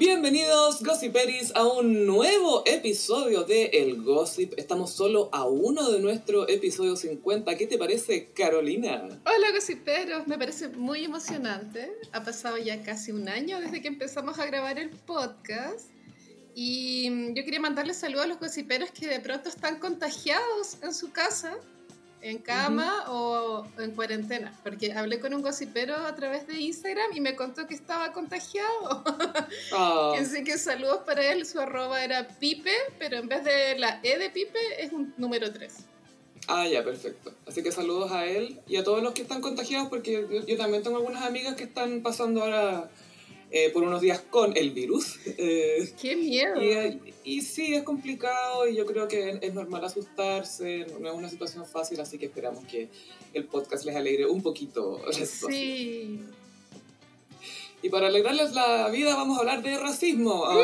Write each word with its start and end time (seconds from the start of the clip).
Bienvenidos, 0.00 0.82
Gossiperis, 0.82 1.52
a 1.54 1.66
un 1.66 2.06
nuevo 2.06 2.62
episodio 2.64 3.44
de 3.44 3.66
El 3.66 4.02
Gossip. 4.02 4.54
Estamos 4.56 4.92
solo 4.92 5.28
a 5.30 5.44
uno 5.44 5.90
de 5.90 6.00
nuestro 6.00 6.48
episodio 6.48 6.96
50. 6.96 7.54
¿Qué 7.58 7.66
te 7.66 7.76
parece, 7.76 8.30
Carolina? 8.32 9.06
Hola, 9.26 9.52
Gossiperos. 9.52 10.26
Me 10.26 10.38
parece 10.38 10.70
muy 10.70 11.04
emocionante. 11.04 11.92
Ha 12.12 12.24
pasado 12.24 12.56
ya 12.56 12.82
casi 12.82 13.12
un 13.12 13.28
año 13.28 13.60
desde 13.60 13.82
que 13.82 13.88
empezamos 13.88 14.38
a 14.38 14.46
grabar 14.46 14.78
el 14.78 14.88
podcast. 14.88 15.90
Y 16.54 17.10
mm, 17.10 17.34
yo 17.34 17.44
quería 17.44 17.60
mandarles 17.60 17.98
saludos 17.98 18.24
a 18.24 18.28
los 18.28 18.40
gossiperos 18.40 18.90
que 18.92 19.06
de 19.06 19.20
pronto 19.20 19.50
están 19.50 19.80
contagiados 19.80 20.78
en 20.82 20.94
su 20.94 21.12
casa 21.12 21.58
en 22.22 22.38
cama 22.38 23.04
o 23.08 23.66
en 23.78 23.92
cuarentena, 23.92 24.58
porque 24.62 24.92
hablé 24.92 25.20
con 25.20 25.34
un 25.34 25.42
gossipero 25.42 25.96
a 25.96 26.14
través 26.14 26.46
de 26.46 26.60
Instagram 26.60 27.10
y 27.14 27.20
me 27.20 27.34
contó 27.36 27.66
que 27.66 27.74
estaba 27.74 28.12
contagiado. 28.12 29.04
Oh. 29.72 30.14
Así 30.18 30.42
que 30.44 30.58
saludos 30.58 31.00
para 31.06 31.22
él, 31.32 31.46
su 31.46 31.60
arroba 31.60 32.04
era 32.04 32.26
Pipe, 32.28 32.72
pero 32.98 33.18
en 33.18 33.28
vez 33.28 33.44
de 33.44 33.78
la 33.78 34.00
E 34.02 34.18
de 34.18 34.30
Pipe 34.30 34.58
es 34.78 34.92
un 34.92 35.14
número 35.16 35.52
3. 35.52 35.72
Ah, 36.46 36.66
ya, 36.66 36.84
perfecto. 36.84 37.32
Así 37.46 37.62
que 37.62 37.72
saludos 37.72 38.10
a 38.12 38.26
él 38.26 38.60
y 38.66 38.76
a 38.76 38.84
todos 38.84 39.02
los 39.02 39.12
que 39.12 39.22
están 39.22 39.40
contagiados, 39.40 39.88
porque 39.88 40.44
yo 40.46 40.56
también 40.56 40.82
tengo 40.82 40.96
algunas 40.96 41.22
amigas 41.22 41.54
que 41.54 41.64
están 41.64 42.02
pasando 42.02 42.42
ahora 42.42 42.90
eh, 43.50 43.70
por 43.70 43.82
unos 43.82 44.00
días 44.00 44.20
con 44.30 44.56
el 44.56 44.70
virus. 44.70 45.18
Eh, 45.26 45.92
¡Qué 46.00 46.14
miedo! 46.16 46.62
Y, 46.62 47.14
y, 47.24 47.42
sí, 47.42 47.74
es 47.74 47.82
complicado 47.82 48.68
y 48.68 48.76
yo 48.76 48.86
creo 48.86 49.08
que 49.08 49.38
es 49.40 49.54
normal 49.54 49.84
asustarse, 49.84 50.86
no 51.00 51.08
es 51.08 51.14
una 51.14 51.28
situación 51.28 51.66
fácil, 51.66 52.00
así 52.00 52.16
que 52.18 52.26
esperamos 52.26 52.64
que 52.64 52.88
el 53.34 53.44
podcast 53.44 53.84
les 53.84 53.96
alegre 53.96 54.26
un 54.26 54.42
poquito. 54.42 55.00
Sí. 55.12 56.20
Y 57.82 57.88
para 57.88 58.08
alegrarles 58.08 58.52
la 58.52 58.88
vida 58.90 59.16
vamos 59.16 59.38
a 59.38 59.40
hablar 59.40 59.62
de 59.62 59.78
racismo. 59.78 60.44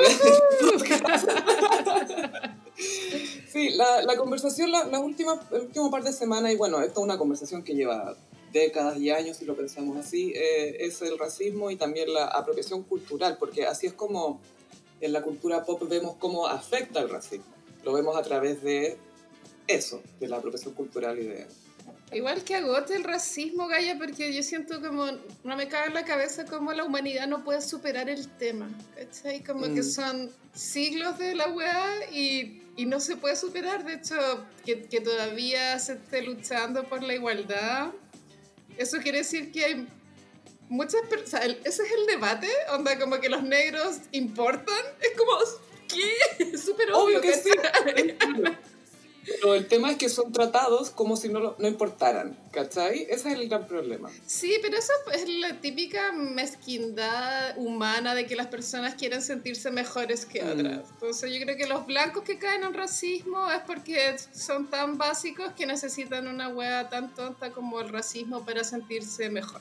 sí, 3.48 3.70
la, 3.70 4.02
la 4.02 4.16
conversación, 4.16 4.70
la, 4.70 4.84
la, 4.84 5.00
última, 5.00 5.40
el 5.50 5.62
último 5.62 5.90
par 5.90 6.04
de 6.04 6.12
semanas, 6.12 6.52
y 6.52 6.56
bueno, 6.56 6.80
esto 6.82 7.00
es 7.00 7.04
una 7.04 7.16
conversación 7.16 7.64
que 7.64 7.74
lleva 7.74 8.14
décadas 8.56 8.98
y 8.98 9.10
años, 9.10 9.36
si 9.36 9.44
lo 9.44 9.54
pensamos 9.54 9.96
así, 9.96 10.32
eh, 10.34 10.76
es 10.80 11.02
el 11.02 11.18
racismo 11.18 11.70
y 11.70 11.76
también 11.76 12.12
la 12.12 12.26
apropiación 12.26 12.82
cultural, 12.82 13.36
porque 13.38 13.66
así 13.66 13.86
es 13.86 13.92
como 13.92 14.40
en 15.00 15.12
la 15.12 15.22
cultura 15.22 15.64
pop 15.64 15.82
vemos 15.88 16.16
cómo 16.18 16.46
afecta 16.46 17.00
el 17.00 17.08
racismo. 17.08 17.52
Lo 17.84 17.92
vemos 17.92 18.16
a 18.16 18.22
través 18.22 18.62
de 18.62 18.96
eso, 19.66 20.02
de 20.20 20.28
la 20.28 20.38
apropiación 20.38 20.74
cultural 20.74 21.18
y 21.18 21.24
de... 21.24 21.46
Igual 22.12 22.44
que 22.44 22.54
agote 22.54 22.94
el 22.94 23.02
racismo, 23.02 23.66
Gaya, 23.66 23.98
porque 23.98 24.32
yo 24.32 24.42
siento 24.42 24.80
como, 24.80 25.06
no 25.42 25.56
me 25.56 25.68
cabe 25.68 25.88
en 25.88 25.94
la 25.94 26.04
cabeza 26.04 26.44
cómo 26.44 26.72
la 26.72 26.84
humanidad 26.84 27.26
no 27.26 27.42
puede 27.42 27.60
superar 27.60 28.08
el 28.08 28.28
tema, 28.28 28.68
¿cachai? 28.94 29.42
Como 29.42 29.64
que 29.64 29.80
mm. 29.80 29.90
son 29.90 30.30
siglos 30.54 31.18
de 31.18 31.34
la 31.34 31.48
weá 31.48 32.10
y, 32.12 32.62
y, 32.76 32.86
no 32.86 33.00
se 33.00 33.16
puede 33.16 33.34
superar, 33.34 33.84
de 33.84 33.94
hecho, 33.94 34.14
que, 34.64 34.84
que 34.84 35.00
todavía 35.00 35.78
se 35.80 35.94
esté 35.94 36.22
luchando 36.22 36.84
por 36.84 37.02
la 37.02 37.14
igualdad 37.14 37.90
eso 38.78 38.98
quiere 38.98 39.18
decir 39.18 39.52
que 39.52 39.64
hay 39.64 39.88
muchas 40.68 41.02
personas. 41.08 41.46
ese 41.64 41.82
es 41.82 41.92
el 41.92 42.06
debate, 42.06 42.48
onda, 42.72 42.98
como 42.98 43.20
que 43.20 43.28
los 43.28 43.42
negros 43.42 43.98
importan. 44.12 44.84
Es 45.00 45.16
como, 45.16 45.32
¿qué? 45.88 46.44
Es 46.52 46.64
súper 46.64 46.92
obvio, 46.92 47.20
que, 47.20 47.32
sí. 47.32 47.50
Pero 49.26 49.54
el 49.54 49.66
tema 49.66 49.90
es 49.90 49.96
que 49.96 50.08
son 50.08 50.32
tratados 50.32 50.90
como 50.90 51.16
si 51.16 51.28
no, 51.28 51.56
no 51.58 51.68
importaran, 51.68 52.38
¿cachai? 52.52 53.02
Ese 53.10 53.32
es 53.32 53.38
el 53.38 53.48
gran 53.48 53.66
problema. 53.66 54.10
Sí, 54.26 54.58
pero 54.62 54.78
eso 54.78 54.92
es 55.12 55.28
la 55.28 55.60
típica 55.60 56.12
mezquindad 56.12 57.58
humana 57.58 58.14
de 58.14 58.26
que 58.26 58.36
las 58.36 58.46
personas 58.46 58.94
quieren 58.94 59.22
sentirse 59.22 59.70
mejores 59.70 60.24
que 60.26 60.42
mm. 60.42 60.50
otras. 60.50 60.90
Entonces 60.90 61.32
yo 61.32 61.40
creo 61.40 61.56
que 61.56 61.66
los 61.66 61.86
blancos 61.86 62.22
que 62.22 62.38
caen 62.38 62.62
en 62.62 62.74
racismo 62.74 63.50
es 63.50 63.60
porque 63.66 64.16
son 64.32 64.68
tan 64.68 64.96
básicos 64.96 65.52
que 65.52 65.66
necesitan 65.66 66.28
una 66.28 66.48
hueá 66.48 66.88
tan 66.88 67.14
tonta 67.14 67.50
como 67.50 67.80
el 67.80 67.88
racismo 67.88 68.44
para 68.44 68.64
sentirse 68.64 69.28
mejor. 69.30 69.60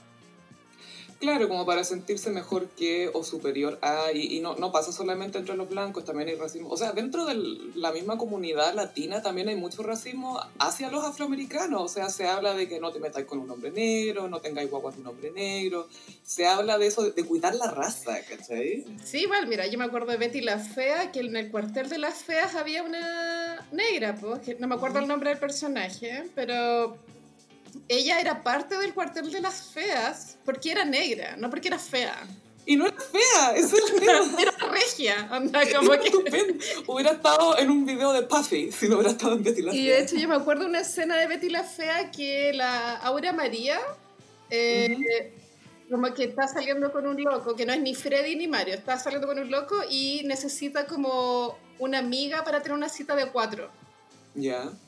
Claro, 1.19 1.47
como 1.47 1.65
para 1.65 1.83
sentirse 1.83 2.29
mejor 2.29 2.67
que 2.69 3.09
o 3.13 3.23
superior 3.23 3.79
a, 3.81 4.11
y, 4.13 4.39
no, 4.41 4.55
no, 4.55 4.71
pasa 4.71 4.91
solamente 4.91 5.37
entre 5.37 5.55
los 5.55 5.69
blancos, 5.69 6.03
también 6.03 6.27
hay 6.29 6.35
racismo. 6.35 6.69
O 6.69 6.77
sea, 6.77 6.91
dentro 6.91 7.25
de 7.25 7.35
la 7.75 7.91
misma 7.93 8.17
comunidad 8.17 8.73
latina 8.73 9.21
también 9.21 9.47
hay 9.47 9.55
mucho 9.55 9.81
racismo 9.81 10.39
hacia 10.59 10.91
los 10.91 11.05
afroamericanos. 11.05 11.81
O 11.81 11.87
sea, 11.87 12.09
se 12.09 12.27
habla 12.27 12.53
de 12.53 12.67
que 12.67 12.79
no 12.79 12.91
te 12.91 12.99
metáis 12.99 13.25
con 13.25 13.39
un 13.39 13.49
hombre 13.49 13.71
negro, 13.71 14.27
no 14.27 14.41
tengáis 14.41 14.69
guaguas 14.69 14.95
de 14.95 15.01
un 15.01 15.07
hombre 15.07 15.31
negro. 15.31 15.87
Se 16.23 16.45
habla 16.47 16.77
de 16.77 16.87
eso, 16.87 17.09
de, 17.09 17.23
cuidar 17.23 17.55
la 17.55 17.71
raza, 17.71 18.17
¿cachai? 18.29 18.85
Sí, 19.03 19.19
igual, 19.19 19.47
mira, 19.47 19.67
yo 19.67 19.77
me 19.77 19.85
acuerdo 19.85 20.11
de 20.11 20.17
Betty 20.17 20.41
la 20.41 20.59
Fea, 20.59 21.11
que 21.11 21.21
en 21.21 21.35
el 21.37 21.49
cuartel 21.49 21.89
de 21.89 21.97
las 21.97 22.23
feas 22.23 22.55
había 22.55 22.83
una 22.83 23.65
negra, 23.71 24.15
pues, 24.15 24.59
no 24.59 24.67
me 24.67 24.75
acuerdo 24.75 24.99
el 24.99 25.07
nombre 25.07 25.29
del 25.29 25.39
personaje, 25.39 26.29
pero 26.35 26.97
ella 27.87 28.19
era 28.19 28.43
parte 28.43 28.77
del 28.77 28.93
cuartel 28.93 29.31
de 29.31 29.41
las 29.41 29.63
feas 29.71 30.37
porque 30.43 30.71
era 30.71 30.85
negra, 30.85 31.35
no 31.37 31.49
porque 31.49 31.67
era 31.67 31.79
fea. 31.79 32.15
Y 32.67 32.77
no 32.77 32.87
era 32.87 32.97
fea, 32.99 33.55
eso 33.55 33.75
es 33.77 34.01
era, 34.01 34.21
era 34.39 34.51
regia, 34.71 35.27
anda, 35.29 35.61
como 35.75 35.91
que... 35.91 36.57
Hubiera 36.87 37.11
estado 37.11 37.57
en 37.59 37.69
un 37.69 37.85
video 37.85 38.11
de 38.11 38.23
Puffy 38.23 38.71
si 38.71 38.89
no 38.89 38.95
hubiera 38.95 39.11
estado 39.11 39.33
en 39.33 39.43
Betty 39.43 39.61
la 39.61 39.71
Fea. 39.71 39.79
Y 39.79 39.85
de 39.85 40.01
hecho 40.01 40.15
yo 40.15 40.27
me 40.27 40.35
acuerdo 40.35 40.63
de 40.63 40.69
una 40.69 40.79
escena 40.79 41.15
de 41.17 41.27
Betty 41.27 41.49
la 41.49 41.63
Fea 41.63 42.09
que 42.09 42.53
la 42.53 42.95
Aura 42.97 43.33
María, 43.33 43.79
eh, 44.49 45.31
como 45.91 46.11
que 46.15 46.23
está 46.23 46.47
saliendo 46.47 46.91
con 46.91 47.05
un 47.05 47.21
loco, 47.23 47.55
que 47.55 47.67
no 47.67 47.73
es 47.73 47.81
ni 47.81 47.93
Freddy 47.93 48.35
ni 48.35 48.47
Mario, 48.47 48.73
está 48.73 48.97
saliendo 48.97 49.27
con 49.27 49.37
un 49.37 49.51
loco 49.51 49.75
y 49.87 50.23
necesita 50.25 50.87
como 50.87 51.59
una 51.77 51.99
amiga 51.99 52.43
para 52.43 52.61
tener 52.63 52.75
una 52.75 52.89
cita 52.89 53.15
de 53.15 53.27
cuatro. 53.27 53.69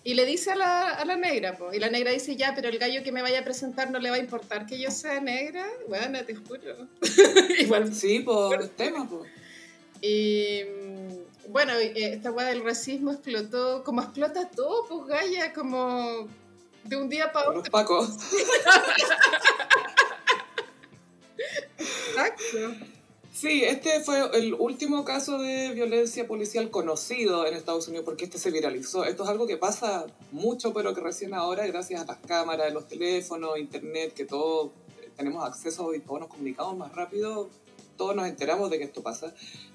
Y 0.03 0.13
le 0.13 0.25
dice 0.25 0.51
a 0.51 0.55
la, 0.55 0.89
a 0.89 1.05
la 1.05 1.15
negra, 1.15 1.57
y 1.73 1.79
la 1.79 1.89
negra 1.89 2.11
dice, 2.11 2.35
ya, 2.35 2.53
pero 2.53 2.67
el 2.67 2.77
gallo 2.77 3.01
que 3.03 3.13
me 3.13 3.21
vaya 3.21 3.39
a 3.39 3.43
presentar 3.43 3.89
no 3.91 3.99
le 3.99 4.09
va 4.09 4.17
a 4.17 4.19
importar 4.19 4.65
que 4.65 4.77
yo 4.77 4.91
sea 4.91 5.21
negra. 5.21 5.65
Bueno, 5.87 6.23
te 6.25 6.35
juro. 6.35 6.87
Igual. 7.59 7.93
Sí, 7.93 8.19
por 8.19 8.61
el 8.61 8.69
tema, 8.71 9.07
pues. 9.09 9.31
Y 10.01 10.63
mm, 10.63 11.51
bueno, 11.51 11.73
eh, 11.73 11.93
esta 11.95 12.31
weá 12.31 12.47
del 12.47 12.63
racismo 12.63 13.11
explotó, 13.11 13.83
como 13.83 14.01
explota 14.01 14.49
todo, 14.49 14.85
pues 14.87 15.05
Gaya, 15.07 15.53
como 15.53 16.27
de 16.83 16.95
un 16.97 17.07
día 17.09 17.31
para 17.31 17.49
otro. 17.49 17.61
Los 17.61 17.69
pacos. 17.69 18.09
Exacto. 21.77 22.96
Sí, 23.39 23.63
este 23.63 23.99
fue 23.99 24.31
el 24.33 24.55
último 24.55 25.05
caso 25.05 25.37
de 25.37 25.71
violencia 25.71 26.25
policial 26.25 26.71
conocido 26.71 27.45
en 27.45 27.53
Estados 27.53 27.87
Unidos 27.87 28.03
porque 28.03 28.25
este 28.25 28.39
se 28.39 28.49
viralizó. 28.49 29.05
Esto 29.05 29.25
es 29.25 29.29
algo 29.29 29.45
que 29.45 29.57
pasa 29.57 30.07
mucho, 30.31 30.73
pero 30.73 30.95
que 30.95 31.01
recién 31.01 31.35
ahora, 31.35 31.67
gracias 31.67 32.01
a 32.01 32.05
las 32.05 32.17
cámaras, 32.17 32.73
los 32.73 32.87
teléfonos, 32.87 33.59
internet, 33.59 34.15
que 34.15 34.25
todos 34.25 34.71
tenemos 35.15 35.47
acceso 35.47 35.93
y 35.93 35.99
todos 35.99 36.21
nos 36.21 36.29
comunicamos 36.29 36.75
más 36.77 36.91
rápido, 36.95 37.47
todos 37.95 38.15
nos 38.15 38.27
enteramos 38.27 38.71
de 38.71 38.79
que 38.79 38.85
esto 38.85 39.03
pasa. 39.03 39.31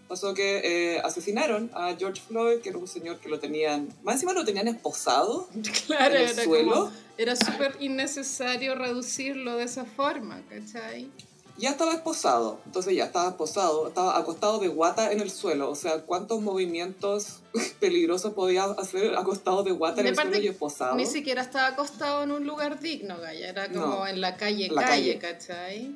Pasó 0.09 0.35
que 0.35 0.97
eh, 0.97 1.01
asesinaron 1.05 1.71
a 1.73 1.95
George 1.97 2.21
Floyd, 2.21 2.63
que 2.63 2.71
era 2.71 2.79
un 2.79 2.89
señor 2.89 3.21
que 3.21 3.29
lo 3.29 3.39
tenían, 3.39 3.89
más 4.03 4.17
encima 4.17 4.33
lo 4.33 4.45
tenían 4.45 4.67
esposado 4.67 5.49
claro, 5.87 6.17
en 6.17 6.23
el 6.23 6.35
suelo. 6.35 6.91
era 7.17 7.37
súper 7.37 7.77
innecesario 7.79 8.75
reducirlo 8.75 9.57
de 9.57 9.65
esa 9.67 9.85
forma, 9.85 10.43
¿cachai? 10.49 11.13
Ya 11.59 11.71
estaba 11.71 11.93
esposado, 11.93 12.61
entonces 12.67 12.97
ya 12.97 13.05
estaba 13.05 13.29
esposado, 13.31 13.89
estaba 13.89 14.19
acostado 14.19 14.59
de 14.59 14.69
guata 14.69 15.13
en 15.13 15.21
el 15.21 15.31
suelo, 15.31 15.71
o 15.71 15.75
sea, 15.75 16.03
¿cuántos 16.03 16.41
movimientos 16.41 17.41
peligrosos 17.81 18.33
podía 18.33 18.65
hacer 18.65 19.17
acostado 19.17 19.63
de 19.63 19.73
guata 19.73 20.01
en 20.01 20.09
el 20.09 20.15
suelo 20.15 20.39
y 20.39 20.49
esposado? 20.49 20.97
Ni 20.97 21.07
siquiera 21.07 21.43
estaba 21.43 21.69
acostado 21.69 22.23
en 22.23 22.33
un 22.33 22.47
lugar 22.47 22.81
digno, 22.81 23.19
Gaya, 23.19 23.51
era 23.51 23.71
como 23.71 24.07
en 24.07 24.21
la 24.21 24.37
calle, 24.37 24.71
calle, 24.75 25.19
¿cachai? 25.19 25.95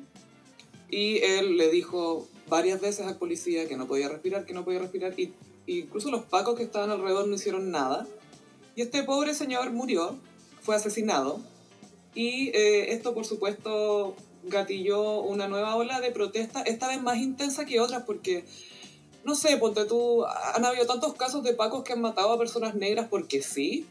Y 0.89 1.17
él 1.17 1.57
le 1.57 1.69
dijo 1.69 2.27
varias 2.47 2.79
veces 2.79 3.05
al 3.07 3.17
policía 3.17 3.67
que 3.67 3.75
no 3.75 3.87
podía 3.87 4.07
respirar, 4.09 4.45
que 4.45 4.53
no 4.53 4.63
podía 4.63 4.79
respirar, 4.79 5.19
y, 5.19 5.33
incluso 5.65 6.11
los 6.11 6.23
pacos 6.23 6.55
que 6.55 6.63
estaban 6.63 6.91
alrededor 6.91 7.27
no 7.27 7.35
hicieron 7.35 7.71
nada. 7.71 8.07
Y 8.75 8.83
este 8.83 9.03
pobre 9.03 9.33
señor 9.33 9.71
murió, 9.71 10.15
fue 10.61 10.75
asesinado, 10.75 11.41
y 12.13 12.49
eh, 12.49 12.93
esto 12.93 13.13
por 13.13 13.25
supuesto 13.25 14.15
gatilló 14.43 15.21
una 15.21 15.47
nueva 15.47 15.75
ola 15.75 15.99
de 15.99 16.11
protesta, 16.11 16.61
esta 16.61 16.87
vez 16.87 17.01
más 17.01 17.17
intensa 17.17 17.65
que 17.65 17.79
otras, 17.79 18.03
porque, 18.03 18.45
no 19.23 19.35
sé, 19.35 19.57
ponte 19.57 19.85
tú, 19.85 20.25
han 20.25 20.65
habido 20.65 20.85
tantos 20.85 21.13
casos 21.15 21.43
de 21.43 21.53
pacos 21.53 21.83
que 21.83 21.93
han 21.93 22.01
matado 22.01 22.31
a 22.31 22.37
personas 22.37 22.75
negras 22.75 23.07
porque 23.09 23.41
sí, 23.41 23.85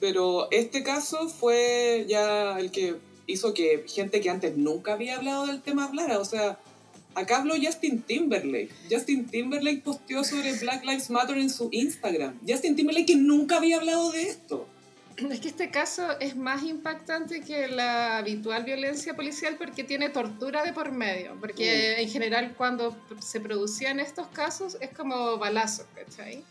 pero 0.00 0.48
este 0.50 0.82
caso 0.82 1.28
fue 1.28 2.06
ya 2.08 2.58
el 2.58 2.70
que 2.70 2.96
hizo 3.26 3.54
que 3.54 3.84
gente 3.86 4.20
que 4.20 4.30
antes 4.30 4.56
nunca 4.56 4.94
había 4.94 5.16
hablado 5.16 5.46
del 5.46 5.62
tema 5.62 5.84
hablara, 5.84 6.18
o 6.18 6.24
sea, 6.24 6.58
acá 7.14 7.38
habló 7.38 7.54
Justin 7.62 8.02
Timberlake. 8.02 8.70
Justin 8.90 9.26
Timberlake 9.26 9.82
posteó 9.82 10.24
sobre 10.24 10.52
Black 10.54 10.84
Lives 10.84 11.10
Matter 11.10 11.38
en 11.38 11.50
su 11.50 11.68
Instagram. 11.72 12.38
Justin 12.46 12.76
Timberlake 12.76 13.06
que 13.06 13.16
nunca 13.16 13.56
había 13.56 13.76
hablado 13.76 14.10
de 14.12 14.22
esto. 14.22 14.66
Es 15.16 15.40
que 15.40 15.48
este 15.48 15.70
caso 15.70 16.18
es 16.20 16.36
más 16.36 16.62
impactante 16.62 17.40
que 17.40 17.68
la 17.68 18.18
habitual 18.18 18.64
violencia 18.64 19.14
policial 19.14 19.56
porque 19.56 19.84
tiene 19.84 20.08
tortura 20.08 20.62
de 20.62 20.72
por 20.72 20.92
medio. 20.92 21.36
Porque 21.40 22.00
en 22.00 22.08
general 22.08 22.54
cuando 22.56 22.96
se 23.20 23.40
producían 23.40 24.00
estos 24.00 24.28
casos 24.28 24.76
es 24.80 24.90
como 24.90 25.38
balazos, 25.38 25.86
¿cachai? 25.94 26.44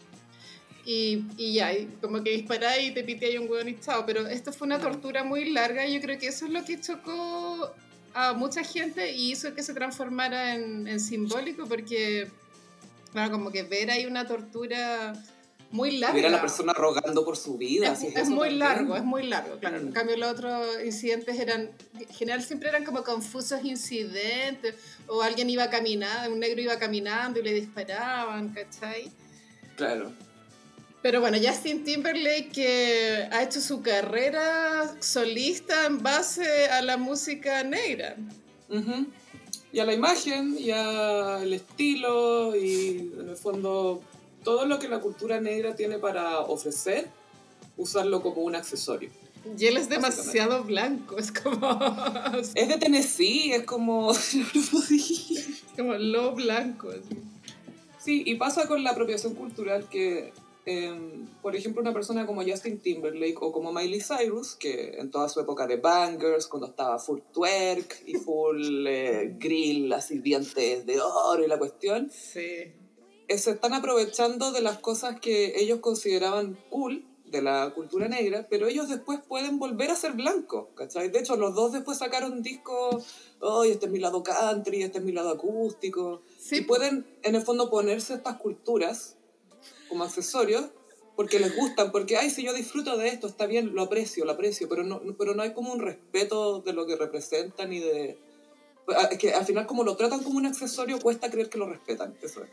Y, 0.86 1.26
y 1.38 1.54
ya, 1.54 1.74
y 1.74 1.86
como 2.02 2.24
que 2.24 2.32
disparáis 2.32 2.90
y 2.90 2.94
te 2.94 3.04
piteáis 3.04 3.40
un 3.40 3.50
hueón 3.50 3.70
y 3.70 3.80
chao. 3.80 4.06
Pero 4.06 4.28
esto 4.28 4.52
fue 4.52 4.68
una 4.68 4.80
tortura 4.80 5.24
muy 5.24 5.50
larga 5.50 5.86
y 5.86 5.94
yo 5.94 6.02
creo 6.02 6.18
que 6.20 6.28
eso 6.28 6.46
es 6.46 6.52
lo 6.52 6.64
que 6.66 6.80
chocó 6.80 7.74
a 8.14 8.34
mucha 8.34 8.64
gente 8.64 9.12
y 9.12 9.32
hizo 9.32 9.54
que 9.54 9.64
se 9.64 9.74
transformara 9.74 10.56
en, 10.56 10.88
en 10.88 11.00
simbólico 11.00 11.66
porque, 11.66 12.30
bueno, 13.14 13.32
como 13.32 13.52
que 13.52 13.64
ver 13.64 13.92
ahí 13.92 14.06
una 14.06 14.28
tortura 14.28 15.14
muy 15.72 15.98
larga. 15.98 16.16
Ver 16.16 16.26
a 16.26 16.30
la 16.30 16.42
persona 16.42 16.74
rogando 16.74 17.24
por 17.24 17.38
su 17.38 17.58
vida. 17.58 17.94
Es, 17.94 18.02
muy 18.02 18.14
también. 18.14 18.60
largo, 18.60 18.96
es 18.96 19.04
muy 19.04 19.24
largo, 19.24 19.58
claro. 19.60 19.78
En 19.78 19.92
cambio, 19.92 20.18
los 20.18 20.32
otros 20.32 20.68
incidentes 20.84 21.40
eran, 21.40 21.72
en 22.00 22.08
general 22.08 22.44
siempre 22.44 22.70
eran 22.70 22.84
como 22.84 23.04
confusos 23.04 23.64
incidentes, 23.64 24.76
o 25.08 25.22
alguien 25.22 25.50
iba 25.50 25.70
caminando, 25.70 26.34
un 26.34 26.40
negro 26.40 26.62
iba 26.62 26.78
caminando 26.78 27.40
y 27.40 27.44
le 27.44 27.54
disparaban, 27.54 28.50
¿cachai? 28.50 29.12
Claro. 29.76 30.12
Pero 31.02 31.20
bueno, 31.20 31.38
Justin 31.44 31.84
Timberlake 31.84 32.50
que 32.54 33.28
ha 33.32 33.42
hecho 33.42 33.60
su 33.60 33.82
carrera 33.82 34.96
solista 35.00 35.88
en 35.88 36.04
base 36.04 36.68
a 36.68 36.82
la 36.82 36.98
música 36.98 37.64
negra. 37.64 38.16
Ujú. 38.70 39.08
Y 39.74 39.80
a 39.80 39.86
la 39.86 39.94
imagen, 39.94 40.56
y 40.60 40.70
al 40.70 41.52
estilo, 41.54 42.56
y 42.56 43.14
en 43.20 43.30
el 43.30 43.38
fondo 43.38 44.02
todo 44.44 44.66
lo 44.66 44.80
que 44.80 44.88
la 44.88 45.00
cultura 45.00 45.40
negra 45.40 45.76
tiene 45.76 45.98
para 46.00 46.40
ofrecer, 46.40 47.08
usarlo 47.78 48.22
como 48.22 48.42
un 48.42 48.56
accesorio. 48.56 49.10
Y 49.58 49.66
él 49.66 49.78
es 49.78 49.90
demasiado 49.90 50.64
blanco, 50.64 51.18
es 51.18 51.32
como, 51.32 51.58
Es 52.56 52.68
de 52.68 52.78
Tennessee, 52.78 53.54
es 53.54 53.64
como... 53.64 54.14
como 55.76 55.94
lo 55.96 56.34
blanco. 56.34 56.90
así. 56.90 57.18
Sí, 57.98 58.24
y 58.26 58.36
pasa 58.36 58.68
con 58.68 58.84
la 58.84 58.92
apropiación 58.92 59.36
cultural 59.36 59.88
que, 59.90 60.32
em, 60.66 61.28
por 61.42 61.56
ejemplo, 61.56 61.82
una 61.82 61.94
persona 61.94 62.26
como 62.26 62.44
Justin 62.44 62.80
Timberlake 62.80 63.38
o 63.42 63.52
como 63.52 63.72
Miley 63.72 64.02
Cyrus, 64.02 64.56
que 64.56 64.96
en 65.00 65.12
toda 65.12 65.30
su 65.30 65.40
época 65.40 65.68
de 65.68 65.78
bangers, 65.78 66.48
cuando 66.48 66.68
estaba 66.68 66.98
full 67.00 67.20
twerk 67.32 68.04
y 68.06 68.16
full 68.16 68.86
eh, 68.88 69.36
grill, 69.40 69.94
así 69.94 70.20
dientes 70.20 70.86
de 70.86 71.00
oro 71.00 71.44
y 71.44 71.48
la 71.48 71.58
cuestión, 71.60 72.12
Sí. 72.12 72.74
Se 73.38 73.52
están 73.52 73.74
aprovechando 73.74 74.52
de 74.52 74.62
las 74.62 74.80
cosas 74.80 75.20
que 75.20 75.60
ellos 75.62 75.80
consideraban 75.80 76.58
cool 76.70 77.06
de 77.26 77.42
la 77.42 77.72
cultura 77.74 78.08
negra, 78.08 78.46
pero 78.50 78.68
ellos 78.68 78.90
después 78.90 79.20
pueden 79.26 79.58
volver 79.58 79.90
a 79.90 79.96
ser 79.96 80.14
blancos, 80.14 80.68
¿cachai? 80.76 81.10
De 81.10 81.20
hecho, 81.20 81.38
los 81.38 81.56
dos 81.56 81.72
después 81.72 81.98
sacaron 81.98 82.44
discos, 82.44 83.06
oh, 83.40 83.64
este 83.64 83.86
es 83.86 83.92
mi 83.92 84.00
lado 84.00 84.22
country, 84.22 84.84
este 84.84 84.98
es 84.98 85.04
mi 85.04 85.14
lado 85.14 85.30
acústico, 85.30 86.22
Sí, 86.38 86.58
y 86.58 86.62
pueden, 86.62 87.06
en 87.24 87.36
el 87.36 87.42
fondo, 87.42 87.70
ponerse 87.70 88.14
estas 88.16 88.36
culturas 88.38 89.16
como 89.88 90.04
accesorios 90.04 90.66
porque 91.16 91.40
les 91.40 91.56
gustan, 91.56 91.92
porque, 91.92 92.18
ay, 92.18 92.30
si 92.30 92.44
yo 92.44 92.54
disfruto 92.54 92.98
de 92.98 93.10
esto, 93.10 93.28
está 93.28 93.46
bien, 93.46 93.76
lo 93.76 93.84
aprecio, 93.84 94.26
lo 94.26 94.32
aprecio, 94.32 94.68
pero 94.68 94.84
no, 94.84 95.02
pero 95.18 95.36
no 95.36 95.44
hay 95.44 95.54
como 95.54 95.72
un 95.72 95.80
respeto 95.80 96.62
de 96.62 96.74
lo 96.74 96.86
que 96.86 96.96
representan 96.96 97.72
y 97.74 97.80
de... 97.80 98.18
Es 99.10 99.18
que 99.18 99.34
al 99.34 99.46
final, 99.46 99.66
como 99.68 99.84
lo 99.84 99.96
tratan 99.96 100.24
como 100.24 100.38
un 100.38 100.46
accesorio, 100.46 101.00
cuesta 101.00 101.30
creer 101.30 101.50
que 101.50 101.58
lo 101.58 101.68
respetan. 101.68 102.16
Eso 102.22 102.44
es. 102.44 102.50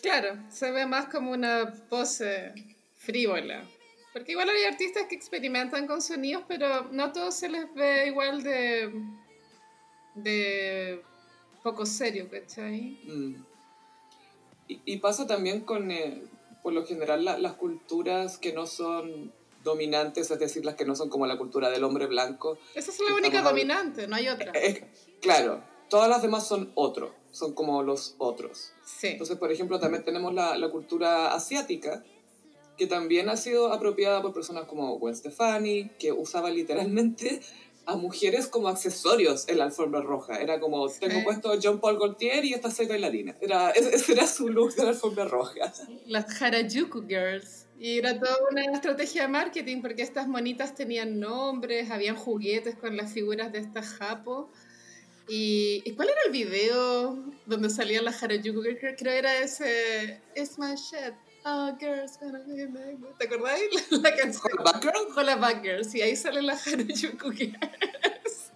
Claro, 0.00 0.36
se 0.50 0.70
ve 0.70 0.86
más 0.86 1.06
como 1.06 1.30
una 1.32 1.72
pose 1.88 2.52
frívola. 2.96 3.62
Porque 4.12 4.32
igual 4.32 4.48
hay 4.50 4.64
artistas 4.64 5.04
que 5.08 5.14
experimentan 5.14 5.86
con 5.86 6.02
sonidos, 6.02 6.44
pero 6.46 6.84
no 6.92 7.04
a 7.04 7.12
todos 7.12 7.34
se 7.34 7.48
les 7.48 7.72
ve 7.74 8.06
igual 8.08 8.42
de, 8.42 8.92
de 10.14 11.02
poco 11.62 11.86
serio, 11.86 12.28
¿cachai? 12.30 12.98
Mm. 13.04 13.34
Y, 14.68 14.80
y 14.84 14.96
pasa 14.98 15.26
también 15.26 15.60
con, 15.62 15.90
eh, 15.90 16.22
por 16.62 16.72
lo 16.72 16.86
general, 16.86 17.24
la- 17.24 17.38
las 17.38 17.54
culturas 17.54 18.38
que 18.38 18.52
no 18.52 18.66
son 18.66 19.32
dominantes, 19.64 20.30
es 20.30 20.38
decir, 20.38 20.64
las 20.64 20.74
que 20.74 20.84
no 20.84 20.94
son 20.96 21.08
como 21.08 21.26
la 21.26 21.38
cultura 21.38 21.70
del 21.70 21.84
hombre 21.84 22.06
blanco. 22.06 22.58
Esa 22.74 22.90
es 22.90 22.98
la 23.00 23.14
única 23.14 23.38
hablando- 23.38 23.50
dominante, 23.50 24.06
no 24.08 24.16
hay 24.16 24.28
otra. 24.28 24.52
Es- 24.52 24.82
claro, 25.20 25.62
todas 25.92 26.08
las 26.08 26.22
demás 26.22 26.46
son 26.48 26.72
otro, 26.74 27.14
son 27.32 27.52
como 27.52 27.82
los 27.82 28.14
otros. 28.16 28.72
Sí. 28.82 29.08
Entonces, 29.08 29.36
por 29.36 29.52
ejemplo, 29.52 29.78
también 29.78 30.02
tenemos 30.04 30.32
la, 30.32 30.56
la 30.56 30.70
cultura 30.70 31.34
asiática, 31.34 32.02
que 32.78 32.86
también 32.86 33.28
ha 33.28 33.36
sido 33.36 33.70
apropiada 33.70 34.22
por 34.22 34.32
personas 34.32 34.64
como 34.64 34.98
Gwen 34.98 35.14
Stefani, 35.14 35.90
que 35.98 36.12
usaba 36.12 36.48
literalmente 36.50 37.40
a 37.84 37.96
mujeres 37.96 38.46
como 38.46 38.68
accesorios 38.68 39.46
en 39.48 39.58
la 39.58 39.64
alfombra 39.64 40.00
roja. 40.00 40.38
Era 40.40 40.58
como, 40.60 40.88
tengo 40.88 41.18
Sí. 41.18 41.24
puesto 41.24 41.52
John 41.62 41.78
Paul 41.78 41.98
Gaultier 41.98 42.42
y 42.46 42.54
estas 42.54 42.72
seis 42.74 42.88
bailarinas. 42.88 43.36
Era, 43.42 43.70
ese, 43.72 44.12
era 44.12 44.26
su 44.26 44.48
look 44.48 44.74
de 44.74 44.84
la 44.84 44.88
alfombra 44.90 45.26
roja. 45.26 45.72
Las 46.06 46.40
Harajuku 46.40 47.06
Girls. 47.06 47.66
Y 47.78 47.98
era 47.98 48.18
toda 48.18 48.36
una 48.50 48.64
estrategia 48.72 49.22
de 49.22 49.28
marketing 49.28 49.82
porque 49.82 50.02
estas 50.02 50.26
monitas 50.26 50.74
tenían 50.74 51.20
nombres, 51.20 51.90
habían 51.90 52.16
juguetes 52.16 52.76
con 52.76 52.96
las 52.96 53.12
figuras 53.12 53.52
de 53.52 53.58
estas 53.58 53.88
japo. 53.88 54.48
¿Y, 55.34 55.80
¿y 55.86 55.92
cuál 55.92 56.10
era 56.10 56.20
el 56.26 56.30
video 56.30 57.16
donde 57.46 57.70
salían 57.70 58.04
las 58.04 58.22
Harajuku 58.22 58.60
Girls? 58.60 58.78
Creo 58.78 58.94
que 58.94 59.16
era 59.16 59.38
ese... 59.38 60.20
It's 60.36 60.58
my 60.58 60.74
shit. 60.74 61.14
Oh, 61.46 61.74
girls 61.80 62.18
gonna 62.20 62.40
be 62.40 62.66
my... 62.68 62.98
¿Te 63.18 63.24
acordáis? 63.24 63.62
La, 63.88 63.98
la 64.10 64.14
canción. 64.14 64.52
Background? 64.62 65.16
Hola 65.16 65.36
Bad 65.36 65.62
Girls, 65.62 65.94
y 65.94 66.02
ahí 66.02 66.16
salen 66.16 66.44
las 66.44 66.66
Harajuku 66.66 67.30
Girls. 67.30 68.52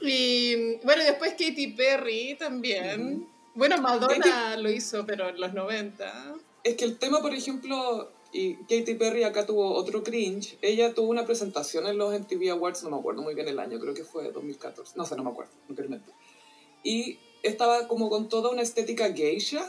Y 0.00 0.76
bueno, 0.82 1.04
después 1.04 1.34
Katy 1.34 1.74
Perry 1.76 2.36
también. 2.36 3.28
Bueno, 3.54 3.78
Madonna 3.78 4.56
lo 4.56 4.68
hizo, 4.68 5.06
pero 5.06 5.28
en 5.28 5.40
los 5.40 5.54
90. 5.54 6.34
Es 6.64 6.74
que 6.74 6.84
el 6.84 6.98
tema, 6.98 7.20
por 7.22 7.32
ejemplo, 7.32 8.10
y 8.36 8.56
Katy 8.56 8.94
Perry 8.94 9.22
acá 9.22 9.46
tuvo 9.46 9.72
otro 9.72 10.02
cringe. 10.02 10.58
Ella 10.60 10.92
tuvo 10.92 11.08
una 11.08 11.24
presentación 11.24 11.86
en 11.86 11.96
los 11.96 12.12
MTV 12.12 12.50
Awards, 12.50 12.82
no 12.82 12.90
me 12.90 12.98
acuerdo 12.98 13.22
muy 13.22 13.34
bien 13.34 13.48
el 13.48 13.58
año, 13.58 13.80
creo 13.80 13.94
que 13.94 14.04
fue 14.04 14.30
2014. 14.30 14.92
No 14.94 15.06
sé, 15.06 15.16
no 15.16 15.24
me 15.24 15.30
acuerdo, 15.30 15.52
no 15.68 15.74
quiero 15.74 15.88
mentir. 15.88 16.12
Y 16.82 17.18
estaba 17.42 17.88
como 17.88 18.10
con 18.10 18.28
toda 18.28 18.50
una 18.50 18.60
estética 18.60 19.10
geisha, 19.12 19.66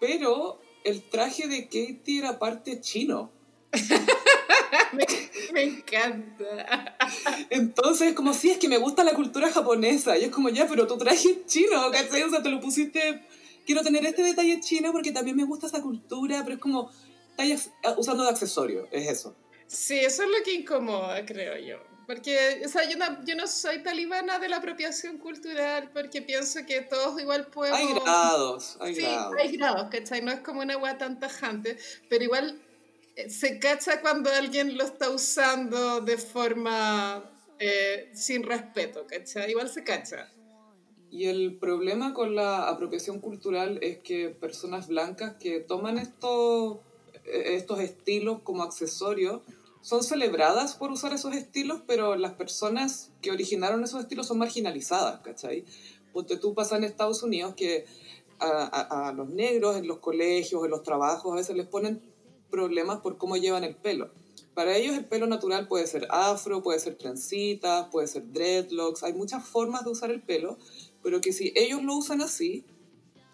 pero 0.00 0.58
el 0.84 1.02
traje 1.02 1.48
de 1.48 1.64
Katy 1.64 2.18
era 2.18 2.38
parte 2.38 2.80
chino. 2.82 3.30
me, 4.92 5.06
me 5.54 5.62
encanta. 5.62 6.96
Entonces, 7.48 8.12
como 8.12 8.34
si 8.34 8.50
es 8.50 8.58
que 8.58 8.68
me 8.68 8.78
gusta 8.78 9.02
la 9.02 9.14
cultura 9.14 9.50
japonesa. 9.50 10.18
Y 10.18 10.24
es 10.24 10.30
como, 10.30 10.50
ya, 10.50 10.66
pero 10.68 10.86
tu 10.86 10.98
traje 10.98 11.30
es 11.30 11.46
chino, 11.46 11.90
¿cachai? 11.90 12.22
O 12.22 12.30
sea, 12.30 12.42
te 12.42 12.50
lo 12.50 12.60
pusiste. 12.60 13.22
Quiero 13.64 13.82
tener 13.82 14.04
este 14.04 14.22
detalle 14.22 14.60
chino 14.60 14.92
porque 14.92 15.12
también 15.12 15.36
me 15.36 15.44
gusta 15.44 15.66
esa 15.66 15.80
cultura, 15.80 16.42
pero 16.44 16.56
es 16.56 16.60
como. 16.60 16.90
Estás 17.38 17.70
usando 17.96 18.24
de 18.24 18.30
accesorio, 18.30 18.88
es 18.90 19.08
eso. 19.08 19.36
Sí, 19.66 19.98
eso 19.98 20.22
es 20.24 20.28
lo 20.28 20.44
que 20.44 20.54
incomoda, 20.54 21.24
creo 21.24 21.56
yo. 21.58 21.78
Porque, 22.06 22.62
o 22.64 22.68
sea, 22.68 22.88
yo 22.88 22.96
no, 22.96 23.22
yo 23.26 23.36
no 23.36 23.46
soy 23.46 23.82
talibana 23.82 24.38
de 24.38 24.48
la 24.48 24.56
apropiación 24.56 25.18
cultural 25.18 25.90
porque 25.92 26.22
pienso 26.22 26.60
que 26.66 26.80
todos 26.80 27.20
igual 27.20 27.48
podemos... 27.48 27.78
Hay 27.78 27.92
grados, 27.92 28.78
hay 28.80 28.94
sí, 28.94 29.02
grados. 29.02 29.34
hay 29.38 29.56
grados, 29.56 29.88
¿cachai? 29.90 30.22
No 30.22 30.32
es 30.32 30.40
como 30.40 30.62
una 30.62 30.72
agua 30.72 30.96
tan 30.96 31.20
tajante, 31.20 31.76
pero 32.08 32.24
igual 32.24 32.62
eh, 33.14 33.28
se 33.28 33.58
cacha 33.58 34.00
cuando 34.00 34.30
alguien 34.30 34.78
lo 34.78 34.84
está 34.84 35.10
usando 35.10 36.00
de 36.00 36.16
forma 36.16 37.30
eh, 37.58 38.10
sin 38.14 38.42
respeto, 38.42 39.06
¿cachai? 39.06 39.50
Igual 39.50 39.68
se 39.68 39.84
cacha. 39.84 40.32
Y 41.10 41.26
el 41.26 41.58
problema 41.58 42.14
con 42.14 42.34
la 42.34 42.68
apropiación 42.68 43.20
cultural 43.20 43.78
es 43.82 43.98
que 43.98 44.28
personas 44.28 44.88
blancas 44.88 45.34
que 45.40 45.60
toman 45.60 45.98
estos, 45.98 46.76
eh, 46.76 46.80
estos 47.32 47.80
estilos 47.80 48.40
como 48.42 48.62
accesorios 48.62 49.42
son 49.80 50.02
celebradas 50.02 50.74
por 50.74 50.90
usar 50.90 51.12
esos 51.12 51.34
estilos, 51.34 51.80
pero 51.86 52.16
las 52.16 52.34
personas 52.34 53.10
que 53.22 53.30
originaron 53.30 53.82
esos 53.84 54.00
estilos 54.00 54.26
son 54.26 54.38
marginalizadas, 54.38 55.20
¿cachai? 55.20 55.64
Porque 56.12 56.36
tú 56.36 56.54
pasas 56.54 56.78
en 56.78 56.84
Estados 56.84 57.22
Unidos 57.22 57.54
que 57.54 57.84
a, 58.40 58.48
a- 58.48 59.08
a 59.08 59.12
los 59.12 59.28
negros 59.28 59.76
en 59.76 59.86
los 59.86 59.98
colegios, 59.98 60.64
en 60.64 60.70
los 60.70 60.82
trabajos, 60.82 61.32
a 61.32 61.36
veces 61.36 61.56
les 61.56 61.66
ponen 61.66 62.00
problemas 62.50 63.00
por 63.00 63.18
cómo 63.18 63.36
llevan 63.36 63.64
el 63.64 63.76
pelo. 63.76 64.10
Para 64.54 64.76
ellos 64.76 64.96
el 64.96 65.04
pelo 65.04 65.26
natural 65.28 65.68
puede 65.68 65.86
ser 65.86 66.08
afro, 66.10 66.62
puede 66.62 66.80
ser 66.80 66.96
trencitas, 66.96 67.86
puede 67.92 68.08
ser 68.08 68.32
dreadlocks, 68.32 69.04
hay 69.04 69.12
muchas 69.12 69.46
formas 69.46 69.84
de 69.84 69.90
usar 69.90 70.10
el 70.10 70.22
pelo, 70.22 70.58
pero 71.02 71.20
que 71.20 71.32
si 71.32 71.52
ellos 71.54 71.82
lo 71.84 71.96
usan 71.96 72.20
así, 72.20 72.64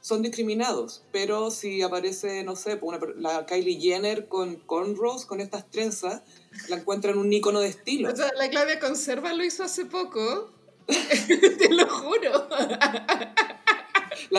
son 0.04 0.20
discriminados. 0.20 1.02
Pero 1.12 1.50
si 1.50 1.80
aparece, 1.80 2.44
no 2.44 2.56
sé, 2.56 2.78
una 2.82 3.00
per- 3.00 3.16
la 3.16 3.46
Kylie 3.46 3.80
Jenner 3.80 4.28
con 4.28 4.56
cornrows, 4.56 5.24
con 5.24 5.40
estas 5.40 5.70
trenzas, 5.70 6.20
la 6.68 6.76
encuentran 6.76 7.16
un 7.16 7.32
ícono 7.32 7.60
de 7.60 7.68
estilo. 7.68 8.12
O 8.12 8.16
sea, 8.16 8.30
la 8.36 8.50
Claudia 8.50 8.78
Conserva 8.78 9.32
lo 9.32 9.42
hizo 9.42 9.64
hace 9.64 9.86
poco. 9.86 10.52
Te 10.86 11.72
lo 11.72 11.88
juro. 11.88 12.48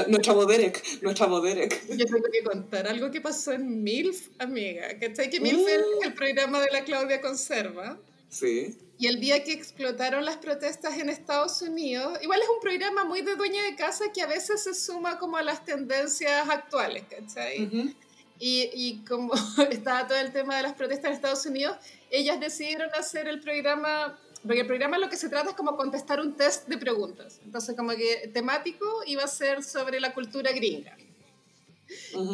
nuestra 0.08 0.34
Boderek, 0.34 1.02
nuestra 1.02 1.26
Boderek. 1.26 1.88
Yo 1.98 2.06
tengo 2.06 2.28
que 2.32 2.44
contar 2.44 2.88
algo 2.88 3.10
que 3.10 3.22
pasó 3.22 3.54
en 3.54 3.84
MILF, 3.84 4.30
amiga. 4.38 5.00
¿Cachai? 5.00 5.32
Que 5.32 5.40
MILF 5.40 5.68
es 5.68 5.82
el 6.04 6.12
uh. 6.12 6.16
programa 6.16 6.62
de 6.62 6.70
la 6.72 6.84
Claudia 6.84 7.22
Conserva. 7.22 7.98
Sí. 8.30 8.78
Y 8.98 9.08
el 9.08 9.20
día 9.20 9.44
que 9.44 9.52
explotaron 9.52 10.24
las 10.24 10.38
protestas 10.38 10.98
en 10.98 11.10
Estados 11.10 11.62
Unidos, 11.62 12.18
igual 12.22 12.42
es 12.42 12.48
un 12.48 12.62
programa 12.62 13.04
muy 13.04 13.22
de 13.22 13.36
dueña 13.36 13.64
de 13.64 13.76
casa 13.76 14.06
que 14.14 14.22
a 14.22 14.28
veces 14.28 14.64
se 14.64 14.74
suma 14.74 15.18
como 15.20 15.38
a 15.38 15.44
las 15.44 15.66
tendencias 15.66 16.48
actuales, 16.50 17.04
¿cachai? 17.10 17.96
y, 18.40 18.70
y, 18.74 19.04
como 19.06 19.34
estaba 19.70 20.08
todo 20.08 20.18
el 20.18 20.32
tema 20.32 20.56
de 20.58 20.64
las 20.64 20.74
protestas 20.74 21.10
en 21.10 21.14
Estados 21.14 21.46
Unidos, 21.46 21.78
ellas 22.10 22.40
decidieron 22.40 22.90
hacer 22.94 23.28
el 23.28 23.42
programa 23.42 24.18
porque 24.46 24.62
el 24.62 24.68
programa 24.68 25.00
lo 25.00 25.10
que 25.10 25.18
se 25.18 25.28
trata 25.28 25.50
es 25.50 25.56
como 25.56 25.76
contestar 25.76 26.20
un 26.20 26.36
test 26.36 26.68
de 26.68 26.78
preguntas. 26.78 27.40
Entonces, 27.44 27.76
como 27.76 27.92
que 27.92 28.30
temático 28.32 28.86
iba 29.08 29.24
a 29.24 29.28
ser 29.28 29.64
sobre 29.64 30.00
la 30.00 30.14
cultura 30.14 30.52
gringa. 30.52 30.96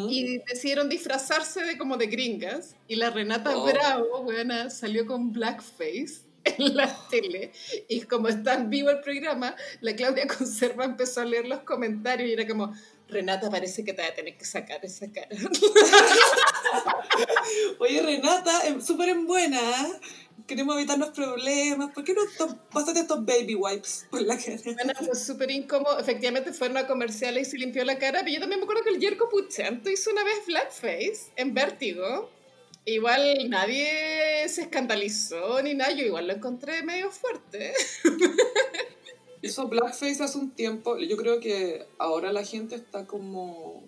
Y 0.08 0.38
decidieron 0.38 0.88
disfrazarse 0.88 1.64
de 1.64 1.78
como 1.78 1.96
de 1.96 2.06
gringas. 2.06 2.76
Y 2.88 2.96
la 2.96 3.10
Renata 3.10 3.56
oh. 3.56 3.64
Bravo, 3.64 4.22
buena, 4.22 4.70
salió 4.70 5.06
con 5.06 5.32
blackface 5.32 6.22
en 6.44 6.76
la 6.76 6.96
tele. 7.10 7.52
Y 7.88 8.02
como 8.02 8.28
está 8.28 8.54
en 8.54 8.70
vivo 8.70 8.90
el 8.90 9.00
programa, 9.00 9.54
la 9.80 9.94
Claudia 9.94 10.26
Conserva 10.38 10.84
empezó 10.84 11.20
a 11.20 11.24
leer 11.24 11.46
los 11.46 11.60
comentarios 11.60 12.28
y 12.28 12.32
era 12.32 12.46
como, 12.46 12.72
Renata 13.08 13.50
parece 13.50 13.84
que 13.84 13.92
te 13.92 14.02
va 14.02 14.08
a 14.08 14.14
tener 14.14 14.36
que 14.36 14.44
sacar 14.44 14.84
esa 14.84 15.10
cara. 15.12 15.28
Oye, 17.78 18.02
Renata, 18.02 18.66
em, 18.66 18.80
súper 18.80 19.10
en 19.10 19.26
buena. 19.26 19.60
Queremos 20.52 20.76
evitarnos 20.76 21.08
problemas, 21.10 21.92
¿por 21.92 22.04
qué 22.04 22.12
no 22.12 22.20
pasaste 22.70 23.00
estos 23.00 23.24
baby 23.24 23.54
wipes 23.54 24.06
por 24.10 24.20
la 24.20 24.36
cara? 24.36 24.58
Bueno, 24.62 24.92
fue 24.98 25.14
súper 25.14 25.50
incómodo, 25.50 25.98
efectivamente 25.98 26.52
fueron 26.52 26.76
a 26.76 26.86
comerciales 26.86 27.48
y 27.48 27.50
se 27.52 27.56
limpió 27.56 27.82
la 27.86 27.98
cara, 27.98 28.20
pero 28.20 28.34
yo 28.34 28.40
también 28.40 28.60
me 28.60 28.64
acuerdo 28.64 28.82
que 28.84 28.90
el 28.90 29.00
Jerko 29.00 29.30
Puchanto 29.30 29.88
hizo 29.88 30.10
una 30.10 30.24
vez 30.24 30.44
blackface 30.46 31.32
en 31.36 31.54
Vértigo, 31.54 32.30
igual 32.84 33.48
nadie 33.48 34.46
se 34.50 34.62
escandalizó 34.62 35.62
ni 35.62 35.72
nada, 35.72 35.92
yo 35.92 36.04
igual 36.04 36.26
lo 36.26 36.34
encontré 36.34 36.82
medio 36.82 37.10
fuerte. 37.10 37.72
Hizo 39.44 39.66
blackface 39.68 40.22
hace 40.22 40.38
un 40.38 40.50
tiempo, 40.50 40.98
yo 40.98 41.16
creo 41.16 41.40
que 41.40 41.86
ahora 41.98 42.30
la 42.30 42.44
gente 42.44 42.76
está 42.76 43.06
como 43.06 43.82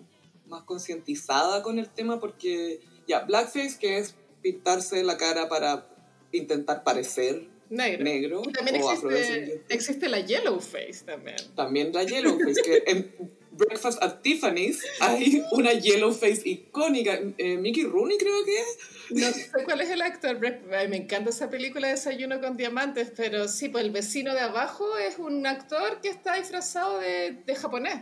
más 0.47 0.63
concientizada 0.63 1.61
con 1.61 1.77
el 1.77 1.89
tema 1.89 2.19
porque 2.19 2.81
ya, 3.07 3.21
blackface 3.21 3.77
que 3.79 3.99
es 3.99 4.15
pintarse 4.41 5.03
la 5.03 5.15
cara 5.15 5.47
para 5.47 5.94
intentar 6.31 6.83
parecer 6.83 7.47
negro, 7.69 8.43
y 8.47 8.51
también 8.51 8.75
existe, 8.75 9.63
existe, 9.69 10.09
la 10.09 10.19
yellow 10.19 10.59
face 10.59 11.03
también. 11.05 11.37
También 11.55 11.91
la 11.93 12.03
yellow 12.03 12.37
face, 12.39 12.61
que 12.61 12.83
en 12.85 13.11
Breakfast 13.51 14.03
at 14.03 14.21
Tiffany's 14.21 14.83
hay 14.99 15.43
una 15.51 15.73
yellow 15.73 16.11
face 16.11 16.41
icónica. 16.45 17.19
Eh, 17.37 17.57
Mickey 17.57 17.83
Rooney 17.83 18.17
creo 18.17 18.43
que 18.45 18.59
es. 18.59 18.77
No 19.11 19.31
sé 19.31 19.49
cuál 19.63 19.81
es 19.81 19.89
el 19.89 20.01
actor. 20.01 20.39
me 20.39 20.97
encanta 20.97 21.29
esa 21.29 21.49
película 21.49 21.87
Desayuno 21.87 22.41
con 22.41 22.57
Diamantes, 22.57 23.11
pero 23.15 23.47
sí, 23.47 23.69
pues 23.69 23.85
el 23.85 23.91
vecino 23.91 24.33
de 24.33 24.41
abajo 24.41 24.97
es 24.97 25.17
un 25.17 25.45
actor 25.45 26.01
que 26.01 26.09
está 26.09 26.35
disfrazado 26.35 26.99
de, 26.99 27.37
de 27.45 27.55
japonés. 27.55 28.01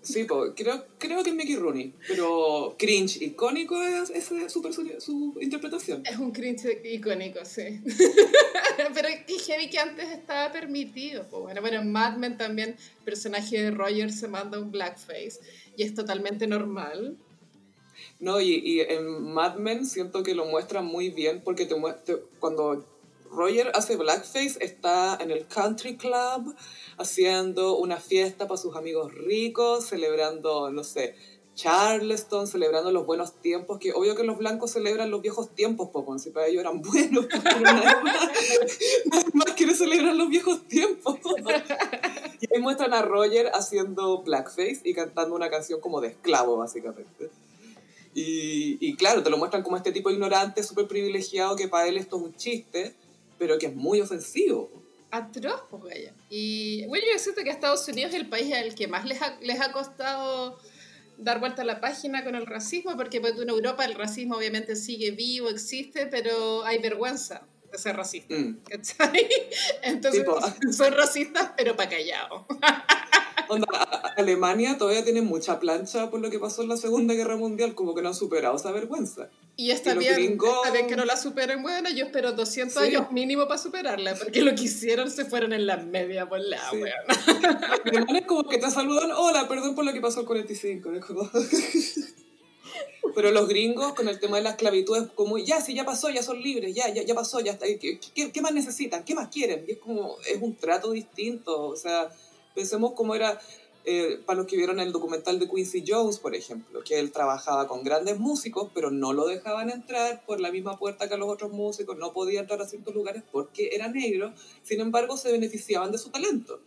Sí, 0.00 0.26
creo, 0.26 0.86
creo 0.96 1.22
que 1.22 1.30
es 1.30 1.36
Mickey 1.36 1.56
Rooney, 1.56 1.92
pero 2.06 2.76
cringe 2.78 3.20
icónico 3.20 3.82
es, 3.82 4.10
es 4.10 4.24
su, 4.24 4.62
su, 5.00 5.34
interpretación. 5.40 6.02
Es 6.06 6.18
un 6.18 6.30
cringe 6.30 6.80
icónico, 6.84 7.44
sí. 7.44 7.80
pero 8.94 9.08
es 9.08 9.46
heavy 9.46 9.68
que 9.68 9.78
antes 9.78 10.08
estaba 10.10 10.52
permitido. 10.52 11.26
Pues 11.28 11.42
bueno, 11.42 11.60
bueno, 11.60 11.80
en 11.80 11.92
Mad 11.92 12.16
Men 12.16 12.38
también 12.38 12.70
el 12.70 13.04
personaje 13.04 13.60
de 13.60 13.70
Roger 13.72 14.12
se 14.12 14.28
manda 14.28 14.58
un 14.58 14.70
blackface 14.70 15.40
y 15.76 15.82
es 15.82 15.94
totalmente 15.94 16.46
normal. 16.46 17.16
No, 18.20 18.40
y, 18.40 18.54
y 18.54 18.80
en 18.80 19.32
Mad 19.32 19.56
Men 19.56 19.84
siento 19.84 20.22
que 20.22 20.34
lo 20.34 20.46
muestran 20.46 20.86
muy 20.86 21.10
bien 21.10 21.42
porque 21.44 21.66
te, 21.66 21.74
te 22.04 22.16
cuando 22.38 22.86
Roger 23.30 23.70
hace 23.74 23.96
blackface, 23.96 24.56
está 24.60 25.18
en 25.20 25.30
el 25.30 25.46
country 25.46 25.96
club 25.96 26.54
haciendo 26.96 27.76
una 27.76 27.98
fiesta 27.98 28.48
para 28.48 28.58
sus 28.58 28.76
amigos 28.76 29.12
ricos, 29.14 29.86
celebrando, 29.86 30.70
no 30.70 30.84
sé, 30.84 31.14
Charleston, 31.58 32.46
celebrando 32.46 32.92
los 32.92 33.04
buenos 33.04 33.32
tiempos, 33.40 33.80
que 33.80 33.92
obvio 33.92 34.14
que 34.14 34.22
los 34.22 34.38
blancos 34.38 34.70
celebran 34.70 35.10
los 35.10 35.20
viejos 35.20 35.52
tiempos, 35.56 35.88
pues, 35.92 36.22
si 36.22 36.30
para 36.30 36.46
ellos 36.46 36.60
eran 36.60 36.80
buenos, 36.82 37.26
más, 39.34 39.52
quiere 39.56 39.74
celebrar 39.74 40.14
los 40.14 40.28
viejos 40.28 40.68
tiempos. 40.68 41.18
Y 42.40 42.54
ahí 42.54 42.62
muestran 42.62 42.94
a 42.94 43.02
Roger 43.02 43.50
haciendo 43.54 44.22
blackface 44.22 44.82
y 44.84 44.94
cantando 44.94 45.34
una 45.34 45.50
canción 45.50 45.80
como 45.80 46.00
de 46.00 46.08
esclavo, 46.08 46.58
básicamente. 46.58 47.28
Y, 48.14 48.78
y 48.80 48.94
claro, 48.94 49.24
te 49.24 49.30
lo 49.30 49.36
muestran 49.36 49.64
como 49.64 49.76
este 49.76 49.90
tipo 49.90 50.10
ignorante, 50.10 50.62
súper 50.62 50.86
privilegiado, 50.86 51.56
que 51.56 51.66
para 51.66 51.88
él 51.88 51.96
esto 51.96 52.18
es 52.18 52.22
un 52.22 52.36
chiste, 52.36 52.94
pero 53.38 53.58
que 53.58 53.66
es 53.66 53.74
muy 53.74 54.00
ofensivo. 54.00 54.70
Atroz, 55.10 55.62
pues, 55.70 56.10
Y 56.28 56.84
bueno, 56.86 57.06
yo 57.10 57.18
siento 57.18 57.42
que 57.42 57.50
Estados 57.50 57.86
Unidos 57.88 58.12
es 58.12 58.20
el 58.20 58.28
país 58.28 58.52
al 58.52 58.74
que 58.74 58.88
más 58.88 59.04
les 59.06 59.22
ha, 59.22 59.38
les 59.40 59.60
ha 59.60 59.72
costado 59.72 60.58
dar 61.16 61.40
vuelta 61.40 61.62
a 61.62 61.64
la 61.64 61.80
página 61.80 62.24
con 62.24 62.34
el 62.34 62.46
racismo, 62.46 62.96
porque 62.96 63.20
pues, 63.20 63.38
en 63.38 63.48
Europa 63.48 63.84
el 63.84 63.94
racismo 63.94 64.36
obviamente 64.36 64.76
sigue 64.76 65.10
vivo, 65.10 65.48
existe, 65.48 66.06
pero 66.06 66.64
hay 66.64 66.78
vergüenza 66.78 67.46
de 67.70 67.78
ser 67.78 67.96
racista. 67.96 68.34
Mm. 68.34 68.60
Entonces 69.82 70.24
son 70.76 70.92
racistas, 70.94 71.52
pero 71.56 71.76
para 71.76 71.90
callado. 71.90 72.46
Alemania 74.16 74.78
todavía 74.78 75.04
tiene 75.04 75.22
mucha 75.22 75.58
plancha 75.60 76.10
por 76.10 76.20
lo 76.20 76.30
que 76.30 76.38
pasó 76.38 76.62
en 76.62 76.68
la 76.68 76.76
Segunda 76.76 77.14
Guerra 77.14 77.36
Mundial, 77.36 77.74
como 77.74 77.94
que 77.94 78.02
no 78.02 78.08
han 78.08 78.14
superado 78.14 78.56
esa 78.56 78.72
vergüenza. 78.72 79.28
Y 79.56 79.72
está, 79.72 79.94
bien, 79.94 80.38
está 80.40 80.70
bien 80.70 80.86
que 80.86 80.96
no 80.96 81.04
la 81.04 81.16
superen, 81.16 81.62
bueno, 81.62 81.90
yo 81.90 82.04
espero 82.06 82.32
200 82.32 82.76
años 82.76 83.10
mínimo 83.10 83.48
para 83.48 83.58
superarla, 83.58 84.14
porque 84.14 84.40
lo 84.42 84.54
que 84.54 84.64
hicieron 84.64 85.10
se 85.10 85.24
fueron 85.24 85.52
en 85.52 85.66
la 85.66 85.76
media 85.78 86.28
por 86.28 86.40
la 86.40 86.58
sí. 86.70 86.80
es 88.16 88.26
como 88.26 88.48
que 88.48 88.58
te 88.58 88.70
saludan, 88.70 89.10
hola, 89.10 89.48
perdón 89.48 89.74
por 89.74 89.84
lo 89.84 89.92
que 89.92 90.00
pasó 90.00 90.20
el 90.20 90.26
45. 90.26 90.90
Pero 93.14 93.30
los 93.30 93.48
gringos 93.48 93.94
con 93.94 94.08
el 94.08 94.20
tema 94.20 94.36
de 94.36 94.44
la 94.44 94.50
esclavitud 94.50 94.96
es 94.96 95.10
como, 95.12 95.38
ya, 95.38 95.60
si 95.60 95.74
ya 95.74 95.84
pasó, 95.84 96.10
ya 96.10 96.22
son 96.22 96.40
libres, 96.40 96.74
ya, 96.74 96.88
ya, 96.92 97.02
ya 97.02 97.14
pasó, 97.14 97.40
ya 97.40 97.52
está. 97.52 97.66
¿Qué, 97.66 97.98
¿Qué, 98.14 98.30
qué, 98.30 98.40
más 98.40 98.52
necesitan? 98.52 99.04
¿Qué 99.04 99.14
más 99.14 99.28
quieren? 99.28 99.64
Y 99.66 99.72
es 99.72 99.78
como, 99.78 100.16
es 100.20 100.40
un 100.40 100.54
trato 100.56 100.92
distinto. 100.92 101.68
O 101.68 101.76
sea, 101.76 102.10
pensemos 102.58 102.92
cómo 102.94 103.14
era 103.14 103.38
eh, 103.84 104.20
para 104.26 104.38
los 104.38 104.48
que 104.48 104.56
vieron 104.56 104.80
el 104.80 104.90
documental 104.90 105.38
de 105.38 105.48
Quincy 105.48 105.84
Jones, 105.86 106.18
por 106.18 106.34
ejemplo, 106.34 106.82
que 106.82 106.98
él 106.98 107.12
trabajaba 107.12 107.68
con 107.68 107.84
grandes 107.84 108.18
músicos, 108.18 108.68
pero 108.74 108.90
no 108.90 109.12
lo 109.12 109.28
dejaban 109.28 109.70
entrar 109.70 110.24
por 110.26 110.40
la 110.40 110.50
misma 110.50 110.76
puerta 110.76 111.08
que 111.08 111.16
los 111.16 111.28
otros 111.28 111.52
músicos, 111.52 111.96
no 111.96 112.12
podía 112.12 112.40
entrar 112.40 112.60
a 112.60 112.66
ciertos 112.66 112.92
lugares 112.92 113.22
porque 113.30 113.70
era 113.72 113.86
negro, 113.86 114.34
sin 114.64 114.80
embargo 114.80 115.16
se 115.16 115.30
beneficiaban 115.30 115.92
de 115.92 115.98
su 115.98 116.10
talento. 116.10 116.60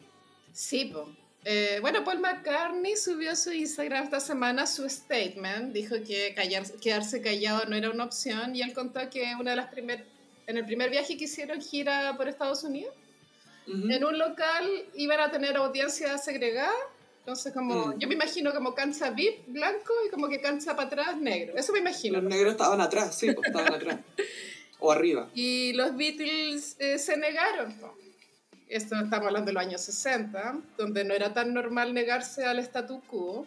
Sí, 0.54 0.94
pues. 0.94 1.82
bueno, 1.82 2.06
Paul 2.06 2.22
McCartney 2.22 2.96
subió 2.96 3.32
a 3.32 3.36
su 3.36 3.52
Instagram 3.52 4.06
esta 4.06 4.22
semana 4.22 4.66
su 4.66 4.90
statement, 4.90 5.74
dijo 5.74 5.96
que 6.08 6.34
quedarse 6.82 7.22
callado 7.22 7.66
no 7.66 7.76
era 7.76 7.90
una 7.90 8.06
opción 8.06 8.56
y 8.56 8.62
él 8.62 8.74
contó 8.74 9.02
que 9.10 9.36
una 9.38 9.52
de 9.52 9.58
las 9.58 9.68
primer, 9.68 10.06
en 10.48 10.56
el 10.56 10.66
primer 10.66 10.90
viaje 10.90 11.18
que 11.18 11.26
hicieron 11.26 11.60
gira 11.60 12.16
por 12.16 12.30
Estados 12.30 12.64
Unidos, 12.64 12.96
en 13.68 14.04
un 14.04 14.18
local 14.18 14.70
iban 14.96 15.20
a 15.20 15.32
tener 15.32 15.56
audiencia 15.56 16.18
segregada 16.18 16.74
entonces, 17.22 17.54
como, 17.54 17.88
mm. 17.88 18.00
yo 18.00 18.08
me 18.08 18.16
imagino 18.16 18.52
como 18.52 18.74
cancha 18.74 19.12
VIP 19.12 19.48
blanco 19.48 19.94
y 20.08 20.10
como 20.10 20.28
que 20.28 20.42
cancha 20.42 20.76
para 20.76 20.88
atrás 20.88 21.18
negro. 21.18 21.56
Eso 21.56 21.72
me 21.72 21.80
imagino. 21.80 22.20
Los 22.20 22.30
negros 22.30 22.54
estaban 22.54 22.82
atrás, 22.82 23.18
sí, 23.18 23.32
pues, 23.32 23.48
estaban 23.48 23.74
atrás. 23.76 24.00
O 24.80 24.92
arriba. 24.92 25.30
Y 25.36 25.74
los 25.74 25.96
Beatles 25.96 26.76
eh, 26.80 26.98
se 26.98 27.18
negaron. 27.18 27.76
Esto 28.68 28.96
estamos 28.96 29.28
hablando 29.28 29.48
de 29.48 29.54
los 29.54 29.64
años 29.64 29.82
60, 29.82 30.62
donde 30.78 31.04
no 31.04 31.14
era 31.14 31.34
tan 31.34 31.54
normal 31.54 31.94
negarse 31.94 32.46
al 32.46 32.58
statu 32.60 33.02
quo. 33.02 33.46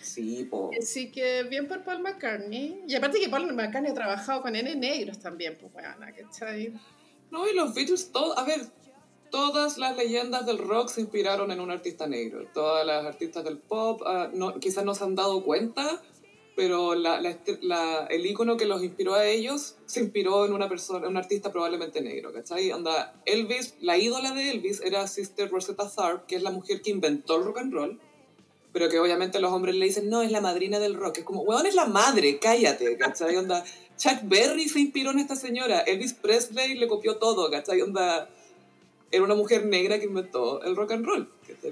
Sí, 0.00 0.48
pues. 0.50 0.78
Así 0.82 1.10
que 1.10 1.42
bien 1.42 1.68
por 1.68 1.82
Paul 1.82 2.00
McCartney. 2.00 2.84
Y 2.88 2.94
aparte 2.94 3.20
que 3.20 3.28
Paul 3.28 3.52
McCartney 3.52 3.90
ha 3.90 3.94
trabajado 3.94 4.40
con 4.40 4.56
N 4.56 4.74
negros 4.74 5.18
también, 5.18 5.58
pues 5.60 5.70
bueno, 5.72 5.90
¿cachai? 5.98 6.72
No, 7.30 7.46
y 7.46 7.54
los 7.54 7.74
Beatles, 7.74 8.10
todo, 8.10 8.38
a 8.38 8.44
ver, 8.44 8.60
todas 9.30 9.78
las 9.78 9.96
leyendas 9.96 10.46
del 10.46 10.58
rock 10.58 10.88
se 10.88 11.00
inspiraron 11.00 11.50
en 11.50 11.60
un 11.60 11.70
artista 11.70 12.06
negro. 12.06 12.46
Todas 12.52 12.86
las 12.86 13.04
artistas 13.04 13.44
del 13.44 13.58
pop 13.58 14.02
uh, 14.02 14.36
no, 14.36 14.58
quizás 14.58 14.84
no 14.84 14.94
se 14.94 15.04
han 15.04 15.14
dado 15.14 15.44
cuenta, 15.44 16.02
pero 16.56 16.94
el 16.94 18.26
icono 18.26 18.56
que 18.56 18.64
los 18.64 18.82
inspiró 18.82 19.14
a 19.14 19.26
ellos 19.26 19.76
se 19.84 20.00
inspiró 20.00 20.46
en 20.46 20.54
una 20.54 20.68
persona, 20.68 21.06
un 21.06 21.18
artista 21.18 21.52
probablemente 21.52 22.00
negro, 22.00 22.32
¿cachai? 22.32 22.70
Anda, 22.70 23.14
Elvis, 23.26 23.74
la 23.80 23.98
ídola 23.98 24.32
de 24.32 24.50
Elvis 24.50 24.80
era 24.80 25.06
Sister 25.06 25.50
Rosetta 25.50 25.88
Tharpe, 25.88 26.24
que 26.26 26.36
es 26.36 26.42
la 26.42 26.50
mujer 26.50 26.80
que 26.80 26.90
inventó 26.90 27.36
el 27.36 27.44
rock 27.44 27.58
and 27.58 27.74
roll, 27.74 28.00
pero 28.72 28.88
que 28.88 28.98
obviamente 28.98 29.38
los 29.38 29.52
hombres 29.52 29.74
le 29.74 29.84
dicen, 29.84 30.08
no, 30.08 30.22
es 30.22 30.30
la 30.30 30.40
madrina 30.40 30.78
del 30.78 30.94
rock. 30.94 31.18
Es 31.18 31.24
como, 31.24 31.42
weón, 31.42 31.66
es 31.66 31.74
la 31.74 31.86
madre, 31.86 32.38
cállate, 32.38 32.96
¿cachai? 32.96 33.36
Onda, 33.36 33.62
Chuck 33.98 34.20
Berry 34.22 34.68
se 34.68 34.80
inspiró 34.80 35.10
en 35.10 35.18
esta 35.18 35.36
señora, 35.36 35.80
Elvis 35.80 36.14
Presley 36.14 36.74
le 36.74 36.88
copió 36.88 37.16
todo, 37.16 37.50
¿cachai? 37.50 37.82
Onda 37.82 38.30
era 39.16 39.24
una 39.24 39.34
mujer 39.34 39.66
negra 39.66 39.98
que 39.98 40.04
inventó 40.04 40.62
el 40.62 40.76
rock 40.76 40.92
and 40.92 41.06
roll. 41.06 41.28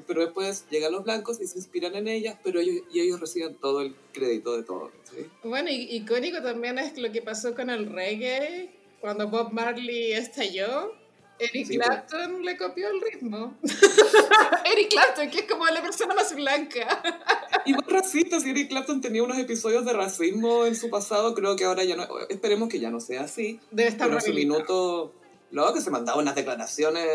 Pero 0.07 0.23
después 0.23 0.65
llegan 0.71 0.93
los 0.93 1.05
blancos 1.05 1.41
y 1.41 1.47
se 1.47 1.59
inspiran 1.59 1.95
en 1.95 2.09
ella, 2.09 2.39
pero 2.43 2.61
ellos, 2.61 2.85
y 2.93 3.01
ellos 3.01 3.21
reciben 3.21 3.55
todo 3.57 3.83
el 3.83 3.95
crédito 4.13 4.57
de 4.57 4.63
todo. 4.63 4.91
¿sí? 5.11 5.27
Bueno, 5.43 5.71
y 5.71 5.97
icónico 5.97 6.43
también 6.43 6.79
es 6.79 6.97
lo 6.99 7.13
que 7.13 7.23
pasó 7.23 7.55
con 7.55 7.71
el 7.71 7.93
reggae, 7.93 8.71
cuando 9.01 9.29
Bob 9.29 9.53
Marley 9.53 10.13
estalló. 10.13 10.93
Eric 11.39 11.67
Sí, 11.67 11.79
Clapton 11.79 12.45
le 12.45 12.57
copió 12.57 12.89
el 12.89 13.01
ritmo. 13.01 13.57
Eric 14.73 14.89
Clapton, 14.91 15.31
que 15.31 15.41
es 15.41 15.45
como 15.51 15.67
la 15.67 15.83
persona 15.83 16.15
más 16.15 16.35
blanca. 16.35 17.03
Y 17.67 17.73
más 17.73 17.87
racista, 17.87 18.39
si 18.41 18.51
Eric 18.51 18.69
Clapton 18.69 19.01
tenía 19.01 19.23
unos 19.23 19.39
episodios 19.39 19.87
de 19.87 19.95
racismo 19.95 20.67
en 20.67 20.77
su 20.77 20.91
pasado, 20.91 21.35
creo 21.35 21.57
que 21.57 21.65
ahora 21.65 21.83
ya 21.83 21.97
no, 21.97 22.07
esperemos 22.29 22.69
que 22.69 22.79
ya 22.79 22.91
no 22.91 23.01
sea 23.01 23.23
así. 23.23 23.59
Debe 23.71 23.89
estar 23.89 24.09
Pero 24.09 24.21
en 24.21 24.27
su 24.27 24.35
minuto, 24.35 25.15
luego 25.51 25.75
que 25.75 25.81
se 25.81 25.91
mandaba 25.91 26.19
unas 26.21 26.35
declaraciones 26.35 27.09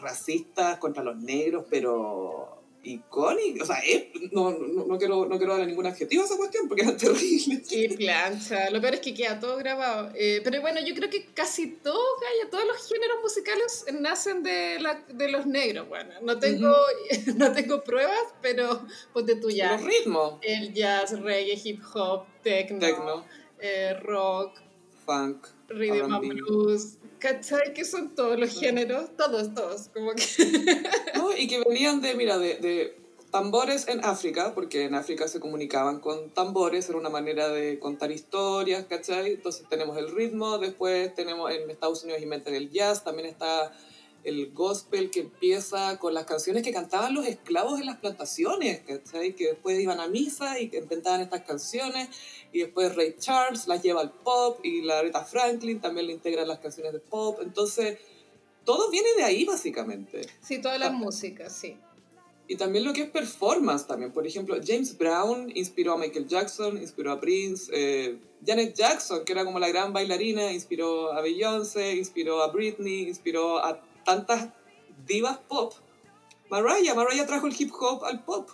racistas 0.00 0.78
contra 0.78 1.02
los 1.02 1.16
negros, 1.16 1.64
pero 1.70 2.56
icónicas. 2.82 3.68
O 3.68 3.72
sea, 3.72 3.80
es- 3.80 4.06
no, 4.32 4.50
no, 4.52 4.84
no 4.86 4.98
quiero, 4.98 5.26
no 5.26 5.36
quiero 5.36 5.52
darle 5.52 5.66
ningún 5.66 5.86
adjetivo 5.86 6.22
a 6.22 6.26
esa 6.26 6.36
cuestión 6.36 6.66
porque 6.68 6.82
eran 6.82 6.96
terribles. 6.96 7.68
Qué 7.68 7.94
plancha. 7.96 8.70
Lo 8.70 8.80
peor 8.80 8.94
es 8.94 9.00
que 9.00 9.12
queda 9.14 9.38
todo 9.38 9.56
grabado. 9.58 10.10
Eh, 10.14 10.40
pero 10.42 10.60
bueno, 10.62 10.80
yo 10.80 10.94
creo 10.94 11.10
que 11.10 11.26
casi 11.26 11.72
todo, 11.72 12.00
Gaya, 12.20 12.50
todos 12.50 12.64
los 12.66 12.88
géneros 12.88 13.18
musicales 13.22 13.84
nacen 14.00 14.42
de, 14.42 14.78
la- 14.80 15.04
de 15.08 15.30
los 15.30 15.44
negros. 15.46 15.88
Bueno, 15.88 16.10
no 16.22 16.38
tengo, 16.38 16.74
no 17.36 17.52
tengo 17.52 17.84
pruebas, 17.84 18.34
pero 18.40 18.82
ponte 19.12 19.36
tú 19.36 19.50
ya. 19.50 19.72
Los 19.72 19.82
ritmos, 19.84 20.38
El 20.42 20.72
jazz, 20.72 21.20
reggae, 21.20 21.60
hip 21.62 21.82
hop, 21.94 22.24
techno, 22.42 22.78
techno, 22.78 23.24
eh, 23.58 23.94
rock, 24.02 24.58
funk, 25.04 25.46
rhythm 25.68 26.12
and 26.14 26.32
blues. 26.32 26.96
¿Cachai? 27.20 27.74
Que 27.74 27.84
son 27.84 28.14
todos 28.14 28.38
los 28.38 28.58
géneros, 28.58 29.14
todos, 29.16 29.54
todos. 29.54 29.88
Como 29.94 30.12
que 30.14 30.24
¿no? 31.14 31.36
Y 31.36 31.46
que 31.46 31.62
venían 31.68 32.00
de, 32.00 32.14
mira, 32.14 32.38
de, 32.38 32.56
de 32.56 32.96
tambores 33.30 33.88
en 33.88 34.04
África, 34.04 34.54
porque 34.54 34.84
en 34.84 34.94
África 34.94 35.28
se 35.28 35.38
comunicaban 35.38 36.00
con 36.00 36.30
tambores, 36.30 36.88
era 36.88 36.98
una 36.98 37.10
manera 37.10 37.48
de 37.48 37.78
contar 37.78 38.10
historias, 38.10 38.86
¿cachai? 38.86 39.34
Entonces 39.34 39.66
tenemos 39.68 39.96
el 39.98 40.10
ritmo, 40.10 40.58
después 40.58 41.14
tenemos 41.14 41.50
en 41.52 41.70
Estados 41.70 42.02
Unidos 42.04 42.22
inventan 42.22 42.54
el 42.54 42.70
jazz, 42.70 43.04
también 43.04 43.28
está 43.28 43.72
el 44.24 44.52
gospel 44.52 45.10
que 45.10 45.20
empieza 45.20 45.98
con 45.98 46.14
las 46.14 46.24
canciones 46.24 46.62
que 46.62 46.72
cantaban 46.72 47.14
los 47.14 47.26
esclavos 47.26 47.80
en 47.80 47.86
las 47.86 47.98
plantaciones, 47.98 48.80
¿cachai? 48.80 49.34
Que 49.34 49.48
después 49.48 49.80
iban 49.80 50.00
a 50.00 50.08
misa 50.08 50.60
y 50.60 50.68
que 50.68 50.78
inventaban 50.78 51.20
estas 51.20 51.42
canciones, 51.42 52.08
y 52.52 52.60
después 52.60 52.94
Ray 52.94 53.16
Charles 53.18 53.66
las 53.66 53.82
lleva 53.82 54.00
al 54.00 54.12
pop, 54.12 54.60
y 54.62 54.82
la 54.82 54.98
Aretha 54.98 55.24
Franklin 55.24 55.80
también 55.80 56.06
le 56.06 56.12
integra 56.12 56.44
las 56.44 56.58
canciones 56.58 56.92
de 56.92 57.00
pop, 57.00 57.38
entonces 57.42 57.98
todo 58.64 58.90
viene 58.90 59.08
de 59.16 59.24
ahí 59.24 59.44
básicamente. 59.44 60.22
sí, 60.42 60.60
toda 60.60 60.78
la 60.78 60.90
música, 60.90 61.48
sí. 61.48 61.78
Y 62.46 62.56
también 62.56 62.84
lo 62.84 62.92
que 62.92 63.02
es 63.02 63.10
performance 63.10 63.86
también. 63.86 64.12
Por 64.12 64.26
ejemplo, 64.26 64.56
James 64.60 64.98
Brown 64.98 65.52
inspiró 65.54 65.92
a 65.92 65.96
Michael 65.96 66.26
Jackson, 66.26 66.78
inspiró 66.78 67.12
a 67.12 67.20
Prince. 67.20 67.70
eh, 67.72 68.18
Janet 68.44 68.74
Jackson, 68.74 69.24
que 69.24 69.32
era 69.32 69.44
como 69.44 69.60
la 69.60 69.68
gran 69.68 69.92
bailarina, 69.92 70.52
inspiró 70.52 71.12
a 71.12 71.20
Beyoncé, 71.20 71.94
inspiró 71.94 72.42
a 72.42 72.48
Britney, 72.50 73.02
inspiró 73.02 73.58
a 73.64 73.80
tantas 74.04 74.48
divas 75.06 75.38
pop. 75.38 75.74
Mariah, 76.50 76.94
Mariah 76.94 77.26
trajo 77.26 77.46
el 77.46 77.54
hip 77.58 77.72
hop 77.78 78.04
al 78.04 78.24
pop. 78.24 78.48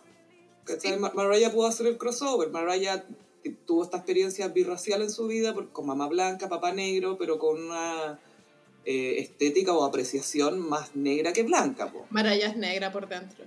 Sí. 0.78 0.92
Ma- 0.98 1.12
Mariah 1.14 1.50
pudo 1.52 1.66
hacer 1.66 1.86
el 1.86 1.96
crossover. 1.96 2.50
Mariah 2.50 3.04
tuvo 3.64 3.84
esta 3.84 3.98
experiencia 3.98 4.48
birracial 4.48 5.02
en 5.02 5.10
su 5.10 5.26
vida, 5.28 5.54
por- 5.54 5.70
con 5.70 5.86
mamá 5.86 6.08
blanca, 6.08 6.48
papá 6.48 6.72
negro, 6.72 7.16
pero 7.18 7.38
con 7.38 7.62
una 7.62 8.18
eh, 8.84 9.16
estética 9.18 9.72
o 9.72 9.84
apreciación 9.84 10.58
más 10.58 10.94
negra 10.94 11.32
que 11.32 11.42
blanca. 11.42 11.90
po 11.92 12.06
Maraya 12.10 12.48
es 12.48 12.56
negra 12.56 12.92
por 12.92 13.08
dentro. 13.08 13.44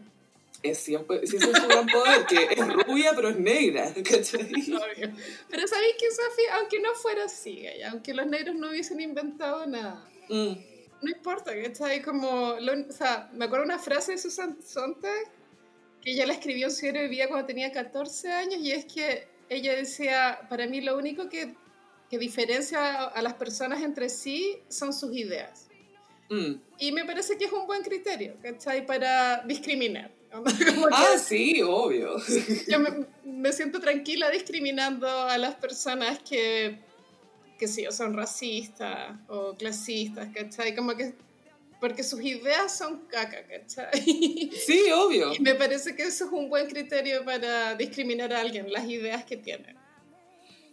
es 0.64 0.78
siempre, 0.78 1.26
sí, 1.28 1.38
ese 1.38 1.52
es 1.52 1.58
su 1.58 1.68
gran 1.68 1.86
poder, 1.88 2.26
que 2.26 2.44
es 2.52 2.74
rubia 2.86 3.12
pero 3.16 3.30
es 3.30 3.40
negra, 3.40 3.94
¿cachai? 3.94 4.42
Obvio. 4.52 5.12
Pero 5.50 5.68
sabéis 5.68 5.94
que, 5.98 6.12
Sofi, 6.12 6.42
aunque 6.60 6.80
no 6.82 6.94
fuera 6.96 7.24
así, 7.26 7.64
aunque 7.90 8.14
los 8.14 8.26
negros 8.28 8.56
no 8.56 8.70
hubiesen 8.70 9.00
inventado 9.00 9.66
nada, 9.68 10.06
Mm, 10.30 10.54
no 11.02 11.10
importa, 11.12 11.52
¿cachai? 11.62 12.02
Como, 12.02 12.56
lo- 12.60 12.88
o 12.88 12.92
sea, 12.92 13.30
me 13.34 13.46
acuerdo 13.46 13.66
una 13.66 13.80
frase 13.80 14.14
de 14.14 14.18
Susan 14.18 14.58
Sontag 14.66 15.14
que 16.02 16.12
ella 16.12 16.26
la 16.26 16.34
escribió 16.34 16.68
en 16.68 16.72
su 16.74 16.82
diario 16.82 17.02
de 17.02 17.08
vida 17.10 17.28
cuando 17.28 17.46
tenía 17.46 17.72
14 17.72 18.32
años 18.32 18.60
y 18.62 18.72
es 18.72 18.86
que 18.86 19.28
ella 19.50 19.76
decía, 19.76 20.40
para 20.50 20.68
mí 20.68 20.80
lo 20.82 20.98
único 20.98 21.28
que, 21.30 21.56
que 22.10 22.18
diferencia 22.18 23.04
a 23.06 23.22
las 23.22 23.34
personas 23.34 23.82
entre 23.82 24.10
sí 24.10 24.58
son 24.70 24.94
sus 24.94 25.14
ideas. 25.16 25.68
mm. 26.30 26.54
Y 26.78 26.92
me 26.94 27.04
parece 27.06 27.38
que 27.38 27.46
es 27.46 27.52
un 27.52 27.66
buen 27.68 27.82
criterio, 27.84 28.36
¿cachai? 28.42 28.86
Para 28.86 29.44
discriminar. 29.46 30.12
Ah, 30.92 31.18
sí, 31.18 31.62
obvio. 31.64 32.16
yo 32.68 32.80
me, 32.80 33.06
me 33.24 33.52
siento 33.52 33.80
tranquila 33.80 34.30
discriminando 34.30 35.08
a 35.10 35.38
las 35.40 35.56
personas 35.56 36.20
que, 36.20 36.78
que 37.60 37.68
sí, 37.68 37.86
o 37.86 37.92
son 37.92 38.16
racistas 38.16 39.20
o 39.28 39.54
clasistas, 39.54 40.30
¿cachai? 40.34 40.76
Como 40.76 40.96
que, 40.96 41.14
porque 41.80 42.04
sus 42.04 42.22
ideas 42.24 42.76
son 42.76 43.06
caca, 43.08 43.46
¿cachai? 43.46 44.50
Sí, 44.66 44.82
obvio. 44.92 45.34
Y 45.36 45.40
me 45.42 45.54
parece 45.54 45.96
que 45.96 46.04
eso 46.04 46.26
es 46.26 46.32
un 46.32 46.50
buen 46.50 46.68
criterio 46.68 47.24
para 47.24 47.76
discriminar 47.76 48.34
a 48.34 48.42
alguien, 48.42 48.72
las 48.72 48.90
ideas 48.90 49.24
que 49.26 49.38
tiene. 49.38 49.76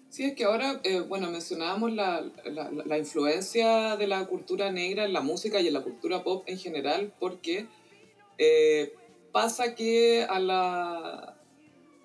Sí, 0.09 0.25
es 0.25 0.35
que 0.35 0.45
ahora, 0.45 0.81
eh, 0.85 1.01
bueno, 1.01 1.31
mencionábamos 1.31 1.93
la, 1.93 2.25
la, 2.45 2.71
la 2.71 2.97
influencia 2.97 3.97
de 3.97 4.07
la 4.07 4.25
cultura 4.27 4.71
negra 4.71 5.05
en 5.05 5.13
la 5.13 5.21
música 5.21 5.61
y 5.61 5.67
en 5.67 5.75
la 5.75 5.83
cultura 5.83 6.23
pop 6.23 6.45
en 6.47 6.59
general, 6.59 7.13
porque 7.19 7.67
eh, 8.39 8.95
pasa 9.33 9.75
que 9.75 10.25
a 10.29 10.39
la, 10.39 11.36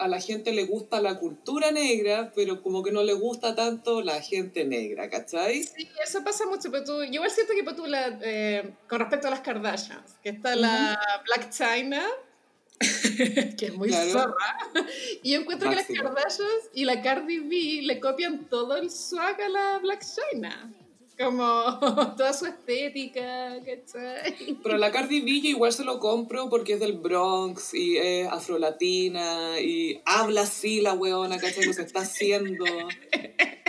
a 0.02 0.08
la 0.08 0.20
gente 0.20 0.52
le 0.52 0.66
gusta 0.66 1.00
la 1.00 1.20
cultura 1.20 1.72
negra, 1.72 2.32
pero 2.36 2.62
como 2.64 2.82
que 2.84 2.92
no 2.92 3.04
le 3.04 3.14
gusta 3.14 3.54
tanto 3.56 4.02
la 4.02 4.20
gente 4.22 4.66
negra, 4.66 5.10
¿cachai? 5.10 5.64
Sí, 5.64 5.88
eso 6.04 6.24
pasa 6.24 6.46
mucho, 6.48 6.72
pero 6.72 6.84
tú, 6.84 7.04
yo 7.04 7.14
igual 7.14 7.30
siento 7.30 7.54
que 7.54 7.64
pues, 7.64 7.76
tú 7.76 7.86
la, 7.86 8.18
eh, 8.24 8.74
con 8.90 9.00
respecto 9.00 9.28
a 9.28 9.30
las 9.30 9.42
Kardashians, 9.42 10.14
que 10.24 10.30
está 10.30 10.56
la 10.56 11.00
Black 11.26 11.52
China, 11.52 12.04
que 13.58 13.66
es 13.68 13.74
muy 13.76 13.90
Claro. 13.90 14.10
zorra, 14.12 14.58
y 15.22 15.34
yo 15.34 15.42
encuentro 15.42 15.70
que 15.70 15.76
las 15.76 15.88
Máximo. 15.88 16.10
Kardashians 16.16 16.70
y 16.74 16.86
la 16.86 17.02
Cardi 17.04 17.40
B 17.40 17.82
le 17.84 18.00
copian 18.00 18.46
todo 18.50 18.76
el 18.78 18.90
swag 18.90 19.40
a 19.40 19.50
la 19.50 19.78
Black 19.80 20.04
China, 20.04 20.74
como 21.24 21.80
toda 22.18 22.34
su 22.34 22.46
estética, 22.46 23.60
¿cachai? 23.66 24.58
Pero 24.64 24.78
la 24.78 24.92
Cardi 24.92 25.22
B 25.22 25.42
yo 25.42 25.50
igual 25.50 25.74
se 25.74 25.84
lo 25.84 26.00
compro 26.00 26.50
porque 26.50 26.74
es 26.74 26.80
del 26.80 26.94
Bronx 26.94 27.74
y 27.74 27.98
es 27.98 28.28
afrolatina 28.28 29.60
y 29.60 30.02
habla 30.06 30.42
así 30.42 30.82
la 30.82 30.94
weona, 30.94 31.38
¿cachai? 31.38 31.66
Lo 31.66 31.74
que 31.74 31.82
está 31.82 32.02
haciendo. 32.02 32.66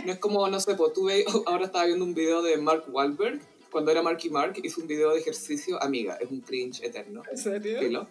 No 0.04 0.12
es 0.12 0.18
como, 0.18 0.48
no 0.48 0.58
sé, 0.60 0.74
pues 0.74 0.92
tú 0.92 1.04
ves, 1.04 1.24
ahora 1.46 1.66
estaba 1.66 1.86
viendo 1.86 2.04
un 2.04 2.14
video 2.14 2.42
de 2.42 2.56
Mark 2.58 2.84
Wahlberg, 2.88 3.40
cuando 3.70 3.90
era 3.90 4.02
Marky 4.02 4.28
Mark, 4.28 4.60
hizo 4.62 4.80
un 4.82 4.86
video 4.86 5.12
de 5.12 5.20
ejercicio, 5.20 5.82
amiga, 5.82 6.18
es 6.20 6.30
un 6.30 6.40
cringe 6.40 6.82
eterno, 6.82 7.22
¿En 7.30 7.38
serio? 7.38 7.78
filo. 7.78 8.08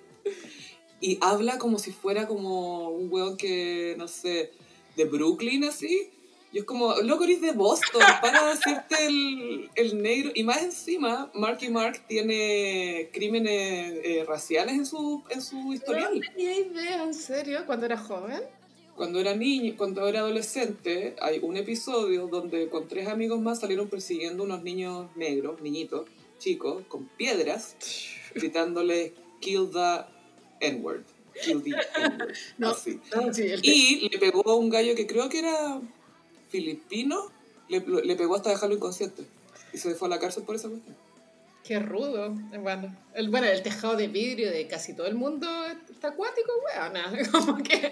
Y 0.99 1.17
habla 1.21 1.58
como 1.58 1.80
si 1.80 1.91
fuera 1.91 2.27
como 2.27 2.89
un 2.89 3.12
weón 3.12 3.38
que, 3.38 3.95
no 3.97 4.08
sé, 4.08 4.51
de 4.95 5.06
Brooklyn 5.06 5.63
así. 5.63 6.12
Y 6.54 6.60
es 6.60 6.66
como, 6.66 6.94
loco, 7.02 7.24
eres 7.24 7.40
de 7.42 7.54
Boston, 7.54 8.02
para 8.22 8.52
hacerte 8.52 8.96
el, 9.06 9.70
el 9.76 10.02
negro. 10.02 10.32
Y 10.36 10.44
más 10.44 10.62
encima, 10.62 11.32
Marky 11.34 11.70
Mark 11.70 12.02
tiene 12.08 13.10
crímenes 13.14 13.94
eh, 14.04 14.26
raciales 14.28 14.76
en 14.76 14.86
su, 14.86 15.24
en 15.30 15.42
su 15.42 15.56
No 15.56 15.74
historial. 15.74 16.22
tenía 16.36 16.58
idea, 16.58 17.04
¿en 17.04 17.14
serio? 17.14 17.66
Cuando 17.66 17.86
era 17.86 17.98
joven. 17.98 18.42
Cuando 18.98 19.20
era 19.22 19.34
niño, 19.34 19.76
cuando 19.78 20.06
era 20.08 20.20
adolescente, 20.20 21.16
hay 21.22 21.40
un 21.42 21.56
episodio 21.56 22.28
donde 22.28 22.68
con 22.68 22.88
tres 22.90 23.08
amigos 23.08 23.40
más 23.40 23.62
salieron 23.62 23.88
persiguiendo 23.88 24.44
unos 24.44 24.62
niños 24.62 25.08
negros, 25.16 25.62
niñitos, 25.62 26.10
chicos, 26.38 26.84
con 26.90 27.06
piedras, 27.18 27.78
gritándoles 28.36 29.14
kill 29.40 29.70
the 29.72 30.02
N-word. 30.60 31.04
Kill 31.42 31.64
the 31.64 31.72
N-word. 31.72 32.34
No, 32.58 32.68
no, 32.68 32.76
sí, 32.76 33.00
Y 33.64 34.10
le 34.10 34.20
pegó 34.20 34.48
a 34.50 34.56
un 34.58 34.70
gallo 34.70 34.94
que 34.96 35.08
creo 35.08 35.30
que 35.30 35.40
era 35.40 35.82
filipino, 36.52 37.32
le, 37.70 37.80
le 37.80 38.16
pegó 38.16 38.36
hasta 38.36 38.50
dejarlo 38.50 38.76
inconsciente. 38.76 39.24
Y 39.74 39.78
se 39.78 39.96
fue 39.96 40.08
a 40.08 40.12
la 40.12 40.20
cárcel 40.20 40.44
por 40.44 40.56
esa 40.56 40.70
cuestión. 40.70 40.96
Qué 41.64 41.80
rudo. 41.80 42.32
Bueno 42.60 42.96
el, 43.14 43.30
bueno, 43.30 43.48
el 43.48 43.62
tejado 43.62 43.96
de 43.96 44.08
vidrio 44.08 44.52
de 44.52 44.68
casi 44.68 44.96
todo 44.96 45.08
el 45.08 45.16
mundo 45.16 45.48
está 45.90 46.10
acuático, 46.10 46.52
weona. 46.66 47.12
Como 47.32 47.58
que... 47.58 47.92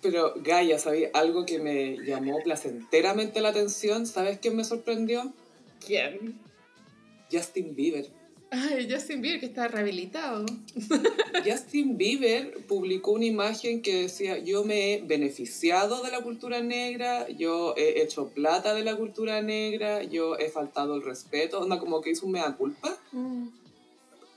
Pero 0.00 0.34
Gaia, 0.36 0.78
¿sabes? 0.78 1.10
Algo 1.14 1.46
que 1.46 1.58
me 1.60 1.96
llamó 2.04 2.38
placenteramente 2.42 3.40
la 3.40 3.50
atención, 3.50 4.06
¿sabes 4.06 4.38
quién 4.40 4.56
me 4.56 4.64
sorprendió? 4.64 5.32
¿Quién? 5.84 6.40
Justin 7.30 7.74
Bieber. 7.76 8.08
Ay, 8.54 8.86
Justin 8.90 9.22
Bieber, 9.22 9.40
que 9.40 9.46
está 9.46 9.66
rehabilitado. 9.66 10.44
Justin 11.44 11.96
Bieber 11.96 12.66
publicó 12.68 13.12
una 13.12 13.24
imagen 13.24 13.80
que 13.80 14.02
decía, 14.02 14.36
yo 14.38 14.62
me 14.62 14.92
he 14.92 15.00
beneficiado 15.00 16.02
de 16.02 16.10
la 16.10 16.20
cultura 16.20 16.60
negra, 16.60 17.26
yo 17.30 17.72
he 17.78 18.02
hecho 18.02 18.28
plata 18.28 18.74
de 18.74 18.84
la 18.84 18.94
cultura 18.94 19.40
negra, 19.40 20.02
yo 20.02 20.36
he 20.36 20.50
faltado 20.50 20.96
el 20.96 21.02
respeto, 21.02 21.60
onda 21.60 21.78
como 21.78 22.02
que 22.02 22.10
hizo 22.10 22.26
un 22.26 22.32
mea 22.32 22.54
culpa. 22.54 22.98
Mm. 23.12 23.48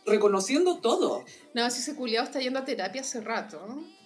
reconociendo 0.06 0.78
todo. 0.78 1.26
No, 1.54 1.70
si 1.70 1.82
ese 1.82 1.96
culiado 1.96 2.26
está 2.26 2.40
yendo 2.40 2.60
a 2.60 2.66
terapia 2.66 3.02
hace 3.02 3.20
rato. 3.20 3.60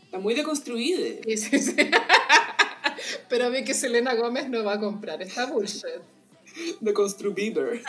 Está 0.06 0.18
muy 0.18 0.34
deconstruido. 0.34 1.22
Sí, 1.24 1.38
sí, 1.38 1.60
sí. 1.60 1.76
Pero 3.30 3.46
a 3.46 3.50
mí 3.52 3.64
que 3.64 3.76
Selena 3.76 4.16
Gómez 4.16 4.50
no 4.50 4.64
va 4.64 4.74
a 4.74 4.80
comprar 4.80 5.22
esta 5.22 5.46
bullshit. 5.46 5.86
Deconstruider. 6.80 7.84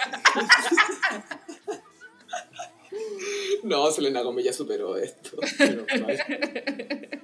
No, 3.63 3.91
Selena 3.91 4.23
Gómez 4.23 4.45
ya 4.45 4.53
superó 4.53 4.97
esto. 4.97 5.39
Pero, 5.59 5.87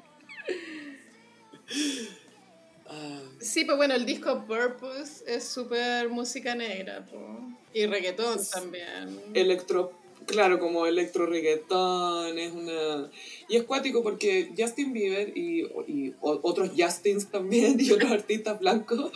ah. 2.87 3.23
Sí, 3.41 3.65
pues 3.65 3.77
bueno, 3.77 3.95
el 3.95 4.07
disco 4.07 4.45
Purpose 4.47 5.25
es 5.27 5.45
súper 5.45 6.09
música 6.09 6.55
negra, 6.55 7.05
po. 7.07 7.41
y 7.73 7.87
reggaetón 7.87 8.39
también. 8.53 9.21
Electro, 9.35 9.93
claro, 10.27 10.59
como 10.59 10.87
electro 10.87 11.27
reggaetón, 11.27 12.39
es 12.39 12.53
una... 12.53 13.11
Y 13.49 13.57
es 13.57 13.65
cuático 13.65 14.03
porque 14.03 14.53
Justin 14.57 14.93
Bieber 14.93 15.37
y, 15.37 15.63
y 15.87 16.15
otros 16.21 16.71
Justins 16.77 17.29
también 17.31 17.77
y 17.81 17.91
otros 17.91 18.11
artistas 18.11 18.59
blancos 18.61 19.13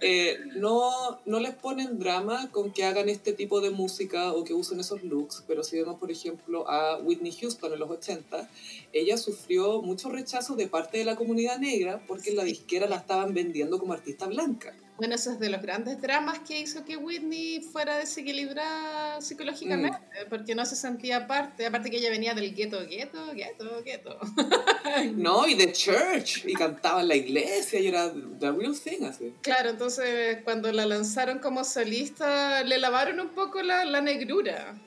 eh, 0.00 0.38
no, 0.56 1.20
no 1.26 1.40
les 1.40 1.54
ponen 1.54 1.98
drama 1.98 2.50
con 2.50 2.72
que 2.72 2.84
hagan 2.84 3.08
este 3.08 3.32
tipo 3.32 3.60
de 3.60 3.70
música 3.70 4.32
o 4.32 4.44
que 4.44 4.54
usen 4.54 4.80
esos 4.80 5.02
looks, 5.02 5.44
pero 5.46 5.62
si 5.62 5.76
vemos, 5.76 5.98
por 5.98 6.10
ejemplo, 6.10 6.68
a 6.68 6.98
Whitney 6.98 7.32
Houston 7.32 7.72
en 7.72 7.78
los 7.78 7.90
80, 7.90 8.48
ella 8.92 9.18
sufrió 9.18 9.82
mucho 9.82 10.08
rechazo 10.08 10.56
de 10.56 10.68
parte 10.68 10.98
de 10.98 11.04
la 11.04 11.16
comunidad 11.16 11.58
negra 11.58 12.02
porque 12.06 12.30
en 12.30 12.36
la 12.36 12.44
disquera 12.44 12.88
la 12.88 12.96
estaban 12.96 13.34
vendiendo 13.34 13.78
como 13.78 13.92
artista 13.92 14.26
blanca. 14.26 14.74
Bueno, 15.00 15.14
eso 15.14 15.32
es 15.32 15.40
de 15.40 15.48
los 15.48 15.62
grandes 15.62 15.98
dramas 16.02 16.40
que 16.40 16.60
hizo 16.60 16.84
que 16.84 16.98
Whitney 16.98 17.62
fuera 17.62 17.96
desequilibrada 17.96 19.18
psicológicamente, 19.22 19.98
porque 20.28 20.54
no 20.54 20.66
se 20.66 20.76
sentía 20.76 21.26
parte, 21.26 21.64
aparte 21.64 21.88
que 21.88 21.96
ella 21.96 22.10
venía 22.10 22.34
del 22.34 22.54
gueto, 22.54 22.86
gueto, 22.86 23.32
gueto, 23.32 23.82
gueto. 23.82 24.18
No, 25.14 25.48
y 25.48 25.54
de 25.54 25.72
church, 25.72 26.44
y 26.44 26.52
cantaba 26.52 27.00
en 27.00 27.08
la 27.08 27.16
iglesia, 27.16 27.80
y 27.80 27.86
era 27.86 28.12
the 28.12 28.52
real 28.52 28.78
thing, 28.78 29.04
así. 29.04 29.32
Claro, 29.40 29.70
entonces 29.70 30.42
cuando 30.44 30.70
la 30.70 30.84
lanzaron 30.84 31.38
como 31.38 31.64
solista, 31.64 32.62
le 32.62 32.76
lavaron 32.76 33.20
un 33.20 33.30
poco 33.30 33.62
la, 33.62 33.86
la 33.86 34.02
negrura. 34.02 34.78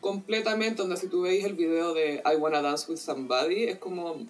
Completamente, 0.00 0.82
donde 0.82 0.96
si 0.96 1.06
tú 1.06 1.22
veis 1.22 1.44
el 1.44 1.54
video 1.54 1.94
de 1.94 2.20
I 2.24 2.34
Wanna 2.34 2.62
Dance 2.62 2.90
With 2.90 2.98
Somebody, 2.98 3.66
es 3.66 3.78
como, 3.78 4.26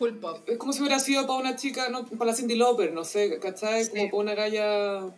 Full 0.00 0.14
pop. 0.18 0.38
es 0.48 0.58
como 0.58 0.72
si 0.72 0.80
hubiera 0.80 0.98
sido 0.98 1.26
para 1.28 1.38
una 1.38 1.54
chica, 1.56 1.88
no, 1.90 2.04
para 2.06 2.32
la 2.32 2.36
Cindy 2.36 2.56
Lauper, 2.56 2.92
no 2.92 3.04
sé, 3.04 3.38
¿cachai? 3.38 3.84
Sí. 3.84 3.90
Como 3.90 4.04
para 4.10 4.16
una 4.18 4.34
galla 4.34 5.14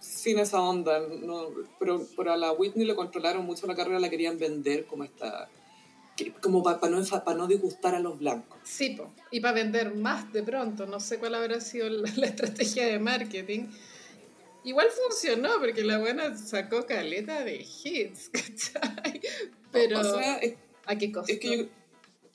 sin 0.00 0.38
esa 0.38 0.60
onda, 0.60 1.00
no, 1.22 1.48
pero, 1.78 2.06
pero 2.16 2.32
a 2.32 2.36
la 2.36 2.52
Whitney 2.52 2.84
le 2.86 2.94
controlaron 2.94 3.44
mucho 3.46 3.66
la 3.66 3.74
carrera, 3.74 3.98
la 3.98 4.10
querían 4.10 4.36
vender 4.38 4.84
como 4.86 5.04
esta, 5.04 5.48
como 6.40 6.62
para 6.62 6.78
no, 6.90 7.00
enfa- 7.00 7.22
pa 7.24 7.34
no 7.34 7.46
disgustar 7.46 7.94
a 7.94 8.00
los 8.00 8.18
blancos. 8.18 8.58
Sí, 8.64 8.90
po. 8.90 9.12
y 9.30 9.40
para 9.40 9.54
vender 9.54 9.94
más 9.94 10.32
de 10.32 10.42
pronto, 10.42 10.86
no 10.86 11.00
sé 11.00 11.18
cuál 11.18 11.34
habrá 11.36 11.60
sido 11.60 11.88
la, 11.88 12.10
la 12.16 12.26
estrategia 12.26 12.86
de 12.86 12.98
marketing. 12.98 13.66
Igual 14.64 14.88
funcionó, 15.06 15.50
porque 15.60 15.82
la 15.84 15.98
buena 15.98 16.36
sacó 16.36 16.84
caleta 16.86 17.44
de 17.44 17.56
hits, 17.84 18.28
¿cachai? 18.32 19.20
Pero, 19.72 20.00
O 20.00 20.04
sea, 20.04 20.38
es, 20.38 20.54
¿a 20.86 20.96
qué 20.96 21.12
costo? 21.12 21.32
es 21.32 21.38
que 21.38 21.56
yo, 21.58 21.64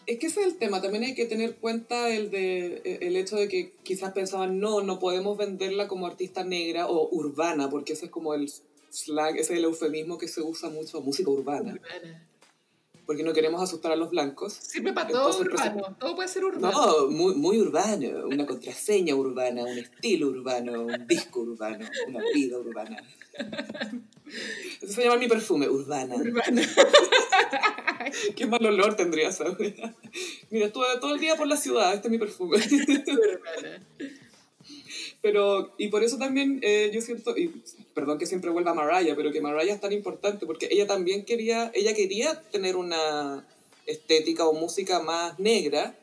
es 0.06 0.20
que 0.20 0.28
ese 0.28 0.42
es 0.42 0.48
el 0.48 0.58
tema, 0.58 0.82
también 0.82 1.04
hay 1.04 1.16
que 1.16 1.26
tener 1.26 1.56
cuenta 1.56 2.10
el, 2.10 2.30
de, 2.32 3.00
el 3.02 3.16
hecho 3.16 3.36
de 3.36 3.48
que 3.48 3.74
quizás 3.84 4.14
pensaban, 4.14 4.60
no, 4.60 4.82
no 4.82 5.00
podemos 5.00 5.38
venderla 5.38 5.88
como 5.88 6.08
artista 6.08 6.44
negra 6.44 6.88
o 6.88 7.10
urbana, 7.10 7.70
porque 7.70 7.94
ese 7.94 8.06
es 8.06 8.12
como 8.12 8.34
el 8.34 8.52
slang, 8.90 9.36
ese 9.36 9.54
es 9.54 9.60
el 9.60 9.66
eufemismo 9.66 10.18
que 10.18 10.28
se 10.28 10.42
usa 10.42 10.70
mucho, 10.70 11.02
música 11.02 11.30
urbana, 11.30 11.80
porque 13.06 13.24
no 13.24 13.34
queremos 13.34 13.62
asustar 13.62 13.92
a 13.92 13.96
los 13.96 14.10
blancos. 14.10 14.54
Sirve 14.54 14.94
para 14.94 15.10
todo 15.10 15.40
urbano, 15.40 15.96
todo 16.00 16.16
puede 16.16 16.30
ser 16.30 16.46
urbano. 16.46 16.72
No, 16.72 17.08
muy, 17.08 17.36
muy 17.36 17.60
urbano, 17.60 18.28
una 18.28 18.46
contraseña 18.46 19.16
urbana, 19.16 19.64
un 19.64 19.78
estilo 19.78 20.28
urbano, 20.28 20.84
un 20.84 21.08
disco 21.08 21.42
urbano, 21.42 21.86
una 22.08 22.20
vida 22.34 22.58
urbana. 22.58 23.04
Eso 24.82 24.94
se 24.94 25.04
llama 25.04 25.18
mi 25.18 25.28
perfume, 25.28 25.68
urbana. 25.68 26.16
Urbano. 26.16 26.62
Qué 28.36 28.46
mal 28.46 28.66
olor 28.66 28.96
tendría 28.96 29.30
esa. 29.30 29.46
Mira, 30.50 30.68
estuve 30.68 30.86
todo 31.00 31.14
el 31.16 31.20
día 31.20 31.36
por 31.36 31.48
la 31.48 31.58
ciudad, 31.58 31.94
este 31.94 32.08
es 32.08 32.12
mi 32.12 32.20
perfume. 32.20 32.58
Urbana. 32.58 33.88
Pero, 35.24 35.74
y 35.78 35.88
por 35.88 36.04
eso 36.04 36.18
también 36.20 36.60
eh, 36.62 36.92
yo 36.94 37.00
siento, 37.02 37.36
y 37.36 37.48
perdón 37.96 38.20
que 38.20 38.26
siempre 38.28 38.52
vuelva 38.52 38.72
a 38.72 38.74
Mariah, 38.76 39.16
pero 39.16 39.32
que 39.32 39.40
Mariah 39.42 39.74
es 39.74 39.82
tan 39.82 39.94
importante 39.94 40.46
porque 40.46 40.68
ella 40.70 40.86
también 40.86 41.24
quería, 41.26 41.72
ella 41.74 41.94
quería 41.96 42.42
tener 42.52 42.76
una 42.76 43.48
estética 43.88 44.46
o 44.46 44.54
música 44.54 45.00
más 45.02 45.40
negra 45.40 45.96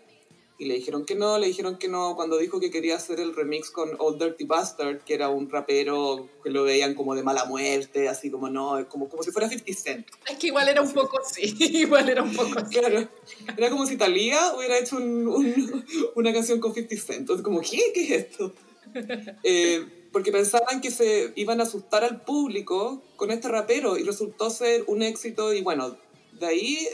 y 0.59 0.65
le 0.67 0.75
dijeron 0.75 1.05
que 1.05 1.15
no, 1.15 1.39
le 1.39 1.47
dijeron 1.49 1.77
que 1.79 1.89
no 1.89 2.17
cuando 2.17 2.39
dijo 2.39 2.61
que 2.61 2.71
quería 2.71 2.97
hacer 2.97 3.21
el 3.21 3.35
remix 3.35 3.71
con 3.71 3.91
Old 3.99 4.23
Dirty 4.23 4.45
Bastard, 4.45 5.01
que 5.05 5.13
era 5.15 5.29
un 5.29 5.51
rapero 5.51 6.27
que 6.43 6.49
lo 6.51 6.65
veían 6.65 6.95
como 6.95 7.15
de 7.15 7.23
mala 7.23 7.45
muerte, 7.45 8.09
así 8.09 8.31
como 8.31 8.49
no, 8.49 8.87
como, 8.89 9.09
como 9.11 9.23
si 9.23 9.31
fuera 9.33 9.49
50 9.51 9.73
Cent. 9.83 10.07
Es 10.31 10.39
que 10.39 10.47
igual 10.47 10.67
era 10.69 10.81
un 10.81 10.93
poco 10.93 11.19
así, 11.21 11.55
igual 11.61 12.09
era 12.09 12.23
un 12.23 12.35
poco 12.35 12.59
así. 12.59 12.79
Claro, 12.79 13.07
era 13.57 13.69
como 13.71 13.85
si 13.87 13.97
Thalía 13.99 14.55
hubiera 14.57 14.79
hecho 14.79 14.97
un- 14.97 15.29
un- 15.29 15.85
una 16.15 16.33
canción 16.33 16.59
con 16.59 16.73
50 16.75 16.97
Cent. 17.07 17.21
Entonces, 17.21 17.45
como, 17.45 17.61
¿qué? 17.61 17.81
¿Qué 17.95 18.05
es 18.05 18.11
esto? 18.27 18.53
Eh, 19.43 19.87
porque 20.13 20.33
pensaban 20.33 20.81
que 20.81 20.91
se 20.91 21.33
iban 21.37 21.61
a 21.61 21.65
asustar 21.65 22.05
al 22.05 22.23
público 22.23 23.03
con 23.17 23.31
este 23.31 23.49
rapero 23.49 23.97
y 23.97 24.03
resultó 24.03 24.51
ser 24.51 24.85
un 24.87 25.03
éxito 25.03 25.55
y 25.55 25.63
bueno, 25.63 25.97
de 26.33 26.47
ahí 26.47 26.89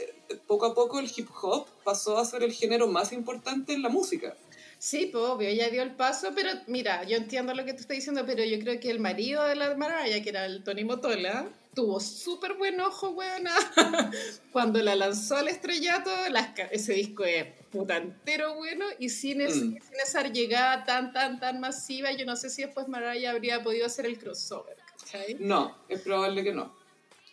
poco 0.45 0.65
a 0.65 0.75
poco 0.75 0.99
el 0.99 1.09
hip 1.15 1.27
hop 1.41 1.67
pasó 1.83 2.17
a 2.17 2.25
ser 2.25 2.43
el 2.43 2.53
género 2.53 2.87
más 2.87 3.11
importante 3.13 3.73
en 3.73 3.81
la 3.81 3.89
música. 3.89 4.35
Sí, 4.79 5.09
pues 5.11 5.23
obvio, 5.23 5.49
ella 5.49 5.69
dio 5.69 5.81
el 5.81 5.95
paso, 5.95 6.33
pero 6.35 6.51
mira, 6.67 7.03
yo 7.03 7.17
entiendo 7.17 7.53
lo 7.55 7.65
que 7.65 7.73
tú 7.73 7.81
estás 7.81 7.97
diciendo, 7.97 8.23
pero 8.27 8.43
yo 8.43 8.59
creo 8.59 8.79
que 8.79 8.91
el 8.91 8.99
marido 8.99 9.43
de 9.43 9.55
la 9.55 9.75
Mariah, 9.75 10.21
que 10.21 10.29
era 10.29 10.45
el 10.45 10.63
Tony 10.63 10.83
Motola, 10.83 11.49
tuvo 11.73 11.99
súper 11.99 12.53
buen 12.53 12.79
ojo, 12.79 13.09
weona. 13.09 13.55
Cuando 14.51 14.79
la 14.81 14.95
lanzó 14.95 15.37
al 15.37 15.47
estrellato, 15.47 16.11
las 16.29 16.49
ese 16.71 16.93
disco 16.93 17.23
es 17.23 17.47
puta 17.71 17.97
entero 17.97 18.55
bueno, 18.55 18.85
y 18.99 19.09
sin, 19.09 19.41
es- 19.41 19.55
Mm. 19.57 19.59
sin 19.81 19.99
esa 20.03 20.23
llegada 20.27 20.83
tan, 20.85 21.11
tan, 21.13 21.39
tan 21.39 21.59
masiva, 21.59 22.11
yo 22.11 22.25
no 22.25 22.35
sé 22.35 22.49
si 22.49 22.63
después 22.63 22.87
Mariah 22.87 23.31
habría 23.31 23.61
podido 23.63 23.85
hacer 23.85 24.05
el 24.05 24.17
crossover, 24.17 24.77
¿cachai? 24.99 25.35
No, 25.39 25.77
es 25.89 26.01
probable 26.01 26.43
que 26.43 26.53
no. 26.53 26.75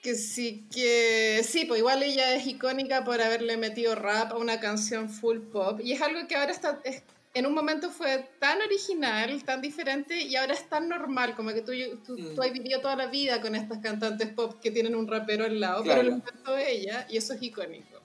Que 0.02 0.14
sí, 0.14 0.66
que 0.72 1.42
sí, 1.48 1.64
pues 1.64 1.78
igual 1.78 2.02
ella 2.02 2.34
es 2.36 2.46
icónica 2.46 3.04
por 3.04 3.22
haberle 3.22 3.56
metido 3.56 3.94
rap 3.94 4.32
a 4.32 4.36
una 4.36 4.60
canción 4.60 5.08
full 5.08 5.38
pop 5.40 5.80
y 5.82 5.92
es 5.92 6.02
algo 6.02 6.26
que 6.28 6.36
ahora 6.36 6.52
está, 6.52 6.80
es- 6.84 7.02
en 7.32 7.46
un 7.46 7.54
momento 7.54 7.90
fue 7.90 8.28
tan 8.38 8.60
original, 8.62 9.42
tan 9.44 9.60
diferente 9.60 10.20
y 10.22 10.36
ahora 10.36 10.52
es 10.54 10.68
tan 10.68 10.88
normal, 10.88 11.34
como 11.34 11.52
que 11.52 11.62
tú, 11.62 11.72
tú, 12.06 12.16
Mm. 12.18 12.34
tú 12.36 12.42
has 12.42 12.52
vivido 12.52 12.80
toda 12.80 12.94
la 12.96 13.06
vida 13.06 13.40
con 13.40 13.54
estas 13.56 13.78
cantantes 13.78 14.28
pop 14.28 14.60
que 14.62 14.70
tienen 14.70 14.94
un 14.94 15.08
rapero 15.08 15.44
al 15.46 15.58
lado, 15.58 15.82
Claro. 15.82 16.00
pero 16.02 16.10
lo 16.10 16.16
inventó 16.18 16.56
ella 16.58 17.06
y 17.10 17.16
eso 17.16 17.32
es 17.32 17.42
icónico. 17.42 18.00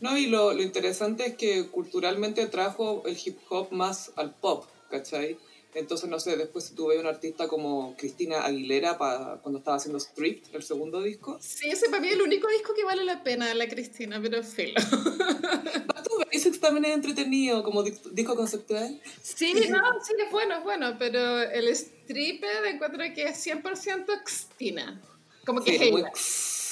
No, 0.00 0.16
y 0.18 0.26
lo, 0.26 0.52
lo 0.52 0.62
interesante 0.62 1.26
es 1.26 1.34
que 1.36 1.66
culturalmente 1.68 2.46
trajo 2.46 3.02
el 3.06 3.16
hip 3.24 3.38
hop 3.48 3.72
más 3.72 4.12
al 4.16 4.34
pop, 4.34 4.66
¿cachai? 4.90 5.38
Entonces, 5.74 6.08
no 6.08 6.20
sé, 6.20 6.36
después 6.36 6.66
si 6.66 6.74
tú 6.74 6.86
ves 6.88 7.00
una 7.00 7.08
artista 7.08 7.48
como 7.48 7.96
Cristina 7.96 8.44
Aguilera 8.44 8.96
pa- 8.96 9.40
cuando 9.42 9.58
estaba 9.58 9.76
haciendo 9.78 9.98
Stripped, 9.98 10.54
el 10.54 10.62
segundo 10.62 11.02
disco, 11.02 11.36
Sí, 11.40 11.68
ese 11.68 11.88
para 11.88 12.00
mí 12.00 12.08
es 12.08 12.14
el 12.14 12.22
único 12.22 12.46
disco 12.48 12.74
que 12.74 12.84
vale 12.84 13.02
la 13.02 13.24
pena 13.24 13.52
la 13.54 13.66
Cristina, 13.68 14.20
pero 14.22 14.42
filo. 14.44 14.74
Basics 16.32 16.60
también 16.60 16.84
es 16.86 16.94
entretenido 16.94 17.62
como 17.62 17.82
di- 17.82 17.94
disco 18.12 18.36
conceptual. 18.36 19.00
Sí, 19.22 19.52
no, 19.70 19.78
sí, 20.04 20.12
es 20.24 20.30
bueno, 20.30 20.58
es 20.58 20.64
bueno, 20.64 20.96
pero 20.98 21.40
el 21.42 21.68
stripper 21.68 22.64
encuentro 22.66 23.02
que 23.14 23.24
es 23.24 23.36
100% 23.44 24.12
Cristina. 24.24 25.00
Como 25.44 25.62
que 25.62 25.78
Sí, 25.78 25.90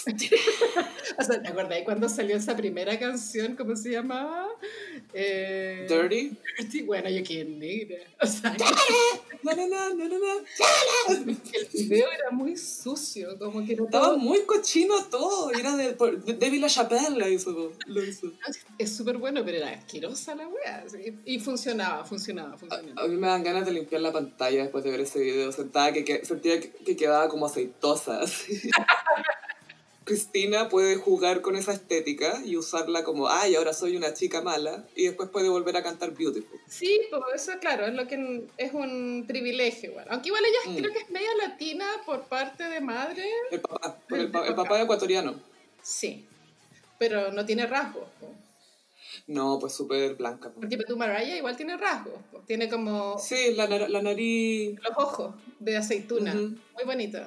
O 1.18 1.22
sea, 1.24 1.42
¿te 1.42 1.48
acordáis 1.48 1.84
cuando 1.84 2.08
salió 2.08 2.36
esa 2.36 2.56
primera 2.56 2.98
canción? 2.98 3.54
¿Cómo 3.54 3.76
se 3.76 3.90
llamaba? 3.90 4.48
Eh, 5.12 5.86
Dirty. 5.88 6.36
Dirty. 6.58 6.82
Bueno, 6.82 7.10
yo 7.10 7.22
qué 7.22 7.44
negra. 7.44 7.98
O 8.20 8.26
sea, 8.26 8.50
na, 9.42 9.54
na, 9.54 9.66
na, 9.66 9.94
na, 9.94 10.08
na. 10.08 11.14
el 11.14 11.24
video 11.74 12.06
era 12.10 12.30
muy 12.30 12.56
sucio, 12.56 13.38
como 13.38 13.64
que 13.66 13.74
era 13.74 13.84
Estaba 13.84 14.06
todo... 14.06 14.18
muy 14.18 14.42
cochino 14.44 15.04
todo. 15.10 15.50
Era 15.52 15.76
de, 15.76 15.92
por- 15.92 16.22
de 16.24 16.32
David 16.34 16.60
LaChapelle 16.62 17.10
lo 17.18 17.28
hizo. 17.28 17.72
Lo 17.86 18.02
hizo. 18.02 18.32
Es 18.78 18.96
súper 18.96 19.18
bueno, 19.18 19.44
pero 19.44 19.58
era 19.58 19.70
asquerosa 19.70 20.34
la 20.34 20.48
wea. 20.48 20.84
sí. 20.88 21.18
Y 21.26 21.38
funcionaba, 21.40 22.04
funcionaba, 22.04 22.54
A, 22.54 22.58
funcionaba. 22.58 23.02
a 23.02 23.06
mí 23.08 23.16
me 23.16 23.26
dan 23.26 23.42
ganas 23.44 23.66
de 23.66 23.72
limpiar 23.72 24.00
la 24.00 24.12
pantalla 24.12 24.62
después 24.62 24.82
de 24.82 24.90
ver 24.90 25.00
ese 25.00 25.20
video. 25.20 25.52
Sentada 25.52 25.92
que, 25.92 26.04
que- 26.04 26.24
sentía 26.24 26.58
que, 26.58 26.70
que 26.70 26.96
quedaba 26.96 27.28
como 27.28 27.46
aceitosa. 27.46 28.20
así. 28.22 28.70
Cristina 30.04 30.68
puede 30.68 30.96
jugar 30.96 31.40
con 31.42 31.56
esa 31.56 31.72
estética 31.72 32.40
y 32.44 32.56
usarla 32.56 33.04
como, 33.04 33.28
ay, 33.28 33.54
ahora 33.54 33.72
soy 33.72 33.96
una 33.96 34.14
chica 34.14 34.42
mala, 34.42 34.84
y 34.96 35.04
después 35.06 35.28
puede 35.30 35.48
volver 35.48 35.76
a 35.76 35.82
cantar 35.82 36.12
Beautiful. 36.12 36.58
Sí, 36.68 37.00
pues 37.10 37.42
eso 37.42 37.58
claro, 37.60 37.86
es 37.86 37.94
lo 37.94 38.06
que 38.08 38.44
es 38.56 38.72
un 38.74 39.24
privilegio 39.28 39.90
igual. 39.90 40.06
Aunque 40.10 40.28
igual 40.28 40.42
ella 40.44 40.72
Mm. 40.72 40.76
creo 40.78 40.92
que 40.92 40.98
es 41.00 41.10
media 41.10 41.34
latina 41.38 41.86
por 42.04 42.22
parte 42.24 42.64
de 42.64 42.80
madre. 42.80 43.24
El 43.50 43.60
papá, 43.60 43.96
por 44.08 44.18
el, 44.18 44.30
pa- 44.30 44.46
el 44.46 44.54
papá 44.54 44.80
ecuatoriano. 44.82 45.34
Sí, 45.82 46.26
pero 46.98 47.32
no 47.32 47.44
tiene 47.46 47.66
rasgos. 47.66 48.04
No, 49.26 49.58
pues 49.60 49.74
súper 49.74 50.14
blanca. 50.16 50.50
po. 50.50 50.60
Porque 50.60 50.76
tu 50.78 50.96
Mariah 50.96 51.36
igual 51.36 51.56
tiene 51.56 51.76
rasgos. 51.76 52.14
Tiene 52.46 52.68
como 52.68 53.18
Sí, 53.18 53.54
la, 53.54 53.66
la 53.66 54.02
nariz... 54.02 54.78
los 54.82 54.96
ojos 54.96 55.34
de 55.60 55.76
aceituna. 55.76 56.34
Muy 56.34 56.84
bonito. 56.84 57.18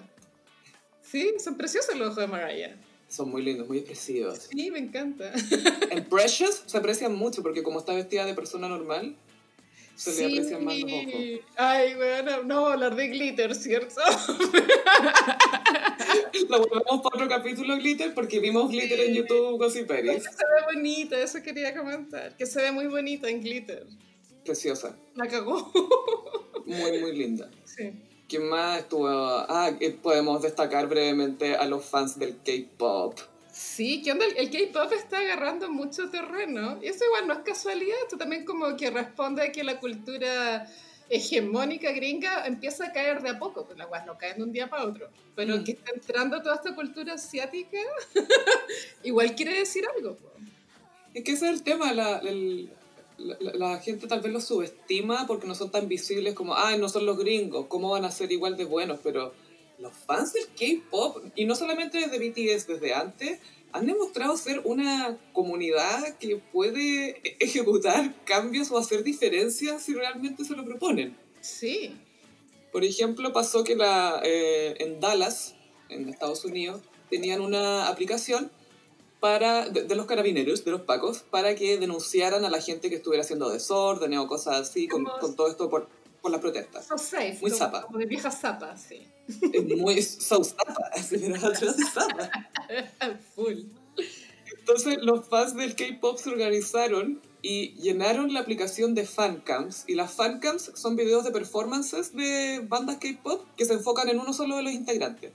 Sí, 1.09 1.33
son 1.43 1.55
preciosos 1.57 1.95
los 1.95 2.09
ojos 2.09 2.17
de 2.17 2.27
Mariah. 2.27 2.75
Son 3.07 3.29
muy 3.29 3.43
lindos, 3.43 3.67
muy 3.67 3.77
expresivos. 3.77 4.47
Sí, 4.51 4.71
me 4.71 4.79
encanta. 4.79 5.31
En 5.91 6.03
Precious 6.05 6.63
se 6.65 6.77
aprecian 6.77 7.15
mucho 7.15 7.43
porque 7.43 7.61
como 7.63 7.79
está 7.79 7.93
vestida 7.93 8.25
de 8.25 8.33
persona 8.33 8.67
normal, 8.67 9.15
se 9.95 10.27
le 10.27 10.39
aprecian 10.39 10.65
más 10.65 10.77
los 10.79 10.91
ojos. 10.91 11.13
Ay, 11.55 11.93
bueno, 11.95 12.43
no 12.43 12.55
vamos 12.55 12.69
a 12.71 12.73
hablar 12.73 12.95
de 12.95 13.07
glitter, 13.07 13.53
¿cierto? 13.55 14.01
Lo 16.49 16.59
volvemos 16.59 17.01
para 17.01 17.15
otro 17.15 17.27
capítulo 17.29 17.77
Glitter 17.77 18.13
porque 18.13 18.39
vimos 18.39 18.69
Glitter 18.69 18.99
en 19.01 19.13
YouTube 19.13 19.57
Gossiperis. 19.57 20.23
Que 20.23 20.33
se 20.33 20.45
ve 20.45 20.73
bonita, 20.73 21.19
eso 21.19 21.41
quería 21.41 21.75
comentar. 21.75 22.35
Que 22.35 22.45
se 22.45 22.61
ve 22.61 22.71
muy 22.71 22.87
bonita 22.87 23.29
en 23.29 23.41
glitter. 23.41 23.85
Preciosa, 24.43 24.97
La 25.15 25.27
cagó. 25.27 25.71
muy 26.65 26.99
muy 26.99 27.15
linda. 27.15 27.49
Sí. 27.63 27.93
¿Quién 28.27 28.49
más 28.49 28.79
estuvo? 28.79 29.07
Ah, 29.07 29.71
eh, 29.79 29.91
podemos 29.91 30.41
destacar 30.41 30.87
brevemente 30.87 31.55
a 31.55 31.65
los 31.65 31.85
fans 31.85 32.17
del 32.17 32.37
K-pop. 32.43 33.19
Sí, 33.51 34.01
¿qué 34.01 34.11
onda? 34.11 34.25
El- 34.25 34.49
K-pop 34.49 34.91
está 34.93 35.19
agarrando 35.19 35.69
mucho 35.69 36.09
terreno. 36.09 36.79
Y 36.81 36.87
eso 36.87 37.05
igual 37.05 37.27
no 37.27 37.33
es 37.33 37.39
casualidad. 37.39 37.95
Esto 38.03 38.17
también 38.17 38.43
como 38.45 38.75
que 38.75 38.89
responde 38.89 39.43
a 39.43 39.51
que 39.51 39.63
la 39.63 39.79
cultura 39.79 40.67
hegemónica 41.07 41.91
gringa 41.91 42.47
empieza 42.47 42.87
a 42.87 42.91
caer 42.91 43.21
de 43.21 43.29
a 43.29 43.39
poco. 43.39 43.65
Pues 43.65 43.77
las 43.77 43.87
guas 43.87 44.05
no 44.07 44.17
caen 44.17 44.37
de 44.37 44.43
un 44.43 44.51
día 44.51 44.67
para 44.69 44.85
otro. 44.85 45.07
Pero 45.35 45.57
Mm. 45.57 45.63
que 45.63 45.71
está 45.73 45.91
entrando 45.93 46.41
toda 46.41 46.55
esta 46.55 46.73
cultura 46.75 47.13
asiática, 47.13 47.77
igual 49.03 49.35
quiere 49.35 49.59
decir 49.59 49.85
algo. 49.95 50.15
po. 50.15 50.31
Es 51.13 51.23
que 51.23 51.31
ese 51.33 51.45
es 51.47 51.53
el 51.53 51.63
tema, 51.63 51.93
la, 51.93 52.17
el- 52.17 52.69
la, 53.17 53.37
la- 53.39 53.53
la 53.53 53.79
gente 53.79 54.07
tal 54.07 54.21
vez 54.21 54.31
los 54.33 54.43
subestima 54.45 55.25
porque 55.27 55.47
no 55.47 55.55
son 55.55 55.71
tan 55.71 55.87
visibles 55.87 56.33
como, 56.33 56.55
ay, 56.55 56.77
no 56.79 56.89
son 56.89 57.05
los 57.05 57.17
gringos, 57.17 57.65
¿cómo 57.67 57.91
van 57.91 58.05
a 58.05 58.11
ser 58.11 58.31
igual 58.31 58.57
de 58.57 58.65
buenos? 58.65 58.99
Pero 59.03 59.33
los 59.79 59.93
fans 59.93 60.33
del 60.33 60.45
K-pop, 60.47 61.23
y 61.35 61.45
no 61.45 61.55
solamente 61.55 61.97
desde 61.99 62.17
BTS, 62.19 62.67
desde 62.67 62.93
antes, 62.93 63.39
han 63.73 63.85
demostrado 63.87 64.37
ser 64.37 64.61
una 64.63 65.17
comunidad 65.33 66.17
que 66.17 66.37
puede 66.37 67.21
ejecutar 67.39 68.15
cambios 68.23 68.71
o 68.71 68.77
hacer 68.77 69.03
diferencias 69.03 69.81
si 69.83 69.93
realmente 69.93 70.45
se 70.45 70.55
lo 70.55 70.63
proponen. 70.63 71.17
Sí. 71.41 71.93
Por 72.71 72.85
ejemplo, 72.85 73.33
pasó 73.33 73.63
que 73.65 73.75
la, 73.75 74.21
eh, 74.23 74.75
en 74.79 74.99
Dallas, 75.01 75.55
en 75.89 76.07
Estados 76.09 76.45
Unidos, 76.45 76.81
tenían 77.09 77.41
una 77.41 77.87
aplicación 77.87 78.49
para, 79.19 79.69
de, 79.69 79.83
de 79.83 79.95
los 79.95 80.05
carabineros, 80.05 80.63
de 80.65 80.71
los 80.71 80.81
pacos, 80.81 81.19
para 81.29 81.55
que 81.55 81.77
denunciaran 81.77 82.45
a 82.45 82.49
la 82.49 82.61
gente 82.61 82.89
que 82.89 82.95
estuviera 82.95 83.23
haciendo 83.23 83.49
desorden 83.49 84.17
o 84.17 84.27
cosas 84.27 84.69
así, 84.69 84.87
con, 84.87 85.05
con 85.05 85.35
todo 85.35 85.47
esto 85.47 85.69
por, 85.69 85.87
por 86.21 86.31
las 86.31 86.41
protestas. 86.41 86.85
So 86.87 86.97
safe. 86.97 87.37
Muy 87.41 87.51
como, 87.51 87.55
zapa. 87.55 87.81
como 87.83 87.97
de 87.99 88.05
vieja 88.05 88.31
zapa, 88.31 88.75
sí. 88.77 89.07
Es 89.27 89.77
muy 89.77 90.01
so 90.01 90.43
zapa, 90.43 90.89
así, 90.93 91.17
pero 91.17 91.35
atrás 91.35 91.77
de 91.77 91.85
zapa. 91.85 92.29
Full. 93.35 93.63
Entonces 94.59 94.97
los 95.01 95.27
fans 95.27 95.55
del 95.55 95.75
K-pop 95.75 96.17
se 96.17 96.29
organizaron 96.29 97.21
y 97.41 97.75
llenaron 97.75 98.33
la 98.33 98.39
aplicación 98.39 98.95
de 98.95 99.05
fancams. 99.05 99.83
Y 99.87 99.93
las 99.93 100.11
fancams 100.11 100.71
son 100.73 100.95
videos 100.95 101.23
de 101.23 101.31
performances 101.31 102.15
de 102.15 102.65
bandas 102.67 102.97
K-pop 102.97 103.45
que 103.55 103.65
se 103.65 103.73
enfocan 103.73 104.09
en 104.09 104.19
uno 104.19 104.33
solo 104.33 104.57
de 104.57 104.63
los 104.63 104.73
integrantes. 104.73 105.31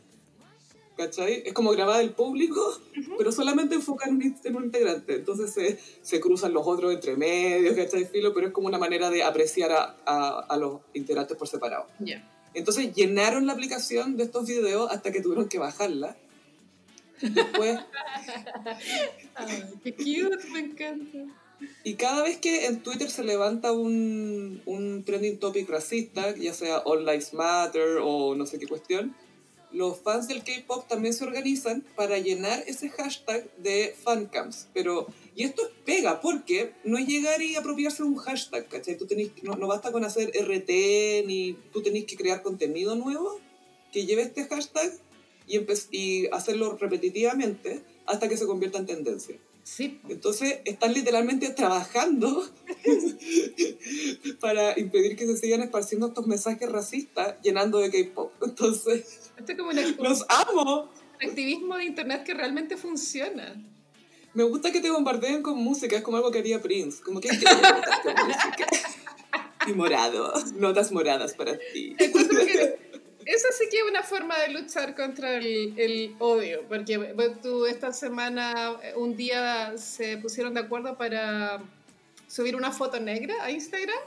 ¿Cachai? 1.01 1.43
Es 1.47 1.55
como 1.55 1.71
grabar 1.71 2.03
el 2.03 2.11
público, 2.11 2.61
pero 3.17 3.33
solamente 3.33 3.75
enfocan 3.75 4.21
en 4.45 4.55
un- 4.57 4.65
integrante. 4.65 5.15
Entonces 5.15 5.51
se, 5.51 5.79
se 6.03 6.21
cruzan 6.21 6.53
los 6.53 6.67
otros 6.67 6.93
entre 6.93 7.17
medios, 7.17 7.75
¿cachai? 7.75 8.05
Filo, 8.05 8.35
pero 8.35 8.49
es 8.49 8.53
como 8.53 8.67
una 8.69 8.77
manera 8.77 9.09
de 9.09 9.23
apreciar 9.23 9.73
a, 9.73 9.97
a- 10.05 10.41
a 10.47 10.57
los 10.59 10.81
integrantes 10.93 11.39
por 11.39 11.49
separado. 11.49 11.87
Ya. 12.01 12.23
Entonces 12.53 12.95
llenaron 12.95 13.47
la 13.47 13.55
aplicación 13.55 14.19
de 14.19 14.25
estos 14.25 14.47
videos 14.47 14.91
hasta 14.93 15.11
que 15.11 15.23
tuvieron 15.23 15.49
que 15.49 15.59
bajarla. 15.59 16.17
Después 17.23 17.79
Ay, 19.37 19.65
qué 19.83 19.95
cute, 19.95 20.49
me 20.53 20.59
encanta. 20.61 21.19
Y 21.85 21.95
cada 21.95 22.23
vez 22.25 22.37
que 22.39 22.67
en 22.67 22.83
Twitter 22.83 23.11
se 23.11 23.25
levanta 23.25 23.73
un, 23.73 24.61
un 24.67 25.03
trending 25.05 25.39
topic 25.39 25.69
racista, 25.69 26.35
ya 26.37 26.53
sea 26.53 26.79
All 26.85 27.05
Lives 27.07 27.33
Matter 27.35 27.99
o 28.03 28.35
no 28.35 28.45
sé 28.47 28.59
qué 28.59 28.67
cuestión, 28.67 29.15
los 29.73 30.01
fans 30.01 30.29
del 30.29 30.43
K-pop 30.43 30.87
también 30.89 31.15
se 31.15 31.25
organizan 31.25 31.85
para 31.97 32.19
llenar 32.19 32.63
ese 32.67 32.91
hashtag 32.91 33.51
de 33.57 33.95
fancams. 34.03 34.69
Pero, 34.75 35.07
y 35.35 35.45
esto 35.45 35.63
es 35.63 35.71
pega, 35.85 36.21
porque 36.21 36.73
no 36.85 36.99
es 36.99 37.07
llegar 37.07 37.41
y 37.43 37.57
apropiarse 37.57 38.03
de 38.03 38.09
un 38.09 38.17
hashtag, 38.17 38.69
¿cachai? 38.69 38.97
Tú 38.97 39.07
tenés, 39.07 39.31
no, 39.43 39.57
basta 39.67 39.93
con 39.93 40.05
hacer 40.05 40.31
RT, 40.31 41.27
ni 41.27 41.57
tú 41.73 41.83
tenés 41.83 42.05
que 42.05 42.17
crear 42.17 42.43
contenido 42.43 42.97
nuevo 42.97 43.41
que 43.93 44.07
lleve 44.07 44.23
este 44.23 44.45
hashtag 44.45 44.93
y, 45.47 45.61
y 45.91 46.27
hacerlo 46.29 46.77
repetitivamente 46.77 47.83
hasta 48.07 48.29
que 48.29 48.37
se 48.37 48.47
convierta 48.47 48.79
en 48.79 48.87
tendencia. 48.87 49.37
Sí, 49.71 50.01
Entonces 50.09 50.59
están 50.65 50.93
literalmente 50.93 51.49
trabajando 51.51 52.45
para 54.41 54.77
impedir 54.77 55.17
que 55.17 55.27
se 55.27 55.37
sigan 55.37 55.63
esparciendo 55.63 56.09
estos 56.09 56.27
mensajes 56.27 56.69
racistas 56.69 57.37
llenando 57.41 57.79
de 57.79 57.89
K-pop. 57.89 58.33
Entonces, 58.43 59.31
esto 59.39 59.53
es 59.53 59.59
como 59.59 59.71
los 59.73 60.27
amo. 60.29 60.91
activismo 61.25 61.77
de 61.77 61.85
internet 61.85 62.25
que 62.25 62.35
realmente 62.35 62.77
funciona. 62.77 63.65
Me 64.35 64.43
gusta 64.43 64.73
que 64.73 64.81
te 64.81 64.91
bombardeen 64.91 65.41
con 65.41 65.57
música, 65.57 65.97
es 65.97 66.03
como 66.03 66.17
algo 66.17 66.33
que 66.33 66.41
haría 66.41 66.61
Prince. 66.61 67.01
Como 67.01 67.21
que 67.21 67.31
hay 67.31 67.39
que 67.39 67.45
con 67.47 68.27
música. 68.27 68.67
Y 69.69 69.73
morado, 69.73 70.33
notas 70.57 70.91
moradas 70.91 71.35
para 71.35 71.57
ti. 71.73 71.95
Eso 73.27 73.49
sí 73.59 73.67
que 73.71 73.79
es 73.79 73.85
una 73.89 74.03
forma 74.03 74.39
de 74.39 74.49
luchar 74.53 74.95
contra 74.97 75.37
el, 75.37 75.75
el 75.79 76.15
odio, 76.19 76.63
porque 76.69 76.99
tú 77.43 77.67
esta 77.67 77.93
semana, 77.93 78.79
eh, 78.83 78.93
un 78.97 79.17
día 79.17 79.77
se 79.77 80.17
pusieron 80.19 80.55
de 80.55 80.61
acuerdo 80.61 80.97
para 80.97 81.63
subir 82.27 82.57
una 82.57 82.71
foto 82.73 82.99
negra 82.99 83.35
a 83.43 83.51
Instagram, 83.51 83.99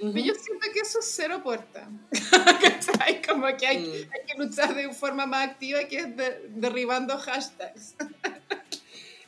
Ujú. 0.00 0.12
pero 0.12 0.24
yo 0.26 0.34
siento 0.34 0.66
que 0.72 0.80
eso 0.80 0.98
es 0.98 1.12
cero 1.14 1.40
puerta. 1.42 1.88
¿Cachai? 2.60 3.22
Como 3.22 3.46
que 3.56 3.66
hay, 3.66 3.78
Mm. 3.78 3.92
hay 4.12 4.26
que 4.26 4.38
luchar 4.42 4.74
de 4.74 4.92
forma 4.92 5.26
más 5.26 5.48
activa 5.48 5.84
que 5.84 5.98
es 5.98 6.16
de- 6.16 6.48
derribando 6.56 7.16
hashtags. 7.18 7.94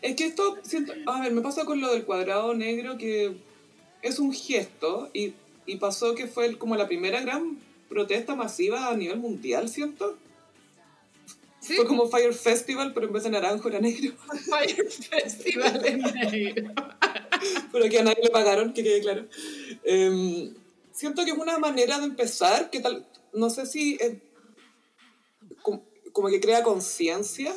Es 0.02 0.16
que 0.16 0.26
esto, 0.26 0.58
siento, 0.64 0.92
a 1.06 1.20
ver, 1.20 1.30
me 1.30 1.42
pasa 1.42 1.64
con 1.64 1.80
lo 1.80 1.92
del 1.92 2.04
cuadrado 2.04 2.54
negro 2.54 2.98
que 2.98 3.36
es 4.02 4.18
un 4.18 4.32
gesto 4.34 5.08
y, 5.12 5.32
y 5.64 5.76
pasó 5.76 6.16
que 6.16 6.26
fue 6.26 6.58
como 6.58 6.74
la 6.74 6.88
primera 6.88 7.20
gran 7.20 7.56
protesta 7.92 8.34
masiva 8.34 8.88
a 8.88 8.96
nivel 8.96 9.18
mundial, 9.18 9.68
¿siento? 9.68 10.16
Sí, 11.60 11.74
Fue 11.74 11.86
como 11.86 12.08
Fire 12.08 12.32
Festival, 12.32 12.92
pero 12.92 13.06
en 13.06 13.12
vez 13.12 13.22
de 13.22 13.30
naranjo 13.30 13.68
era 13.68 13.80
negro. 13.80 14.14
Fire 14.50 14.90
Festival 14.90 15.86
en 15.86 15.98
negro. 16.30 16.72
Pero 17.70 17.88
que 17.88 17.98
a 17.98 18.02
nadie 18.02 18.22
le 18.24 18.30
pagaron, 18.30 18.72
que 18.72 18.82
quede 18.82 19.00
claro. 19.00 19.26
Em, 19.84 20.54
siento 20.90 21.24
que 21.24 21.30
es 21.30 21.38
una 21.38 21.58
manera 21.58 21.98
de 21.98 22.06
empezar 22.06 22.70
que 22.70 22.80
tal, 22.80 23.06
no 23.32 23.50
sé 23.50 23.66
si 23.66 23.94
eh, 24.00 24.20
como, 25.60 25.84
como 26.12 26.28
que 26.28 26.40
crea 26.40 26.62
conciencia, 26.62 27.54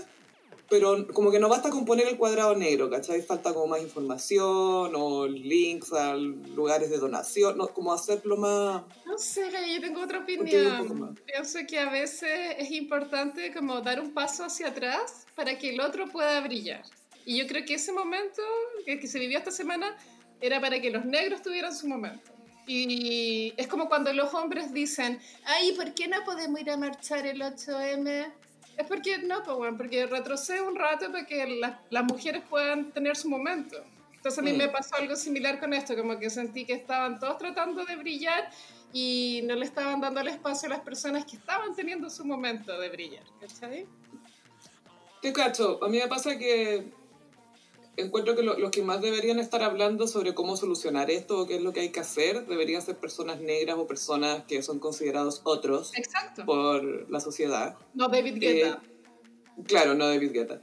pero 0.70 1.08
como 1.14 1.32
que 1.32 1.40
no 1.40 1.50
basta 1.50 1.70
con 1.70 1.86
poner 1.86 2.08
el 2.08 2.18
cuadrado 2.18 2.56
negro, 2.56 2.90
¿cachai? 2.90 3.22
Falta 3.22 3.54
como 3.54 3.68
más 3.68 3.82
información 3.82 4.92
o 4.96 5.28
links 5.28 5.94
a 5.94 6.16
lugares 6.16 6.90
de 6.90 6.98
donación, 6.98 7.58
no, 7.58 7.68
como 7.68 7.94
hacerlo 7.94 8.38
más... 8.38 8.84
No 9.06 9.18
sé, 9.18 9.50
yo 9.74 9.82
tengo 9.82 10.02
otra 10.02 10.20
opinión. 10.20 11.20
Pienso 11.26 11.60
que 11.68 11.80
a 11.80 11.90
veces 11.90 12.56
es 12.58 12.72
importante 12.72 13.54
como 13.54 13.82
dar 13.82 14.00
un 14.00 14.14
paso 14.14 14.46
hacia 14.46 14.70
atrás 14.70 15.26
para 15.36 15.58
que 15.58 15.70
el 15.70 15.82
otro 15.82 16.08
pueda 16.08 16.42
brillar. 16.42 16.84
Y 17.26 17.38
yo 17.38 17.48
creo 17.48 17.66
que 17.66 17.76
ese 17.76 17.92
momento 17.92 18.42
que, 18.86 19.00
que 19.00 19.08
se 19.08 19.20
vivió 19.20 19.38
esta 19.38 19.52
semana 19.52 19.96
era 20.42 20.60
para 20.60 20.80
que 20.80 20.90
los 20.90 21.06
negros 21.06 21.42
tuvieran 21.42 21.76
su 21.76 21.88
momento. 21.88 22.32
Y 22.68 23.54
es 23.58 23.68
como 23.68 23.88
cuando 23.88 24.12
los 24.14 24.34
hombres 24.34 24.74
dicen, 24.74 25.20
ay, 25.46 25.74
¿por 25.74 25.94
qué 25.94 26.08
no 26.08 26.24
podemos 26.24 26.60
ir 26.60 26.72
a 26.72 26.78
marchar 26.78 27.26
el 27.28 27.42
8M? 27.42 28.32
Es 28.78 28.86
porque 28.88 29.18
no, 29.20 29.42
pues 29.44 29.58
bueno, 29.58 29.78
porque 29.78 30.06
retrocede 30.06 30.62
un 30.62 30.76
rato 30.76 31.12
para 31.12 31.26
que 31.26 31.46
las, 31.48 31.78
las 31.90 32.04
mujeres 32.04 32.44
puedan 32.50 32.92
tener 32.92 33.16
su 33.16 33.30
momento. 33.30 33.78
Entonces 34.16 34.40
a 34.40 34.42
mí 34.42 34.54
Mm. 34.54 34.58
me 34.58 34.68
pasó 34.70 34.96
algo 34.96 35.16
similar 35.16 35.60
con 35.60 35.74
esto, 35.74 35.96
como 35.96 36.18
que 36.20 36.30
sentí 36.30 36.66
que 36.66 36.74
estaban 36.74 37.20
todos 37.20 37.38
tratando 37.38 37.86
de 37.86 37.96
brillar 37.96 38.50
y 38.92 39.42
no 39.46 39.56
le 39.56 39.66
estaban 39.66 40.02
dando 40.02 40.20
el 40.22 40.28
espacio 40.30 40.68
a 40.68 40.70
las 40.72 40.80
personas 40.82 41.26
que 41.26 41.38
estaban 41.38 41.76
teniendo 41.76 42.10
su 42.10 42.26
momento 42.26 42.78
de 42.80 42.90
brillar, 42.90 43.24
¿cachai? 43.40 43.86
Te 45.22 45.32
cacho, 45.32 45.80
a 45.84 45.88
mí 45.90 45.98
me 46.00 46.08
pasa 46.08 46.38
que 46.38 46.92
encuentro 47.98 48.36
que 48.36 48.44
lo- 48.44 48.58
los 48.58 48.72
que 48.72 48.82
más 48.82 49.02
deberían 49.02 49.40
estar 49.40 49.64
hablando 49.64 50.08
sobre 50.08 50.34
cómo 50.34 50.58
solucionar 50.58 51.10
esto 51.12 51.40
o 51.40 51.48
qué 51.48 51.56
es 51.56 51.62
lo 51.62 51.74
que 51.74 51.80
hay 51.82 51.90
que 51.90 52.00
hacer 52.00 52.46
deberían 52.46 52.82
ser 52.82 52.98
personas 52.98 53.40
negras 53.40 53.78
o 53.78 53.88
personas 53.88 54.44
que 54.48 54.62
son 54.64 54.80
considerados 54.80 55.42
otros 55.44 55.92
Exacto. 55.98 56.46
por 56.46 57.10
la 57.10 57.20
sociedad. 57.20 57.78
No 57.94 58.08
David 58.10 58.36
Eh, 58.36 58.40
Guetta. 58.54 58.82
Claro, 59.64 59.96
no 59.96 60.08
David 60.08 60.34
Guetta. 60.34 60.60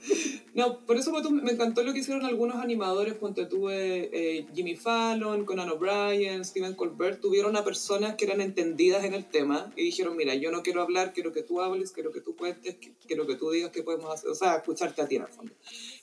No, 0.53 0.81
por 0.81 0.99
eso 0.99 1.13
me 1.31 1.53
encantó 1.53 1.83
lo 1.83 1.95
que 1.95 2.01
hicieron 2.01 2.27
algunos 2.27 2.57
animadores, 2.57 3.15
cuando 3.15 3.49
tuve 3.49 4.11
eh, 4.13 4.47
Jimmy 4.55 4.77
Fallon, 4.77 5.47
Conan 5.47 5.71
O'Brien, 5.71 6.45
Stephen 6.45 6.75
Colbert, 6.75 7.21
tuvieron 7.21 7.57
a 7.57 7.65
personas 7.65 8.17
que 8.17 8.27
eran 8.27 8.43
entendidas 8.43 9.05
en 9.05 9.15
el 9.15 9.25
tema 9.25 9.73
y 9.77 9.85
dijeron, 9.85 10.15
mira, 10.17 10.35
yo 10.35 10.51
no 10.51 10.63
quiero 10.63 10.83
hablar, 10.83 11.15
quiero 11.15 11.33
que 11.33 11.43
tú 11.43 11.63
hables, 11.63 11.93
quiero 11.93 12.13
que 12.13 12.21
tú 12.21 12.37
cuentes, 12.37 12.77
quiero 13.07 13.27
que 13.27 13.37
tú 13.37 13.51
digas 13.51 13.71
qué 13.71 13.83
podemos 13.83 14.13
hacer, 14.13 14.29
o 14.29 14.35
sea, 14.35 14.57
escucharte 14.57 15.01
a 15.01 15.09
ti 15.09 15.17
en 15.17 15.23
el 15.23 15.29
fondo. 15.29 15.55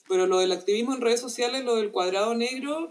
Pero 0.08 0.25
lo 0.25 0.39
del 0.39 0.52
activismo 0.52 0.95
en 0.95 1.02
redes 1.02 1.19
sociales, 1.19 1.63
lo 1.63 1.75
del 1.75 1.91
cuadrado 1.91 2.34
negro, 2.34 2.89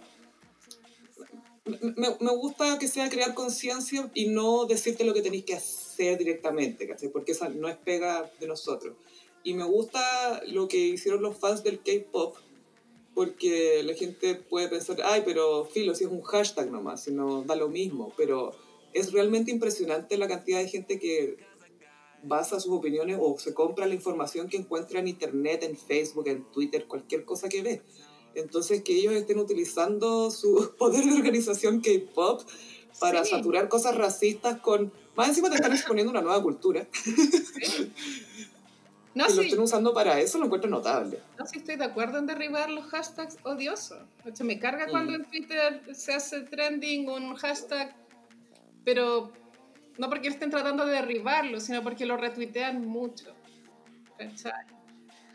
me, 1.96 2.30
gusta 2.30 2.78
que 2.78 2.88
sea 2.88 3.10
crear 3.10 3.34
conciencia 3.34 4.10
y 4.14 4.28
no 4.28 4.64
decirte 4.66 5.04
lo 5.04 5.12
que 5.12 5.22
tenéis 5.22 5.44
que 5.44 5.54
hacer 5.54 6.18
directamente. 6.18 6.88
Porque 7.12 7.32
esa 7.32 7.48
no 7.48 7.68
es 7.68 7.76
pega 7.76 8.30
de 8.40 8.46
nosotros. 8.46 8.94
Y 9.48 9.54
me 9.54 9.64
gusta 9.64 10.42
lo 10.48 10.68
que 10.68 10.76
hicieron 10.76 11.22
los 11.22 11.34
fans 11.34 11.62
del 11.62 11.78
K-pop, 11.78 12.36
porque 13.14 13.82
la 13.82 13.94
gente 13.94 14.34
puede 14.34 14.68
pensar, 14.68 14.98
ay, 15.02 15.22
pero 15.24 15.64
filo, 15.64 15.94
si 15.94 16.04
es 16.04 16.10
un 16.10 16.20
hashtag 16.20 16.70
nomás, 16.70 17.04
si 17.04 17.12
no 17.12 17.44
da 17.44 17.56
lo 17.56 17.70
mismo. 17.70 18.12
Pero 18.14 18.52
es 18.92 19.10
realmente 19.10 19.50
impresionante 19.50 20.18
la 20.18 20.28
cantidad 20.28 20.58
de 20.58 20.68
gente 20.68 20.98
que 20.98 21.38
basa 22.22 22.60
sus 22.60 22.74
opiniones 22.74 23.16
o 23.18 23.38
se 23.38 23.54
compra 23.54 23.86
la 23.86 23.94
información 23.94 24.50
que 24.50 24.58
encuentra 24.58 25.00
en 25.00 25.08
internet, 25.08 25.62
en 25.62 25.78
Facebook, 25.78 26.28
en 26.28 26.44
Twitter, 26.52 26.84
cualquier 26.86 27.24
cosa 27.24 27.48
que 27.48 27.62
ve. 27.62 27.80
Entonces, 28.34 28.82
que 28.82 28.96
ellos 28.98 29.14
estén 29.14 29.38
utilizando 29.38 30.30
su 30.30 30.74
poder 30.78 31.06
de 31.06 31.14
organización 31.14 31.80
K-pop 31.80 32.42
para 33.00 33.24
saturar 33.24 33.70
cosas 33.70 33.96
racistas 33.96 34.60
con... 34.60 34.92
Más 35.16 35.30
encima 35.30 35.48
te 35.48 35.54
están 35.54 35.72
exponiendo 35.72 36.10
una 36.10 36.20
nueva 36.20 36.42
cultura. 36.42 36.86
¿Sí? 36.92 37.90
No, 39.18 39.26
que 39.26 39.34
lo 39.34 39.42
estén 39.42 39.58
usando 39.58 39.92
para 39.92 40.20
eso 40.20 40.38
lo 40.38 40.46
encuentro 40.46 40.70
notable. 40.70 41.18
No, 41.36 41.44
sí 41.44 41.58
estoy 41.58 41.76
de 41.76 41.84
acuerdo 41.84 42.18
en 42.18 42.26
derribar 42.26 42.70
los 42.70 42.86
hashtags 42.86 43.36
odiosos. 43.42 43.98
O 44.24 44.34
sea, 44.34 44.46
me 44.46 44.60
carga 44.60 44.86
cuando 44.86 45.12
mm. 45.12 45.14
en 45.16 45.24
Twitter 45.24 45.82
se 45.94 46.14
hace 46.14 46.42
trending 46.42 47.08
un 47.08 47.34
hashtag, 47.34 47.96
pero 48.84 49.32
no 49.98 50.08
porque 50.08 50.28
estén 50.28 50.50
tratando 50.50 50.86
de 50.86 50.92
derribarlo, 50.92 51.58
sino 51.58 51.82
porque 51.82 52.06
lo 52.06 52.16
retuitean 52.16 52.86
mucho. 52.86 53.34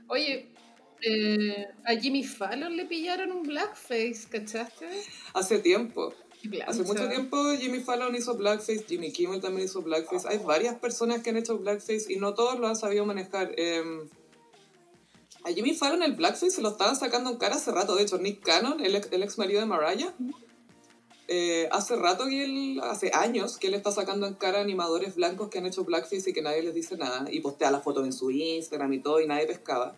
Oye, 0.08 0.54
eh, 1.02 1.68
a 1.84 1.96
Jimmy 1.96 2.24
Fallon 2.24 2.78
le 2.78 2.86
pillaron 2.86 3.34
un 3.34 3.44
blackface, 3.44 4.28
¿cachaste? 4.30 4.88
Hace 5.34 5.60
tiempo. 5.60 6.14
Hace 6.68 6.84
mucho 6.84 7.08
tiempo 7.08 7.38
Jimmy 7.58 7.80
Fallon 7.80 8.14
hizo 8.16 8.36
blackface, 8.36 8.86
Jimmy 8.88 9.12
Kimmel 9.12 9.40
también 9.40 9.66
hizo 9.66 9.82
blackface. 9.82 10.28
Hay 10.28 10.40
varias 10.40 10.78
personas 10.78 11.22
que 11.22 11.30
han 11.30 11.38
hecho 11.38 11.58
blackface 11.58 12.06
y 12.10 12.18
no 12.18 12.34
todos 12.34 12.60
lo 12.60 12.68
han 12.68 12.76
sabido 12.76 13.06
manejar. 13.06 13.54
Em, 13.58 14.10
a 15.46 15.50
Jimmy 15.52 15.74
Fallon 15.74 16.04
el 16.04 16.14
blackface 16.14 16.52
se 16.52 16.62
lo 16.62 16.70
estaban 16.70 16.96
sacando 16.98 17.30
en 17.30 17.38
cara 17.38 17.56
hace 17.56 17.72
rato. 17.72 17.96
De 17.96 18.04
hecho, 18.04 18.18
Nick 18.18 18.42
Cannon, 18.44 18.84
el, 18.84 18.96
ex 18.96 19.38
marido 19.38 19.62
de 19.62 19.66
Mariah, 19.66 20.14
eh, 21.30 21.70
hace 21.72 21.96
rato 21.96 22.26
que 22.26 22.44
él, 22.44 22.82
hace 22.84 23.12
años 23.14 23.58
que 23.58 23.68
él 23.68 23.74
está 23.74 23.92
sacando 23.92 24.28
en 24.28 24.34
cara 24.34 24.60
animadores 24.60 25.16
blancos 25.16 25.50
que 25.50 25.60
han 25.60 25.66
hecho 25.66 25.86
blackface 25.86 26.30
y 26.30 26.34
que 26.34 26.42
nadie 26.42 26.62
les 26.62 26.74
dice 26.74 26.98
nada. 26.98 27.26
Y 27.32 27.40
postea 27.40 27.72
las 27.72 27.84
fotos 27.84 28.06
en 28.06 28.12
su 28.12 28.32
Instagram 28.32 28.92
y 28.94 29.00
todo 29.00 29.22
y 29.22 29.28
nadie 29.28 29.48
pescaba. 29.48 29.96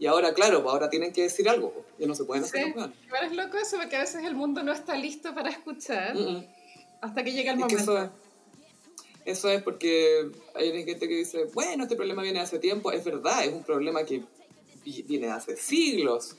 Y 0.00 0.06
ahora, 0.06 0.32
claro, 0.32 0.62
pues 0.62 0.72
ahora 0.72 0.88
tienen 0.88 1.12
que 1.12 1.22
decir 1.24 1.46
algo, 1.46 1.72
pues, 1.72 1.86
ya 1.98 2.06
no 2.06 2.14
se 2.14 2.24
pueden 2.24 2.42
hacer 2.42 2.64
sí. 2.64 2.70
Igual 2.70 3.24
es 3.26 3.32
loco 3.32 3.58
eso, 3.58 3.76
porque 3.76 3.96
a 3.96 4.00
veces 4.00 4.24
el 4.24 4.34
mundo 4.34 4.62
no 4.62 4.72
está 4.72 4.96
listo 4.96 5.34
para 5.34 5.50
escuchar 5.50 6.16
hasta 7.02 7.22
que 7.22 7.32
llega 7.32 7.52
el 7.52 7.58
momento. 7.58 8.10
Eso 9.26 9.50
es, 9.50 9.62
porque 9.62 10.30
hay 10.54 10.84
gente 10.84 11.06
que 11.06 11.16
dice, 11.16 11.44
bueno, 11.52 11.82
este 11.82 11.96
problema 11.96 12.22
viene 12.22 12.40
hace 12.40 12.58
tiempo. 12.58 12.90
Es 12.90 13.04
verdad, 13.04 13.44
es 13.44 13.52
un 13.52 13.62
problema 13.62 14.02
que 14.04 14.22
viene 15.06 15.28
hace 15.28 15.58
siglos 15.58 16.34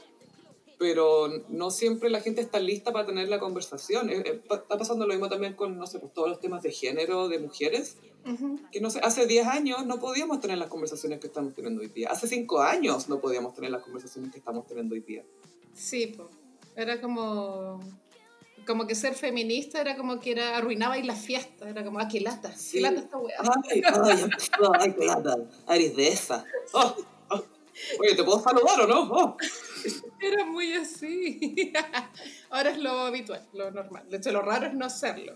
pero 0.81 1.27
no 1.49 1.69
siempre 1.69 2.09
la 2.09 2.21
gente 2.21 2.41
está 2.41 2.59
lista 2.59 2.91
para 2.91 3.05
tener 3.05 3.29
la 3.29 3.37
conversación. 3.37 4.09
Eh, 4.09 4.23
eh, 4.25 4.41
está 4.49 4.79
pasando 4.79 5.05
lo 5.05 5.13
mismo 5.13 5.29
también 5.29 5.53
con, 5.53 5.77
no 5.77 5.85
sé, 5.85 5.99
pues, 5.99 6.11
todos 6.11 6.27
los 6.27 6.39
temas 6.39 6.63
de 6.63 6.71
género 6.71 7.29
de 7.29 7.37
mujeres, 7.37 7.97
que 8.71 8.81
no 8.81 8.89
sé, 8.89 8.99
hace 9.03 9.27
10 9.27 9.45
años 9.45 9.85
no 9.85 9.99
podíamos 9.99 10.39
tener 10.39 10.57
las 10.57 10.69
conversaciones 10.69 11.19
que 11.19 11.27
estamos 11.27 11.53
teniendo 11.53 11.81
hoy 11.81 11.89
día. 11.89 12.09
Hace 12.09 12.25
5 12.27 12.63
años 12.63 13.09
no 13.09 13.21
podíamos 13.21 13.53
tener 13.53 13.69
las 13.69 13.83
conversaciones 13.83 14.31
que 14.31 14.39
estamos 14.39 14.65
teniendo 14.65 14.95
hoy 14.95 15.01
día. 15.01 15.23
Sí, 15.75 16.15
pues, 16.17 16.29
era 16.75 16.99
como... 16.99 17.79
Como 18.65 18.87
que 18.87 18.95
ser 18.95 19.13
feminista 19.13 19.81
era 19.81 19.95
como 19.95 20.19
que 20.19 20.31
era, 20.31 20.57
arruinaba 20.57 20.97
y 20.97 21.03
la 21.03 21.15
fiesta, 21.15 21.69
era 21.69 21.83
como, 21.83 21.99
ah, 21.99 22.07
qué 22.07 22.21
lata, 22.21 22.53
qué 22.71 22.81
lata 22.81 23.01
esta 23.01 23.17
weá. 23.17 23.35
Ay, 23.39 23.81
ay, 23.83 24.29
ay, 24.79 24.93
qué 24.93 25.05
lata, 25.05 25.37
eres 25.69 25.95
de 25.95 26.07
esa. 26.07 26.45
Oh, 26.73 26.95
oh. 27.29 27.43
Oye, 27.99 28.15
¿te 28.15 28.23
puedo 28.23 28.39
saludar 28.39 28.81
o 28.81 28.87
no? 28.87 29.01
Oh. 29.11 29.37
Era 30.19 30.45
muy 30.45 30.73
así. 30.73 31.73
Ahora 32.49 32.71
es 32.71 32.79
lo 32.79 32.91
habitual, 32.91 33.45
lo 33.53 33.71
normal. 33.71 34.03
De 34.09 34.17
hecho, 34.17 34.31
lo 34.31 34.41
raro 34.41 34.67
es 34.67 34.73
no 34.73 34.85
hacerlo. 34.85 35.35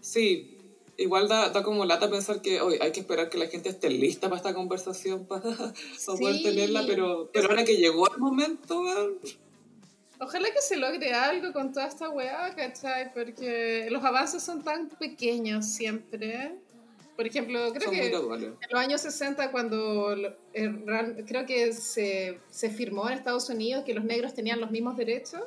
Sí, 0.00 0.58
igual 0.96 1.28
da, 1.28 1.50
da 1.50 1.62
como 1.62 1.84
lata 1.84 2.10
pensar 2.10 2.42
que 2.42 2.60
hoy 2.60 2.78
hay 2.80 2.92
que 2.92 3.00
esperar 3.00 3.30
que 3.30 3.38
la 3.38 3.46
gente 3.46 3.68
esté 3.68 3.90
lista 3.90 4.28
para 4.28 4.38
esta 4.38 4.54
conversación 4.54 5.26
para, 5.26 5.42
poder 6.06 6.42
tenerla, 6.42 6.84
pero, 6.86 7.30
pero 7.32 7.48
ahora 7.48 7.64
que 7.64 7.76
llegó 7.76 8.10
el 8.12 8.18
momento... 8.18 8.84
Ojalá 10.20 10.50
que 10.50 10.60
se 10.60 10.76
logre 10.76 11.12
algo 11.12 11.52
con 11.52 11.72
toda 11.72 11.86
esta 11.86 12.10
weá, 12.10 12.52
¿cachai? 12.56 13.12
Porque 13.14 13.86
los 13.88 14.02
avances 14.04 14.42
son 14.42 14.64
tan 14.64 14.88
pequeños 14.88 15.66
siempre. 15.66 16.56
Por 17.18 17.26
ejemplo, 17.26 17.72
creo 17.74 17.90
que 17.90 18.06
en 18.06 18.70
los 18.70 18.80
años 18.80 19.00
60, 19.00 19.50
cuando 19.50 20.14
eh, 20.54 21.24
creo 21.26 21.46
que 21.46 21.72
se, 21.72 22.38
se, 22.48 22.70
firmó 22.70 23.08
en 23.08 23.18
Estados 23.18 23.50
Unidos 23.50 23.82
que 23.84 23.92
los 23.92 24.04
negros 24.04 24.34
tenían 24.34 24.60
los 24.60 24.70
mismos 24.70 24.96
derechos, 24.96 25.40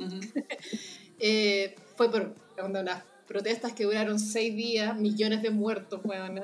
eh, 1.20 1.76
fue 1.94 2.10
por 2.10 2.34
unas 2.64 3.04
protestas 3.28 3.72
que 3.72 3.84
duraron 3.84 4.18
seis 4.18 4.56
días, 4.56 4.98
millones 4.98 5.42
de 5.42 5.50
muertos, 5.50 6.00
weón. 6.02 6.40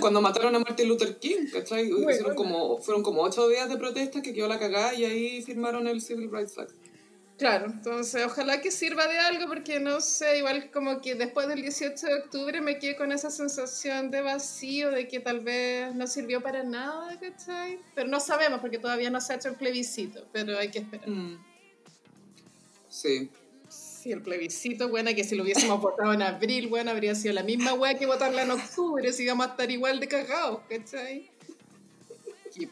cuando 0.00 0.20
mataron 0.20 0.56
a 0.56 0.58
Martin 0.58 0.88
Luther 0.88 1.18
King, 1.20 1.46
¿cachai? 1.52 1.88
como, 2.34 2.78
fueron 2.78 3.04
como 3.04 3.22
ocho 3.22 3.48
días 3.48 3.68
de 3.68 3.76
protestas 3.76 4.20
que 4.20 4.34
quedó 4.34 4.48
la 4.48 4.58
cagada 4.58 4.94
y 4.94 5.04
ahí 5.04 5.42
firmaron 5.42 5.86
el 5.86 6.00
Civil 6.00 6.28
Rights 6.32 6.58
Act. 6.58 6.72
Claro, 7.38 7.66
entonces 7.66 8.24
ojalá 8.24 8.62
que 8.62 8.70
sirva 8.70 9.06
de 9.06 9.18
algo 9.18 9.46
porque 9.46 9.78
no 9.78 10.00
sé, 10.00 10.38
igual 10.38 10.70
como 10.70 11.02
que 11.02 11.14
después 11.14 11.46
del 11.48 11.60
18 11.60 12.06
de 12.06 12.14
octubre 12.14 12.60
me 12.62 12.78
quedé 12.78 12.96
con 12.96 13.12
esa 13.12 13.30
sensación 13.30 14.10
de 14.10 14.22
vacío, 14.22 14.90
de 14.90 15.06
que 15.06 15.20
tal 15.20 15.40
vez 15.40 15.94
no 15.94 16.06
sirvió 16.06 16.40
para 16.40 16.62
nada, 16.62 17.18
¿cachai? 17.20 17.78
Pero 17.94 18.08
no 18.08 18.20
sabemos 18.20 18.60
porque 18.60 18.78
todavía 18.78 19.10
no 19.10 19.20
se 19.20 19.34
ha 19.34 19.36
hecho 19.36 19.50
el 19.50 19.56
plebiscito, 19.56 20.26
pero 20.32 20.58
hay 20.58 20.70
que 20.70 20.78
esperar. 20.78 21.08
Mm. 21.08 21.44
Sí. 22.88 23.30
Sí, 23.68 24.12
el 24.12 24.22
plebiscito, 24.22 24.88
bueno, 24.88 25.10
que 25.14 25.22
si 25.22 25.36
lo 25.36 25.42
hubiésemos 25.42 25.78
votado 25.82 26.14
en 26.14 26.22
abril, 26.22 26.68
bueno, 26.68 26.90
habría 26.90 27.14
sido 27.14 27.34
la 27.34 27.42
misma 27.42 27.74
wea 27.74 27.98
que 27.98 28.06
votarla 28.06 28.44
en 28.44 28.52
octubre, 28.52 29.12
si 29.12 29.24
íbamos 29.24 29.46
a 29.46 29.50
estar 29.50 29.70
igual 29.70 30.00
de 30.00 30.08
cagados, 30.08 30.60
¿cachai? 30.70 31.30
Qué 32.54 32.66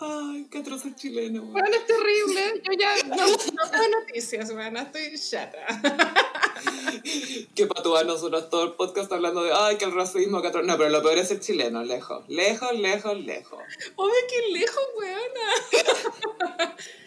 Ay, 0.00 0.46
qué 0.50 0.58
atroz 0.58 0.84
el 0.86 0.94
chileno. 0.96 1.42
Bueno, 1.42 1.68
es 1.68 1.86
terrible. 1.86 2.62
Yo 2.64 2.72
ya 2.78 2.96
no, 3.08 3.26
no 3.26 3.70
tengo 3.70 4.00
noticias, 4.00 4.52
bueno, 4.52 4.80
estoy 4.80 5.18
chata. 5.18 5.58
que 7.54 7.66
para 7.66 8.04
nosotros 8.04 8.50
todo 8.50 8.64
el 8.64 8.72
podcast 8.72 9.12
hablando 9.12 9.44
de, 9.44 9.52
ay, 9.54 9.76
que 9.76 9.84
el 9.84 9.92
racismo, 9.92 10.42
que 10.42 10.50
No, 10.62 10.76
pero 10.76 10.90
lo 10.90 11.02
peor 11.02 11.18
es 11.18 11.30
el 11.30 11.40
chileno, 11.40 11.84
lejos, 11.84 12.28
lejos, 12.28 12.78
lejos, 12.78 13.16
lejos. 13.18 13.60
Obvio 13.96 14.14
que 14.28 14.52
lejos, 14.52 14.84
weona. 14.96 16.76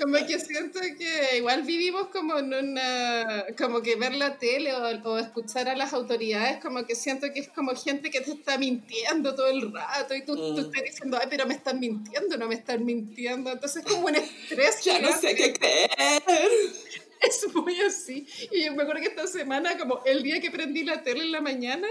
como 0.00 0.26
que 0.26 0.38
siento 0.38 0.80
que 0.80 1.36
igual 1.36 1.62
vivimos 1.62 2.08
como 2.08 2.38
en 2.38 2.54
una, 2.54 3.44
como 3.58 3.82
que 3.82 3.96
ver 3.96 4.14
la 4.14 4.38
tele 4.38 4.72
o, 4.72 5.18
escuchar 5.18 5.68
a 5.68 5.76
las 5.76 5.92
autoridades, 5.92 6.60
como 6.62 6.84
que 6.86 6.94
siento 6.94 7.32
que 7.32 7.40
es 7.40 7.48
como 7.48 7.74
gente 7.74 8.10
que 8.10 8.20
te 8.20 8.32
está 8.32 8.56
mintiendo 8.56 9.34
todo 9.34 9.48
el 9.48 9.72
rato 9.72 10.14
y 10.14 10.24
tú, 10.24 10.36
tú 10.36 10.62
mm. 10.62 10.66
estás 10.66 10.82
diciendo, 10.82 11.18
ay, 11.20 11.26
pero 11.28 11.46
me 11.46 11.54
están 11.54 11.78
mintiendo, 11.78 12.36
no 12.36 12.48
me 12.48 12.54
están 12.54 12.84
mintiendo. 12.84 13.52
Entonces 13.52 13.84
es 13.84 13.92
como 13.92 14.06
un 14.06 14.16
estrés. 14.16 14.82
ya 14.84 15.00
no 15.00 15.12
sé 15.18 15.34
qué 15.34 15.52
creer. 15.52 15.88
Es 17.20 17.54
muy 17.54 17.78
así. 17.82 18.26
Y 18.50 18.70
me 18.70 18.82
acuerdo 18.82 19.02
que 19.02 19.08
esta 19.08 19.26
semana, 19.26 19.76
como 19.76 20.02
el 20.06 20.22
día 20.22 20.40
que 20.40 20.50
prendí 20.50 20.84
la 20.84 21.02
tele 21.02 21.20
en 21.20 21.32
la 21.32 21.42
mañana, 21.42 21.86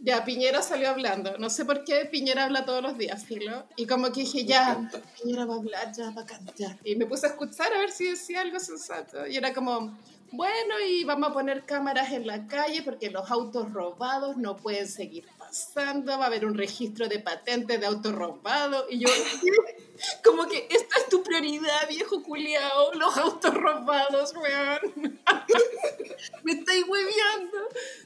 ya, 0.00 0.24
Piñera 0.24 0.62
salió 0.62 0.90
hablando. 0.90 1.38
No 1.38 1.48
sé 1.50 1.64
por 1.64 1.84
qué 1.84 2.04
Piñera 2.04 2.44
habla 2.44 2.64
todos 2.64 2.82
los 2.82 2.98
días, 2.98 3.24
filo. 3.24 3.64
Y 3.76 3.86
como 3.86 4.12
que 4.12 4.20
dije, 4.20 4.44
ya, 4.44 4.90
Piñera 5.22 5.46
va 5.46 5.54
a 5.54 5.58
hablar, 5.58 5.92
ya 5.92 6.10
va 6.10 6.22
a 6.22 6.26
cantar. 6.26 6.78
Y 6.84 6.96
me 6.96 7.06
puse 7.06 7.26
a 7.26 7.30
escuchar 7.30 7.72
a 7.72 7.78
ver 7.78 7.90
si 7.90 8.08
decía 8.08 8.42
algo 8.42 8.60
sensato. 8.60 9.26
Y 9.26 9.36
era 9.36 9.54
como, 9.54 9.96
bueno, 10.36 10.80
y 10.84 11.04
vamos 11.04 11.30
a 11.30 11.32
poner 11.32 11.64
cámaras 11.64 12.10
en 12.12 12.26
la 12.26 12.48
calle 12.48 12.82
porque 12.82 13.08
los 13.08 13.30
autos 13.30 13.72
robados 13.72 14.36
no 14.36 14.56
pueden 14.56 14.88
seguir 14.88 15.26
pasando. 15.38 16.18
Va 16.18 16.24
a 16.24 16.26
haber 16.26 16.44
un 16.44 16.54
registro 16.54 17.08
de 17.08 17.20
patentes 17.20 17.78
de 17.78 17.86
autos 17.86 18.12
robados. 18.12 18.84
Y 18.90 18.98
yo, 18.98 19.08
como 20.24 20.48
que 20.48 20.66
esta 20.70 20.98
es 20.98 21.08
tu 21.08 21.22
prioridad, 21.22 21.88
viejo 21.88 22.22
culiao, 22.22 22.94
los 22.94 23.16
autos 23.16 23.54
robados, 23.54 24.34
weón. 24.34 25.20
me 26.42 26.52
estáis 26.52 26.84
hueviando, 26.88 27.58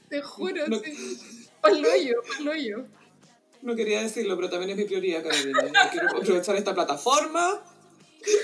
te 0.07 0.21
juro. 0.21 0.67
No. 0.67 0.79
Paloyo, 1.61 2.21
paloyo. 2.37 2.85
No 3.61 3.75
quería 3.75 4.01
decirlo, 4.01 4.35
pero 4.35 4.49
también 4.49 4.71
es 4.71 4.77
mi 4.77 4.85
prioridad, 4.85 5.23
Carolina. 5.23 5.89
Quiero 5.91 6.07
aprovechar 6.09 6.55
esta 6.55 6.73
plataforma 6.73 7.61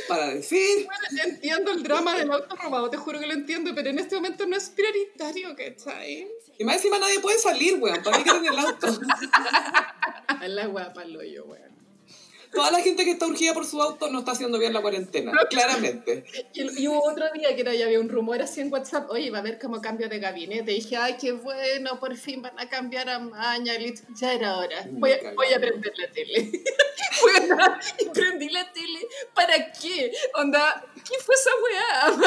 para 0.08 0.34
decir... 0.34 0.86
Bueno, 0.86 1.24
entiendo 1.24 1.72
el 1.72 1.84
drama 1.84 2.18
del 2.18 2.32
auto 2.32 2.56
robado, 2.56 2.90
te 2.90 2.98
juro 2.98 3.20
que 3.20 3.28
lo 3.28 3.34
entiendo, 3.34 3.72
pero 3.74 3.90
en 3.90 4.00
este 4.00 4.16
momento 4.16 4.46
no 4.46 4.56
es 4.58 4.70
prioritario, 4.70 5.56
¿cachai? 5.56 6.28
Y 6.58 6.64
más 6.64 6.78
encima 6.78 7.00
nadie 7.00 7.20
puede 7.20 7.40
salir, 7.40 7.76
weón. 7.80 8.02
¿Para 8.04 8.18
qué 8.18 8.24
quieren 8.24 8.46
el 8.46 8.60
auto? 8.60 8.88
La 10.48 10.68
guapa 10.68 11.06
lo 11.06 11.24
yo, 11.24 11.46
weón. 11.46 11.75
Toda 12.56 12.72
la 12.72 12.80
gente 12.80 13.04
que 13.04 13.12
está 13.12 13.28
urgida 13.28 13.54
por 13.54 13.66
su 13.66 13.82
auto 13.82 14.10
no 14.10 14.20
está 14.20 14.32
haciendo 14.32 14.58
bien 14.58 14.74
la 14.74 14.82
cuarentena, 14.82 15.34
claramente. 15.50 16.24
Y, 16.54 16.84
y 16.84 16.88
hubo 16.88 17.04
otro 17.04 17.26
día 17.34 17.54
que 17.54 17.62
era, 17.62 17.74
ya 17.74 17.86
había 17.86 18.00
un 18.00 18.10
rumor 18.10 18.42
así 18.42 18.62
en 18.62 18.72
WhatsApp, 18.72 19.10
oye, 19.10 19.30
va 19.30 19.40
a 19.40 19.42
haber 19.42 19.60
como 19.60 19.82
cambio 19.82 20.08
de 20.08 20.20
gabinete. 20.20 20.72
Y 20.72 20.76
dije, 20.76 20.96
ay, 20.96 21.18
qué 21.20 21.34
bueno, 21.34 22.00
por 22.00 22.16
fin 22.16 22.42
van 22.42 22.58
a 22.58 22.70
cambiar 22.70 23.10
a 23.10 23.20
Mañalich. 23.20 24.02
Ya 24.20 24.34
era 24.34 24.58
hora. 24.58 24.88
Voy 24.90 25.12
a, 25.12 25.34
voy 25.34 25.54
a 25.54 25.60
prender 25.60 25.94
la 25.98 26.12
tele. 26.12 26.52
Bueno, 27.22 27.58
y 28.00 28.10
prendí 28.10 28.50
la 28.50 28.72
tele. 28.74 29.00
¿Para 29.34 29.72
qué? 29.72 30.12
Onda, 30.34 30.84
¿qué 30.96 31.18
fue 31.20 31.36
esa 31.36 31.50
weá? 31.64 32.18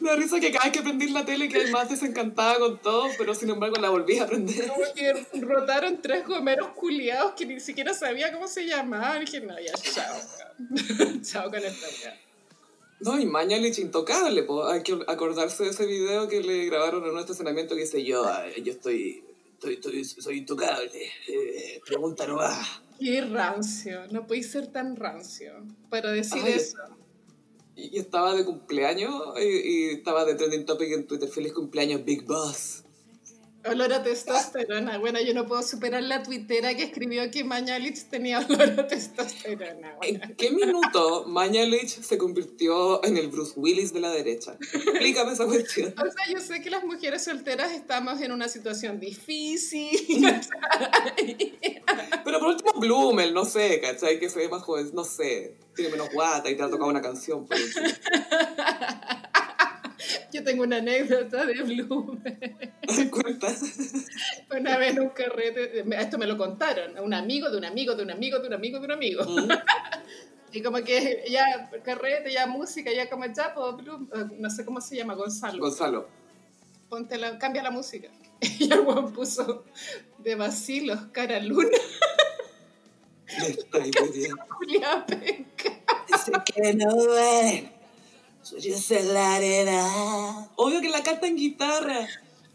Me 0.00 0.10
da 0.10 0.16
risa 0.16 0.40
que 0.40 0.50
cada 0.50 0.64
vez 0.64 0.72
que 0.72 0.82
prendí 0.82 1.08
la 1.08 1.24
tele 1.24 1.48
quedé 1.48 1.70
más 1.70 1.88
desencantada 1.88 2.58
con 2.58 2.78
todo, 2.78 3.08
pero 3.18 3.34
sin 3.34 3.50
embargo 3.50 3.76
la 3.76 3.90
volví 3.90 4.18
a 4.18 4.26
prender. 4.26 4.68
Como 4.68 4.84
que 4.94 5.40
rotaron 5.40 6.00
tres 6.00 6.26
gomeros 6.26 6.68
culiados 6.68 7.32
que 7.32 7.46
ni 7.46 7.60
siquiera 7.60 7.94
sabía 7.94 8.32
cómo 8.32 8.48
se 8.48 8.66
llamaban. 8.66 9.22
Y 9.22 9.26
dije, 9.26 9.40
no, 9.40 9.54
ya, 9.58 9.72
chao. 9.74 10.16
chao 11.22 11.50
con 11.50 11.64
esta 11.64 11.86
weá. 11.86 12.26
No, 13.00 13.20
y 13.20 13.26
Mañalich 13.26 13.78
intocable, 13.78 14.42
po. 14.44 14.66
hay 14.66 14.82
que 14.82 14.98
acordarse 15.06 15.64
de 15.64 15.70
ese 15.70 15.84
video 15.84 16.28
que 16.28 16.40
le 16.40 16.64
grabaron 16.66 17.04
en 17.04 17.10
un 17.10 17.18
estacionamiento 17.18 17.74
que 17.74 17.82
dice 17.82 18.02
yo, 18.02 18.24
eh, 18.26 18.62
yo 18.62 18.72
estoy, 18.72 19.22
estoy, 19.52 19.74
estoy 19.74 20.04
soy 20.04 20.38
intocable, 20.38 21.04
eh, 21.28 21.80
pregunta 21.84 22.26
no 22.26 22.36
va. 22.36 22.58
Qué 22.98 23.20
rancio, 23.20 24.06
no 24.10 24.26
podéis 24.26 24.50
ser 24.50 24.68
tan 24.68 24.96
rancio 24.96 25.52
para 25.90 26.10
decir 26.10 26.40
Ay, 26.42 26.52
eso. 26.54 26.78
Y 27.76 27.98
estaba 27.98 28.34
de 28.34 28.44
cumpleaños 28.44 29.12
y, 29.38 29.42
y 29.44 29.84
estaba 29.90 30.24
de 30.24 30.34
trending 30.34 30.64
topic 30.64 30.90
en 30.92 31.06
Twitter, 31.06 31.28
feliz 31.28 31.52
cumpleaños 31.52 32.04
Big 32.04 32.24
Boss. 32.24 32.85
Olor 33.68 33.92
a 33.92 34.02
testosterona. 34.02 34.98
Bueno, 34.98 35.20
yo 35.20 35.34
no 35.34 35.46
puedo 35.46 35.62
superar 35.62 36.02
la 36.02 36.22
tuitera 36.22 36.74
que 36.74 36.84
escribió 36.84 37.30
que 37.30 37.44
Mañalich 37.44 38.08
tenía 38.08 38.38
olor 38.48 38.80
a 38.80 38.86
testosterona. 38.86 39.96
¿En 40.02 40.36
qué 40.36 40.50
minuto 40.50 41.24
Mañalich 41.26 41.88
se 41.88 42.18
convirtió 42.18 43.04
en 43.04 43.16
el 43.16 43.28
Bruce 43.28 43.52
Willis 43.56 43.92
de 43.92 44.00
la 44.00 44.10
derecha? 44.10 44.56
Explícame 44.60 45.32
esa 45.32 45.46
cuestión. 45.46 45.94
O 45.98 46.10
sea, 46.10 46.32
yo 46.32 46.40
sé 46.40 46.60
que 46.60 46.70
las 46.70 46.84
mujeres 46.84 47.24
solteras 47.24 47.72
estamos 47.72 48.20
en 48.20 48.32
una 48.32 48.48
situación 48.48 49.00
difícil. 49.00 49.90
Pero 52.24 52.38
por 52.38 52.48
último, 52.48 52.72
Blumel, 52.78 53.34
no 53.34 53.44
sé, 53.44 53.80
¿cachai? 53.80 54.18
Que 54.18 54.28
se 54.28 54.38
ve 54.40 54.48
más 54.48 54.62
joven, 54.62 54.90
no 54.92 55.04
sé. 55.04 55.56
Tiene 55.74 55.90
menos 55.90 56.10
guata 56.12 56.48
y 56.50 56.56
te 56.56 56.62
ha 56.62 56.70
tocado 56.70 56.90
una 56.90 57.02
canción. 57.02 57.46
Por 57.46 57.56
último. 57.56 57.86
Yo 60.36 60.44
tengo 60.44 60.64
una 60.64 60.76
anécdota 60.76 61.46
de 61.46 61.62
Bloom. 61.62 62.22
Cuenta. 63.10 63.48
Una 64.54 64.76
vez 64.76 64.90
en 64.90 65.00
un 65.00 65.08
carrete, 65.08 65.82
esto 65.98 66.18
me 66.18 66.26
lo 66.26 66.36
contaron, 66.36 66.98
un 66.98 67.14
amigo 67.14 67.48
de 67.48 67.56
un 67.56 67.64
amigo 67.64 67.94
de 67.94 68.02
un 68.02 68.10
amigo 68.10 68.38
de 68.38 68.48
un 68.48 68.52
amigo 68.52 68.78
de 68.78 68.84
un 68.84 68.92
amigo. 68.92 69.24
Mm. 69.24 69.48
Y 70.52 70.62
como 70.62 70.78
que 70.78 71.24
ya 71.28 71.70
carrete, 71.82 72.32
ya 72.32 72.46
música, 72.46 72.90
ya 72.92 73.10
como 73.10 73.26
ya, 73.26 73.52
pues, 73.54 73.76
Bloom, 73.76 74.08
eh, 74.14 74.24
no 74.38 74.48
sé 74.48 74.64
cómo 74.64 74.80
se 74.80 74.96
llama, 74.96 75.14
Gonzalo. 75.14 75.58
Gonzalo. 75.58 76.08
Ponte 76.88 77.18
la, 77.18 77.38
cambia 77.38 77.62
la 77.62 77.70
música. 77.70 78.08
Y 78.58 78.70
el 78.70 78.80
weón 78.80 79.12
puso 79.12 79.64
de 80.18 80.34
vacilos, 80.34 81.00
cara 81.12 81.40
luna, 81.40 81.78
Me 83.38 83.46
estáis 83.48 83.90
pidiendo. 83.96 84.44
Julia 84.50 85.04
penca. 85.06 85.80
Sé 86.24 86.32
que 86.44 86.74
no 86.74 86.90
duele. 88.50 88.76
Suyo 88.78 89.12
la 89.12 89.34
arena. 89.34 90.48
Obvio 90.56 90.80
que 90.80 90.88
la 90.88 91.02
canta 91.02 91.26
en 91.26 91.36
guitarra. 91.36 92.06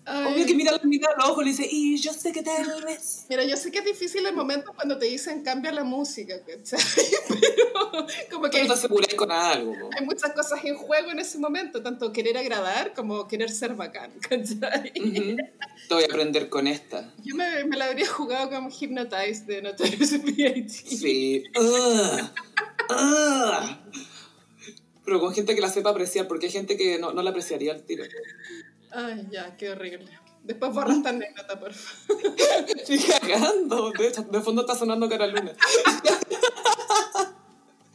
Ay. 0.04 0.34
Obvio 0.34 0.46
que 0.48 0.56
mira, 0.56 0.72
mira 0.84 1.10
a 1.12 1.20
los 1.22 1.30
ojos 1.30 1.44
y 1.44 1.46
le 1.46 1.52
dice, 1.52 1.68
y 1.72 1.98
yo 1.98 2.12
sé 2.12 2.32
que 2.32 2.42
tal 2.42 2.84
vez. 2.84 3.26
Mira, 3.30 3.44
yo 3.44 3.56
sé 3.56 3.72
que 3.72 3.80
es 3.80 3.86
difícil 3.86 4.26
el 4.26 4.36
momento 4.36 4.74
cuando 4.74 4.98
te 4.98 5.06
dicen 5.06 5.44
cambia 5.44 5.72
la 5.72 5.84
música, 5.84 6.36
¿cachai? 6.44 6.80
Pero 7.30 8.08
como 8.32 8.46
que 8.46 8.58
Pero 8.58 8.68
te 8.68 8.74
aseguráis 8.74 9.14
con 9.14 9.32
algo. 9.32 9.74
po. 9.80 9.90
hay 9.98 10.04
muchas 10.04 10.32
cosas 10.34 10.60
en 10.66 10.76
juego 10.76 11.12
en 11.12 11.20
ese 11.20 11.38
momento, 11.38 11.84
tanto 11.84 12.12
querer 12.12 12.36
agradar 12.36 12.94
como 12.96 13.28
querer 13.28 13.52
ser 13.52 13.76
bacán, 13.76 14.12
¿cachai? 14.22 14.92
Ujú. 15.00 15.38
Te 15.88 15.94
voy 15.94 16.04
a 16.04 16.08
aprender 16.08 16.50
con 16.50 16.66
esta. 16.68 17.14
Yo 17.24 17.36
me, 17.36 17.64
me 17.66 17.78
la 17.78 17.86
habría 17.86 18.08
jugado 18.08 18.50
como 18.50 18.70
Hypnotize 18.72 19.46
de 19.46 19.62
Notorious 19.62 20.12
B.I.G. 20.24 20.68
Sí. 20.70 21.44
Ugh. 21.56 22.22
Ugh. 22.90 23.78
Pero 25.04 25.20
con 25.20 25.34
gente 25.34 25.56
que 25.56 25.62
la 25.62 25.70
sepa 25.70 25.90
apreciar, 25.90 26.28
porque 26.28 26.48
hay 26.48 26.52
gente 26.52 26.78
que 26.78 27.00
no, 27.00 27.12
no 27.14 27.22
la 27.22 27.32
apreciaría 27.32 27.74
al 27.74 27.84
tiro. 27.84 28.04
Ay, 28.92 29.28
ya, 29.32 29.56
qué 29.58 29.72
horrible. 29.72 30.10
Después 30.44 30.74
borra 30.74 30.94
esta 30.94 31.10
anécdota, 31.10 31.60
por 31.60 31.74
favor. 31.74 32.22
Estoy 32.76 33.00
cagando. 33.00 33.92
De 33.92 34.08
hecho, 34.08 34.24
de 34.24 34.42
fondo 34.42 34.62
está 34.62 34.76
sonando 34.76 35.08
Cara 35.08 35.28
Luna. 35.28 35.54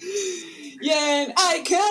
y 0.80 0.90
en 0.90 1.34
Iconic. 1.58 1.86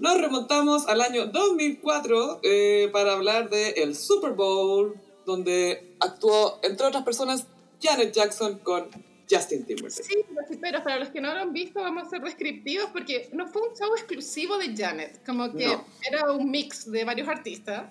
Nos 0.00 0.20
remontamos 0.20 0.88
al 0.88 1.00
año 1.00 1.26
2004 1.26 2.40
eh, 2.42 2.90
para 2.92 3.14
hablar 3.14 3.48
del 3.48 3.96
Super 3.96 4.32
Bowl, 4.32 5.00
donde 5.24 5.94
actuó, 6.00 6.58
entre 6.62 6.86
otras 6.86 7.02
personas, 7.04 7.46
Janet 7.80 8.12
Jackson 8.12 8.58
con 8.58 8.88
Justin 9.30 9.64
Timberlake. 9.64 10.02
Sí, 10.04 10.24
pero 10.60 10.82
para 10.84 10.98
los 10.98 11.08
que 11.08 11.20
no 11.20 11.32
lo 11.34 11.40
han 11.40 11.52
visto 11.52 11.80
vamos 11.80 12.06
a 12.06 12.10
ser 12.10 12.22
descriptivos 12.22 12.90
porque 12.92 13.28
no 13.32 13.46
fue 13.48 13.62
un 13.68 13.74
show 13.76 13.92
exclusivo 13.96 14.56
de 14.58 14.74
Janet, 14.76 15.24
como 15.26 15.52
que 15.52 15.66
No. 15.66 15.84
era 16.08 16.30
un 16.30 16.50
mix 16.50 16.90
de 16.90 17.04
varios 17.04 17.28
artistas. 17.28 17.90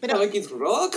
Pero 0.00 0.14
Para 0.18 0.30
Kid 0.30 0.46
Rock. 0.48 0.96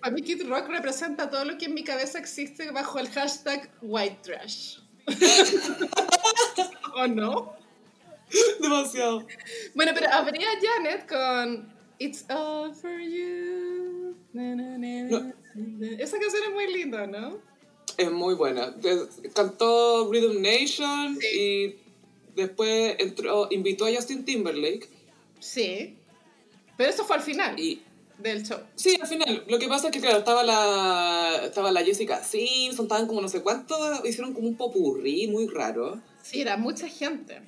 para 0.00 0.12
mí 0.12 0.22
Kid 0.22 0.42
Rock 0.48 0.68
representa 0.68 1.30
todo 1.30 1.44
lo 1.44 1.56
que 1.58 1.66
en 1.66 1.74
mi 1.74 1.84
cabeza 1.84 2.18
existe 2.18 2.70
bajo 2.72 2.98
el 2.98 3.08
hashtag 3.10 3.70
white 3.82 4.18
trash. 4.22 4.78
¿O 6.96 7.06
no? 7.06 7.54
Demasiado. 8.60 9.26
Bueno, 9.74 9.92
pero 9.94 10.08
habría 10.12 10.48
Janet 10.60 11.08
con 11.08 11.72
It's 11.98 12.24
all 12.30 12.74
for 12.74 12.98
you. 13.00 14.16
Na, 14.32 14.54
na, 14.54 14.78
na, 14.78 15.02
na. 15.04 15.34
Esa 15.98 16.18
canción 16.18 16.42
es 16.48 16.52
muy 16.52 16.72
linda, 16.72 17.06
¿no? 17.06 17.40
Es 17.96 18.10
muy 18.10 18.34
buena. 18.34 18.74
Cantó 19.34 20.10
Rhythm 20.10 20.40
Nation 20.40 21.18
y 21.34 21.74
después 22.34 22.96
entró, 22.98 23.48
invitó 23.50 23.86
a 23.86 23.94
Justin 23.94 24.24
Timberlake. 24.24 24.88
Sí. 25.38 25.96
Pero 26.76 26.90
eso 26.90 27.04
fue 27.04 27.16
al 27.16 27.22
final 27.22 27.58
Y 27.58 27.82
del 28.18 28.42
show. 28.46 28.58
sí, 28.74 28.96
al 29.00 29.06
final, 29.06 29.44
lo 29.48 29.58
que 29.58 29.68
pasa 29.68 29.88
es 29.88 29.92
que, 29.92 30.00
claro, 30.00 30.18
estaba 30.18 30.42
la, 30.42 31.42
estaba 31.44 31.72
la 31.72 31.82
Jessica 31.82 32.22
Simpson, 32.22 32.84
estaban 32.86 33.06
como 33.06 33.20
no 33.20 33.28
sé 33.28 33.42
cuánto, 33.42 33.76
hicieron 34.06 34.34
como 34.34 34.48
un 34.48 34.56
popurrí 34.56 35.26
muy 35.28 35.46
raro. 35.46 36.00
Sí, 36.22 36.40
era 36.40 36.56
mucha 36.56 36.88
gente. 36.88 37.40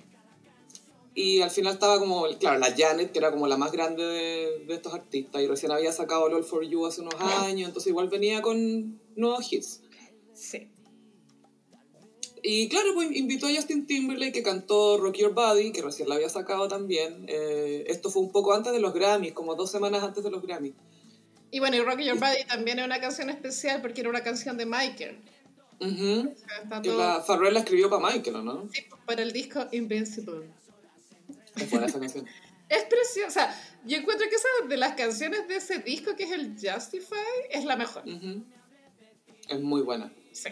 Y 1.15 1.43
al 1.43 1.51
final 1.51 1.75
estaba 1.75 1.99
como, 1.99 2.27
claro, 2.39 2.59
la 2.59 2.75
Janet, 2.75 3.13
que 3.13 3.19
era 3.19 3.31
como 3.31 3.47
la 3.47 3.59
más 3.59 3.71
grande 3.71 4.03
de, 4.03 4.65
de 4.67 4.75
estos 4.75 4.95
artistas, 4.95 5.43
y 5.43 5.47
recién 5.47 5.71
había 5.71 5.93
sacado 5.93 6.27
LOL 6.31 6.43
for 6.45 6.65
You 6.65 6.87
hace 6.87 7.03
unos 7.03 7.15
años, 7.21 7.69
entonces 7.69 7.91
igual 7.91 8.09
venía 8.09 8.41
con 8.41 8.99
nuevos 9.15 9.53
hits. 9.53 9.81
Sí. 10.43 10.69
Y 12.43 12.69
claro, 12.69 12.89
pues 12.95 13.13
invitó 13.15 13.47
a 13.47 13.51
Justin 13.55 13.87
Timberlake 13.87 14.33
que 14.33 14.43
cantó 14.43 14.99
Rock 14.99 15.17
Your 15.19 15.33
Body, 15.33 15.71
que 15.71 15.81
recién 15.83 16.09
la 16.09 16.17
había 16.17 16.29
sacado 16.29 16.67
también. 16.67 17.25
Eh, 17.29 17.85
esto 17.87 18.11
fue 18.11 18.23
un 18.23 18.33
poco 18.33 18.53
antes 18.53 18.73
de 18.73 18.81
los 18.81 18.93
Grammys, 18.93 19.33
como 19.33 19.55
dos 19.55 19.71
semanas 19.71 20.03
antes 20.03 20.25
de 20.25 20.31
los 20.31 20.43
Grammys. 20.43 20.75
Y 21.53 21.61
bueno, 21.61 21.77
y 21.77 21.81
Rock 21.83 22.01
Your 22.01 22.19
Body 22.19 22.45
también 22.49 22.81
es 22.81 22.85
una 22.87 23.01
canción 23.01 23.31
especial 23.31 23.81
porque 23.81 24.01
era 24.01 24.11
una 24.11 24.23
canción 24.25 24.57
de 24.57 24.67
Michael. 24.67 25.19
Ujú. 25.81 26.33
O 26.33 26.39
sea, 26.39 26.63
está 26.65 26.83
Que 26.83 26.89
todo- 26.89 26.99
la 26.99 27.21
Farrell 27.23 27.55
la 27.55 27.61
escribió 27.61 27.89
para 27.89 28.13
Michael, 28.13 28.37
¿o 28.37 28.43
¿no? 28.43 28.69
Sí, 28.73 28.83
para 29.07 29.23
el 29.23 29.33
disco 29.33 29.67
Invincible. 29.71 30.49
Es 31.57 31.71
buena 31.71 31.87
esa 31.87 32.01
canción. 32.01 32.27
Es 32.69 32.85
preciosa. 32.85 33.55
Yo 33.85 33.99
encuentro 33.99 34.27
que 34.31 34.37
esa 34.37 34.49
de 34.67 34.79
las 34.79 34.95
canciones 34.95 35.47
de 35.47 35.57
ese 35.57 35.81
disco, 35.81 36.17
que 36.17 36.23
es 36.25 36.31
el 36.33 36.55
Justify, 36.55 37.17
es 37.51 37.67
la 37.67 37.77
mejor. 37.77 38.03
Ujú. 38.09 38.43
Es 39.47 39.61
muy 39.61 39.83
buena. 39.83 40.11
Sí. 40.33 40.51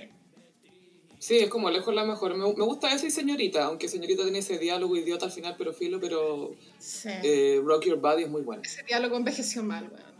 Sí, 1.18 1.38
es 1.38 1.50
como 1.50 1.70
lejos 1.70 1.94
la 1.94 2.04
mejor. 2.04 2.34
Me, 2.34 2.44
me 2.54 2.64
gusta 2.64 2.92
esa 2.94 3.06
y 3.06 3.10
Señorita, 3.10 3.64
aunque 3.64 3.88
Señorita 3.88 4.22
tiene 4.22 4.38
ese 4.38 4.58
diálogo 4.58 4.96
idiota 4.96 5.26
al 5.26 5.32
final, 5.32 5.54
pero 5.58 5.72
filo, 5.74 6.00
pero 6.00 6.54
Sí. 6.78 7.10
eh, 7.22 7.60
Rock 7.62 7.84
Your 7.86 7.98
Body 8.00 8.22
es 8.22 8.30
muy 8.30 8.42
buena. 8.42 8.62
Ese 8.64 8.82
diálogo 8.84 9.16
envejeció 9.16 9.62
mal, 9.62 9.84
weón. 9.92 10.10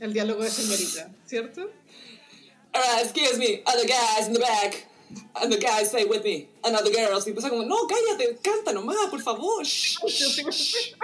El 0.00 0.12
diálogo 0.14 0.42
de 0.42 0.50
señorita, 0.50 1.14
¿cierto? 1.26 1.70
Alright, 2.72 3.04
excuse 3.04 3.38
me, 3.38 3.62
other 3.66 3.86
guys 3.86 4.26
in 4.26 4.32
the 4.32 4.40
back. 4.40 4.88
And 5.34 5.52
the 5.52 5.58
guys 5.58 5.90
say 5.90 6.04
with 6.06 6.24
me, 6.24 6.48
and 6.64 6.74
other 6.74 6.90
girls. 6.90 7.26
Y 7.26 7.30
empieza 7.30 7.50
como, 7.50 7.64
no, 7.64 7.76
cállate, 7.86 8.38
canta 8.42 8.72
nomás, 8.72 8.96
por 9.10 9.20
favor. 9.20 9.62
Shh, 9.62 9.98
shh, 10.08 10.94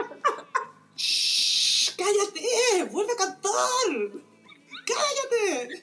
shh. 0.96 1.94
cállate, 1.96 2.84
vuelve 2.90 3.12
a 3.12 3.16
cantar, 3.16 4.22
cállate. 4.86 5.82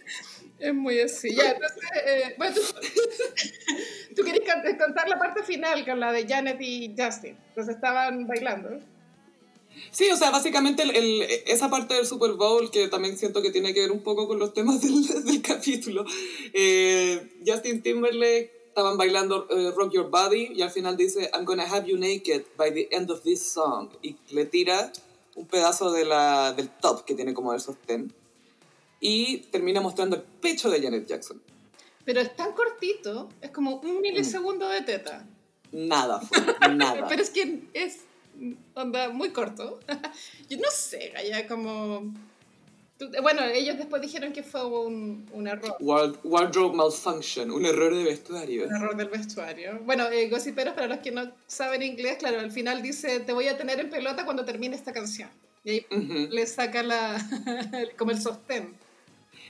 Es 0.59 0.73
muy 0.73 0.99
así. 1.01 1.35
Ya, 1.35 1.51
entonces, 1.51 1.83
eh, 2.05 2.33
bueno, 2.37 2.55
tú, 2.55 2.61
tú 4.15 4.23
querías 4.23 4.55
contar 4.77 5.07
la 5.09 5.17
parte 5.19 5.43
final 5.43 5.85
con 5.85 5.99
la 5.99 6.11
de 6.11 6.25
Janet 6.27 6.57
y 6.61 6.93
Justin. 6.97 7.37
Entonces 7.49 7.75
estaban 7.75 8.25
bailando. 8.27 8.79
Sí, 9.91 10.09
o 10.09 10.15
sea, 10.15 10.31
básicamente 10.31 10.83
el- 10.83 10.95
el- 10.95 11.21
esa 11.47 11.69
parte 11.69 11.95
del 11.95 12.05
Super 12.05 12.31
Bowl, 12.33 12.71
que 12.71 12.87
también 12.87 13.17
siento 13.17 13.41
que 13.41 13.51
tiene 13.51 13.73
que 13.73 13.81
ver 13.81 13.91
un 13.91 14.01
poco 14.01 14.27
con 14.27 14.39
los 14.39 14.53
temas 14.53 14.81
del, 14.81 15.25
del 15.25 15.41
capítulo, 15.41 16.05
eh, 16.53 17.29
Justin 17.45 17.81
Timberlake 17.81 18.51
estaban 18.69 18.97
bailando 18.97 19.47
eh, 19.49 19.71
Rock 19.75 19.93
Your 19.93 20.09
Body 20.09 20.53
y 20.55 20.61
al 20.61 20.71
final 20.71 20.95
dice, 20.95 21.29
I'm 21.33 21.43
gonna 21.45 21.63
have 21.65 21.85
you 21.87 21.97
naked 21.97 22.43
by 22.57 22.71
the 22.71 22.87
end 22.91 23.11
of 23.11 23.21
this 23.23 23.41
song. 23.45 23.89
Y 24.01 24.15
le 24.31 24.45
tira 24.45 24.91
un 25.35 25.45
pedazo 25.47 25.91
de 25.91 26.05
la, 26.05 26.53
del 26.53 26.69
top 26.69 27.03
que 27.03 27.13
tiene 27.13 27.33
como 27.33 27.53
el 27.53 27.59
sostén 27.59 28.13
y 28.99 29.37
termina 29.51 29.81
mostrando 29.81 30.15
el 30.15 30.21
pecho 30.23 30.69
de 30.69 30.81
Janet 30.81 31.05
Jackson. 31.07 31.41
Pero 32.03 32.21
es 32.21 32.35
tan 32.35 32.51
cortito, 32.53 33.29
es 33.41 33.49
como 33.51 33.77
un 33.77 34.01
milisegundo 34.01 34.67
de 34.69 34.81
teta. 34.81 35.25
Nada 35.71 36.21
fue, 36.21 36.37
nada. 36.75 37.07
Pero 37.07 37.21
es 37.21 37.29
que 37.29 37.63
es 37.73 37.99
onda 38.73 39.09
muy 39.09 39.29
corto. 39.31 39.79
Yo 40.49 40.57
no 40.57 40.69
sé, 40.71 41.11
Gaya, 41.13 41.47
como... 41.47 42.13
Bueno, 43.21 43.43
ellos 43.43 43.77
después 43.77 44.01
dijeron 44.01 44.31
que 44.31 44.41
fue 44.41 44.65
un, 44.65 45.27
un 45.33 45.47
error. 45.49 45.75
Ward- 45.81 46.17
wardrobe 46.23 46.77
malfunction, 46.77 47.51
un 47.51 47.65
error 47.65 47.93
de 47.93 48.05
vestuario. 48.05 48.67
Un 48.67 48.73
error 48.75 48.95
del 48.95 49.09
vestuario. 49.09 49.79
Bueno, 49.83 50.07
eh, 50.09 50.29
gossiperos, 50.29 50.73
para 50.75 50.87
los 50.87 50.99
que 50.99 51.11
no 51.11 51.29
saben 51.45 51.83
inglés, 51.83 52.15
claro, 52.19 52.39
al 52.39 52.51
final 52.51 52.81
dice, 52.81 53.19
te 53.19 53.33
voy 53.33 53.49
a 53.49 53.57
tener 53.57 53.81
en 53.81 53.89
pelota 53.89 54.23
cuando 54.23 54.45
termine 54.45 54.77
esta 54.77 54.93
canción. 54.93 55.29
Y 55.65 55.71
ahí 55.71 55.85
Ujú. 55.91 56.27
le 56.33 56.47
saca 56.47 56.83
la, 56.83 57.17
como 57.97 58.11
el 58.11 58.21
sostén. 58.21 58.73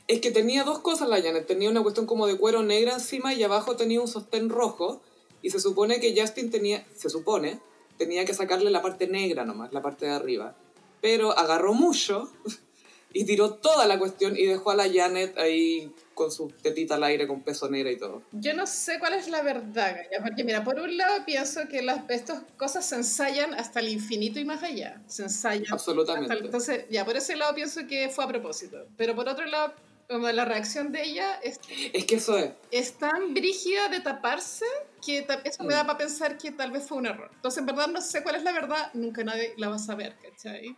Es 0.07 0.21
que 0.21 0.31
tenía 0.31 0.63
dos 0.63 0.79
cosas 0.79 1.09
la 1.09 1.21
Janet. 1.21 1.47
Tenía 1.47 1.69
una 1.69 1.81
cuestión 1.81 2.05
como 2.05 2.27
de 2.27 2.37
cuero 2.37 2.63
negra 2.63 2.93
encima 2.93 3.33
y 3.33 3.43
abajo 3.43 3.75
tenía 3.75 4.01
un 4.01 4.07
sostén 4.07 4.49
rojo. 4.49 5.01
Y 5.41 5.49
se 5.49 5.59
supone 5.59 5.99
que 5.99 6.19
Justin 6.19 6.49
tenía, 6.49 6.85
se 6.95 7.09
supone, 7.09 7.59
tenía 7.97 8.25
que 8.25 8.33
sacarle 8.33 8.71
la 8.71 8.81
parte 8.81 9.07
negra 9.07 9.45
nomás, 9.45 9.73
la 9.73 9.81
parte 9.81 10.05
de 10.05 10.11
arriba. 10.11 10.55
Pero 11.01 11.37
agarró 11.37 11.73
mucho 11.73 12.31
y 13.13 13.25
tiró 13.25 13.53
toda 13.53 13.87
la 13.87 13.97
cuestión 13.97 14.35
y 14.35 14.45
dejó 14.45 14.71
a 14.71 14.75
la 14.75 14.91
Janet 14.91 15.37
ahí 15.37 15.91
con 16.13 16.31
su 16.31 16.49
tetita 16.49 16.95
al 16.95 17.03
aire, 17.03 17.27
con 17.27 17.43
pezonera 17.43 17.91
y 17.91 17.97
todo. 17.97 18.23
Yo 18.31 18.53
no 18.53 18.67
sé 18.67 18.99
cuál 18.99 19.13
es 19.13 19.29
la 19.29 19.41
verdad, 19.41 19.95
Gaya, 19.95 20.23
porque 20.23 20.43
mira, 20.43 20.63
por 20.63 20.79
un 20.79 20.97
lado 20.97 21.23
pienso 21.25 21.67
que 21.69 21.81
las, 21.81 22.09
estas 22.09 22.43
cosas 22.57 22.85
se 22.85 22.95
ensayan 22.95 23.53
hasta 23.53 23.79
el 23.81 23.89
infinito 23.89 24.39
y 24.39 24.45
más 24.45 24.63
allá. 24.63 25.01
Se 25.07 25.23
ensayan. 25.23 25.71
Absolutamente. 25.71 26.33
hasta 26.33 26.45
entonces, 26.45 26.85
ya, 26.89 27.05
por 27.05 27.15
ese 27.15 27.35
lado 27.35 27.53
pienso 27.53 27.87
que 27.87 28.09
fue 28.09 28.23
a 28.23 28.27
propósito. 28.27 28.85
Pero 28.97 29.15
por 29.15 29.29
otro 29.29 29.45
lado, 29.45 29.73
como 30.09 30.29
la 30.31 30.45
reacción 30.45 30.91
de 30.91 31.03
ella 31.03 31.39
es, 31.43 31.59
Es 31.93 32.05
que 32.05 32.15
eso 32.15 32.37
es. 32.37 32.51
es 32.71 32.93
tan 32.97 33.33
brígida 33.33 33.89
de 33.89 33.99
taparse 34.01 34.65
que 35.03 35.25
eso 35.43 35.63
me 35.63 35.73
Mm. 35.73 35.77
da 35.77 35.85
para 35.85 35.97
pensar 35.97 36.37
que 36.37 36.51
tal 36.51 36.71
vez 36.71 36.87
fue 36.87 36.97
un 36.97 37.07
error. 37.07 37.29
Entonces, 37.35 37.59
en 37.59 37.65
verdad, 37.65 37.87
no 37.87 38.01
sé 38.01 38.23
cuál 38.23 38.35
es 38.35 38.43
la 38.43 38.51
verdad, 38.51 38.91
nunca 38.93 39.23
nadie 39.23 39.53
la 39.57 39.69
va 39.69 39.75
a 39.75 39.79
saber, 39.79 40.15
¿cachai? 40.21 40.75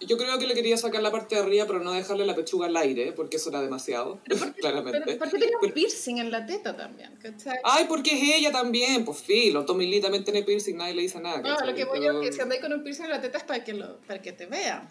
Yo 0.00 0.16
creo 0.16 0.38
que 0.38 0.46
le 0.46 0.54
quería 0.54 0.76
sacar 0.76 1.02
la 1.02 1.12
parte 1.12 1.34
de 1.36 1.42
arriba, 1.42 1.66
pero 1.66 1.78
no 1.78 1.92
dejarle 1.92 2.24
la 2.26 2.34
pechuga 2.34 2.66
al 2.66 2.76
aire, 2.76 3.12
porque 3.12 3.36
eso 3.36 3.50
era 3.50 3.60
demasiado, 3.60 4.18
claramente. 4.60 5.00
Pero, 5.04 5.18
¿Por 5.18 5.30
qué 5.30 5.38
tenía 5.38 5.56
un 5.60 5.70
piercing 5.72 6.18
en 6.18 6.30
la 6.30 6.46
teta 6.46 6.76
también, 6.76 7.14
cachai? 7.22 7.58
Ay, 7.62 7.84
porque 7.88 8.10
es 8.12 8.36
ella 8.38 8.50
también, 8.50 9.04
pues 9.04 9.18
filo, 9.18 9.64
Tommy 9.64 9.86
Lee 9.86 10.00
también 10.00 10.24
tiene 10.24 10.42
piercing, 10.42 10.76
nadie 10.76 10.94
le 10.94 11.02
dice 11.02 11.20
nada. 11.20 11.38
No, 11.38 11.50
¿cachai? 11.50 11.68
lo 11.68 11.74
que 11.74 11.84
voy 11.84 12.00
Pero- 12.00 12.22
es 12.22 12.28
que 12.28 12.34
si 12.34 12.40
andáis 12.40 12.60
con 12.60 12.72
un 12.72 12.82
piercing 12.82 13.04
en 13.04 13.10
la 13.10 13.20
teta 13.20 13.38
es 13.38 13.44
para 13.44 13.62
que, 13.62 13.74
lo, 13.74 13.98
para 14.00 14.20
que 14.22 14.32
te 14.32 14.46
vean. 14.46 14.88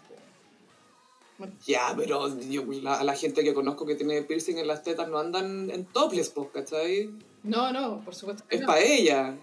Ya, 1.66 1.92
pero 1.96 2.38
yo, 2.40 2.64
la, 2.82 3.02
la 3.02 3.16
gente 3.16 3.42
que 3.42 3.54
conozco 3.54 3.84
que 3.84 3.96
tiene 3.96 4.22
piercing 4.22 4.58
en 4.58 4.68
las 4.68 4.82
tetas 4.82 5.08
no 5.08 5.18
andan 5.18 5.68
en 5.70 5.84
topless, 5.86 6.30
pues, 6.30 6.48
¿cachai? 6.52 7.10
No, 7.42 7.72
no, 7.72 8.00
por 8.04 8.14
supuesto 8.14 8.44
que 8.48 8.56
Es 8.56 8.60
no. 8.62 8.66
para 8.68 8.80
ella. 8.80 9.36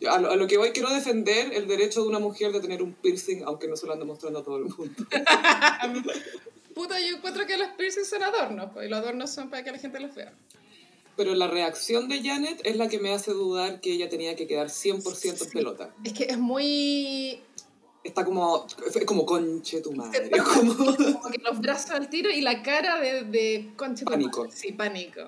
Yo, 0.00 0.12
A 0.12 0.18
lo, 0.18 0.30
a 0.30 0.36
lo 0.36 0.46
que 0.46 0.58
voy, 0.58 0.70
quiero 0.70 0.90
defender 0.90 1.52
el 1.54 1.66
derecho 1.66 2.02
de 2.02 2.08
una 2.08 2.18
mujer 2.18 2.52
de 2.52 2.60
tener 2.60 2.82
un 2.82 2.92
piercing, 2.94 3.42
aunque 3.44 3.68
no 3.68 3.76
se 3.76 3.86
lo 3.86 3.94
ande 3.94 4.04
mostrando 4.04 4.40
a 4.40 4.42
todo 4.42 4.58
el 4.58 4.64
mundo. 4.64 4.94
Puta, 6.74 7.00
yo 7.00 7.16
encuentro 7.16 7.46
que 7.46 7.56
los 7.56 7.68
piercings 7.70 8.08
son 8.08 8.22
adornos, 8.22 8.70
pues, 8.72 8.86
y 8.86 8.90
los 8.90 8.98
adornos 9.00 9.30
son 9.30 9.50
para 9.50 9.64
que 9.64 9.72
la 9.72 9.78
gente 9.78 9.98
los 10.00 10.14
vea. 10.14 10.32
Pero 11.16 11.34
la 11.34 11.48
reacción 11.48 12.08
de 12.08 12.22
Janet 12.22 12.60
es 12.64 12.76
la 12.76 12.88
que 12.88 12.98
me 12.98 13.12
hace 13.12 13.32
dudar 13.32 13.80
que 13.80 13.92
ella 13.92 14.08
tenía 14.08 14.36
que 14.36 14.46
quedar 14.46 14.68
100% 14.68 15.44
en 15.44 15.50
pelota. 15.50 15.94
Es 16.04 16.12
que 16.12 16.24
es 16.24 16.38
muy... 16.38 17.42
Está 18.02 18.24
como, 18.24 18.66
fue 18.92 19.04
como 19.04 19.26
conche 19.26 19.80
tu 19.82 19.92
madre. 19.92 20.30
Como... 20.30 20.74
Como 20.74 21.30
que 21.30 21.38
los 21.38 21.60
brazos 21.60 21.90
al 21.90 22.08
tiro 22.08 22.30
y 22.30 22.40
la 22.40 22.62
cara 22.62 22.98
de, 22.98 23.24
de 23.24 23.72
concha 23.76 24.04
tu 24.04 24.10
Pánico. 24.10 24.40
madre. 24.44 24.56
Sí, 24.56 24.72
pánico. 24.72 25.20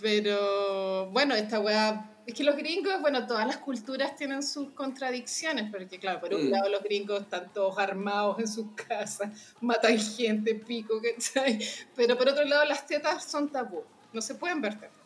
Pero 0.00 1.08
bueno, 1.10 1.34
esta 1.34 1.60
weá. 1.60 2.10
Es 2.26 2.32
que 2.34 2.42
los 2.42 2.56
gringos, 2.56 3.00
bueno, 3.02 3.26
todas 3.26 3.46
las 3.46 3.58
culturas 3.58 4.16
tienen 4.16 4.42
sus 4.42 4.70
contradicciones, 4.70 5.70
porque 5.70 5.98
claro, 5.98 6.20
por 6.20 6.32
un 6.34 6.46
Mm. 6.48 6.50
lado 6.52 6.68
los 6.70 6.82
gringos 6.82 7.20
están 7.20 7.52
todos 7.52 7.78
armados 7.78 8.38
en 8.38 8.48
sus 8.48 8.66
casas, 8.74 9.30
matan 9.60 9.98
gente, 9.98 10.54
pico, 10.54 10.94
¿cachai? 11.02 11.58
Pero 11.94 12.16
por 12.16 12.28
otro 12.28 12.44
lado 12.46 12.64
las 12.64 12.86
tetas 12.86 13.24
son 13.24 13.50
tabú, 13.50 13.82
no 14.14 14.22
se 14.22 14.34
pueden 14.36 14.62
ver 14.62 14.74
tetas. 14.80 15.03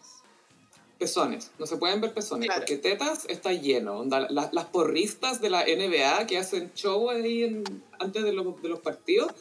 Pezones, 0.98 1.52
no 1.60 1.66
se 1.66 1.76
pueden 1.76 2.00
ver 2.00 2.12
pezones, 2.12 2.46
Claro. 2.48 2.60
porque 2.62 2.76
tetas 2.76 3.24
está 3.28 3.52
lleno. 3.52 3.98
Onda, 4.00 4.26
la- 4.30 4.50
las 4.52 4.64
porristas 4.66 5.40
de 5.40 5.48
la 5.50 5.62
NBA 5.64 6.26
que 6.26 6.38
hacen 6.38 6.72
show 6.74 7.08
ahí 7.10 7.44
en- 7.44 7.84
antes 8.00 8.24
de 8.24 8.32
los, 8.32 8.60
de 8.60 8.68
los 8.68 8.80
partidos 8.80 9.32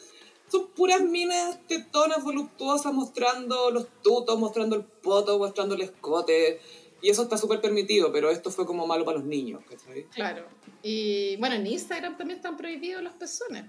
son 0.50 0.68
puras 0.68 1.02
minas 1.02 1.58
tetonas 1.66 2.22
voluptuosas 2.22 2.92
mostrando 2.94 3.70
los 3.72 3.88
tutos, 4.02 4.38
mostrando 4.38 4.76
el 4.76 4.84
poto, 4.84 5.38
mostrando 5.38 5.74
el 5.74 5.82
escote. 5.82 6.60
Y 7.02 7.10
eso 7.10 7.22
está 7.24 7.36
súper 7.36 7.60
permitido, 7.60 8.10
pero 8.12 8.30
esto 8.30 8.50
fue 8.50 8.64
como 8.64 8.86
malo 8.86 9.04
para 9.04 9.18
los 9.18 9.26
niños, 9.26 9.62
¿cachai? 9.68 10.04
Claro. 10.14 10.46
Y 10.82 11.36
bueno, 11.36 11.56
en 11.56 11.66
Instagram 11.66 12.16
también 12.16 12.38
están 12.38 12.56
prohibidos 12.56 13.02
los 13.02 13.12
pezones. 13.14 13.64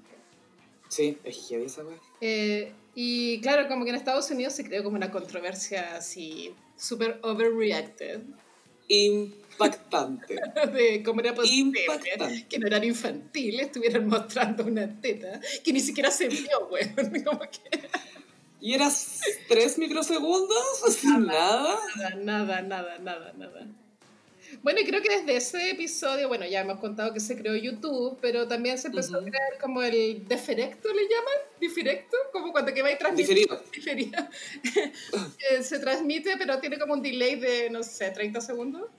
Sí, 0.88 1.18
es 1.24 1.48
heavy 1.48 1.66
esa 1.66 1.84
weá. 1.84 2.00
Eh, 2.22 2.72
y 2.96 3.40
claro, 3.42 3.68
como 3.68 3.84
que 3.84 3.90
en 3.92 3.96
Estados 3.98 4.30
Unidos 4.32 4.54
se 4.54 4.64
creó 4.64 4.84
como 4.84 4.96
una 4.96 5.12
controversia 5.12 5.96
así, 5.98 6.56
súper 6.80 7.20
overreacted, 7.24 8.22
Impactante. 8.88 10.36
de 10.74 11.04
cómo 11.04 11.22
era 11.22 11.36
posible 11.36 11.82
Impactante. 11.82 12.48
que 12.48 12.56
en 12.56 12.66
horario 12.66 12.90
infantil 12.90 13.60
estuvieran 13.60 14.08
mostrando 14.08 14.64
una 14.64 15.00
teta 15.00 15.40
que 15.64 15.74
ni 15.74 15.80
siquiera 15.80 16.10
se 16.10 16.28
vio, 16.28 16.68
güey. 16.70 16.86
Como 17.24 17.40
que 17.42 17.90
¿Y 18.62 18.74
eras 18.74 19.20
tres 19.48 19.78
microsegundos? 19.78 20.82
Sin 21.00 21.26
nada. 21.26 21.78
nada, 22.18 22.62
nada, 22.62 22.62
nada, 22.62 22.98
nada, 23.00 23.34
nada. 23.38 23.68
Bueno, 24.62 24.80
y 24.80 24.86
creo 24.86 25.02
que 25.02 25.10
desde 25.10 25.36
ese 25.38 25.72
episodio, 25.72 26.28
bueno, 26.28 26.46
ya 26.46 26.62
hemos 26.62 26.80
contado 26.80 27.14
que 27.14 27.20
se 27.20 27.38
creó 27.38 27.56
YouTube, 27.56 28.18
pero 28.22 28.48
también 28.48 28.78
se 28.78 28.88
empezó 28.88 29.16
a 29.18 29.20
Ujú. 29.20 29.30
crear 29.30 29.58
como 29.62 29.82
el 29.82 30.28
deferecto, 30.28 30.90
¿le 30.90 31.04
llaman? 31.04 31.34
¿Difirecto? 31.60 32.18
Como 32.32 32.52
cuando 32.52 32.74
que 32.74 32.82
va 32.82 32.92
y 32.92 32.98
transmite 32.98 33.34
Diferido. 33.72 34.18
Eh, 35.52 35.64
se 35.64 35.80
transmite, 35.80 36.36
pero 36.38 36.60
tiene 36.60 36.78
como 36.78 36.94
un 36.94 37.02
delay 37.02 37.36
de, 37.36 37.70
no 37.70 37.84
sé, 37.84 38.12
30 38.12 38.42
segundos. 38.42 38.90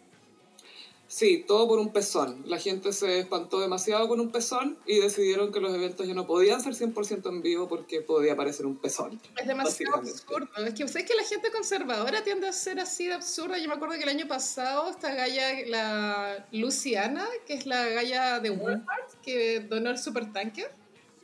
Sí, 1.11 1.45
todo 1.45 1.67
por 1.67 1.81
un 1.81 1.93
pezón. 1.93 2.45
La 2.47 2.57
gente 2.57 2.93
se 2.93 3.19
espantó 3.19 3.59
demasiado 3.59 4.07
con 4.07 4.21
un 4.21 4.31
pezón 4.31 4.79
y 4.87 5.01
decidieron 5.01 5.51
que 5.51 5.59
los 5.59 5.75
eventos 5.75 6.07
ya 6.07 6.15
no 6.15 6.25
podían 6.25 6.61
ser 6.61 6.75
100% 6.75 7.29
en 7.29 7.43
vivo 7.43 7.67
porque 7.67 8.01
podía 8.01 8.35
aparecer 8.35 8.65
un 8.65 8.77
pezón. 8.77 9.21
Es 9.37 9.45
demasiado 9.45 9.97
absurdo. 9.97 10.49
Es 10.65 10.75
que 10.75 10.85
ustedes 10.85 11.09
que 11.09 11.17
la 11.17 11.25
gente 11.25 11.51
conservadora 11.51 12.23
tiende 12.23 12.47
a 12.47 12.53
ser 12.53 12.79
así 12.79 13.07
de 13.07 13.15
absurda. 13.15 13.59
Yo 13.59 13.67
me 13.67 13.75
acuerdo 13.75 13.97
que 13.97 14.05
el 14.05 14.09
año 14.09 14.29
pasado 14.29 14.89
esta 14.89 15.13
galla, 15.13 15.49
la 15.67 16.47
Luciana, 16.53 17.27
que 17.45 17.55
es 17.55 17.67
la 17.67 17.89
galla 17.89 18.39
de. 18.39 18.51
Walmart, 18.51 19.11
que 19.21 19.59
donó 19.59 19.91
el 19.91 19.99
supertanker, 19.99 20.71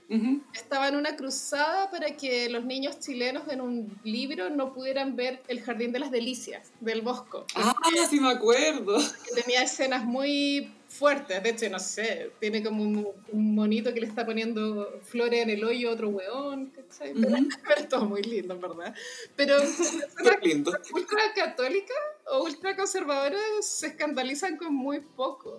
Ujú. 0.09 0.41
estaba 0.55 0.87
en 0.89 0.95
una 0.97 1.17
cruzada 1.17 1.91
para 1.91 2.17
que 2.17 2.49
los 2.49 2.65
niños 2.65 3.01
chilenos 3.01 3.43
en 3.49 3.61
un 3.61 3.99
libro 4.05 4.51
no 4.51 4.73
pudieran 4.73 5.17
ver 5.17 5.43
el 5.49 5.61
Jardín 5.63 5.91
de 5.93 5.99
las 5.99 6.11
Delicias 6.13 6.71
del 6.81 7.03
Bosco. 7.03 7.45
Ah, 7.57 7.75
sí 8.09 8.21
me 8.21 8.31
acuerdo. 8.31 8.99
que 8.99 9.43
tenía 9.43 9.63
escenas 9.65 10.05
muy 10.05 10.73
fuertes. 10.89 11.43
De 11.43 11.51
hecho, 11.51 11.69
no 11.71 11.81
sé, 11.81 12.31
tiene 12.39 12.63
como 12.63 12.85
un, 12.85 13.09
un 13.33 13.55
monito 13.57 13.93
que 13.93 14.01
le 14.01 14.07
está 14.07 14.25
poniendo 14.25 15.01
flores 15.03 15.43
en 15.43 15.51
el 15.51 15.65
hoyo 15.65 15.91
a 15.91 15.95
otro 15.95 16.11
weón. 16.11 16.67
¿cachai? 16.67 17.13
Pero, 17.13 17.35
Ujú. 17.35 17.49
pero 17.67 17.81
es 17.81 17.89
todo 17.89 18.05
muy 18.07 18.23
lindo, 18.23 18.55
en 18.55 18.61
verdad. 18.61 18.95
Pero 19.35 19.57
lindo. 20.43 20.73
ultra 20.95 21.19
católicas 21.35 21.97
o 22.31 22.45
ultra 22.45 22.77
conservadoras 22.77 23.41
se 23.63 23.89
escandalizan 23.89 24.57
con 24.57 24.73
muy 24.73 25.01
poco. 25.01 25.59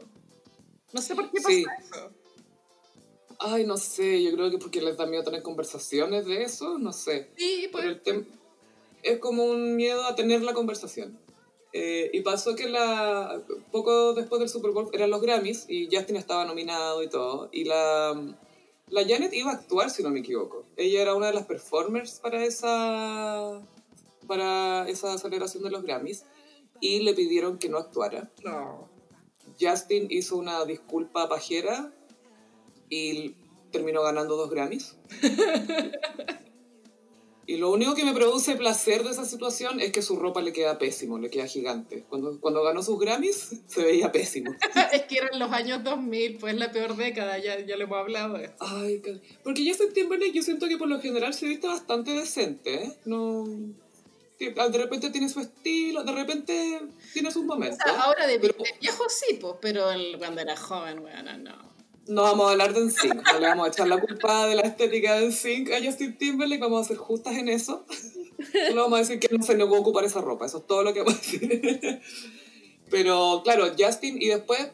No 0.94 1.02
sé 1.02 1.16
por 1.16 1.30
qué 1.30 1.38
pasa 1.42 1.50
Sí. 1.50 1.66
eso. 1.82 2.12
Ay, 3.40 3.66
no 3.66 3.78
sé, 3.78 4.24
yo 4.24 4.32
creo 4.34 4.50
que 4.50 4.58
porque 4.58 4.82
les 4.82 4.98
da 4.98 5.06
miedo 5.06 5.24
tener 5.24 5.44
conversaciones 5.44 6.26
de 6.26 6.44
eso, 6.44 6.80
no 6.80 6.92
sé. 6.92 7.30
Sí, 7.36 7.70
pues, 7.72 7.86
Pero 8.04 8.18
el 8.18 8.28
es 9.04 9.20
como 9.20 9.46
un 9.46 9.76
miedo 9.76 10.04
a 10.06 10.16
tener 10.16 10.42
la 10.42 10.54
conversación. 10.54 11.18
Eh, 11.74 12.10
y 12.14 12.22
pasó 12.22 12.56
que 12.56 12.68
la 12.70 13.42
poco 13.72 14.14
después 14.14 14.40
del 14.40 14.50
Super 14.50 14.72
Bowl 14.72 14.90
eran 14.94 15.12
los 15.12 15.22
Grammys 15.22 15.66
y 15.68 15.88
Justin 15.92 16.16
estaba 16.16 16.46
nominado 16.46 17.04
y 17.04 17.10
todo. 17.10 17.50
Y 17.52 17.66
la, 17.66 18.14
La 18.90 19.02
Janet 19.06 19.34
iba 19.34 19.52
a 19.52 19.56
actuar, 19.56 19.90
si 19.90 20.02
no 20.02 20.10
me 20.10 20.22
equivoco. 20.22 20.66
Ella 20.76 21.02
era 21.02 21.14
una 21.14 21.28
de 21.28 21.34
las 21.34 21.46
performers 21.46 22.20
para 22.20 22.44
esa, 22.46 23.62
para 24.28 24.88
esa 24.90 25.18
celebración 25.18 25.64
de 25.64 25.72
los 25.72 25.84
Grammys 25.84 26.26
y 26.80 27.02
le 27.02 27.14
pidieron 27.14 27.60
que 27.60 27.70
no 27.70 27.78
actuara. 27.78 28.32
No. 28.44 28.90
Justin 29.60 30.08
hizo 30.10 30.38
una 30.38 30.66
disculpa 30.66 31.28
pajera 31.28 31.94
y 32.90 33.36
terminó 33.72 34.02
ganando 34.04 34.36
dos 34.38 34.50
Grammys. 34.50 34.96
Y 37.50 37.56
lo 37.56 37.72
único 37.72 37.96
que 37.96 38.04
me 38.04 38.12
produce 38.14 38.58
placer 38.58 39.06
de 39.06 39.12
esa 39.12 39.24
situación 39.24 39.80
es 39.80 39.94
que 39.94 40.02
su 40.02 40.18
ropa 40.18 40.42
le 40.42 40.52
queda 40.52 40.78
pésimo, 40.78 41.18
le 41.18 41.30
queda 41.30 41.48
gigante. 41.48 42.04
Cuando, 42.10 42.42
cuando 42.42 42.62
ganó 42.62 42.84
sus 42.84 43.00
Grammys, 43.00 43.62
se 43.68 43.84
veía 43.84 44.12
pésimo. 44.12 44.52
es 44.92 45.04
que 45.04 45.18
eran 45.20 45.40
los 45.40 45.50
años 45.54 45.82
2000, 45.82 46.40
pues 46.40 46.56
la 46.56 46.74
peor 46.74 46.98
década, 46.98 47.38
ya, 47.38 47.58
ya 47.62 47.78
le 47.78 47.86
hemos 47.86 47.98
hablado 48.00 48.38
de 48.38 48.46
esto. 48.46 48.66
Ay, 48.66 49.02
porque 49.46 49.66
Justin 49.66 49.94
Timberlake 49.94 50.34
yo 50.34 50.44
siento 50.44 50.68
que 50.68 50.78
por 50.78 50.90
lo 50.90 51.00
general 51.00 51.34
se 51.34 51.48
viste 51.48 51.68
bastante 51.68 52.12
decente, 52.12 52.84
¿eh? 52.84 52.94
No... 53.06 53.46
que 54.38 54.52
De 54.52 54.78
repente 54.78 55.10
tiene 55.10 55.30
su 55.30 55.40
estilo, 55.40 56.04
de 56.04 56.12
repente 56.12 56.82
tiene 57.14 57.32
sus 57.32 57.44
O 57.44 57.46
momentos. 57.46 57.80
sea, 57.82 58.02
ahora 58.02 58.28
de, 58.28 58.40
Pero- 58.42 58.56
de 58.62 58.74
viejo 58.82 59.06
sí, 59.08 59.36
pues, 59.40 59.54
pero 59.62 59.90
el- 59.90 60.18
cuando 60.18 60.42
era 60.42 60.58
joven, 60.58 61.02
bueno, 61.02 61.38
no. 61.38 61.77
No 62.08 62.24
vamos 62.24 62.48
a 62.48 62.52
hablar 62.52 62.74
de 62.74 62.86
NSYNC, 62.86 63.34
no 63.34 63.40
le 63.40 63.48
vamos 63.48 63.68
a 63.68 63.70
echar 63.70 63.88
la 63.88 64.00
culpa 64.00 64.48
de 64.48 64.56
la 64.56 64.62
estética 64.62 65.16
de 65.16 65.28
NSYNC 65.28 65.72
a 65.74 65.84
Justin 65.84 66.18
Timberlake, 66.18 66.62
vamos 66.62 66.86
a 66.86 66.88
ser 66.88 66.98
justas 66.98 67.36
en 67.36 67.50
eso. 67.50 67.86
Solo 68.68 68.84
vamos 68.84 68.98
a 68.98 69.02
decir 69.02 69.20
que 69.20 69.36
no 69.36 69.44
se 69.44 69.56
negó 69.56 69.76
a 69.76 69.80
ocupar 69.80 70.06
esa 70.06 70.22
ropa, 70.22 70.46
eso 70.46 70.60
es 70.60 70.68
todo 70.68 70.84
lo 70.84 70.94
que 70.94 71.02
vamos 71.02 71.16
a 71.16 71.18
decir. 71.18 72.02
Pero 72.90 73.42
claro, 73.44 73.66
Justin, 73.78 74.22
y 74.22 74.28
después, 74.28 74.70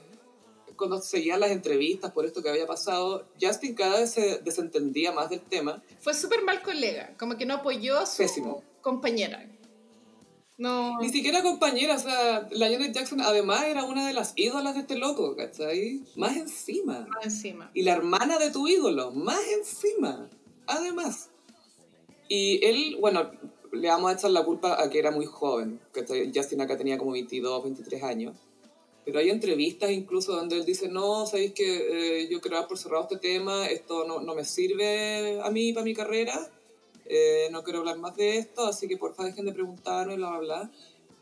cuando 0.76 1.02
seguían 1.02 1.40
las 1.40 1.52
entrevistas 1.52 2.12
por 2.12 2.26
esto 2.26 2.44
que 2.44 2.50
había 2.50 2.68
pasado, 2.68 3.26
Justin 3.42 3.74
cada 3.74 4.00
vez 4.00 4.12
se 4.12 4.40
desentendía 4.40 5.12
más 5.12 5.30
del 5.30 5.42
tema. 5.42 5.82
Fue 6.00 6.14
súper 6.14 6.44
mal 6.44 6.62
colega, 6.62 7.16
como 7.18 7.38
que 7.38 7.46
no 7.46 7.56
apoyó 7.56 7.98
a 7.98 8.06
su 8.06 8.18
Pésimo. 8.18 8.64
compañera. 8.82 9.50
No. 10.58 11.00
Ni 11.00 11.10
siquiera 11.10 11.42
compañera, 11.42 11.96
o 11.96 12.00
sea, 12.00 12.48
la 12.52 12.70
Janet 12.70 12.94
Jackson 12.94 13.22
además 13.22 13.64
era 13.64 13.84
una 13.84 14.08
de 14.08 14.14
las 14.14 14.34
ídolas 14.36 14.76
de 14.76 14.82
este 14.82 14.98
loco, 14.98 15.36
¿cachai? 15.36 16.02
Más 16.16 16.38
encima. 16.38 17.08
más 17.10 17.26
encima. 17.26 17.72
Y 17.74 17.82
la 17.82 17.94
hermana 17.94 18.38
de 18.38 18.52
tu 18.52 18.68
ídolo, 18.68 19.12
más 19.12 19.42
encima, 19.58 20.30
además. 20.68 21.30
Y 22.30 22.64
él, 22.64 22.98
bueno, 23.00 23.32
le 23.72 23.88
vamos 23.88 24.12
a 24.12 24.14
echar 24.14 24.32
la 24.32 24.46
culpa 24.46 24.82
a 24.82 24.90
que 24.90 25.00
era 25.00 25.12
muy 25.12 25.26
joven. 25.26 25.80
¿cachai? 25.92 26.32
Justin 26.34 26.62
acá 26.62 26.78
tenía 26.78 26.98
como 26.98 27.12
22, 27.12 27.64
23 27.64 28.04
años. 28.04 28.36
Pero 29.06 29.20
hay 29.20 29.30
entrevistas 29.30 29.92
incluso 29.92 30.34
donde 30.34 30.58
él 30.58 30.66
dice, 30.66 30.88
no, 30.88 31.26
sabéis 31.26 31.54
que 31.54 32.22
eh, 32.22 32.30
yo 32.30 32.40
dar 32.50 32.68
por 32.68 32.78
cerrado 32.78 33.04
este 33.04 33.18
tema, 33.18 33.68
esto 33.68 34.06
no, 34.08 34.22
no 34.22 34.34
me 34.34 34.46
sirve 34.46 35.42
a 35.42 35.50
mí 35.52 35.74
para 35.74 35.84
mi 35.84 35.94
carrera, 35.94 36.50
eh, 37.06 37.50
no 37.52 37.64
quiero 37.64 37.80
hablar 37.80 37.98
más 37.98 38.16
de 38.16 38.38
esto, 38.38 38.66
así 38.66 38.88
que 38.88 38.98
porfa 38.98 39.24
dejen 39.24 39.46
de 39.46 39.54
preguntarme, 39.54 40.16
bla, 40.16 40.30
bla, 40.30 40.40
bla. 40.40 40.72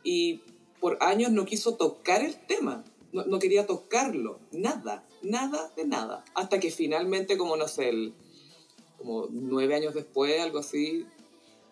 Y 0.04 0.42
por 0.80 0.98
años 1.02 1.32
no 1.32 1.46
quiso 1.46 1.76
tocar 1.76 2.24
el 2.24 2.36
tema, 2.36 2.84
no, 3.12 3.26
no 3.26 3.40
quería 3.40 3.68
tocarlo, 3.68 4.40
nada, 4.52 5.06
nada 5.22 5.72
de 5.76 5.86
nada. 5.86 6.24
Hasta 6.34 6.60
que 6.60 6.72
finalmente, 6.72 7.38
como 7.38 7.56
no 7.56 7.68
sé, 7.68 8.14
como 8.98 9.28
nueve 9.30 9.76
años 9.76 9.94
después, 9.94 10.40
algo 10.42 10.60
así, 10.60 11.06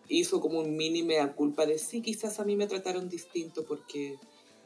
hizo 0.08 0.42
como 0.42 0.60
un 0.60 0.76
mini 0.76 1.04
mea 1.04 1.34
culpa 1.34 1.66
de 1.66 1.78
sí, 1.78 2.02
quizás 2.02 2.40
a 2.40 2.46
mí 2.46 2.56
me 2.56 2.68
trataron 2.68 3.10
distinto 3.10 3.64
porque, 3.64 4.18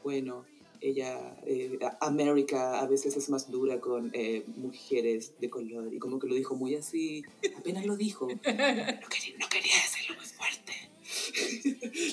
bueno, 0.02 0.44
ella, 0.84 1.36
eh, 1.46 1.78
América 2.00 2.80
a 2.80 2.86
veces 2.86 3.16
es 3.16 3.30
más 3.30 3.50
dura 3.50 3.80
con 3.80 4.10
eh, 4.12 4.44
mujeres 4.56 5.32
de 5.40 5.48
color 5.48 5.92
y 5.92 5.98
como 5.98 6.18
que 6.18 6.26
lo 6.26 6.34
dijo 6.34 6.54
muy 6.56 6.74
así, 6.74 7.22
apenas 7.56 7.86
lo 7.86 7.96
dijo, 7.96 8.26
no 8.28 8.40
quería, 8.42 9.38
no 9.38 9.48
quería 9.48 9.74
decirlo 9.74 10.16
más 10.16 10.32
fuerte. 10.32 10.72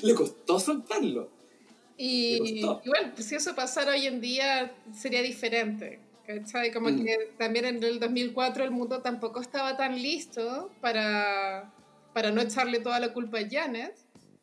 Le 0.03 0.15
costó 0.15 0.59
soltarlo. 0.59 1.29
Y, 1.97 2.61
y 2.61 2.63
bueno, 2.63 3.11
pues 3.13 3.27
si 3.27 3.35
eso 3.35 3.53
pasara 3.55 3.91
hoy 3.91 4.07
en 4.07 4.21
día 4.21 4.73
sería 4.93 5.21
diferente. 5.21 5.99
¿cachai? 6.25 6.71
Como 6.71 6.89
Mm. 6.89 7.03
que 7.03 7.17
también 7.37 7.65
en 7.65 7.83
el 7.83 7.99
2004 7.99 8.63
el 8.63 8.71
mundo 8.71 9.01
tampoco 9.01 9.41
estaba 9.41 9.75
tan 9.75 10.01
listo 10.01 10.71
para, 10.79 11.73
para 12.13 12.31
no 12.31 12.41
echarle 12.41 12.79
toda 12.79 12.99
la 12.99 13.11
culpa 13.11 13.39
a 13.39 13.49
Janet. 13.49 13.95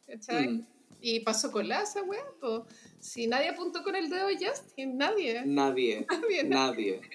¿cachai? 0.06 0.48
Mm. 0.48 0.66
Y 1.00 1.20
pasó 1.20 1.52
con 1.52 1.68
la 1.68 1.82
esa 1.82 2.02
weá, 2.02 2.24
pues. 2.40 2.62
Si 3.00 3.26
nadie 3.28 3.48
apuntó 3.50 3.82
con 3.84 3.94
el 3.94 4.10
dedo 4.10 4.26
a 4.26 4.32
Justin, 4.32 4.96
nadie. 4.98 5.42
Nadie, 5.46 6.06
Nadie, 6.10 6.44
nadie. 6.44 7.00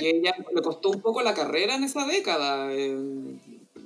Y 0.00 0.06
ella 0.06 0.34
le 0.54 0.62
costó 0.62 0.88
un 0.90 1.02
poco 1.02 1.20
la 1.22 1.34
carrera 1.34 1.74
en 1.76 1.84
esa 1.84 2.06
década. 2.06 2.72
eh, 2.72 2.96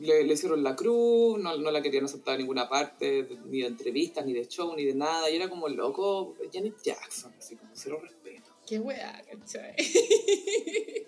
le, 0.00 0.24
le 0.24 0.34
hicieron 0.34 0.62
la 0.64 0.74
cruz, 0.76 1.38
no, 1.38 1.56
no 1.56 1.70
la 1.70 1.82
querían 1.82 2.04
aceptar 2.04 2.34
en 2.34 2.40
ninguna 2.40 2.68
parte, 2.68 3.28
ni 3.46 3.60
de 3.60 3.66
entrevistas, 3.68 4.24
ni 4.26 4.32
de 4.32 4.46
show, 4.48 4.74
ni 4.76 4.84
de 4.84 4.94
nada. 4.94 5.30
Y 5.30 5.36
era 5.36 5.48
como 5.48 5.68
loco 5.68 6.34
Janet 6.52 6.74
Jackson, 6.82 7.32
así 7.38 7.56
como 7.56 7.70
cero 7.74 8.00
respeto. 8.02 8.50
Qué 8.66 8.78
weá, 8.78 9.22
¿cachai? 9.30 9.74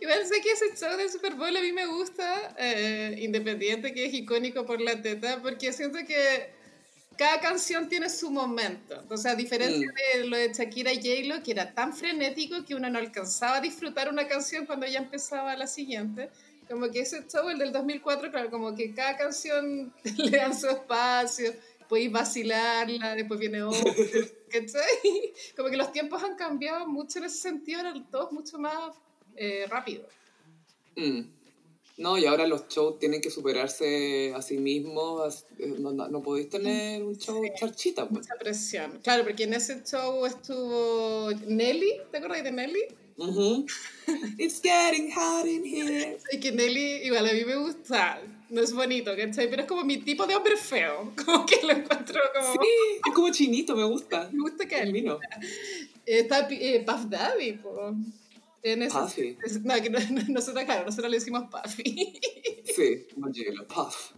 Y 0.00 0.06
bueno, 0.06 0.26
sé 0.26 0.40
que 0.40 0.50
ese 0.52 0.74
show 0.74 0.96
del 0.96 1.10
Super 1.10 1.34
Bowl 1.34 1.54
a 1.54 1.60
mí 1.60 1.72
me 1.72 1.84
gusta, 1.86 2.56
eh, 2.58 3.16
independiente 3.20 3.92
que 3.92 4.06
es 4.06 4.14
icónico 4.14 4.64
por 4.64 4.80
la 4.80 5.02
teta, 5.02 5.40
porque 5.42 5.72
siento 5.74 5.98
que 6.06 6.48
cada 7.22 7.38
canción 7.40 7.88
tiene 7.88 8.08
su 8.10 8.32
momento. 8.32 9.00
Entonces, 9.00 9.26
a 9.30 9.36
diferencia 9.36 9.86
Mm. 9.86 10.18
de 10.18 10.24
lo 10.26 10.36
de 10.36 10.52
Shakira 10.52 10.92
y 10.92 10.96
J-Lo, 10.96 11.40
que 11.44 11.52
era 11.52 11.72
tan 11.72 11.92
frenético 11.92 12.64
que 12.64 12.74
uno 12.74 12.90
no 12.90 12.98
alcanzaba 12.98 13.58
a 13.58 13.60
disfrutar 13.60 14.08
una 14.08 14.26
canción 14.26 14.66
cuando 14.66 14.86
ya 14.88 14.98
empezaba 14.98 15.56
la 15.56 15.68
siguiente, 15.68 16.30
como 16.68 16.90
que 16.90 16.98
ese 17.02 17.24
show, 17.28 17.48
el 17.48 17.58
del 17.58 17.70
2004, 17.70 18.28
claro, 18.32 18.50
como 18.50 18.74
que 18.74 18.92
cada 18.92 19.16
canción 19.16 19.92
le 20.18 20.36
dan 20.36 20.58
su 20.58 20.66
espacio, 20.66 21.54
podéis 21.88 22.10
vacilarla, 22.10 23.14
después 23.14 23.38
viene 23.38 23.62
otra, 23.62 23.78
¿cachai? 24.50 24.98
Como 25.56 25.68
que 25.70 25.76
los 25.76 25.92
tiempos 25.92 26.24
han 26.24 26.34
cambiado 26.34 26.88
mucho 26.88 27.20
en 27.20 27.26
ese 27.26 27.36
sentido, 27.38 27.78
eran 27.80 28.10
todos 28.10 28.32
mucho 28.32 28.58
más 28.58 28.96
eh, 29.36 29.66
rápidos. 29.68 30.06
Mm. 30.96 31.20
No, 31.98 32.16
y 32.18 32.24
ahora 32.24 32.46
los 32.46 32.68
shows 32.68 32.98
tienen 32.98 33.20
que 33.20 33.30
superarse 33.30 34.32
a 34.34 34.42
sí 34.42 34.56
mismos. 34.56 35.44
eh, 35.58 35.74
No, 35.78 35.92
no, 35.92 36.08
no 36.08 36.22
podéis 36.22 36.48
tener 36.48 37.02
un 37.02 37.16
show 37.18 37.42
charchita, 37.58 38.08
pues. 38.08 38.22
Mucha 38.26 38.34
presión. 38.38 38.98
Claro, 39.02 39.24
porque 39.24 39.44
en 39.44 39.54
ese 39.54 39.82
show 39.84 40.24
estuvo 40.26 41.30
Nelly, 41.46 42.00
¿te 42.10 42.16
acuerdas 42.18 42.44
de 42.44 42.52
Nelly? 42.52 42.82
Ujú. 43.18 43.66
It's 44.38 44.60
getting 44.62 45.10
hot 45.12 45.46
in 45.46 45.64
here. 45.64 46.18
Y 46.32 46.40
que 46.40 46.50
Nelly, 46.50 47.04
igual 47.04 47.28
a 47.28 47.32
mí 47.32 47.44
me 47.44 47.56
gusta, 47.56 48.20
no 48.48 48.62
es 48.62 48.72
bonito, 48.72 49.14
¿cachai? 49.14 49.48
Pero 49.50 49.62
es 49.62 49.68
como 49.68 49.84
mi 49.84 49.98
tipo 49.98 50.26
de 50.26 50.34
hombre 50.34 50.56
feo, 50.56 51.12
como 51.24 51.44
que 51.44 51.60
lo 51.62 51.72
encuentro 51.72 52.20
como... 52.34 52.52
Sí, 52.54 52.68
es 53.06 53.14
como 53.14 53.30
chinito, 53.30 53.76
me 53.76 53.84
gusta. 53.84 54.28
Me 54.32 54.40
gusta 54.40 54.66
que 54.66 54.80
él. 54.80 55.06
Está 56.06 56.48
eh, 56.50 56.82
Puff 56.86 57.04
Daddy, 57.08 57.52
po. 57.52 57.94
En 58.62 58.82
ese, 58.82 58.98
Puffy. 58.98 59.38
es- 59.44 59.62
no, 59.62 59.74
no, 59.76 59.98
no- 60.10 60.22
nosotros, 60.28 60.64
claro, 60.64 60.84
nosotros 60.86 61.10
le 61.10 61.18
decimos 61.18 61.44
Puffy. 61.50 62.20
Sí, 62.64 63.06
Angelo, 63.22 63.66
puff. 63.66 64.12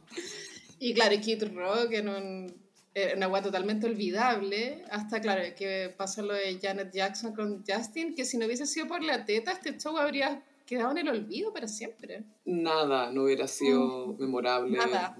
Y 0.79 0.93
claro, 0.95 1.17
Kid 1.21 1.45
Rock 1.55 1.93
en 1.93 2.09
un, 2.09 2.55
en 2.95 3.17
una 3.17 3.27
agua 3.27 3.43
totalmente 3.43 3.87
olvidable, 3.87 4.85
hasta 4.91 5.21
claro, 5.21 5.43
que 5.57 5.93
pasó 5.97 6.23
lo 6.23 6.35
de 6.35 6.59
Janet 6.61 6.93
Jackson 6.93 7.35
con 7.35 7.65
Justin, 7.67 8.15
que 8.15 8.25
si 8.25 8.37
no 8.37 8.47
hubiese 8.47 8.67
sido 8.67 8.87
por 8.87 9.03
la 9.03 9.25
teta, 9.25 9.53
este 9.53 9.77
show 9.79 9.97
habría 9.97 10.45
quedado 10.67 10.93
en 10.93 10.99
el 10.99 11.09
olvido 11.09 11.53
para 11.53 11.67
siempre. 11.69 12.23
Nada, 12.45 13.11
no 13.11 13.25
hubiera 13.25 13.49
sido 13.49 14.15
memorable. 14.19 14.77
Nada. 14.77 15.17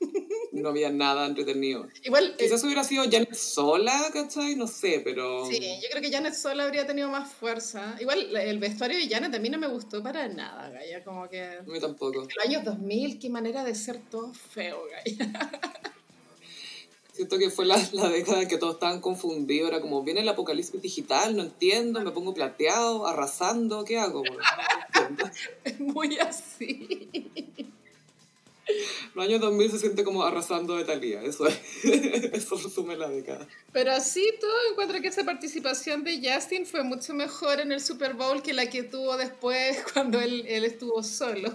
No 0.52 0.70
había 0.70 0.90
nada 0.90 1.26
entretenido. 1.26 1.86
Igual, 2.02 2.34
eh, 2.38 2.44
Quizás 2.44 2.64
hubiera 2.64 2.82
sido 2.82 3.04
Janet 3.04 3.34
sola, 3.34 4.10
¿cachai? 4.12 4.56
No 4.56 4.66
sé, 4.66 5.00
pero... 5.04 5.46
sí, 5.46 5.60
yo 5.60 5.88
creo 5.90 6.02
que 6.02 6.10
Janet 6.10 6.34
sola 6.34 6.64
habría 6.64 6.86
tenido 6.86 7.08
más 7.10 7.32
fuerza. 7.32 7.96
Igual, 8.00 8.34
el 8.36 8.58
vestuario 8.58 8.98
de 8.98 9.08
Janet 9.08 9.34
a 9.34 9.38
mí 9.38 9.50
no 9.50 9.58
me 9.58 9.68
gustó 9.68 10.02
para 10.02 10.26
nada, 10.28 10.70
Gaya, 10.70 11.04
como 11.04 11.28
que... 11.28 11.42
A 11.42 11.62
mí 11.62 11.78
tampoco. 11.78 12.22
En 12.22 12.28
los 12.34 12.44
años 12.44 12.64
2000, 12.64 13.18
qué 13.18 13.30
manera 13.30 13.62
de 13.62 13.74
ser 13.74 14.00
todo 14.10 14.32
feo, 14.32 14.82
Gaya. 14.90 15.50
Siento 17.12 17.36
que 17.36 17.50
fue 17.50 17.66
la, 17.66 17.76
la 17.92 18.08
década 18.08 18.42
en 18.42 18.48
que 18.48 18.58
todos 18.58 18.74
estaban 18.74 19.00
confundidos. 19.00 19.70
Era 19.70 19.80
como, 19.80 20.04
viene 20.04 20.20
el 20.20 20.28
apocalipsis 20.28 20.80
digital, 20.80 21.36
no 21.36 21.42
entiendo, 21.42 22.00
me 22.00 22.12
pongo 22.12 22.32
plateado, 22.32 23.08
arrasando, 23.08 23.84
¿qué 23.84 23.98
hago? 23.98 24.22
No. 24.24 25.30
Es 25.64 25.80
muy 25.80 26.16
así. 26.18 27.08
Los 29.14 29.24
años 29.24 29.40
2000 29.40 29.70
se 29.70 29.78
siente 29.78 30.04
como 30.04 30.22
arrasando 30.22 30.76
de 30.76 30.84
Talía, 30.84 31.22
eso 31.22 31.46
es. 31.46 31.58
Eso 32.32 32.56
resume 32.56 32.96
la 32.96 33.08
década. 33.08 33.46
Pero 33.72 33.92
así 33.92 34.24
todo 34.40 34.52
encuentro 34.70 35.00
que 35.00 35.08
esa 35.08 35.24
participación 35.24 36.04
de 36.04 36.20
Justin 36.22 36.66
fue 36.66 36.82
mucho 36.82 37.14
mejor 37.14 37.60
en 37.60 37.72
el 37.72 37.80
Super 37.80 38.14
Bowl 38.14 38.42
que 38.42 38.52
la 38.52 38.68
que 38.70 38.82
tuvo 38.82 39.16
después 39.16 39.78
cuando 39.92 40.20
él, 40.20 40.44
él 40.46 40.64
estuvo 40.64 41.02
solo. 41.02 41.54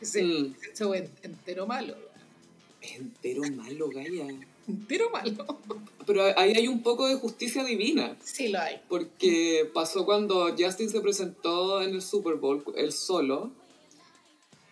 ese, 0.00 0.22
Mm. 0.24 0.54
show 0.76 0.94
entero 0.94 1.66
malo. 1.66 1.94
Entero 2.82 3.42
malo, 3.54 3.88
Gaya. 3.90 4.26
tiro 4.88 5.10
malo. 5.10 5.58
Pero 6.06 6.22
ahí 6.38 6.52
hay 6.56 6.68
un 6.68 6.82
poco 6.82 7.06
de 7.08 7.16
justicia 7.16 7.64
divina. 7.64 8.16
Sí 8.22 8.48
lo 8.48 8.60
hay. 8.60 8.80
Porque 8.88 9.68
pasó 9.74 10.04
cuando 10.04 10.54
Justin 10.56 10.88
se 10.88 11.00
presentó 11.00 11.82
en 11.82 11.90
el 11.94 12.02
Super 12.02 12.34
Bowl, 12.34 12.62
él 12.76 12.92
solo. 12.92 13.50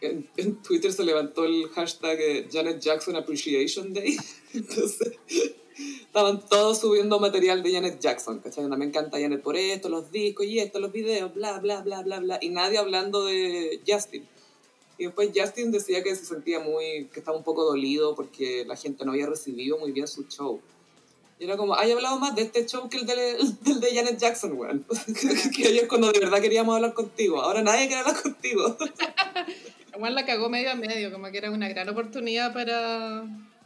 En, 0.04 0.28
en 0.36 0.62
Twitter 0.62 0.92
se 0.92 1.04
levantó 1.04 1.44
el 1.44 1.68
hashtag 1.70 2.18
eh, 2.20 2.48
Janet 2.50 2.80
Jackson 2.80 3.16
Appreciation 3.16 3.92
Day. 3.92 4.16
Entonces, 4.54 5.12
estaban 6.00 6.46
todos 6.48 6.80
subiendo 6.80 7.18
material 7.18 7.62
de 7.62 7.72
Janet 7.72 8.00
Jackson, 8.00 8.40
¿cachai? 8.40 8.66
Me 8.68 8.84
encanta 8.84 9.20
Janet 9.20 9.42
por 9.42 9.56
esto, 9.56 9.88
los 9.88 10.10
discos 10.10 10.46
y 10.46 10.60
esto, 10.60 10.78
los 10.78 10.92
videos, 10.92 11.34
bla, 11.34 11.58
bla, 11.58 11.82
bla, 11.82 12.02
bla, 12.02 12.20
bla. 12.20 12.38
Y 12.40 12.50
nadie 12.50 12.78
hablando 12.78 13.24
de 13.24 13.80
Justin. 13.86 14.26
Y 14.96 15.06
después 15.06 15.30
Justin 15.34 15.72
decía 15.72 16.02
que 16.02 16.14
se 16.14 16.24
sentía 16.24 16.60
muy, 16.60 17.08
que 17.12 17.18
estaba 17.18 17.36
un 17.36 17.42
poco 17.42 17.64
dolido 17.64 18.14
porque 18.14 18.64
la 18.64 18.76
gente 18.76 19.04
no 19.04 19.12
había 19.12 19.26
recibido 19.26 19.78
muy 19.78 19.90
bien 19.90 20.06
su 20.06 20.24
show. 20.28 20.60
Y 21.38 21.44
era 21.44 21.56
como, 21.56 21.74
hay 21.74 21.90
hablado 21.90 22.18
más 22.20 22.36
de 22.36 22.42
este 22.42 22.64
show 22.66 22.88
que 22.88 22.98
el 22.98 23.06
de, 23.06 23.36
el 23.66 23.80
de 23.80 23.94
Janet 23.94 24.18
Jackson, 24.18 24.52
weón. 24.52 24.86
que 25.56 25.66
ayer 25.66 25.88
cuando 25.88 26.12
de 26.12 26.20
verdad 26.20 26.40
queríamos 26.40 26.76
hablar 26.76 26.94
contigo. 26.94 27.40
Ahora 27.40 27.60
nadie 27.62 27.88
quiere 27.88 28.02
hablar 28.02 28.22
contigo. 28.22 28.76
Igual 29.94 30.14
la 30.14 30.26
cagó 30.26 30.48
medio 30.48 30.70
a 30.70 30.74
medio, 30.74 31.12
como 31.12 31.30
que 31.30 31.38
era 31.38 31.50
una 31.50 31.68
gran 31.68 31.88
oportunidad 31.88 32.52
para 32.52 33.24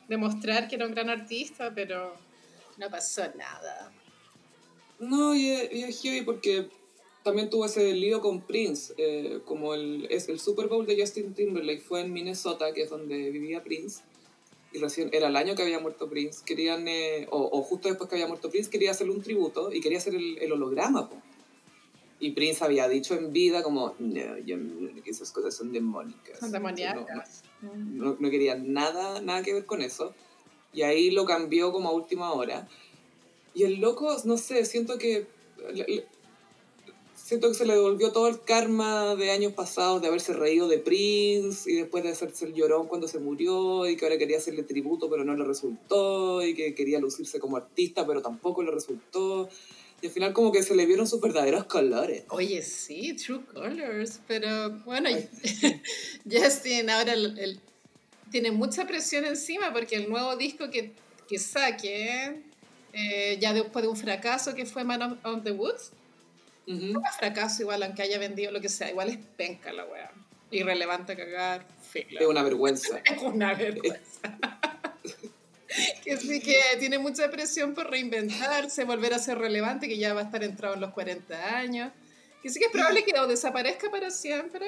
demostrar 0.09 0.69
que 0.69 0.77
era 0.77 0.87
un 0.87 0.93
gran 0.93 1.11
artista, 1.11 1.73
pero 1.75 2.15
no 2.77 2.91
pasó 2.91 3.23
nada. 3.35 3.93
No, 4.99 5.35
y 5.35 5.51
es 5.51 6.03
heavy 6.03 6.23
porque 6.23 6.69
también 7.23 7.51
tuvo 7.51 7.67
ese 7.67 7.93
lío 7.93 8.21
con 8.21 8.41
Prince, 8.41 8.95
eh, 8.97 9.41
como 9.45 9.75
el, 9.75 10.07
es 10.11 10.29
el 10.29 10.41
Super 10.41 10.67
Bowl 10.67 10.87
de 10.87 10.99
Justin 10.99 11.35
Timberlake 11.35 11.81
fue 11.81 12.01
en 12.01 12.13
Minnesota, 12.13 12.73
que 12.73 12.83
es 12.83 12.91
donde 12.91 13.31
vivía 13.31 13.63
Prince, 13.63 14.03
y 14.73 14.79
recién 14.79 15.11
era 15.13 15.29
el 15.29 15.37
año 15.37 15.55
que 15.55 15.63
había 15.63 15.79
muerto 15.79 16.09
Prince, 16.09 16.43
querían, 16.45 16.89
eh, 16.89 17.27
o, 17.31 17.63
justo 17.63 17.89
después 17.89 18.09
que 18.09 18.17
había 18.17 18.27
muerto 18.27 18.51
Prince, 18.51 18.71
quería 18.71 18.93
hacerle 18.93 19.13
un 19.13 19.23
tributo 19.23 19.73
y 19.73 19.81
quería 19.81 19.99
hacer 19.99 20.15
el, 20.15 20.39
el 20.39 20.53
holograma, 20.53 21.11
Y 22.21 22.33
Prince 22.33 22.65
había 22.65 22.89
dicho 22.89 23.15
en 23.15 23.33
vida 23.33 23.63
como, 23.63 23.95
no, 23.99 24.39
yo, 24.39 24.57
esas 25.05 25.31
cosas 25.31 25.55
son 25.55 25.73
demónicas. 25.73 26.41
Son 26.41 26.51
demoníacas. 26.51 27.43
No, 27.63 28.17
no, 28.19 28.31
quería 28.31 28.57
nada, 28.57 29.21
nada 29.21 29.43
que 29.43 29.55
ver 29.55 29.67
con 29.67 29.83
eso. 29.83 30.15
Y 30.73 30.83
ahí 30.83 31.11
lo 31.11 31.25
cambió 31.25 31.73
como 31.73 31.89
a 31.89 31.93
última 31.93 32.33
hora. 32.33 32.69
Y 33.55 33.65
el 33.65 33.81
loco, 33.81 34.17
no 34.25 34.37
sé, 34.37 34.65
siento 34.65 34.99
que 34.99 35.27
siento 37.29 37.49
que 37.49 37.55
se 37.55 37.67
le 37.67 37.75
devolvió 37.75 38.11
todo 38.11 38.29
el 38.29 38.41
karma 38.41 39.15
de 39.15 39.31
años 39.31 39.53
pasados 39.53 40.01
de 40.01 40.09
haberse 40.09 40.33
reído 40.33 40.67
de 40.67 40.79
Prince 40.79 41.71
y 41.71 41.75
después 41.75 42.03
de 42.03 42.11
hacerse 42.11 42.47
el 42.47 42.55
llorón 42.55 42.87
cuando 42.87 43.07
se 43.07 43.19
murió 43.19 43.87
y 43.87 43.97
que 43.97 44.07
ahora 44.07 44.17
quería 44.17 44.39
hacerle 44.39 44.63
tributo 44.63 45.11
pero 45.11 45.25
no 45.25 45.37
le 45.37 45.45
resultó 45.45 46.43
y 46.43 46.55
que 46.55 46.75
quería 46.75 46.99
lucirse 47.01 47.39
como 47.39 47.59
artista 47.59 48.07
pero 48.07 48.23
tampoco 48.23 48.63
le 48.63 48.71
resultó. 48.71 49.49
Y 50.01 50.07
al 50.07 50.13
final 50.13 50.33
como 50.33 50.53
que 50.53 50.63
se 50.63 50.77
le 50.77 50.87
vieron 50.87 51.07
sus 51.09 51.21
verdaderos 51.21 51.65
colores. 51.65 52.25
Oye, 52.29 52.63
sí, 52.63 53.15
True 53.15 53.45
Colors, 53.47 54.21
pero 54.27 54.71
bueno, 54.85 55.09
Justin 56.31 56.89
ahora 56.91 57.15
el, 57.15 57.61
tiene 58.31 58.53
mucha 58.53 58.87
presión 58.87 59.25
encima 59.25 59.73
porque 59.73 59.97
el 59.97 60.09
nuevo 60.09 60.37
disco 60.37 60.71
que, 60.71 60.93
que 61.29 61.39
saque, 61.39 62.43
eh, 62.93 63.39
ya 63.41 63.53
después 63.53 63.83
de 63.83 63.89
un 63.89 63.97
fracaso 63.97 64.55
que 64.55 64.67
fue 64.67 64.85
Man 64.85 65.19
of 65.25 65.43
the 65.43 65.51
Woods, 65.53 65.93
Uh 66.69 67.01
fracaso 67.19 67.63
igual, 67.63 67.83
aunque 67.83 68.03
haya 68.03 68.19
vendido 68.19 68.53
lo 68.53 68.61
que 68.61 68.69
sea, 68.69 68.91
igual 68.91 69.09
es 69.09 69.17
penca 69.37 69.73
la 69.73 69.87
weá. 69.87 70.13
Irrelevante 70.51 71.17
cagar, 71.17 71.67
Es 71.95 72.27
una 72.27 72.43
vergüenza. 72.43 73.01
es 73.05 73.23
una 73.23 73.55
vergüenza. 73.55 74.39
que 76.05 76.17
sí 76.17 76.41
que 76.41 76.59
tiene 76.79 76.99
mucha 76.99 77.31
presión 77.31 77.75
por 77.75 77.91
reinventarse, 77.91 78.85
volver 78.85 79.15
a 79.15 79.19
ser 79.19 79.39
relevante, 79.39 79.89
que 79.89 79.99
ya 79.99 80.15
va 80.15 80.23
a 80.23 80.25
estar 80.25 80.43
entrado 80.43 80.75
en 80.75 80.81
los 80.81 80.93
40 80.93 81.57
años. 81.57 81.93
Que 82.43 82.51
sí 82.51 82.59
que 82.59 82.67
es 82.67 82.73
probable 82.73 83.05
que 83.05 83.19
o 83.19 83.27
desaparezca 83.27 83.91
para 83.91 84.11
siempre 84.11 84.67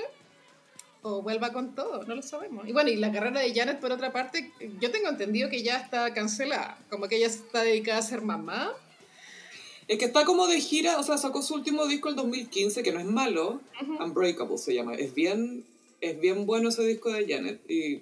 o 1.02 1.22
vuelva 1.22 1.52
con 1.52 1.74
todo, 1.74 2.04
no 2.04 2.14
lo 2.14 2.22
sabemos. 2.22 2.68
Y 2.68 2.72
bueno, 2.72 2.90
y 2.90 2.96
la 2.96 3.10
carrera 3.10 3.40
de 3.40 3.54
Janet, 3.54 3.80
por 3.80 3.90
otra 3.90 4.12
parte, 4.12 4.52
yo 4.80 4.90
tengo 4.90 5.08
entendido 5.08 5.48
que 5.48 5.62
ya 5.62 5.78
está 5.78 6.12
cancelada, 6.12 6.78
como 6.90 7.08
que 7.08 7.16
ella 7.16 7.28
está 7.28 7.62
dedicada 7.62 7.98
a 7.98 8.02
ser 8.02 8.20
mamá 8.20 8.74
es 9.90 9.98
que 9.98 10.04
está 10.04 10.24
como 10.24 10.46
de 10.46 10.60
gira, 10.60 11.00
o 11.00 11.02
sea, 11.02 11.18
sacó 11.18 11.42
su 11.42 11.52
último 11.52 11.84
disco 11.88 12.08
el 12.08 12.14
2015, 12.14 12.84
que 12.84 12.92
no 12.92 13.00
es 13.00 13.06
malo, 13.06 13.60
Unbreakable 13.98 14.56
se 14.56 14.72
llama. 14.72 14.94
Es 14.94 15.12
bien, 15.16 15.64
es 16.00 16.20
bien 16.20 16.46
bueno 16.46 16.68
ese 16.68 16.86
disco 16.86 17.10
de 17.10 17.26
Janet. 17.26 17.60
Y 17.68 18.00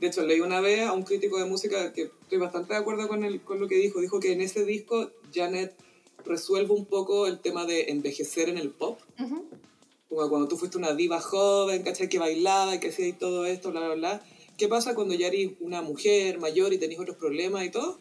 de 0.00 0.06
hecho, 0.06 0.24
leí 0.24 0.40
una 0.40 0.62
vez 0.62 0.86
a 0.86 0.94
un 0.94 1.02
crítico 1.02 1.38
de 1.38 1.44
música 1.44 1.92
que 1.92 2.10
estoy 2.22 2.38
bastante 2.38 2.72
de 2.72 2.78
acuerdo 2.80 3.06
con, 3.06 3.22
el, 3.22 3.42
con 3.42 3.60
lo 3.60 3.68
que 3.68 3.74
dijo. 3.74 4.00
Dijo 4.00 4.18
que 4.18 4.32
en 4.32 4.40
ese 4.40 4.64
disco 4.64 5.10
Janet 5.32 5.74
resuelve 6.24 6.72
un 6.72 6.86
poco 6.86 7.26
el 7.26 7.38
tema 7.38 7.66
de 7.66 7.90
envejecer 7.90 8.48
en 8.48 8.56
el 8.56 8.70
pop. 8.70 8.98
Como 10.08 10.28
cuando 10.30 10.48
tú 10.48 10.56
fuiste 10.56 10.78
una 10.78 10.94
diva 10.94 11.20
joven, 11.20 11.82
¿cachai? 11.82 12.08
Que 12.08 12.18
bailaba 12.18 12.74
y 12.74 12.80
que 12.80 12.88
hacía 12.88 13.08
y 13.08 13.12
todo 13.12 13.44
esto, 13.44 13.72
bla, 13.72 13.80
bla, 13.80 13.94
bla. 13.94 14.22
¿Qué 14.56 14.68
pasa 14.68 14.94
cuando 14.94 15.14
ya 15.14 15.26
eres 15.26 15.50
una 15.60 15.82
mujer 15.82 16.38
mayor 16.38 16.72
y 16.72 16.78
tenés 16.78 16.98
otros 16.98 17.18
problemas 17.18 17.66
y 17.66 17.70
todo? 17.70 17.98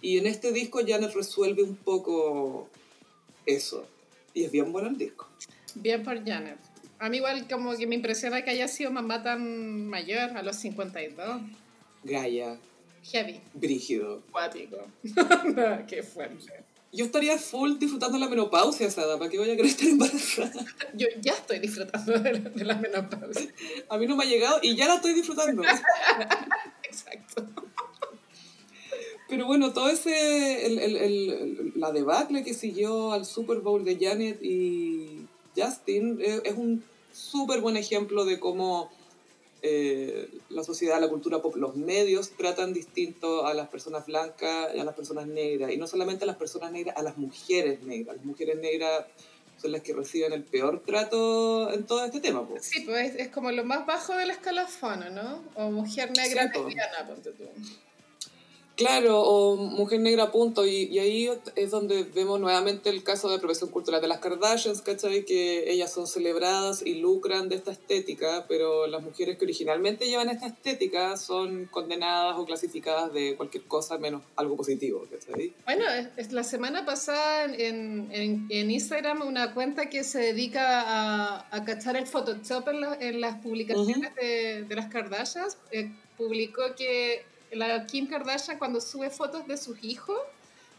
Y 0.00 0.16
en 0.16 0.26
este 0.26 0.50
disco 0.50 0.80
Janet 0.86 1.12
resuelve 1.12 1.62
un 1.62 1.76
poco 1.76 2.68
eso. 3.44 3.84
Y 4.32 4.44
es 4.44 4.50
bien 4.50 4.72
bueno 4.72 4.88
el 4.88 4.96
disco. 4.96 5.28
Bien 5.74 6.02
por 6.02 6.24
Janet. 6.24 6.58
A 6.98 7.08
mí 7.08 7.18
igual 7.18 7.46
como 7.48 7.76
que 7.76 7.86
me 7.86 7.94
impresiona 7.94 8.42
que 8.42 8.50
haya 8.50 8.66
sido 8.68 8.90
mamá 8.90 9.22
tan 9.22 9.86
mayor, 9.88 10.36
a 10.36 10.42
los 10.42 10.56
52. 10.56 11.40
Gaia. 12.04 12.58
Heavy. 13.12 13.40
Brígido. 13.54 14.22
Cuático. 14.32 14.78
Qué 15.88 16.02
fuerte. 16.02 16.64
Yo 16.92 17.04
estaría 17.04 17.36
full 17.36 17.78
disfrutando 17.78 18.16
la 18.18 18.28
menopausia, 18.28 18.90
Sada, 18.90 19.18
¿para 19.18 19.30
qué 19.30 19.36
voy 19.36 19.50
a 19.50 19.56
querer 19.56 19.70
estar 19.70 19.88
embarazada? 19.88 20.64
Yo 20.94 21.06
ya 21.20 21.34
estoy 21.34 21.58
disfrutando 21.58 22.18
de 22.18 22.32
la, 22.32 22.48
de 22.48 22.64
la 22.64 22.74
menopausia. 22.76 23.52
A 23.90 23.98
mí 23.98 24.06
no 24.06 24.16
me 24.16 24.24
ha 24.24 24.26
llegado 24.26 24.58
y 24.62 24.74
ya 24.74 24.88
la 24.88 24.94
estoy 24.94 25.12
disfrutando. 25.12 25.62
Exacto. 26.82 27.44
Pero 29.28 29.44
bueno, 29.44 29.74
todo 29.74 29.90
ese, 29.90 30.64
el, 30.64 30.78
el, 30.78 30.96
el, 30.96 31.72
la 31.76 31.92
debacle 31.92 32.42
que 32.42 32.54
siguió 32.54 33.12
al 33.12 33.26
Super 33.26 33.58
Bowl 33.58 33.84
de 33.84 33.98
Janet 34.00 34.42
y 34.42 35.27
Justin 35.58 36.18
es, 36.20 36.42
es 36.44 36.54
un 36.54 36.84
súper 37.12 37.60
buen 37.60 37.76
ejemplo 37.76 38.24
de 38.24 38.38
cómo 38.38 38.90
eh, 39.60 40.28
la 40.50 40.62
sociedad, 40.62 41.00
la 41.00 41.08
cultura 41.08 41.42
pop, 41.42 41.56
los 41.56 41.74
medios 41.74 42.30
tratan 42.30 42.72
distinto 42.72 43.44
a 43.44 43.54
las 43.54 43.68
personas 43.68 44.06
blancas 44.06 44.72
y 44.74 44.78
a 44.78 44.84
las 44.84 44.94
personas 44.94 45.26
negras. 45.26 45.72
Y 45.72 45.76
no 45.76 45.86
solamente 45.86 46.24
a 46.24 46.26
las 46.26 46.36
personas 46.36 46.70
negras, 46.70 46.96
a 46.96 47.02
las 47.02 47.18
mujeres 47.18 47.82
negras. 47.82 48.16
Las 48.16 48.24
mujeres 48.24 48.56
negras 48.56 49.06
son 49.60 49.72
las 49.72 49.82
que 49.82 49.92
reciben 49.92 50.32
el 50.32 50.44
peor 50.44 50.82
trato 50.86 51.72
en 51.72 51.84
todo 51.86 52.04
este 52.04 52.20
tema. 52.20 52.46
Pues. 52.46 52.66
Sí, 52.66 52.82
pues 52.82 53.16
es, 53.16 53.28
como 53.28 53.50
lo 53.50 53.64
más 53.64 53.84
bajo 53.84 54.14
del 54.14 54.30
escalafón, 54.30 55.12
¿no? 55.12 55.42
O 55.56 55.70
mujer 55.70 56.12
negra 56.16 56.52
sí, 56.52 56.58
lesbiana, 56.60 57.06
ponte 57.08 57.32
tú. 57.32 57.44
Claro, 58.78 59.20
o 59.22 59.56
Mujer 59.56 59.98
Negra 59.98 60.30
Punto, 60.30 60.64
y, 60.64 60.84
y, 60.84 61.00
ahí 61.00 61.28
es 61.56 61.70
donde 61.72 62.04
vemos 62.04 62.38
nuevamente 62.38 62.90
el 62.90 63.02
caso 63.02 63.28
de 63.28 63.40
profesión 63.40 63.70
cultural 63.70 64.00
de 64.00 64.06
las 64.06 64.20
Kardashians, 64.20 64.82
¿cachai? 64.82 65.24
Que 65.24 65.68
ellas 65.68 65.92
son 65.92 66.06
celebradas 66.06 66.86
y 66.86 66.94
lucran 66.94 67.48
de 67.48 67.56
esta 67.56 67.72
estética, 67.72 68.46
pero 68.46 68.86
las 68.86 69.02
mujeres 69.02 69.36
que 69.36 69.44
originalmente 69.46 70.06
llevan 70.06 70.28
esta 70.28 70.46
estética 70.46 71.16
son 71.16 71.66
condenadas 71.66 72.36
o 72.38 72.44
clasificadas 72.44 73.12
de 73.12 73.34
cualquier 73.36 73.64
cosa 73.64 73.98
menos 73.98 74.22
algo 74.36 74.56
positivo, 74.56 75.04
¿cachai? 75.10 75.52
Bueno, 75.64 75.84
es, 76.16 76.30
la 76.30 76.44
semana 76.44 76.86
pasada 76.86 77.46
en, 77.46 78.08
en, 78.12 78.46
en, 78.48 78.70
Instagram 78.70 79.22
una 79.22 79.54
cuenta 79.54 79.90
que 79.90 80.04
se 80.04 80.20
dedica 80.20 80.82
a, 80.82 81.48
a 81.50 81.64
cachar 81.64 81.96
el 81.96 82.06
Photoshop 82.06 82.68
en, 82.68 82.80
la, 82.80 82.94
en 83.00 83.20
las 83.20 83.42
publicaciones 83.42 83.96
uh 83.96 84.00
-huh. 84.02 84.14
de, 84.22 84.62
de, 84.68 84.74
las 84.76 84.86
Kardashians, 84.86 85.56
eh, 85.72 85.90
publicó 86.16 86.62
que 86.76 87.24
la 87.52 87.86
Kim 87.86 88.06
Kardashian 88.06 88.58
cuando 88.58 88.80
sube 88.80 89.10
fotos 89.10 89.46
de 89.46 89.56
sus 89.56 89.82
hijos, 89.82 90.18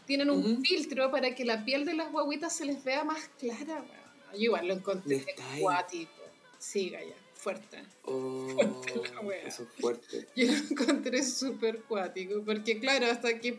tienen 0.06 0.30
un 0.30 0.40
uh 0.40 0.48
-huh. 0.58 0.66
filtro 0.66 1.10
para 1.10 1.34
que 1.34 1.44
la 1.44 1.64
piel 1.64 1.84
de 1.84 1.94
las 1.94 2.10
guaguitas 2.10 2.56
se 2.56 2.64
les 2.64 2.82
vea 2.82 3.04
más 3.04 3.30
clara. 3.38 3.84
Yo 4.32 4.38
igual 4.38 4.68
lo 4.68 4.74
encontré 4.74 5.24
acuático. 5.56 6.10
Sí, 6.58 6.90
Gaya, 6.90 7.14
fuerte. 7.34 7.82
Oh, 8.04 8.48
fuerte 8.48 9.46
eso 9.46 9.62
es 9.62 9.68
fuerte. 9.80 10.26
Yo 10.36 10.46
lo 10.46 10.58
encontré 10.70 11.22
súper 11.22 11.82
cuático, 11.82 12.42
porque 12.44 12.78
claro, 12.78 13.06
hasta 13.06 13.38
que 13.38 13.58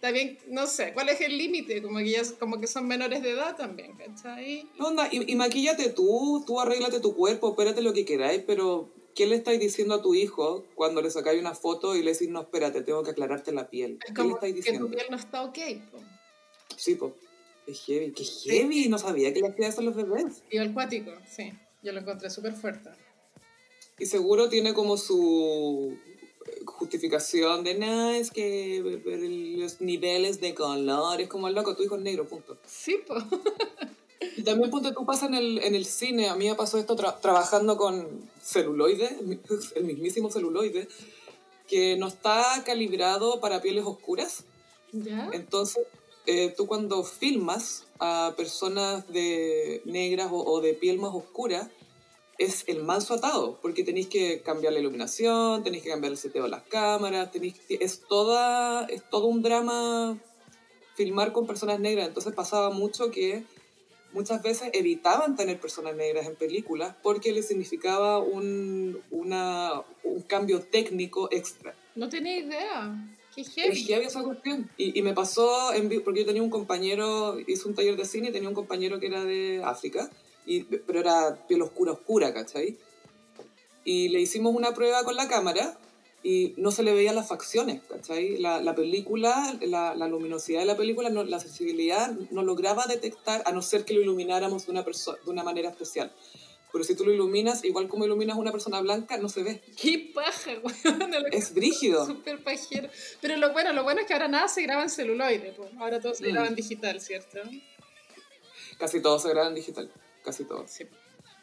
también, 0.00 0.38
no 0.48 0.66
sé, 0.66 0.92
¿cuál 0.94 1.08
es 1.08 1.20
el 1.20 1.36
límite? 1.36 1.82
Como 1.82 1.98
que 1.98 2.10
ya 2.10 2.22
como 2.38 2.60
que 2.60 2.66
son 2.66 2.86
menores 2.86 3.22
de 3.22 3.30
edad 3.30 3.56
también, 3.56 3.96
¿cachai? 3.96 4.68
Onda, 4.78 5.08
y, 5.10 5.32
y 5.32 5.34
maquíllate 5.34 5.90
tú, 5.90 6.44
tú 6.46 6.60
arréglate 6.60 7.00
tu 7.00 7.14
cuerpo, 7.14 7.50
espérate 7.50 7.82
lo 7.82 7.92
que 7.92 8.04
queráis, 8.04 8.42
pero 8.46 8.88
¿qué 9.18 9.26
le 9.26 9.34
estáis 9.34 9.58
diciendo 9.58 9.96
a 9.96 10.00
tu 10.00 10.14
hijo 10.14 10.64
cuando 10.76 11.02
le 11.02 11.10
sacáis 11.10 11.40
una 11.40 11.52
foto 11.52 11.96
y 11.96 12.04
le 12.04 12.12
decís, 12.12 12.28
no, 12.28 12.42
espérate, 12.42 12.82
tengo 12.82 13.02
que 13.02 13.10
aclararte 13.10 13.50
la 13.50 13.68
piel? 13.68 13.98
Es 14.00 14.06
¿Qué 14.06 14.14
como 14.14 14.28
le 14.28 14.34
estáis 14.34 14.54
diciendo? 14.54 14.86
que 14.86 14.92
tu 14.92 14.96
piel 14.96 15.10
no 15.10 15.16
está 15.16 15.42
ok. 15.42 15.58
Po. 15.90 15.98
Sí, 16.76 16.94
pues. 16.94 17.14
Es 17.66 17.84
heavy, 17.84 18.12
qué 18.12 18.22
heavy, 18.22 18.84
sí. 18.84 18.88
no 18.88 18.96
sabía 18.96 19.34
que 19.34 19.40
le 19.40 19.48
hacía 19.48 19.66
eso 19.66 19.80
a 19.80 19.84
los 19.84 19.96
bebés. 19.96 20.44
Y 20.50 20.58
el 20.58 20.72
cuático, 20.72 21.10
sí, 21.28 21.52
yo 21.82 21.90
lo 21.90 21.98
encontré 21.98 22.30
súper 22.30 22.54
fuerte. 22.54 22.90
Y 23.98 24.06
seguro 24.06 24.48
tiene 24.48 24.72
como 24.72 24.96
su 24.96 25.98
justificación 26.64 27.64
de 27.64 27.74
nada, 27.74 28.16
es 28.16 28.30
que 28.30 28.80
los 29.58 29.80
niveles 29.80 30.40
de 30.40 30.54
color 30.54 31.20
es 31.20 31.28
como 31.28 31.48
el 31.48 31.56
loco, 31.56 31.74
tu 31.74 31.82
hijo 31.82 31.96
es 31.96 32.02
negro, 32.02 32.28
punto. 32.28 32.56
Sí, 32.64 33.00
pues. 33.04 33.24
Y 34.38 34.44
también, 34.44 34.70
punto, 34.70 34.92
tú 34.92 35.04
pasas 35.04 35.30
en 35.30 35.34
el, 35.34 35.58
en 35.64 35.74
el 35.74 35.84
cine, 35.84 36.28
a 36.28 36.36
mí 36.36 36.46
me 36.46 36.54
pasó 36.54 36.78
esto 36.78 36.94
trabajando 36.94 37.76
con 37.76 38.06
celuloide, 38.40 39.18
el 39.74 39.84
mismísimo 39.84 40.30
celuloide, 40.30 40.86
que 41.66 41.96
no 41.96 42.06
está 42.06 42.62
calibrado 42.64 43.40
para 43.40 43.60
pieles 43.60 43.84
oscuras. 43.84 44.44
¿Ya? 44.92 45.28
Entonces, 45.32 45.84
eh, 46.26 46.54
tú 46.56 46.68
cuando 46.68 47.02
filmas 47.02 47.84
a 47.98 48.34
personas 48.36 49.08
de 49.08 49.82
negras 49.84 50.28
o, 50.30 50.60
de 50.60 50.74
piel 50.74 50.98
más 50.98 51.12
oscura, 51.12 51.68
es 52.38 52.62
el 52.68 52.84
manso 52.84 53.14
atado, 53.14 53.58
porque 53.60 53.82
tenéis 53.82 54.06
que 54.06 54.40
cambiar 54.42 54.72
la 54.72 54.78
iluminación, 54.78 55.64
tenéis 55.64 55.82
que 55.82 55.90
cambiar 55.90 56.12
el 56.12 56.18
seteo 56.18 56.44
de 56.44 56.50
las 56.50 56.62
cámaras, 56.62 57.32
tenéis 57.32 57.56
es, 57.68 58.02
toda, 58.06 58.84
es 58.84 59.02
todo 59.10 59.26
un 59.26 59.42
drama 59.42 60.16
filmar 60.94 61.32
con 61.32 61.44
personas 61.44 61.80
negras. 61.80 62.06
Entonces 62.06 62.32
pasaba 62.34 62.70
mucho 62.70 63.10
que 63.10 63.42
muchas 64.12 64.42
veces 64.42 64.70
evitaban 64.72 65.36
tener 65.36 65.60
personas 65.60 65.94
negras 65.94 66.26
en 66.26 66.36
películas 66.36 66.94
porque 67.02 67.32
les 67.32 67.48
significaba 67.48 68.18
un, 68.18 69.00
una, 69.10 69.82
un 70.04 70.22
cambio 70.22 70.60
técnico 70.60 71.28
extra. 71.30 71.74
No 71.94 72.08
tenía 72.08 72.38
idea. 72.38 73.14
Qué 73.34 73.44
heavy. 73.44 73.92
esa 74.04 74.22
cuestión. 74.22 74.68
Y, 74.76 74.98
y, 74.98 75.02
me 75.02 75.14
pasó, 75.14 75.72
en, 75.72 75.88
porque 76.02 76.20
yo 76.20 76.26
tenía 76.26 76.42
un 76.42 76.50
compañero, 76.50 77.38
hice 77.40 77.68
un 77.68 77.74
taller 77.74 77.96
de 77.96 78.04
cine 78.04 78.28
y 78.28 78.32
tenía 78.32 78.48
un 78.48 78.54
compañero 78.54 78.98
que 78.98 79.06
era 79.06 79.24
de 79.24 79.62
África, 79.64 80.10
y, 80.46 80.62
pero 80.62 81.00
era 81.00 81.46
piel 81.46 81.62
oscura, 81.62 81.92
oscura, 81.92 82.32
¿cachai? 82.32 82.76
Y 83.84 84.08
le 84.08 84.20
hicimos 84.20 84.54
una 84.54 84.74
prueba 84.74 85.04
con 85.04 85.14
la 85.14 85.28
cámara 85.28 85.78
y 86.28 86.52
no 86.58 86.70
se 86.72 86.82
le 86.82 86.92
veían 86.92 87.14
las 87.14 87.26
facciones, 87.26 87.80
¿cachai? 87.88 88.36
La, 88.36 88.60
la 88.60 88.74
película, 88.74 89.56
la, 89.62 89.94
la, 89.94 90.08
luminosidad 90.08 90.60
de 90.60 90.66
la 90.66 90.76
película, 90.76 91.08
no, 91.08 91.24
la 91.24 91.40
sensibilidad 91.40 92.12
no 92.30 92.42
lograba 92.42 92.84
detectar, 92.86 93.42
a 93.46 93.52
no 93.52 93.62
ser 93.62 93.86
que 93.86 93.94
lo 93.94 94.02
ilumináramos 94.02 94.66
de 94.66 94.72
una, 94.72 94.82
de 94.82 95.30
una 95.30 95.42
manera 95.42 95.70
especial. 95.70 96.12
Pero 96.70 96.84
si 96.84 96.94
tú 96.94 97.06
lo 97.06 97.14
iluminas, 97.14 97.64
igual 97.64 97.88
como 97.88 98.04
iluminas 98.04 98.36
una 98.36 98.52
persona 98.52 98.78
blanca, 98.82 99.16
no 99.16 99.30
se 99.30 99.42
ve. 99.42 99.62
¡Qué 99.80 100.12
paja, 100.14 100.50
weón! 100.62 101.14
Es 101.32 101.54
brígido. 101.54 102.04
Súper 102.04 102.44
pajero. 102.44 102.90
Pero 103.22 103.38
lo 103.38 103.54
bueno, 103.54 103.72
lo 103.72 103.82
bueno 103.82 104.02
es 104.02 104.06
que 104.06 104.12
ahora 104.12 104.28
nada 104.28 104.48
se 104.48 104.60
graba 104.60 104.82
en 104.82 104.90
celuloide, 104.90 105.54
pues. 105.56 105.70
ahora 105.78 105.98
todo 105.98 106.12
se 106.12 106.28
mm. 106.28 106.30
graba 106.30 106.48
en 106.48 106.54
digital, 106.56 107.00
¿cierto? 107.00 107.38
Casi 108.78 109.00
todo 109.00 109.18
se 109.18 109.30
graba 109.30 109.48
en 109.48 109.54
digital, 109.54 109.90
casi 110.22 110.44
todo. 110.44 110.66
Sí. 110.68 110.84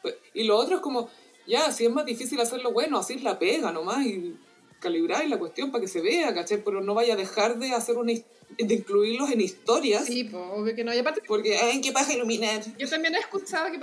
Pues, 0.03 0.13
y 0.35 0.43
lo 0.43 0.57
otro 0.57 0.75
es 0.75 0.81
como, 0.83 1.09
ya, 1.47 1.71
si 1.71 1.85
es 1.85 1.91
más 1.91 2.05
difícil 2.05 2.39
hacerlo 2.39 2.71
bueno, 2.71 2.99
así 2.99 3.13
es 3.13 3.23
la 3.23 3.39
pega 3.39 3.71
nomás 3.71 4.05
y 4.05 4.37
calibrar 4.85 5.27
la 5.27 5.39
cuestión 5.39 5.71
para 5.71 5.81
que 5.81 5.87
se 5.87 5.99
vea, 5.99 6.31
¿cachai? 6.31 6.63
Pero 6.63 6.79
no 6.79 6.93
vaya 6.93 7.13
a 7.13 7.17
dejar 7.17 7.57
de 7.57 7.71
hacer 7.73 7.97
una 7.97 8.13
de 8.13 8.73
incluirlos 8.75 9.31
en 9.31 9.41
historias. 9.41 10.05
Sí, 10.05 10.25
pues, 10.25 10.43
obvio 10.51 10.75
que 10.75 10.83
no. 10.83 10.93
Y 10.93 10.99
aparte, 10.99 11.23
porque, 11.27 11.57
¿en 11.71 11.81
qué 11.81 11.91
pasa 11.91 12.13
iluminar? 12.13 12.61
Yo 12.77 12.87
también 12.87 13.15
he 13.15 13.17
escuchado 13.17 13.71
que, 13.71 13.79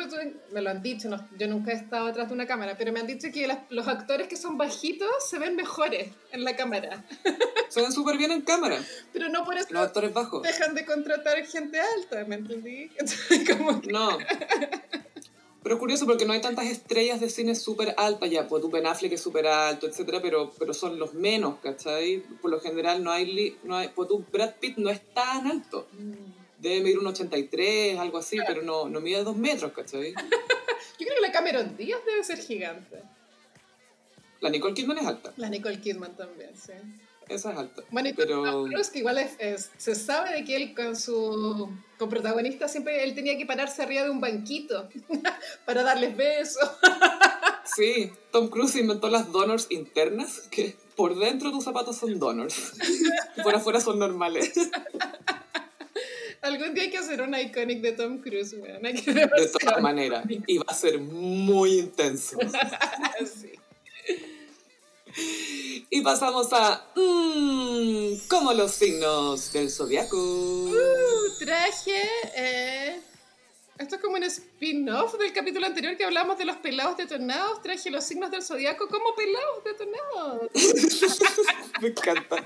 me 0.53 0.62
lo 0.62 0.70
han 0.70 0.80
dicho, 0.80 1.09
yo 1.36 1.48
nunca 1.48 1.72
he 1.72 1.74
estado 1.74 2.07
atrás 2.07 2.28
de 2.28 2.34
una 2.34 2.46
cámara, 2.46 2.76
pero 2.78 2.92
me 2.92 3.00
han 3.00 3.09
dicho 3.09 3.28
que 3.32 3.48
los 3.70 3.88
actores 3.88 4.28
que 4.28 4.36
son 4.36 4.57
bajitos 4.57 5.11
se 5.28 5.40
ven 5.40 5.57
mejores 5.57 6.09
en 6.30 6.44
la 6.44 6.55
cámara. 6.55 7.05
Se 7.68 7.80
ven 7.80 7.90
súper 7.90 8.18
bien 8.18 8.30
en 8.30 8.42
cámara. 8.42 8.78
Pero 9.14 9.30
no 9.30 9.44
por 9.44 9.57
eso 9.57 9.68
los 9.70 9.82
actores 9.82 10.12
bajos. 10.12 10.42
dejan 10.42 10.74
de 10.74 10.84
contratar 10.84 11.42
gente 11.46 11.80
alta, 11.80 12.22
¿me 12.26 12.34
entendí? 12.34 12.90
Como 13.50 13.80
No. 13.90 14.18
Pero 15.62 15.76
es 15.76 15.78
curioso 15.78 16.06
porque 16.06 16.24
no 16.24 16.32
hay 16.32 16.40
tantas 16.40 16.66
estrellas 16.66 17.20
de 17.20 17.30
cine 17.30 17.54
súper 17.54 17.94
altas 17.96 18.28
ya, 18.30 18.48
pues 18.48 18.62
tu 18.62 18.70
Ben 18.70 18.86
Affleck 18.86 19.12
es 19.12 19.20
súper 19.20 19.46
alto, 19.46 19.86
etcétera, 19.86 20.20
pero, 20.20 20.52
pero 20.58 20.74
son 20.74 20.98
los 20.98 21.14
menos, 21.14 21.60
¿cachai? 21.62 22.18
Por 22.40 22.50
lo 22.50 22.60
general 22.60 23.04
no 23.04 23.12
hay, 23.12 23.56
no 23.62 23.76
hay 23.76 23.88
pues 23.88 24.08
tu 24.08 24.24
Brad 24.32 24.54
Pitt 24.60 24.76
no 24.78 24.90
es 24.90 25.00
tan 25.14 25.46
alto. 25.46 25.86
Mm. 25.92 26.12
Debe 26.58 26.80
medir 26.82 26.98
un 26.98 27.06
83, 27.06 27.98
algo 27.98 28.18
así, 28.18 28.38
pero 28.46 28.62
no, 28.62 28.88
no 28.88 29.00
mide 29.00 29.22
dos 29.22 29.36
metros, 29.36 29.72
¿cachai? 29.72 30.12
Yo 30.98 31.06
creo 31.06 31.14
que 31.16 31.20
la 31.20 31.32
Cameron 31.32 31.76
Díaz 31.76 32.00
debe 32.06 32.24
ser 32.24 32.38
gigante. 32.38 33.02
La 34.40 34.50
Nicole 34.50 34.74
Kidman 34.74 34.98
es 34.98 35.06
alta. 35.06 35.32
La 35.36 35.48
Nicole 35.48 35.80
Kidman 35.80 36.16
también, 36.16 36.50
sí. 36.56 36.72
Esa 37.28 37.52
es 37.52 37.58
alta. 37.58 37.82
Bueno, 37.90 38.08
y 38.08 38.12
pero... 38.12 38.64
Cruz, 38.64 38.90
que 38.90 38.98
igual 39.00 39.18
es, 39.18 39.70
se 39.76 39.94
sabe 39.94 40.32
de 40.32 40.44
que 40.44 40.56
él 40.56 40.74
con 40.74 40.96
su 40.96 41.70
con 42.02 42.08
protagonista 42.08 42.66
siempre 42.66 43.04
él 43.04 43.14
tenía 43.14 43.38
que 43.38 43.46
pararse 43.46 43.80
arriba 43.80 44.02
de 44.02 44.10
un 44.10 44.20
banquito 44.20 44.88
para 45.64 45.84
darles 45.84 46.16
besos. 46.16 46.68
sí, 47.76 48.10
Tom 48.32 48.48
Cruise 48.48 48.74
inventó 48.74 49.08
las 49.08 49.30
donors 49.30 49.68
internas, 49.70 50.40
que 50.50 50.76
por 50.96 51.16
dentro 51.16 51.52
tus 51.52 51.62
zapatos 51.62 51.96
son 51.96 52.18
donors, 52.18 52.72
por 53.44 53.54
afuera 53.54 53.80
son 53.80 54.00
normales. 54.00 54.52
Algún 56.40 56.74
día 56.74 56.82
hay 56.84 56.90
que 56.90 56.98
hacer 56.98 57.22
una 57.22 57.40
iconic 57.40 57.80
de 57.80 57.92
Tom 57.92 58.18
Cruise, 58.18 58.54
weón. 58.54 58.82
de 58.82 59.50
todas 59.60 59.80
maneras. 59.80 60.24
Y 60.48 60.58
va 60.58 60.64
a 60.66 60.74
ser 60.74 60.98
muy 60.98 61.78
intenso. 61.78 62.36
sí. 63.24 63.52
Y 65.95 66.01
pasamos 66.01 66.49
a. 66.53 66.86
Mmm, 66.97 68.14
como 68.26 68.55
los 68.55 68.72
signos 68.72 69.53
del 69.53 69.70
zodiaco. 69.70 70.16
Uh, 70.16 71.38
traje. 71.38 72.09
Eh, 72.34 72.99
esto 73.76 73.97
es 73.97 74.01
como 74.01 74.16
un 74.16 74.22
spin-off 74.22 75.18
del 75.18 75.34
capítulo 75.34 75.66
anterior 75.66 75.95
que 75.99 76.05
hablamos 76.05 76.38
de 76.38 76.47
los 76.47 76.57
pelados 76.57 76.97
detonados. 76.97 77.61
Traje 77.61 77.90
los 77.90 78.05
signos 78.05 78.30
del 78.30 78.43
zodiaco 78.43 78.88
como 78.88 79.14
pelados 79.14 79.64
detonados. 79.64 80.51
Me 81.82 81.88
encanta. 81.88 82.43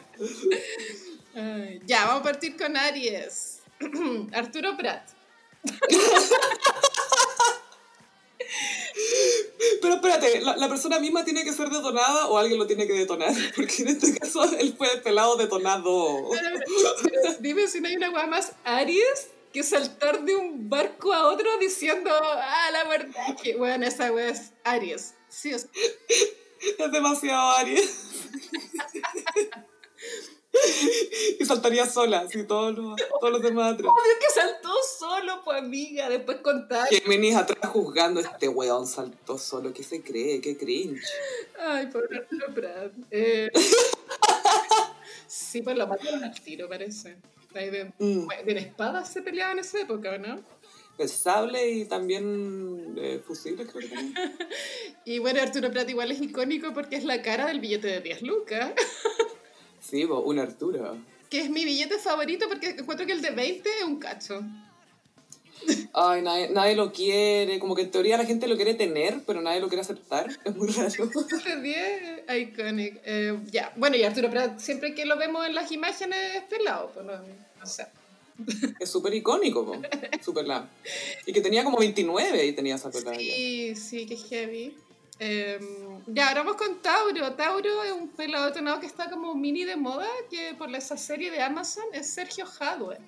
ya, 1.86 2.06
vamos 2.06 2.22
a 2.22 2.24
partir 2.24 2.56
con 2.56 2.76
Aries. 2.76 3.60
Arturo 4.32 4.76
Prat. 4.76 5.08
Pero 9.80 9.94
espérate, 9.94 10.40
¿la, 10.40 10.68
persona 10.68 10.98
misma 10.98 11.24
tiene 11.24 11.44
que 11.44 11.52
ser 11.52 11.68
detonada 11.68 12.26
o 12.28 12.38
alguien 12.38 12.58
lo 12.58 12.66
tiene 12.66 12.86
que 12.86 12.92
detonar? 12.92 13.32
Porque 13.56 13.82
en 13.82 13.88
este 13.88 14.18
caso 14.18 14.44
él 14.58 14.74
fue 14.76 14.88
pelado 15.02 15.36
detonado. 15.36 16.30
dime 17.40 17.66
si 17.68 17.80
no 17.80 17.88
hay 17.88 17.96
una 17.96 18.10
weá 18.10 18.26
más 18.26 18.52
Aries 18.64 19.28
que 19.52 19.62
saltar 19.62 20.22
de 20.24 20.36
un 20.36 20.68
barco 20.68 21.12
a 21.12 21.28
otro 21.28 21.48
diciendo, 21.58 22.10
ah, 22.12 22.70
la 22.72 22.84
verdad 22.84 23.36
que, 23.42 23.56
bueno, 23.56 23.86
esa 23.86 24.12
weá 24.12 24.28
es 24.28 24.52
Aries. 24.64 25.14
Sí, 25.28 25.50
es... 25.50 25.68
es 26.60 26.92
demasiado 26.92 27.56
Aries. 27.56 27.90
y 31.40 31.44
saltaría 31.44 31.86
sola, 31.86 32.20
así 32.20 32.44
todos 32.44 32.76
los, 32.76 32.96
todos 33.20 33.32
los 33.32 33.42
demás 33.42 33.74
atrás. 33.74 33.90
Obvio 33.92 34.12
que 34.20 34.32
saltó 34.32 34.72
solo, 34.98 35.42
pues 35.44 35.58
amiga, 35.58 36.08
después 36.08 36.38
contar. 36.38 36.88
venís 37.06 37.36
atrás 37.36 37.70
juzgando, 37.70 38.20
este 38.20 38.48
weón 38.48 38.86
saltó 38.86 39.38
solo, 39.38 39.72
¿qué 39.72 39.82
se 39.82 40.02
cree? 40.02 40.40
¿Qué 40.40 40.56
cringe? 40.56 41.02
Ay, 41.58 41.86
pobre 41.86 42.18
Arturo 42.18 42.46
Prat. 42.54 42.92
Eh... 43.10 43.50
sí, 45.26 45.62
pues 45.62 45.76
lo 45.76 45.86
mataron 45.86 46.24
al 46.24 46.40
tiro, 46.40 46.68
parece. 46.68 47.16
De, 47.54 47.90
mm. 47.98 48.28
de 48.44 48.58
espadas 48.58 49.10
se 49.10 49.22
peleaba 49.22 49.52
en 49.52 49.60
esa 49.60 49.80
época, 49.80 50.18
¿no? 50.18 50.42
El 50.98 51.08
sable 51.10 51.70
y 51.70 51.84
también 51.84 52.94
eh, 52.98 53.20
fusiles, 53.26 53.68
creo 53.70 53.88
que 53.88 53.94
también. 53.94 54.14
y 55.04 55.18
bueno, 55.18 55.42
Arturo 55.42 55.70
Prat 55.70 55.88
igual 55.90 56.10
es 56.10 56.22
icónico 56.22 56.72
porque 56.72 56.96
es 56.96 57.04
la 57.04 57.20
cara 57.20 57.46
del 57.46 57.60
billete 57.60 57.88
de 57.88 58.00
10 58.00 58.22
lucas. 58.22 58.72
Sí, 59.88 60.04
un 60.04 60.38
Arturo. 60.38 60.96
Que 61.30 61.42
es 61.42 61.50
mi 61.50 61.64
billete 61.64 61.98
favorito 61.98 62.46
porque 62.48 62.70
encuentro 62.70 63.06
que 63.06 63.12
el 63.12 63.22
de 63.22 63.30
20 63.30 63.68
es 63.68 63.84
un 63.84 63.98
cacho. 63.98 64.42
Ay, 65.92 66.22
nadie, 66.22 66.50
nadie, 66.50 66.74
lo 66.74 66.92
quiere. 66.92 67.58
Como 67.58 67.74
que 67.74 67.82
en 67.82 67.90
teoría 67.90 68.16
la 68.16 68.24
gente 68.24 68.46
lo 68.48 68.56
quiere 68.56 68.74
tener, 68.74 69.22
pero 69.26 69.40
nadie 69.40 69.60
lo 69.60 69.68
quiere 69.68 69.82
aceptar. 69.82 70.28
Es 70.44 70.56
muy 70.56 70.68
raro. 70.68 70.88
Este 71.36 71.60
10 71.60 72.24
iconic. 72.40 73.00
Eh, 73.04 73.38
ya, 73.50 73.72
bueno, 73.76 73.96
y 73.96 74.02
Arturo 74.02 74.28
pero 74.30 74.58
siempre 74.58 74.94
que 74.94 75.06
lo 75.06 75.16
vemos 75.16 75.46
en 75.46 75.54
las 75.54 75.70
imágenes 75.72 76.18
es 76.36 76.42
pelado, 76.44 76.90
pues 76.92 77.06
no, 77.06 77.12
no 77.14 77.66
sé. 77.66 77.86
Es 78.80 78.90
súper 78.90 79.14
icónico, 79.14 79.80
súper 80.22 80.46
la. 80.46 80.68
Y 81.24 81.32
que 81.32 81.40
tenía 81.40 81.64
como 81.64 81.78
29 81.78 82.44
y 82.44 82.52
tenía 82.52 82.74
esa 82.74 82.90
pelada. 82.90 83.16
Sí, 83.18 83.74
sí, 83.76 84.04
que 84.04 84.16
heavy. 84.16 84.76
Eh, 85.18 85.58
ya, 86.06 86.28
ahora 86.28 86.42
vamos 86.42 86.56
con 86.56 86.80
Tauro. 86.82 87.32
Tauro 87.34 87.82
es 87.84 87.92
un 87.92 88.08
pelado 88.08 88.46
detonado 88.46 88.80
que 88.80 88.86
está 88.86 89.08
como 89.08 89.34
mini 89.34 89.64
de 89.64 89.76
moda, 89.76 90.08
que 90.30 90.54
por 90.54 90.74
esa 90.74 90.96
serie 90.96 91.30
de 91.30 91.42
Amazon 91.42 91.84
es 91.92 92.10
Sergio 92.10 92.46
Hadwe. 92.58 92.98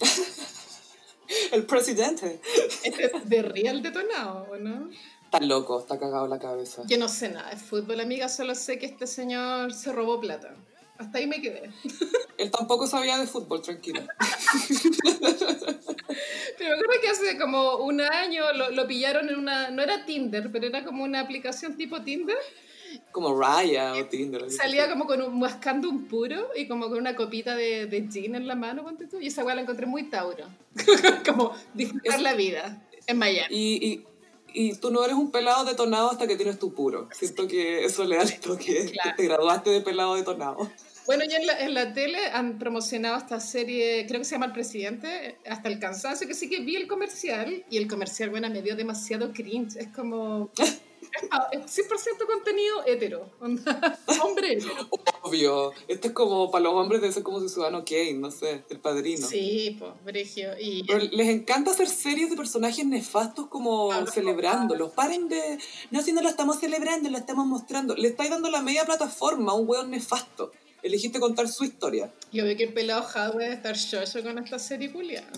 El 1.52 1.64
presidente. 1.64 2.40
Este 2.82 3.06
es 3.06 3.28
de 3.28 3.42
real 3.42 3.82
detonado, 3.82 4.56
no? 4.58 4.90
Está 5.24 5.40
loco, 5.40 5.78
está 5.78 5.98
cagado 5.98 6.26
la 6.26 6.40
cabeza. 6.40 6.82
Yo 6.86 6.98
no 6.98 7.08
sé 7.08 7.28
nada 7.28 7.50
de 7.50 7.56
fútbol, 7.56 8.00
amiga, 8.00 8.28
solo 8.28 8.54
sé 8.56 8.78
que 8.78 8.86
este 8.86 9.06
señor 9.06 9.72
se 9.72 9.92
robó 9.92 10.20
plata. 10.20 10.56
Hasta 10.98 11.18
ahí 11.18 11.26
me 11.26 11.40
quedé. 11.40 11.70
Él 12.36 12.50
tampoco 12.50 12.86
sabía 12.86 13.16
de 13.16 13.26
fútbol, 13.26 13.62
tranquilo. 13.62 14.02
Pero 16.58 16.76
creo 16.76 17.00
que 17.00 17.08
hace 17.08 17.38
como 17.38 17.76
un 17.76 18.00
año 18.00 18.52
lo, 18.52 18.70
lo, 18.70 18.86
pillaron 18.86 19.28
en 19.28 19.36
una, 19.38 19.70
no 19.70 19.82
era 19.82 20.04
Tinder, 20.04 20.50
pero 20.52 20.66
era 20.66 20.84
como 20.84 21.04
una 21.04 21.20
aplicación 21.20 21.76
tipo 21.76 22.02
Tinder. 22.02 22.36
Como 23.12 23.38
Raya 23.40 23.94
o 23.94 24.04
Tinder. 24.06 24.50
Salía 24.50 24.88
como 24.90 25.06
con 25.06 25.22
un, 25.22 25.38
mascando 25.38 25.88
un 25.88 26.06
puro 26.08 26.48
y 26.56 26.66
como 26.66 26.88
con 26.88 26.98
una 26.98 27.14
copita 27.14 27.54
de, 27.54 27.86
de 27.86 28.08
gin 28.10 28.34
en 28.34 28.46
la 28.48 28.56
mano, 28.56 28.82
ponte 28.82 29.06
tú. 29.06 29.20
Y 29.20 29.28
esa 29.28 29.44
weá 29.44 29.54
la 29.54 29.62
encontré 29.62 29.86
muy 29.86 30.04
Tauro. 30.10 30.46
como 31.26 31.54
disfrutar 31.74 32.16
Es- 32.16 32.22
la 32.22 32.34
vida 32.34 32.82
en 33.06 33.16
Miami. 33.18 33.46
Y, 33.54 33.86
y, 33.86 34.06
y 34.52 34.74
tú 34.74 34.90
no 34.90 35.04
eres 35.04 35.14
un 35.16 35.30
pelado 35.30 35.64
detonado 35.64 36.10
hasta 36.10 36.26
que 36.26 36.34
tienes 36.36 36.58
tu 36.58 36.74
puro. 36.74 37.08
Siento 37.12 37.46
que 37.46 37.84
eso 37.84 38.04
le 38.04 38.16
da 38.16 38.22
el 38.22 38.40
toque, 38.40 38.90
Claro. 38.92 39.10
que 39.16 39.22
te 39.22 39.28
graduaste 39.28 39.70
de 39.70 39.80
pelado 39.82 40.16
detonado. 40.16 40.70
Bueno, 41.06 41.24
ya 41.24 41.38
en 41.38 41.46
la, 41.46 41.58
en 41.60 41.74
la 41.74 41.92
tele 41.92 42.18
han 42.32 42.58
promocionado 42.58 43.16
esta 43.16 43.40
serie, 43.40 44.06
creo 44.06 44.20
que 44.20 44.24
se 44.24 44.32
llama 44.32 44.46
El 44.46 44.52
Presidente, 44.52 45.38
hasta 45.48 45.68
el 45.68 45.78
cansancio, 45.78 46.26
que 46.28 46.34
sí 46.34 46.48
que 46.48 46.60
vi 46.60 46.76
el 46.76 46.86
comercial 46.86 47.64
y 47.70 47.76
el 47.78 47.88
comercial, 47.88 48.30
bueno, 48.30 48.48
me 48.50 48.62
dio 48.62 48.76
demasiado 48.76 49.32
cringe. 49.32 49.76
Es 49.76 49.88
como... 49.88 50.50
es 50.58 50.80
pa- 51.28 51.48
es 51.50 51.60
100% 51.62 52.26
contenido 52.26 52.84
hetero. 52.86 53.28
Hombre 53.40 54.52
hetero. 54.52 54.88
Obvio. 55.22 55.72
Esto 55.88 56.08
es 56.08 56.14
como, 56.14 56.50
para 56.50 56.64
los 56.64 56.74
hombres 56.74 57.00
debe 57.00 57.12
ser 57.12 57.22
como 57.22 57.40
su 57.40 57.48
ciudadano 57.48 57.84
Kane, 57.84 58.14
no 58.14 58.30
sé, 58.30 58.62
el 58.70 58.78
padrino. 58.78 59.26
Sí, 59.26 59.76
pues, 59.78 59.92
Brigio. 60.04 60.50
Y 60.60 60.84
Pero 60.84 61.00
les 61.00 61.28
encanta 61.28 61.72
hacer 61.72 61.88
series 61.88 62.30
de 62.30 62.36
personajes 62.36 62.86
nefastos 62.86 63.48
como 63.48 63.88
Pablo 63.88 64.06
celebrándolos. 64.12 64.92
Paren 64.92 65.28
de... 65.28 65.58
No, 65.90 66.02
si 66.02 66.12
no 66.12 66.22
lo 66.22 66.28
estamos 66.28 66.60
celebrando, 66.60 67.10
lo 67.10 67.18
estamos 67.18 67.46
mostrando. 67.46 67.96
Le 67.96 68.08
estáis 68.08 68.30
dando 68.30 68.50
la 68.50 68.62
media 68.62 68.84
plataforma 68.84 69.52
a 69.52 69.54
un 69.56 69.68
hueón 69.68 69.90
nefasto. 69.90 70.52
Elegiste 70.82 71.20
contar 71.20 71.48
su 71.48 71.64
historia. 71.64 72.10
yo 72.32 72.44
veo 72.44 72.56
que 72.56 72.64
el 72.64 72.72
pelado 72.72 73.02
Hadwe 73.02 73.44
debe 73.44 73.54
estar 73.54 73.76
chocho 73.76 74.22
con 74.22 74.38
esta 74.38 74.58
serie 74.58 74.90
culiada. 74.92 75.30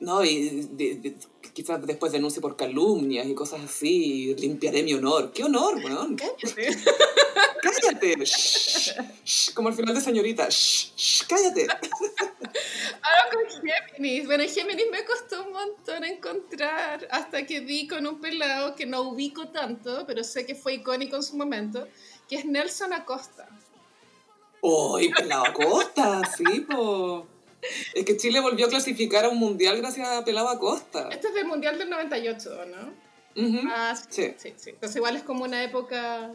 No, 0.00 0.24
y 0.24 0.66
de- 0.72 0.94
de- 0.96 1.16
quizás 1.52 1.84
después 1.86 2.10
denuncie 2.12 2.42
por 2.42 2.56
calumnias 2.56 3.26
y 3.26 3.34
cosas 3.34 3.60
así. 3.62 4.30
y 4.30 4.34
Limpiaré 4.34 4.82
mi 4.82 4.92
honor. 4.94 5.32
¿Qué 5.32 5.44
honor, 5.44 5.76
weón? 5.76 6.16
Cállate. 6.16 6.76
¡Cállate! 7.62 8.16
Shh, 8.24 8.90
shh, 9.24 9.54
como 9.54 9.68
al 9.68 9.74
final 9.74 9.94
de 9.94 10.00
señorita. 10.00 10.48
Shh, 10.50 10.92
shh, 10.96 11.22
¡Cállate! 11.26 11.66
Ahora 13.02 13.24
con 13.32 13.62
Géminis. 13.96 14.26
Bueno, 14.26 14.44
Géminis 14.48 14.86
me 14.90 15.04
costó 15.04 15.44
un 15.44 15.52
montón 15.52 16.04
encontrar 16.04 17.06
hasta 17.10 17.46
que 17.46 17.60
di 17.60 17.86
con 17.86 18.06
un 18.06 18.20
pelado 18.20 18.74
que 18.74 18.86
no 18.86 19.02
ubico 19.02 19.48
tanto, 19.48 20.04
pero 20.06 20.22
sé 20.24 20.44
que 20.44 20.54
fue 20.54 20.74
icónico 20.74 21.16
en 21.16 21.22
su 21.22 21.36
momento, 21.36 21.86
que 22.28 22.36
es 22.36 22.44
Nelson 22.44 22.92
Acosta. 22.92 23.48
¡Uy, 24.66 25.10
pelado 25.10 25.44
Acosta! 25.46 26.22
Sí, 26.38 26.60
po. 26.60 27.26
Es 27.94 28.04
que 28.06 28.16
Chile 28.16 28.40
volvió 28.40 28.64
a 28.64 28.68
clasificar 28.70 29.26
a 29.26 29.28
un 29.28 29.36
mundial 29.38 29.76
gracias 29.76 30.08
a 30.08 30.24
Pelado 30.24 30.48
Acosta. 30.48 31.08
Este 31.10 31.28
es 31.28 31.34
del 31.34 31.46
Mundial 31.46 31.78
del 31.78 31.90
98, 31.90 32.50
¿no? 32.66 33.42
Ujú. 33.46 33.58
Ah, 33.70 33.94
Sí. 34.08 34.32
sí, 34.38 34.54
sí. 34.56 34.70
Entonces 34.70 34.96
igual 34.96 35.16
es 35.16 35.22
como 35.22 35.44
una 35.44 35.62
época 35.62 36.30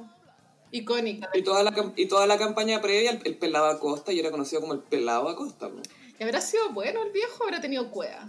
icónica. 0.72 1.28
Y 1.34 1.42
toda 1.42 1.64
la, 1.64 1.74
y 1.96 2.06
toda 2.08 2.28
la 2.28 2.38
campaña 2.38 2.82
previa, 2.82 3.12
el, 3.12 3.22
el 3.26 3.36
pelado 3.38 3.66
Acosta, 3.66 4.12
y 4.14 4.20
era 4.20 4.30
conocido 4.30 4.62
como 4.62 4.74
el 4.74 4.80
pelado 4.82 5.28
Acosta. 5.28 5.70
po. 5.70 5.82
¿Y 6.20 6.24
habrá 6.24 6.40
sido 6.42 6.70
bueno 6.72 7.02
el 7.04 7.12
viejo 7.12 7.36
o 7.42 7.44
habrá 7.46 7.62
tenido 7.62 7.90
cueva? 7.90 8.28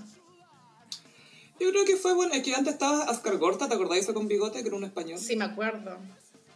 Yo 1.58 1.68
creo 1.70 1.84
que 1.84 1.96
fue 1.96 2.14
bueno. 2.14 2.32
Es 2.32 2.42
que 2.42 2.54
antes 2.54 2.72
estaba 2.72 3.02
Ascar 3.04 3.36
Gorta, 3.36 3.68
¿te 3.68 3.74
acordáis 3.74 4.04
ese 4.04 4.14
con 4.14 4.28
bigote? 4.28 4.62
Que 4.62 4.68
era 4.68 4.76
un 4.76 4.84
español. 4.84 5.18
Sí, 5.18 5.36
me 5.36 5.44
acuerdo. 5.44 5.98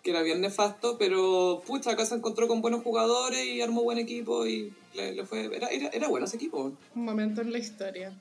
Que 0.05 0.11
era 0.11 0.23
bien 0.23 0.41
nefasto, 0.43 0.99
pero 0.99 1.63
pucha, 1.67 1.93
acá 1.93 2.05
se 2.05 2.15
encontró 2.15 2.47
con 2.47 2.61
buenos 2.61 2.83
jugadores 2.83 3.43
y 3.45 3.63
armó 3.63 3.83
buen 3.83 3.99
equipo 3.99 4.47
y 4.47 4.73
le, 4.93 5.13
le 5.15 5.25
fue. 5.25 5.47
Era, 5.47 5.69
era, 5.69 5.89
era 5.89 6.09
bueno 6.09 6.27
ese 6.27 6.37
equipo. 6.37 6.73
Un 6.95 7.05
momento 7.05 7.41
en 7.41 7.51
la 7.51 7.59
historia. 7.59 8.13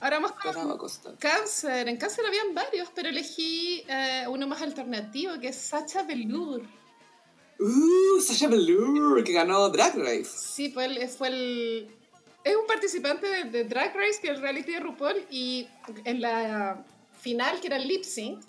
Ahora 0.00 0.20
vamos 0.20 0.32
con. 0.32 1.16
Cáncer. 1.16 1.88
En 1.88 1.96
Cáncer 1.96 2.26
habían 2.26 2.54
varios, 2.54 2.90
pero 2.94 3.08
elegí 3.08 3.82
eh, 3.88 4.26
uno 4.28 4.46
más 4.46 4.60
alternativo, 4.60 5.40
que 5.40 5.48
es 5.48 5.56
Sacha 5.56 6.02
Velour. 6.02 6.62
Uh, 7.58 8.20
Sasha 8.20 8.48
Velour, 8.48 9.24
que 9.24 9.32
ganó 9.32 9.70
Drag 9.70 9.96
Race. 9.96 10.24
Sí, 10.26 10.72
fue 10.72 10.84
el, 10.84 11.08
fue 11.08 11.28
el... 11.28 11.88
Es 12.42 12.54
un 12.54 12.66
participante 12.66 13.26
de, 13.26 13.44
de 13.44 13.64
Drag 13.64 13.96
Race, 13.96 14.18
que 14.20 14.26
es 14.26 14.34
el 14.34 14.42
reality 14.42 14.72
de 14.72 14.80
RuPaul, 14.80 15.24
y 15.30 15.68
en 16.04 16.20
la 16.20 16.84
final, 17.18 17.60
que 17.60 17.68
era 17.68 17.76
el 17.76 17.88
lip 17.88 18.02
sync, 18.02 18.44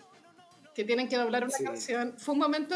que 0.75 0.83
tienen 0.83 1.07
que 1.07 1.15
doblar 1.17 1.43
una 1.45 1.57
Sí. 1.57 1.63
canción, 1.63 2.13
fue 2.17 2.33
un 2.33 2.39
momento, 2.39 2.75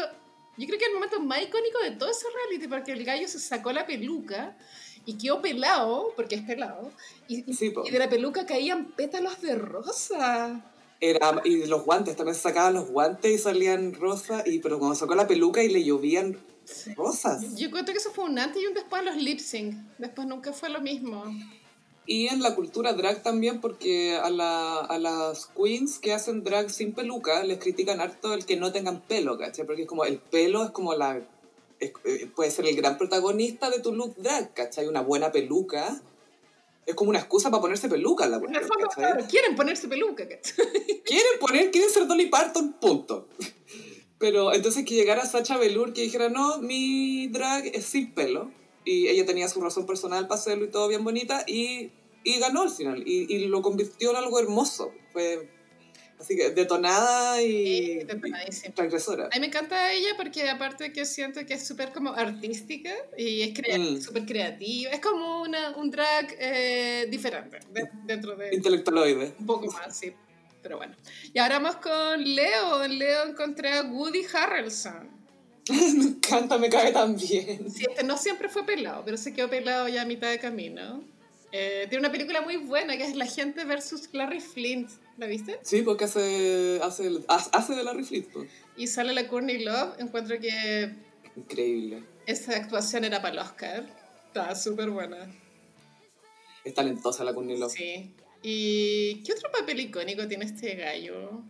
yo 0.56 0.66
creo 0.66 0.78
que 0.78 0.86
el 0.86 0.94
momento 0.94 1.20
más 1.20 1.42
icónico 1.42 1.78
de 1.84 1.92
todo 1.92 2.10
ese 2.10 2.26
reality, 2.46 2.66
porque 2.66 2.92
el 2.92 3.04
gallo 3.04 3.28
se 3.28 3.38
sacó 3.38 3.72
la 3.72 3.86
peluca 3.86 4.56
y 5.04 5.16
quedó 5.18 5.40
pelado, 5.42 6.12
porque 6.16 6.36
es 6.36 6.42
pelado, 6.42 6.90
y, 7.28 7.52
Sí, 7.52 7.72
y 7.84 7.90
de 7.90 7.98
la 7.98 8.08
peluca 8.08 8.46
caían 8.46 8.86
pétalos 8.92 9.40
de 9.42 9.54
rosa. 9.54 10.64
Era, 11.02 11.40
y 11.44 11.64
los 11.66 11.84
guantes, 11.84 12.14
también 12.16 12.34
se 12.34 12.42
sacaban 12.42 12.74
los 12.74 12.88
guantes 12.90 13.30
y 13.32 13.38
salían 13.38 13.94
rosas, 13.94 14.46
y, 14.46 14.58
pero 14.58 14.78
cuando 14.78 14.94
sacó 14.94 15.14
la 15.14 15.26
peluca 15.26 15.62
y 15.62 15.68
le 15.68 15.84
llovían 15.84 16.36
Sí. 16.64 16.94
rosas. 16.94 17.56
Yo 17.56 17.70
cuento 17.70 17.90
que 17.92 17.98
eso 17.98 18.12
fue 18.12 18.24
un 18.24 18.38
antes 18.38 18.62
y 18.62 18.66
un 18.66 18.74
después 18.74 19.02
de 19.02 19.10
los 19.10 19.20
lip 19.20 19.40
sync. 19.40 19.74
Después 19.98 20.28
nunca 20.28 20.52
fue 20.52 20.68
lo 20.68 20.80
mismo. 20.80 21.24
Y 22.06 22.26
en 22.28 22.42
la 22.42 22.54
cultura 22.56 22.92
drag 22.94 23.22
también, 23.22 23.60
porque 23.60 24.16
a, 24.16 24.30
la, 24.30 24.78
a 24.80 24.98
las 24.98 25.46
queens 25.46 25.98
que 25.98 26.12
hacen 26.12 26.42
drag 26.42 26.70
sin 26.70 26.92
peluca 26.92 27.44
les 27.44 27.58
critican 27.58 28.00
harto 28.00 28.34
el 28.34 28.44
que 28.46 28.56
no 28.56 28.72
tengan 28.72 29.00
pelo, 29.02 29.38
¿cachai? 29.38 29.64
Porque 29.66 29.82
es 29.82 29.88
como 29.88 30.04
el 30.04 30.18
pelo 30.18 30.64
es 30.64 30.70
como 30.70 30.94
la. 30.94 31.18
es- 31.78 31.92
eh, 32.04 32.28
puede 32.34 32.50
ser 32.50 32.66
el 32.66 32.74
gran 32.74 32.98
protagonista 32.98 33.70
de 33.70 33.78
tu 33.80 33.94
look 33.94 34.16
drag, 34.16 34.52
¿cachai? 34.54 34.86
Una 34.88 35.02
buena 35.02 35.30
peluca 35.30 36.00
es 36.86 36.94
como 36.96 37.10
una 37.10 37.20
excusa 37.20 37.50
para 37.50 37.60
ponerse 37.60 37.88
peluca 37.88 38.26
la 38.26 38.40
¿cachai? 38.40 38.62
claro, 38.94 39.24
quieren 39.28 39.54
ponerse 39.54 39.86
peluca. 39.86 40.26
¿cachai? 40.26 40.66
Quieren 41.04 41.38
poner, 41.38 41.70
quieren 41.70 41.90
ser 41.90 42.06
Dolly 42.06 42.26
Parton, 42.26 42.72
punto. 42.80 43.28
Pero 44.18 44.52
entonces 44.52 44.84
que 44.84 44.94
llegara 44.94 45.24
Sacha 45.26 45.56
Velour 45.58 45.92
que 45.92 46.02
dijera, 46.02 46.28
no, 46.28 46.58
mi 46.58 47.28
drag 47.28 47.66
es 47.66 47.84
sin 47.86 48.12
pelo. 48.12 48.50
Y 48.90 49.08
ella 49.08 49.24
tenía 49.26 49.46
su 49.48 49.60
razón 49.60 49.86
personal 49.86 50.26
para 50.26 50.40
hacerlo 50.40 50.64
y 50.64 50.68
todo 50.70 50.88
bien 50.88 51.04
bonita. 51.04 51.44
Y, 51.46 51.90
y 52.24 52.38
ganó 52.40 52.62
al 52.62 52.70
final. 52.70 53.02
Y, 53.06 53.32
y 53.32 53.46
lo 53.46 53.62
convirtió 53.62 54.10
en 54.10 54.16
algo 54.16 54.38
hermoso. 54.40 54.92
Fue 55.12 55.48
así 56.18 56.36
que 56.36 56.50
detonada 56.50 57.40
y, 57.40 58.00
Sí, 58.50 58.66
y 58.66 58.70
transgresora. 58.72 59.24
A 59.26 59.28
mí 59.36 59.40
me 59.40 59.46
encanta 59.46 59.92
ella 59.92 60.10
porque 60.16 60.48
aparte 60.50 60.92
que 60.92 61.04
siento 61.06 61.46
que 61.46 61.54
es 61.54 61.66
súper 61.66 61.92
como 61.92 62.10
artística 62.12 62.92
y 63.16 63.42
es 63.42 63.54
crea- 63.54 63.78
Mm. 63.78 64.00
súper 64.02 64.26
creativa. 64.26 64.90
Es 64.90 65.00
como 65.00 65.42
una, 65.42 65.76
un 65.76 65.90
drag 65.90 66.34
eh, 66.38 67.06
diferente 67.10 67.60
de- 67.72 67.88
dentro 68.04 68.34
de 68.36 68.54
Intelectualoide. 68.54 69.34
un 69.38 69.46
poco 69.46 69.66
más, 69.72 69.96
sí. 69.96 70.12
Pero 70.62 70.76
bueno. 70.76 70.94
Y 71.32 71.38
ahora 71.38 71.58
vamos 71.58 71.76
con 71.76 72.22
Leo. 72.34 72.82
En 72.84 72.98
Leo 72.98 73.24
encontré 73.26 73.72
a 73.72 73.82
Woody 73.82 74.24
Harrelson. 74.34 75.08
me 75.96 76.04
encanta, 76.04 76.58
me 76.58 76.68
cae 76.68 76.92
tan 76.92 77.16
bien. 77.16 77.70
Sí, 77.70 77.84
este 77.88 78.02
no 78.04 78.16
siempre 78.16 78.48
fue 78.48 78.64
pelado, 78.64 79.02
pero 79.04 79.16
se 79.16 79.32
quedó 79.32 79.48
pelado 79.50 79.88
ya 79.88 80.02
a 80.02 80.04
mitad 80.04 80.30
de 80.30 80.38
camino. 80.38 81.02
Eh, 81.52 81.86
tiene 81.88 82.00
una 82.00 82.12
película 82.12 82.40
muy 82.42 82.56
buena 82.58 82.96
que 82.96 83.04
es 83.04 83.16
La 83.16 83.26
gente 83.26 83.64
versus 83.64 84.08
Larry 84.12 84.40
Flint. 84.40 84.88
¿La 85.18 85.26
viste? 85.26 85.58
Sí, 85.62 85.82
porque 85.82 86.04
hace, 86.04 86.80
hace, 86.82 87.10
hace 87.28 87.74
de 87.74 87.82
Larry 87.84 88.04
Flint. 88.04 88.28
pues. 88.32 88.48
Y 88.76 88.86
sale 88.86 89.12
la 89.12 89.26
Courtney 89.28 89.62
Love. 89.64 89.98
Encuentro 89.98 90.38
que 90.38 90.94
Increíble. 91.36 92.02
esa 92.26 92.56
actuación 92.56 93.04
era 93.04 93.20
para 93.20 93.34
el 93.34 93.38
Oscar. 93.40 93.86
Estaba 94.28 94.54
súper 94.54 94.90
buena. 94.90 95.28
Es 96.64 96.74
talentosa 96.74 97.24
la 97.24 97.34
Courtney 97.34 97.58
Love. 97.58 97.72
Sí. 97.72 98.14
¿Y 98.42 99.22
qué 99.24 99.32
otro 99.32 99.50
papel 99.52 99.80
icónico 99.80 100.26
tiene 100.28 100.44
este 100.46 100.74
gallo? 100.76 101.42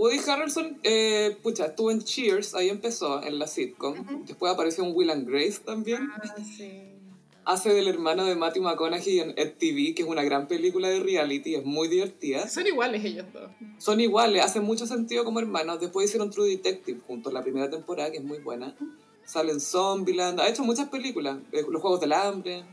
Woody 0.00 0.18
Harrelson, 0.26 0.78
eh, 0.82 1.36
pucha, 1.42 1.66
estuvo 1.66 1.90
en 1.90 2.02
Cheers, 2.02 2.54
ahí 2.54 2.70
empezó, 2.70 3.22
en 3.22 3.38
la 3.38 3.46
sitcom. 3.46 4.24
Después 4.24 4.50
apareció 4.50 4.82
en 4.82 4.94
Will 4.96 5.10
and 5.10 5.28
Grace 5.28 5.58
también. 5.62 6.08
Ah, 6.14 6.22
sí. 6.42 6.70
Hace 7.44 7.74
del 7.74 7.86
hermano 7.86 8.24
de 8.24 8.34
Matthew 8.34 8.62
McConaughey 8.62 9.20
en 9.20 9.34
Ed 9.36 9.52
TV, 9.58 9.94
que 9.94 10.00
es 10.02 10.08
una 10.08 10.22
gran 10.22 10.48
película 10.48 10.88
de 10.88 11.00
reality, 11.00 11.54
es 11.54 11.66
muy 11.66 11.88
divertida. 11.88 12.48
Son 12.48 12.66
iguales 12.66 13.04
ellos 13.04 13.26
dos. 13.30 13.50
Son 13.76 14.00
iguales, 14.00 14.42
hacen 14.42 14.62
mucho 14.62 14.86
sentido 14.86 15.22
como 15.22 15.38
hermanos. 15.38 15.80
Después 15.80 16.06
hicieron 16.08 16.30
True 16.30 16.48
Detective 16.48 17.00
juntos, 17.06 17.30
la 17.34 17.42
primera 17.42 17.68
temporada, 17.68 18.10
que 18.10 18.18
es 18.18 18.24
muy 18.24 18.38
buena. 18.38 18.74
Salen 19.26 19.60
Zombieland, 19.60 20.40
ha 20.40 20.48
hecho 20.48 20.64
muchas 20.64 20.88
películas. 20.88 21.38
eh, 21.52 21.62
Los 21.68 21.82
Juegos 21.82 22.00
del 22.00 22.14
Hambre. 22.14 22.64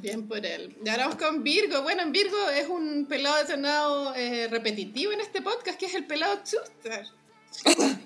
Bien 0.00 0.26
por 0.26 0.44
él. 0.44 0.76
Y 0.84 0.88
ahora 0.88 1.08
vamos 1.08 1.22
con 1.22 1.42
Virgo. 1.42 1.82
Bueno, 1.82 2.02
en 2.02 2.12
Virgo 2.12 2.50
es 2.50 2.68
un 2.68 3.06
pelado 3.06 3.36
detonado 3.38 4.14
eh, 4.14 4.48
repetitivo 4.48 5.12
en 5.12 5.20
este 5.20 5.40
podcast, 5.42 5.78
que 5.78 5.86
es 5.86 5.94
el 5.94 6.06
pelado 6.06 6.36
Chuster. 6.44 7.06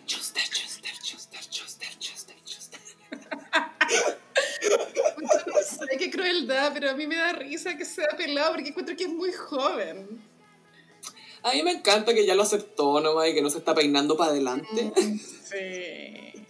Chuster, 0.06 0.42
Chuster, 0.50 0.92
Chuster, 1.02 1.40
Chuster, 1.48 1.98
Chuster, 1.98 2.36
Chuster. 2.44 2.80
No 5.46 5.86
sé 5.86 5.96
qué 5.98 6.10
crueldad, 6.10 6.72
pero 6.74 6.90
a 6.90 6.94
mí 6.94 7.06
me 7.06 7.16
da 7.16 7.32
risa 7.32 7.76
que 7.76 7.84
sea 7.84 8.08
pelado 8.16 8.52
porque 8.52 8.70
encuentro 8.70 8.96
que 8.96 9.04
es 9.04 9.10
muy 9.10 9.32
joven. 9.32 10.22
A 11.42 11.52
mí 11.52 11.62
me 11.62 11.72
encanta 11.72 12.14
que 12.14 12.26
ya 12.26 12.34
lo 12.34 12.42
aceptó 12.42 13.00
nomás 13.00 13.28
y 13.28 13.34
que 13.34 13.42
no 13.42 13.50
se 13.50 13.58
está 13.58 13.74
peinando 13.74 14.16
para 14.16 14.32
adelante. 14.32 14.92
Sí. 15.48 16.44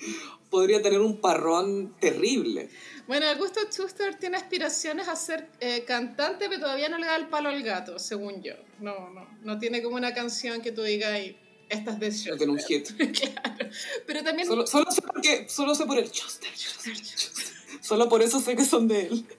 Podría 0.51 0.83
tener 0.83 1.01
un 1.01 1.21
parrón 1.21 1.95
terrible. 2.01 2.71
Bueno, 3.09 3.27
Augusto 3.27 3.61
Schuster 3.71 4.15
tiene 4.17 4.37
aspiraciones 4.37 5.09
a 5.09 5.17
ser 5.17 5.49
eh, 5.61 5.83
cantante, 5.85 6.47
pero 6.49 6.61
todavía 6.61 6.89
no 6.91 6.99
le 6.99 7.07
da 7.07 7.17
el 7.17 7.27
palo 7.29 7.49
al 7.49 7.63
gato, 7.63 7.99
según 7.99 8.43
yo. 8.43 8.53
No, 8.81 9.09
no, 9.11 9.27
no 9.43 9.59
tiene 9.59 9.83
como 9.83 9.97
una 9.97 10.13
canción 10.15 10.61
que 10.61 10.73
tú 10.73 10.83
digas, 10.83 11.11
"Ay, 11.13 11.37
Esta 11.71 11.91
es 11.93 11.99
de 12.01 12.07
No 12.09 12.13
Schuster. 12.15 12.37
tiene 12.37 12.53
un 12.53 12.59
hit. 12.61 12.89
claro. 13.33 13.71
Pero 14.07 14.23
también... 14.25 14.47
Solo, 14.49 14.67
solo 14.67 14.91
sé 14.91 15.03
porque, 15.03 15.49
solo 15.49 15.75
sé 15.75 15.85
por 15.87 15.99
el 15.99 16.11
Chuster, 16.11 16.51
Chuster, 16.55 16.95
Chuster. 16.97 17.47
Solo 17.83 18.09
por 18.09 18.23
eso 18.23 18.41
sé 18.41 18.55
que 18.57 18.65
son 18.65 18.87
de 18.89 19.07
él. 19.07 19.25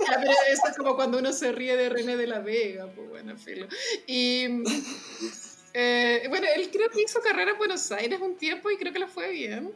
Ya, 0.00 0.18
pero 0.18 0.32
eso 0.52 0.62
es 0.68 0.76
como 0.76 0.96
cuando 0.96 1.18
uno 1.18 1.32
se 1.32 1.52
ríe 1.52 1.76
de 1.76 1.88
René 1.88 2.16
de 2.16 2.26
la 2.26 2.40
Vega, 2.40 2.86
pues 2.92 3.08
bueno, 3.08 3.36
filo. 3.38 3.68
Y 4.06 4.44
eh, 5.72 6.26
bueno, 6.28 6.46
él 6.56 6.68
creo 6.72 6.90
que 6.90 7.02
hizo 7.02 7.20
carrera 7.20 7.52
en 7.52 7.58
Buenos 7.58 7.92
Aires 7.92 8.18
un 8.20 8.36
tiempo 8.36 8.70
y 8.70 8.76
creo 8.76 8.92
que 8.92 8.98
le 8.98 9.06
fue 9.06 9.30
bien. 9.30 9.72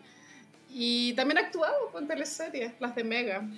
Y 0.77 1.13
también 1.13 1.39
ha 1.39 1.43
actuado 1.43 1.91
con 1.93 2.09
teleseries, 2.09 2.73
las 2.81 2.97
de 2.97 3.05
Mega. 3.05 3.49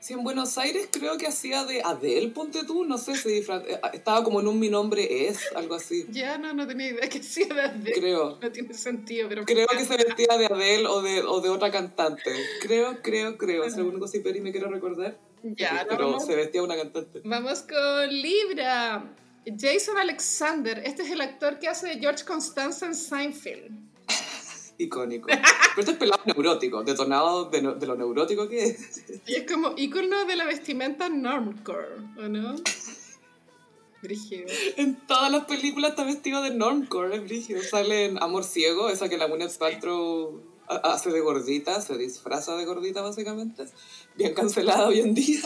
Sí, 0.00 0.14
en 0.14 0.24
Buenos 0.24 0.56
Aires 0.56 0.88
creo 0.90 1.18
que 1.18 1.26
hacía 1.26 1.64
de 1.64 1.82
Adele, 1.82 2.28
ponte 2.28 2.64
tú, 2.64 2.84
no 2.84 2.96
sé 2.96 3.16
si 3.16 3.38
eh, 3.38 3.80
estaba 3.92 4.24
como 4.24 4.40
en 4.40 4.46
un 4.46 4.58
Mi 4.58 4.70
Nombre 4.70 5.28
Es, 5.28 5.40
algo 5.54 5.74
así, 5.74 6.06
Ya 6.10 6.38
no, 6.38 6.54
no 6.54 6.66
tenía 6.66 6.88
idea 6.88 7.08
que 7.08 7.18
hacía 7.18 7.48
de 7.48 7.60
Adele. 7.60 7.92
creo. 7.92 8.38
No 8.40 8.50
tiene 8.50 8.72
sentido, 8.72 9.28
pero... 9.28 9.44
Creo 9.44 9.66
que 9.66 9.84
se 9.84 9.96
vestía 9.96 10.38
de 10.38 10.46
Adele 10.46 10.86
o 10.86 11.02
de, 11.02 11.22
o 11.22 11.40
de 11.42 11.50
otra 11.50 11.70
cantante. 11.70 12.32
Creo, 12.62 13.02
creo, 13.02 13.36
creo. 13.36 13.64
Es 13.64 13.76
el 13.76 13.82
único 13.82 14.08
Ciperi 14.08 14.40
me 14.40 14.50
quiero 14.50 14.70
recordar. 14.70 15.18
Ya, 15.42 15.82
no, 15.82 15.88
pero 15.90 16.06
vamos, 16.06 16.24
se 16.24 16.34
vestía 16.34 16.62
una 16.62 16.76
cantante. 16.76 17.20
vamos 17.24 17.62
con 17.62 18.08
Libra. 18.08 19.04
Jason 19.44 19.98
Alexander. 19.98 20.80
Este 20.84 21.02
es 21.02 21.10
el 21.10 21.20
actor 21.20 21.58
que 21.58 21.68
hace 21.68 21.88
de 21.88 21.98
George 21.98 22.24
Constanza 22.24 22.86
en 22.86 22.94
Seinfeld. 22.94 23.87
Icónico. 24.78 25.26
Pero 25.26 25.40
este 25.80 25.90
es 25.92 25.96
pelado 25.98 26.22
neurótico, 26.24 26.82
detonado 26.84 27.46
de, 27.50 27.62
no- 27.62 27.74
de 27.74 27.86
lo 27.86 27.96
neurótico 27.96 28.48
que 28.48 28.64
es. 28.64 29.02
Y 29.26 29.34
es 29.34 29.50
como 29.50 29.74
ícono 29.76 30.24
de 30.24 30.36
la 30.36 30.44
vestimenta 30.46 31.08
normcore, 31.08 31.96
¿o 32.18 32.28
no? 32.28 32.54
Brígido. 34.00 34.46
En 34.76 34.94
todas 35.08 35.30
las 35.32 35.44
películas 35.46 35.90
está 35.90 36.04
vestido 36.04 36.40
de 36.42 36.50
normcore, 36.54 37.16
es 37.16 37.24
brígido. 37.24 37.60
Sale 37.62 38.04
en 38.06 38.22
Amor 38.22 38.44
Ciego, 38.44 38.88
esa 38.90 39.08
que 39.08 39.18
la 39.18 39.26
Gwyneth 39.26 39.58
Paltrow 39.58 40.40
ha- 40.68 40.92
hace 40.92 41.10
de 41.10 41.20
gordita, 41.20 41.80
se 41.80 41.98
disfraza 41.98 42.56
de 42.56 42.64
gordita 42.64 43.02
básicamente. 43.02 43.64
Bien 44.14 44.34
cancelada 44.34 44.86
hoy 44.86 45.00
en 45.00 45.14
día. 45.14 45.40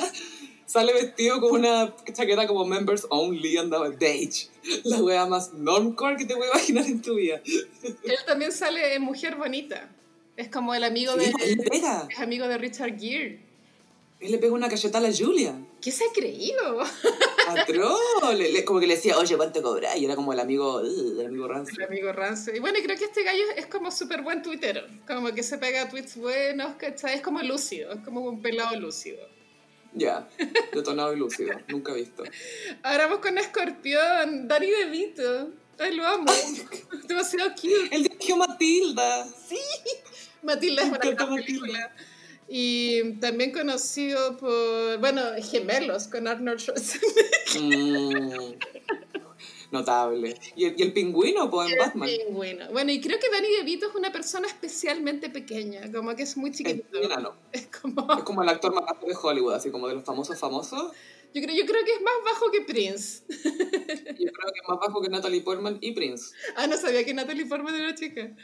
Sale 0.72 0.94
vestido 0.94 1.38
con 1.38 1.52
una 1.60 1.94
chaqueta 2.14 2.46
como 2.46 2.64
Members 2.64 3.06
Only, 3.10 3.58
andaba 3.58 3.90
Dage. 3.90 4.48
La 4.84 5.02
wea 5.02 5.26
más 5.26 5.52
normcore 5.52 6.16
que 6.16 6.24
te 6.24 6.34
puedes 6.34 6.54
imaginar 6.70 6.86
en 6.86 7.02
tu 7.02 7.16
vida. 7.16 7.42
Él 7.82 8.16
también 8.26 8.52
sale 8.52 8.94
en 8.94 9.02
Mujer 9.02 9.34
Bonita. 9.36 9.90
Es 10.34 10.48
como 10.48 10.74
el 10.74 10.82
amigo 10.84 11.14
de, 11.14 11.30
pues, 11.30 11.44
él 11.46 11.58
le 11.58 11.64
pega. 11.70 12.08
es 12.10 12.18
amigo 12.18 12.48
de 12.48 12.56
Richard 12.56 12.98
Gere. 12.98 13.38
Él 14.20 14.30
le 14.32 14.38
pega 14.38 14.54
una 14.54 14.70
cacheta 14.70 14.96
a 14.96 15.02
la 15.02 15.12
Julia. 15.14 15.54
¿Qué 15.82 15.92
se 15.92 16.04
ha 16.04 16.12
creído? 16.14 16.82
Le- 18.34 18.64
como 18.64 18.80
que 18.80 18.86
le 18.86 18.94
decía, 18.94 19.18
oye, 19.18 19.36
¿cuánto 19.36 19.60
cobras? 19.60 19.94
Y 19.98 20.06
era 20.06 20.16
como 20.16 20.32
el 20.32 20.40
amigo, 20.40 20.80
el 20.80 21.26
amigo 21.26 21.44
El 21.46 21.50
rancio. 21.52 21.84
amigo 21.84 22.12
Rance. 22.12 22.56
Y 22.56 22.60
bueno, 22.60 22.78
creo 22.82 22.96
que 22.96 23.04
este 23.04 23.24
gallo 23.24 23.42
es 23.58 23.66
como 23.66 23.90
súper 23.90 24.22
buen 24.22 24.40
tuitero. 24.42 24.82
Como 25.06 25.32
que 25.34 25.42
se 25.42 25.58
pega 25.58 25.86
tweets 25.90 26.16
buenos, 26.16 26.76
¿cachai? 26.76 27.16
Es 27.16 27.20
como 27.20 27.42
lúcido, 27.42 27.92
es 27.92 28.00
como 28.04 28.20
un 28.22 28.40
pelado 28.40 28.74
lúcido. 28.80 29.18
Ya, 29.94 30.26
detonado 30.72 31.12
y 31.12 31.18
lúcido. 31.18 31.52
Nunca 31.68 31.92
visto. 31.92 32.24
Ahora 32.82 33.06
vamos 33.06 33.20
con 33.20 33.36
Escorpión, 33.36 34.48
Danny 34.48 34.70
DeVito. 34.70 35.50
Ay, 35.78 35.94
lo 35.96 36.06
amo. 36.06 36.32
Demasiado 37.06 37.50
cute. 37.54 37.88
Él 37.90 38.04
dirigió 38.04 38.36
Matilda. 38.36 39.26
Matilda 40.42 40.82
es 40.82 40.88
una 40.88 40.98
gran 40.98 41.34
película. 41.34 41.92
Y 42.48 43.14
también 43.14 43.52
conocido 43.52 44.36
por, 44.36 44.98
bueno, 44.98 45.22
Gemelos 45.42 46.08
con 46.08 46.28
Arnold 46.28 46.60
Schwarzenegger. 46.60 47.60
Mm, 47.60 48.54
notable. 49.72 50.38
¿Y 50.54 50.66
el, 50.66 50.74
y 50.78 50.82
el 50.82 50.92
pingüino, 50.92 51.50
pues, 51.50 51.72
en 51.72 51.78
Batman. 51.78 52.08
Sí, 52.08 52.20
bueno. 52.30 52.66
bueno, 52.72 52.92
y 52.92 53.00
creo 53.00 53.18
que 53.18 53.30
Danny 53.30 53.48
DeVito 53.56 53.88
es 53.88 53.94
una 53.94 54.12
persona 54.12 54.46
especialmente 54.46 55.30
pequeña, 55.30 55.90
como 55.90 56.14
que 56.14 56.22
es 56.22 56.36
muy 56.36 56.52
chiquitito. 56.52 56.86
Es 57.52 57.66
como, 57.66 58.12
Es 58.12 58.24
como 58.24 58.42
el 58.42 58.48
actor 58.48 58.74
más 58.74 58.84
bajo 58.84 59.06
de 59.06 59.14
Hollywood, 59.20 59.54
así 59.54 59.70
como 59.70 59.88
de 59.88 59.94
los 59.94 60.04
famosos 60.04 60.38
famosos. 60.38 60.92
yo 61.34 61.42
creo, 61.42 61.54
yo 61.54 61.66
creo 61.66 61.84
que 61.84 61.92
es 61.94 62.00
más 62.00 62.14
bajo 62.24 62.50
que 62.50 62.62
Prince. 62.62 63.24
Yo 63.28 64.30
creo 64.32 64.52
que 64.52 64.60
es 64.60 64.68
más 64.68 64.78
bajo 64.78 65.00
que 65.02 65.08
Natalie 65.08 65.42
Portman 65.42 65.78
y 65.80 65.92
Prince. 65.92 66.34
Ah, 66.56 66.66
no 66.66 66.76
sabía 66.76 67.04
que 67.04 67.14
Natalie 67.14 67.46
Portman 67.46 67.74
era 67.74 67.94
chica. 67.94 68.34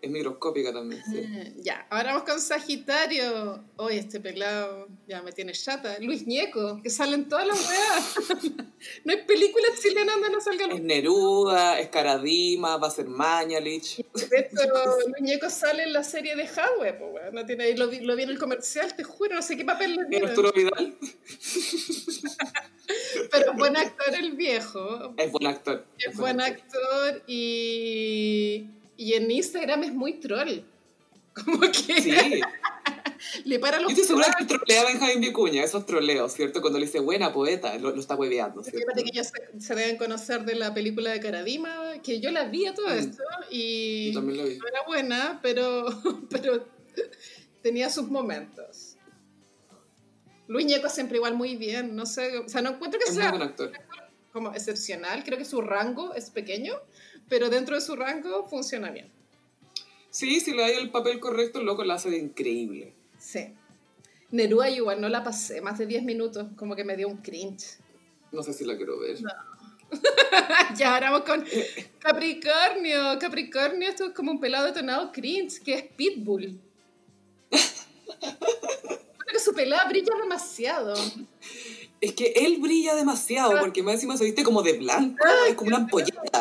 Es 0.00 0.10
microscópica 0.10 0.72
también, 0.72 1.02
sí. 1.10 1.18
Eh, 1.18 1.54
Ya, 1.56 1.86
ahora 1.90 2.12
vamos 2.12 2.28
con 2.28 2.38
Sagitario. 2.40 3.64
Oye, 3.76 3.98
este 3.98 4.20
pelado 4.20 4.88
ya 5.08 5.22
me 5.22 5.32
tiene 5.32 5.52
chata. 5.52 5.96
Luis 6.00 6.26
Ñeco, 6.26 6.80
que 6.82 6.90
salen 6.90 7.28
todas 7.28 7.46
las 7.46 7.58
weas. 7.68 8.14
no 9.04 9.12
hay 9.12 9.22
películas 9.24 9.80
chilenas 9.82 10.14
donde 10.16 10.30
no 10.30 10.40
salga 10.40 10.66
Es 10.66 10.82
Neruda, 10.82 11.78
es 11.80 11.88
Caradima, 11.88 12.76
va 12.76 12.88
a 12.88 12.90
ser 12.90 13.06
Mañalich. 13.06 13.96
De 14.30 14.38
hecho, 14.38 14.62
Luis 15.06 15.22
Ñeco 15.22 15.48
sale 15.50 15.84
en 15.84 15.92
la 15.94 16.04
serie 16.04 16.36
de 16.36 16.46
Hadwe, 16.46 16.92
pues. 16.92 17.32
No 17.32 17.46
tiene, 17.46 17.74
lo, 17.76 17.88
vi, 17.88 18.00
lo 18.00 18.14
vi 18.16 18.24
en 18.24 18.30
el 18.30 18.38
comercial, 18.38 18.94
te 18.94 19.02
juro, 19.02 19.34
no 19.34 19.42
sé 19.42 19.56
qué 19.56 19.64
papel 19.64 19.96
le 19.96 20.04
dieron. 20.08 20.28
Arturo 20.28 20.52
Vidal 20.52 20.96
Pero 23.32 23.54
buen 23.54 23.76
actor 23.76 24.14
el 24.14 24.32
viejo. 24.36 25.14
es 25.16 25.32
buen 25.32 25.46
actor. 25.46 25.84
Es 25.98 26.16
buen 26.16 26.40
actor 26.40 27.22
y, 27.26 28.68
y 28.96 29.14
en 29.14 29.30
Instagram 29.30 29.84
es 29.84 29.92
muy 29.94 30.14
troll. 30.20 30.60
Como 31.44 31.60
que 31.60 31.70
Sí. 32.00 32.12
le 33.44 33.58
para 33.58 33.76
Yo 33.78 33.82
los 33.84 33.92
estoy 33.92 34.06
segura 34.06 34.34
que 34.38 34.44
trolea 34.44 34.82
a 34.82 34.84
Benjamín 34.86 35.20
Vicuña, 35.20 35.64
esos 35.64 35.84
troleos, 35.86 36.32
¿cierto? 36.32 36.60
Cuando 36.60 36.78
le 36.78 36.86
dice 36.86 37.00
buena 37.00 37.32
poeta, 37.32 37.76
lo, 37.78 37.90
lo 37.90 38.00
está 38.00 38.14
hueveando. 38.14 38.62
Fíjate 38.62 39.02
que 39.04 39.10
ellos 39.12 39.28
se, 39.28 39.60
se 39.60 39.74
deben 39.74 39.96
conocer 39.96 40.44
de 40.44 40.54
la 40.54 40.72
película 40.74 41.10
de 41.10 41.20
Caradima, 41.20 41.94
que 42.02 42.20
yo 42.20 42.30
la 42.30 42.44
vi 42.44 42.66
a 42.66 42.74
todo 42.74 42.86
Mm. 42.88 42.98
esto 42.98 43.22
y 43.50 44.12
Yo 44.12 44.20
también 44.20 44.38
lo 44.38 44.44
vi. 44.48 44.58
no 44.58 44.68
era 44.68 44.82
buena, 44.86 45.40
pero, 45.42 45.86
pero 46.30 46.66
tenía 47.62 47.90
sus 47.90 48.08
momentos. 48.08 48.96
Luis 50.48 50.64
Ñeco 50.66 50.88
siempre 50.88 51.16
igual 51.16 51.34
muy 51.34 51.56
bien, 51.56 51.96
no 51.96 52.06
sé, 52.06 52.38
o 52.38 52.48
sea, 52.48 52.62
no 52.62 52.70
encuentro 52.70 53.00
que 53.00 53.08
Es 53.10 53.16
sea 53.16 53.30
buen 53.30 53.42
actor. 53.42 53.72
como 54.32 54.52
excepcional, 54.52 55.24
creo 55.24 55.36
que 55.38 55.44
su 55.44 55.60
rango 55.60 56.14
es 56.14 56.30
pequeño, 56.30 56.74
pero 57.28 57.48
dentro 57.48 57.74
de 57.74 57.80
su 57.80 57.96
rango 57.96 58.46
funciona 58.48 58.90
bien. 58.90 59.10
Sí, 60.10 60.40
si 60.40 60.52
le 60.52 60.62
da 60.62 60.68
el 60.68 60.90
papel 60.90 61.20
correcto, 61.20 61.60
el 61.60 61.66
loco 61.66 61.84
la 61.84 61.94
hace 61.94 62.10
de 62.10 62.18
increíble. 62.18 62.94
Sí. 63.18 63.54
Neruda 64.30 64.70
igual 64.70 65.00
no 65.00 65.08
la 65.08 65.22
pasé 65.22 65.60
más 65.60 65.78
de 65.78 65.86
10 65.86 66.04
minutos, 66.04 66.48
como 66.56 66.74
que 66.74 66.84
me 66.84 66.96
dio 66.96 67.08
un 67.08 67.18
cringe. 67.18 67.78
No 68.32 68.42
sé 68.42 68.52
si 68.52 68.64
la 68.64 68.76
quiero 68.76 68.98
ver. 68.98 69.18
ya, 70.76 70.94
ahora 70.94 71.10
vamos 71.10 71.28
con 71.28 71.44
Capricornio. 71.98 73.18
Capricornio, 73.20 73.88
esto 73.88 74.06
es 74.06 74.12
como 74.12 74.32
un 74.32 74.40
pelado 74.40 74.66
detonado 74.66 75.12
cringe, 75.12 75.60
que 75.62 75.74
es 75.74 75.82
Pitbull. 75.84 76.60
Que 79.30 79.38
su 79.38 79.52
pelada 79.52 79.88
brilla 79.88 80.14
demasiado. 80.20 80.94
Es 82.00 82.12
que 82.14 82.32
él 82.36 82.58
brilla 82.58 82.94
demasiado, 82.94 83.58
porque 83.60 83.82
más 83.82 83.94
encima 83.94 84.16
se 84.16 84.24
viste 84.24 84.44
como 84.44 84.62
de 84.62 84.74
blanco, 84.74 85.24
es 85.48 85.54
como 85.54 85.68
una 85.68 85.78
ampolleta. 85.78 86.35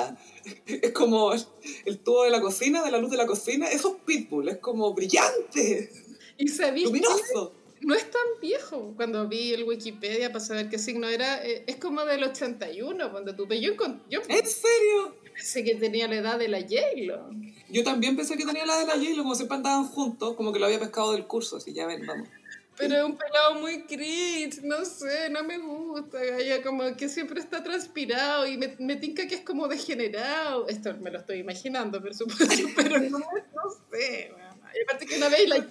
Como 0.96 1.34
el, 1.34 1.98
tubo 2.00 2.24
de 2.24 2.30
la 2.32 2.42
cocina, 2.42 2.84
de 2.84 2.92
la 2.92 2.98
luz 2.98 3.12
de 3.12 3.18
la 3.18 3.26
cocina, 3.28 3.68
eso 3.68 3.90
es 3.90 4.04
Pitbull, 4.06 4.50
es 4.50 4.58
como 4.58 4.94
brillante, 4.94 5.92
Y 6.38 6.48
se 6.48 6.72
viste, 6.72 6.90
luminoso. 6.90 7.54
no 7.82 7.94
es 7.94 8.10
tan 8.10 8.22
viejo. 8.42 8.94
Cuando 8.96 9.28
vi 9.28 9.54
el 9.54 9.64
Wikipedia 9.66 10.30
para 10.32 10.44
saber 10.44 10.70
qué 10.70 10.80
signo 10.80 11.08
era, 11.08 11.46
eh, 11.46 11.64
es 11.68 11.76
como 11.76 12.06
del 12.06 12.24
81, 12.24 13.12
cuando 13.12 13.36
tuve. 13.36 13.60
Yo, 13.62 13.74
yo 14.10 14.22
¿En 14.28 14.48
serio? 14.48 15.16
pensé 15.34 15.64
que 15.64 15.76
tenía 15.76 16.08
la 16.08 16.16
edad 16.16 16.40
de 16.40 16.48
la 16.48 16.62
J-Lo. 16.62 17.30
Yo 17.70 17.84
también 17.84 18.16
pensé 18.16 18.38
que 18.38 18.46
tenía 18.46 18.66
la 18.66 18.78
de 18.78 18.86
la 18.86 18.94
J-Lo, 18.94 19.24
como 19.24 19.36
siempre 19.36 19.58
andaban 19.58 19.86
juntos, 19.88 20.36
como 20.36 20.54
que 20.54 20.60
lo 20.60 20.66
había 20.66 20.80
pescado 20.80 21.12
del 21.12 21.28
curso, 21.28 21.58
así 21.58 21.74
ya 21.74 21.86
ven, 21.88 22.06
vamos. 22.06 22.30
Pero 22.78 22.96
es 22.96 23.04
un 23.04 23.18
pelado 23.18 23.56
muy 23.56 23.84
cringe, 23.84 24.62
no 24.64 24.84
sé, 24.84 25.30
no 25.30 25.44
me 25.44 25.58
gusta, 25.58 26.20
como 26.64 26.96
que 26.96 27.08
siempre 27.08 27.40
está 27.40 27.64
transpirado 27.64 28.46
y 28.48 28.58
me, 28.58 28.76
me 28.80 28.96
tinca 28.98 29.28
que 29.28 29.36
es 29.36 29.42
como 29.42 29.68
degenerado. 29.68 30.68
Esto 30.68 30.94
me 31.00 31.12
lo 31.12 31.20
estoy 31.20 31.40
imaginando, 31.40 32.02
por 32.02 32.14
supuesto, 32.14 32.46
pero 32.76 33.00
no, 33.00 33.20
no 33.20 33.64
sé. 33.92 34.32
mamá. 34.32 34.72
Y 34.78 34.82
aparte 34.84 35.06
que 35.06 35.16
una 35.16 35.30
vez 35.30 35.48
la, 35.48 35.66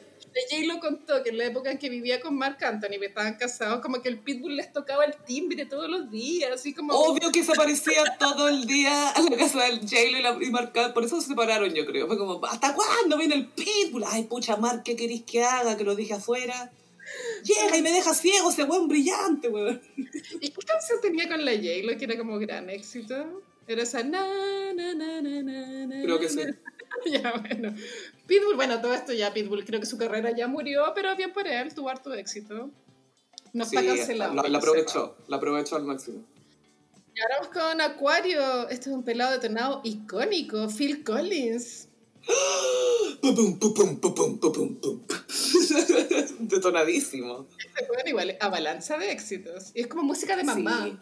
Jay 0.50 0.66
lo 0.66 0.80
contó 0.80 1.22
que 1.22 1.30
en 1.30 1.38
la 1.38 1.44
época 1.44 1.70
en 1.70 1.78
que 1.78 1.88
vivía 1.88 2.20
con 2.20 2.36
Marc 2.36 2.62
Anthony, 2.62 2.98
que 2.98 3.06
estaban 3.06 3.34
casados, 3.34 3.80
como 3.80 4.02
que 4.02 4.08
el 4.08 4.18
Pitbull 4.18 4.56
les 4.56 4.72
tocaba 4.72 5.04
el 5.04 5.14
timbre 5.24 5.66
todos 5.66 5.88
los 5.88 6.10
días, 6.10 6.50
así 6.52 6.74
como... 6.74 6.92
Obvio 6.94 7.30
que 7.30 7.44
se 7.44 7.52
aparecía 7.52 8.02
todo 8.18 8.48
el 8.48 8.66
día 8.66 9.10
a 9.10 9.20
la 9.20 9.36
casa 9.36 9.64
del 9.64 9.80
J-Lo 9.80 10.42
y, 10.42 10.46
y 10.46 10.50
Anthony, 10.50 10.92
por 10.92 11.04
eso 11.04 11.20
se 11.20 11.28
separaron 11.28 11.72
yo 11.72 11.86
creo. 11.86 12.06
Fue 12.06 12.18
como, 12.18 12.44
¿hasta 12.46 12.74
cuándo 12.74 13.16
viene 13.16 13.34
el 13.34 13.46
Pitbull? 13.46 14.04
Ay, 14.06 14.24
pucha, 14.24 14.56
Marc, 14.56 14.82
¿qué 14.82 14.96
queréis 14.96 15.22
que 15.22 15.44
haga? 15.44 15.76
Que 15.76 15.84
lo 15.84 15.94
dije 15.94 16.14
afuera. 16.14 16.72
Llega 17.42 17.76
y 17.76 17.82
me 17.82 17.92
deja 17.92 18.14
ciego 18.14 18.50
ese 18.50 18.64
weón 18.64 18.88
brillante, 18.88 19.48
weón. 19.48 19.80
¿Y 19.96 20.50
qué 20.50 20.66
canción 20.66 21.00
tenía 21.00 21.28
con 21.28 21.44
la 21.44 21.52
J-Lo 21.52 21.96
que 21.98 22.04
era 22.04 22.16
como 22.16 22.38
gran 22.38 22.70
éxito? 22.70 23.42
Era 23.66 23.82
esa 23.82 24.02
na, 24.02 24.72
na, 24.74 24.94
na, 24.94 25.20
na, 25.22 25.42
na, 25.42 25.86
na, 25.86 26.02
Creo 26.02 26.18
que 26.18 26.28
sí. 26.28 26.40
ya, 27.10 27.32
bueno. 27.40 27.74
Pitbull, 28.26 28.56
bueno, 28.56 28.80
todo 28.80 28.94
esto 28.94 29.12
ya, 29.12 29.32
Pitbull, 29.32 29.64
creo 29.64 29.80
que 29.80 29.86
su 29.86 29.98
carrera 29.98 30.30
ya 30.36 30.48
murió, 30.48 30.92
pero 30.94 31.14
bien 31.16 31.32
por 31.32 31.46
él, 31.46 31.74
tuvo 31.74 31.88
harto 31.88 32.12
éxito. 32.14 32.70
No 33.52 33.64
Sí, 33.64 33.76
está 33.76 33.94
cancelado. 33.94 34.34
la, 34.34 34.48
la 34.48 34.58
aprovechó, 34.58 35.16
la 35.28 35.36
aprovechó 35.36 35.76
al 35.76 35.84
máximo. 35.84 36.24
Y 37.14 37.20
ahora 37.20 37.36
vamos 37.40 37.54
con 37.54 37.80
Acuario. 37.80 38.68
Este 38.68 38.90
es 38.90 38.94
un 38.96 39.04
pelado 39.04 39.32
detonado 39.32 39.80
icónico, 39.84 40.68
Phil 40.68 41.04
Collins. 41.04 41.88
Pum, 43.20 43.34
pum, 43.34 43.58
pum, 43.58 43.74
pum, 43.74 44.00
pum, 44.14 44.38
pum, 44.38 44.52
pum, 44.52 44.74
pum. 44.80 45.00
Detonadísimo. 46.40 47.46
Este 47.58 47.86
juego 47.86 48.02
igual 48.08 48.36
avalancha 48.40 48.98
de 48.98 49.10
éxitos. 49.12 49.70
Y 49.74 49.80
es 49.82 49.86
como 49.86 50.02
música 50.02 50.36
de 50.36 50.44
mamá. 50.44 50.84
Sí. 50.84 50.96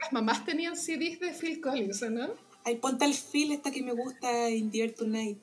Las 0.00 0.12
mamás 0.12 0.44
tenían 0.44 0.76
CDs 0.76 1.20
de 1.20 1.32
Phil 1.38 1.60
Collins, 1.60 2.02
¿o 2.02 2.10
¿no? 2.10 2.34
Ay, 2.64 2.76
ponte 2.76 3.04
al 3.04 3.14
Phil 3.14 3.52
esta 3.52 3.70
que 3.70 3.82
me 3.82 3.92
gusta 3.92 4.50
In 4.50 4.70
the 4.70 4.80
Air 4.82 4.94
Tonight. 4.94 5.38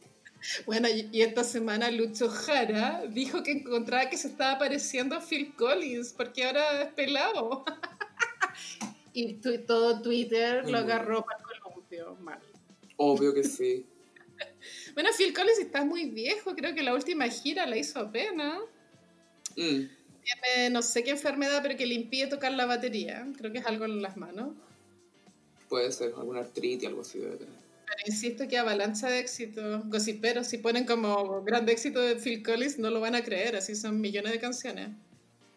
Bueno, 0.65 0.89
y 0.89 1.07
y 1.11 1.21
esta 1.21 1.43
semana 1.43 1.89
Lucho 1.89 2.29
Jara 2.29 3.03
dijo 3.09 3.43
que 3.43 3.51
encontraba 3.51 4.09
que 4.09 4.17
se 4.17 4.27
estaba 4.27 4.59
pareciendo 4.59 5.15
a 5.15 5.21
Phil 5.21 5.55
Collins, 5.55 6.13
porque 6.13 6.43
ahora 6.43 6.81
es 6.83 6.93
pelado. 6.93 7.63
y 9.13 9.35
tu- 9.35 9.59
todo 9.65 10.01
Twitter 10.01 10.69
lo 10.69 10.77
agarró 10.79 11.23
para 11.23 11.39
el 11.39 11.61
columpio. 11.61 12.17
Mal. 12.21 12.39
Obvio 12.97 13.33
que 13.33 13.43
sí. 13.43 13.85
Bueno, 14.93 15.09
Phil 15.17 15.33
Collins 15.33 15.59
está 15.59 15.83
muy 15.85 16.05
viejo, 16.09 16.55
creo 16.55 16.73
que 16.75 16.83
la 16.83 16.93
última 16.93 17.27
gira 17.27 17.65
la 17.65 17.77
hizo 17.77 17.99
apenas. 17.99 18.59
Mm. 19.55 19.87
Tiene 20.23 20.69
no 20.71 20.81
sé 20.81 21.03
qué 21.03 21.11
enfermedad, 21.11 21.61
pero 21.61 21.75
que 21.77 21.85
le 21.85 21.95
impide 21.95 22.27
tocar 22.27 22.51
la 22.53 22.65
batería. 22.65 23.25
Creo 23.37 23.51
que 23.51 23.57
es 23.59 23.65
algo 23.65 23.85
en 23.85 24.01
las 24.01 24.15
manos. 24.17 24.55
Puede 25.67 25.91
ser 25.91 26.13
alguna 26.15 26.41
artritis, 26.41 26.87
algo 26.87 27.01
así 27.01 27.19
debe 27.19 27.37
tener. 27.37 27.53
Pero 27.85 27.97
insisto 28.07 28.47
que 28.47 28.57
avalancha 28.57 29.09
de 29.09 29.19
éxito. 29.19 29.81
Gossiperos, 29.85 30.47
si 30.47 30.59
ponen 30.59 30.85
como 30.85 31.43
grande 31.43 31.73
éxito 31.73 31.99
de 31.99 32.15
Phil 32.15 32.43
Collins, 32.43 32.79
no 32.79 32.89
lo 32.89 32.99
van 32.99 33.15
a 33.15 33.23
creer, 33.23 33.55
así 33.55 33.75
son 33.75 33.99
millones 33.99 34.31
de 34.31 34.39
canciones. 34.39 34.89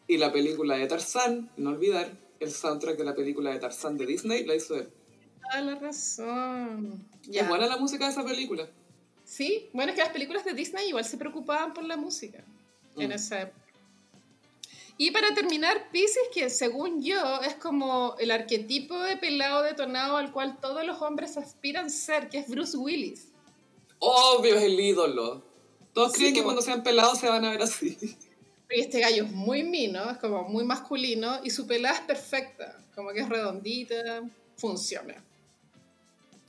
Y 0.09 0.17
la 0.19 0.33
película 0.33 0.77
de 0.77 0.87
Tarzán, 0.87 1.51
no 1.57 1.71
olvidar, 1.71 2.11
el 2.41 2.51
soundtrack 2.51 2.97
de 2.99 3.05
la 3.05 3.15
película 3.15 3.53
de 3.53 3.59
Tarzán 3.59 3.97
de 3.97 4.07
Disney 4.07 4.45
la 4.45 4.55
hizo 4.55 4.77
él. 4.77 4.89
Toda 5.43 5.61
la 5.63 5.75
razón. 5.77 7.05
Es 7.23 7.29
Ya. 7.31 7.49
buena 7.49 7.67
la 7.67 7.77
música 7.77 8.07
de 8.07 8.11
esa 8.13 8.25
película. 8.25 8.69
Sí, 9.27 9.69
bueno, 9.75 9.91
es 9.91 9.97
que 9.97 10.03
las 10.05 10.13
películas 10.13 10.45
de 10.45 10.55
Disney 10.55 10.89
igual 10.89 11.05
se 11.05 11.19
preocupaban 11.19 11.75
por 11.75 11.85
la 11.85 11.97
música 11.97 12.39
en 12.97 13.09
Mm. 13.11 13.13
esa 13.13 13.43
época. 13.43 13.61
Y 14.99 15.11
para 15.11 15.35
terminar, 15.35 15.91
Pisces, 15.93 16.29
que 16.33 16.49
según 16.49 17.03
yo 17.03 17.43
es 17.43 17.55
como 17.57 18.17
el 18.19 18.31
arquetipo 18.31 18.99
de 19.01 19.19
pelado 19.19 19.63
detonado 19.63 20.17
al 20.17 20.33
cual 20.33 20.59
todos 20.59 20.87
los 20.87 21.03
hombres 21.03 21.37
aspiran 21.37 21.91
ser, 21.91 22.31
que 22.31 22.39
es 22.39 22.49
Bruce 22.49 22.77
Willis. 22.79 23.27
Obvio 23.99 24.55
es 24.57 24.63
el 24.63 24.81
ídolo. 24.81 25.43
Todos 25.93 26.13
Sí, 26.13 26.19
creen 26.21 26.35
que 26.35 26.43
cuando 26.43 26.63
sean 26.63 26.83
pelados 26.83 27.19
se 27.19 27.29
van 27.29 27.45
a 27.45 27.51
ver 27.51 27.63
así. 27.63 27.99
Y 28.71 28.81
este 28.81 29.01
gallo 29.01 29.25
es 29.25 29.33
muy 29.33 29.63
mino, 29.65 30.11
es 30.11 30.19
como 30.19 30.45
muy 30.49 30.65
masculino 30.65 31.41
y 31.45 31.51
su 31.51 31.67
pelada 31.67 31.97
es 31.97 32.01
perfecta, 32.03 32.79
como 32.95 33.11
que 33.11 33.21
es 33.21 33.29
redondita, 33.29 34.23
funciona. 34.57 35.23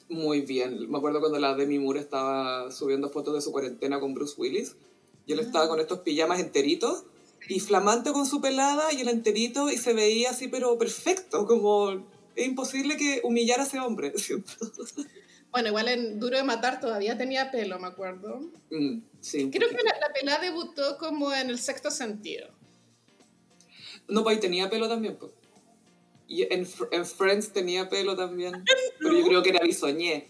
Muy 0.09 0.41
bien. 0.41 0.89
Me 0.89 0.97
acuerdo 0.97 1.19
cuando 1.19 1.39
la 1.39 1.55
Demi 1.55 1.79
Moore 1.79 1.99
estaba 1.99 2.71
subiendo 2.71 3.09
fotos 3.09 3.33
de 3.33 3.41
su 3.41 3.51
cuarentena 3.51 3.99
con 3.99 4.13
Bruce 4.13 4.35
Willis. 4.37 4.75
Y 5.25 5.33
él 5.33 5.39
estaba 5.39 5.67
con 5.67 5.79
estos 5.79 5.99
pijamas 5.99 6.39
enteritos. 6.39 7.03
Y 7.49 7.59
flamante 7.59 8.11
con 8.11 8.25
su 8.25 8.41
pelada 8.41 8.91
y 8.93 9.01
el 9.01 9.09
enterito. 9.09 9.69
Y 9.69 9.77
se 9.77 9.93
veía 9.93 10.31
así, 10.31 10.47
pero 10.47 10.77
perfecto. 10.77 11.45
Como 11.45 12.05
es 12.35 12.45
imposible 12.45 12.97
que 12.97 13.21
humillara 13.23 13.63
a 13.63 13.65
ese 13.65 13.79
hombre. 13.79 14.13
siento. 14.17 14.53
Bueno, 15.51 15.69
igual 15.69 15.87
en 15.87 16.19
Duro 16.19 16.37
de 16.37 16.43
Matar 16.43 16.79
todavía 16.79 17.17
tenía 17.17 17.51
pelo, 17.51 17.79
me 17.79 17.87
acuerdo. 17.87 18.41
Mm, 18.69 18.99
sí, 19.19 19.49
Creo 19.49 19.69
que 19.69 19.75
la 19.75 20.13
pelada 20.13 20.41
debutó 20.41 20.97
como 20.97 21.33
en 21.33 21.49
el 21.49 21.57
sexto 21.57 21.89
sentido. 21.89 22.49
No, 24.07 24.23
pues 24.23 24.35
ahí 24.35 24.41
tenía 24.41 24.69
pelo 24.69 24.87
también. 24.87 25.17
Pues. 25.17 25.31
Y 26.27 26.43
en, 26.53 26.67
en 26.91 27.05
Friends 27.05 27.53
tenía 27.53 27.89
pelo 27.89 28.15
también. 28.15 28.63
Pero 28.99 29.17
yo 29.17 29.25
creo 29.25 29.43
que 29.43 29.49
era 29.49 29.59
bisoñé. 29.63 30.27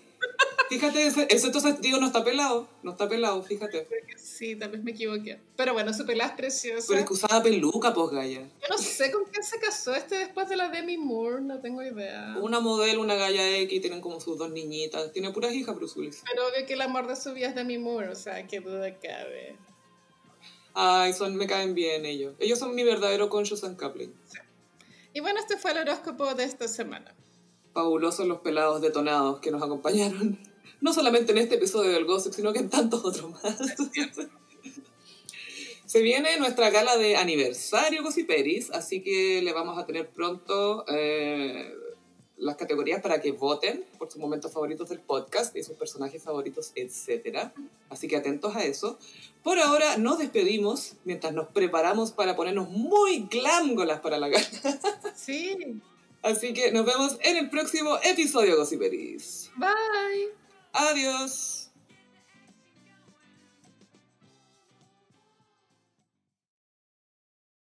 Fíjate, 0.69 1.07
ese, 1.07 1.27
ese 1.29 1.47
entonces 1.47 1.79
digo, 1.79 1.97
no 1.99 2.07
está 2.07 2.23
pelado. 2.23 2.67
No 2.83 2.91
está 2.91 3.07
pelado, 3.07 3.41
fíjate. 3.41 3.87
Sí, 4.17 4.55
tal 4.55 4.71
vez 4.71 4.83
me 4.83 4.91
equivoqué. 4.91 5.39
Pero 5.55 5.73
bueno, 5.73 5.93
su 5.93 6.05
pelada 6.05 6.31
es 6.31 6.35
preciosa. 6.35 6.85
Pero 6.89 6.99
es 6.99 7.05
que 7.05 7.13
usaba 7.13 7.41
peluca, 7.41 7.93
pues, 7.93 8.09
Gaya. 8.11 8.41
Yo 8.41 8.67
no 8.69 8.77
sé 8.77 9.11
con 9.11 9.23
quién 9.25 9.43
se 9.43 9.59
casó 9.59 9.95
este 9.95 10.17
después 10.17 10.49
de 10.49 10.57
la 10.57 10.69
Demi 10.69 10.97
Moore, 10.97 11.41
no 11.41 11.61
tengo 11.61 11.81
idea. 11.81 12.35
Una 12.41 12.59
modelo, 12.59 13.01
una 13.01 13.15
Gaya 13.15 13.57
X, 13.59 13.81
tienen 13.81 14.01
como 14.01 14.19
sus 14.19 14.37
dos 14.37 14.51
niñitas. 14.51 15.11
Tiene 15.13 15.31
puras 15.31 15.53
hijas 15.53 15.75
Bruce 15.75 15.97
Willis. 15.97 16.23
Pero 16.29 16.47
obvio 16.47 16.65
que 16.65 16.73
el 16.73 16.81
amor 16.81 17.07
de 17.07 17.15
su 17.15 17.33
vida 17.33 17.47
es 17.47 17.55
Demi 17.55 17.77
Moore, 17.77 18.09
o 18.09 18.15
sea, 18.15 18.45
qué 18.45 18.59
duda 18.59 18.93
cabe. 18.99 19.55
Ay, 20.73 21.13
son, 21.13 21.35
me 21.35 21.47
caen 21.47 21.73
bien 21.73 22.05
ellos. 22.05 22.35
Ellos 22.39 22.59
son 22.59 22.75
mi 22.75 22.83
verdadero 22.83 23.29
conscious 23.29 23.63
and 23.63 23.77
coupling. 23.77 24.13
Y 25.17 25.19
bueno, 25.19 25.39
este 25.39 25.57
fue 25.57 25.71
el 25.71 25.79
horóscopo 25.79 26.35
de 26.35 26.43
esta 26.43 26.67
semana. 26.67 27.11
Fabulosos 27.73 28.27
los 28.27 28.41
pelados 28.41 28.83
detonados 28.83 29.39
que 29.39 29.49
nos 29.49 29.63
acompañaron. 29.63 30.37
No 30.79 30.93
solamente 30.93 31.31
en 31.31 31.39
este 31.39 31.55
episodio 31.55 31.89
del 31.89 32.05
Gossip, 32.05 32.33
sino 32.33 32.53
que 32.53 32.59
en 32.59 32.69
tantos 32.69 33.03
otros 33.03 33.31
más. 33.31 33.57
Se 35.87 36.01
viene 36.03 36.37
nuestra 36.37 36.69
gala 36.69 36.97
de 36.97 37.17
aniversario 37.17 38.03
Gossiperis, 38.03 38.69
así 38.69 39.01
que 39.01 39.41
le 39.41 39.53
vamos 39.53 39.79
a 39.79 39.87
tener 39.87 40.07
pronto 40.11 40.85
eh, 40.87 41.73
las 42.37 42.55
categorías 42.55 43.01
para 43.01 43.19
que 43.19 43.31
voten 43.31 43.83
por 43.97 44.11
sus 44.11 44.21
momentos 44.21 44.51
favoritos 44.53 44.89
del 44.89 44.99
podcast 44.99 45.55
y 45.55 45.63
sus 45.63 45.75
personajes 45.75 46.21
favoritos, 46.23 46.71
etc. 46.75 47.49
Así 47.89 48.07
que 48.07 48.15
atentos 48.15 48.55
a 48.55 48.63
eso. 48.63 48.97
Por 49.43 49.59
ahora 49.59 49.97
nos 49.97 50.19
despedimos 50.19 50.93
mientras 51.03 51.33
nos 51.33 51.47
preparamos 51.47 52.11
para 52.11 52.35
ponernos 52.35 52.69
muy 52.69 53.27
glángolas 53.29 53.99
para 54.01 54.17
la 54.17 54.27
gala. 54.29 54.45
Sí, 55.15 55.79
Así 56.23 56.51
que 56.53 56.71
nos 56.71 56.85
vemos 56.85 57.17
en 57.21 57.37
el 57.37 57.49
próximo 57.49 57.97
episodio 58.03 58.57
Gossiperis. 58.57 59.51
bye. 59.55 60.29
Adiós. 60.73 61.66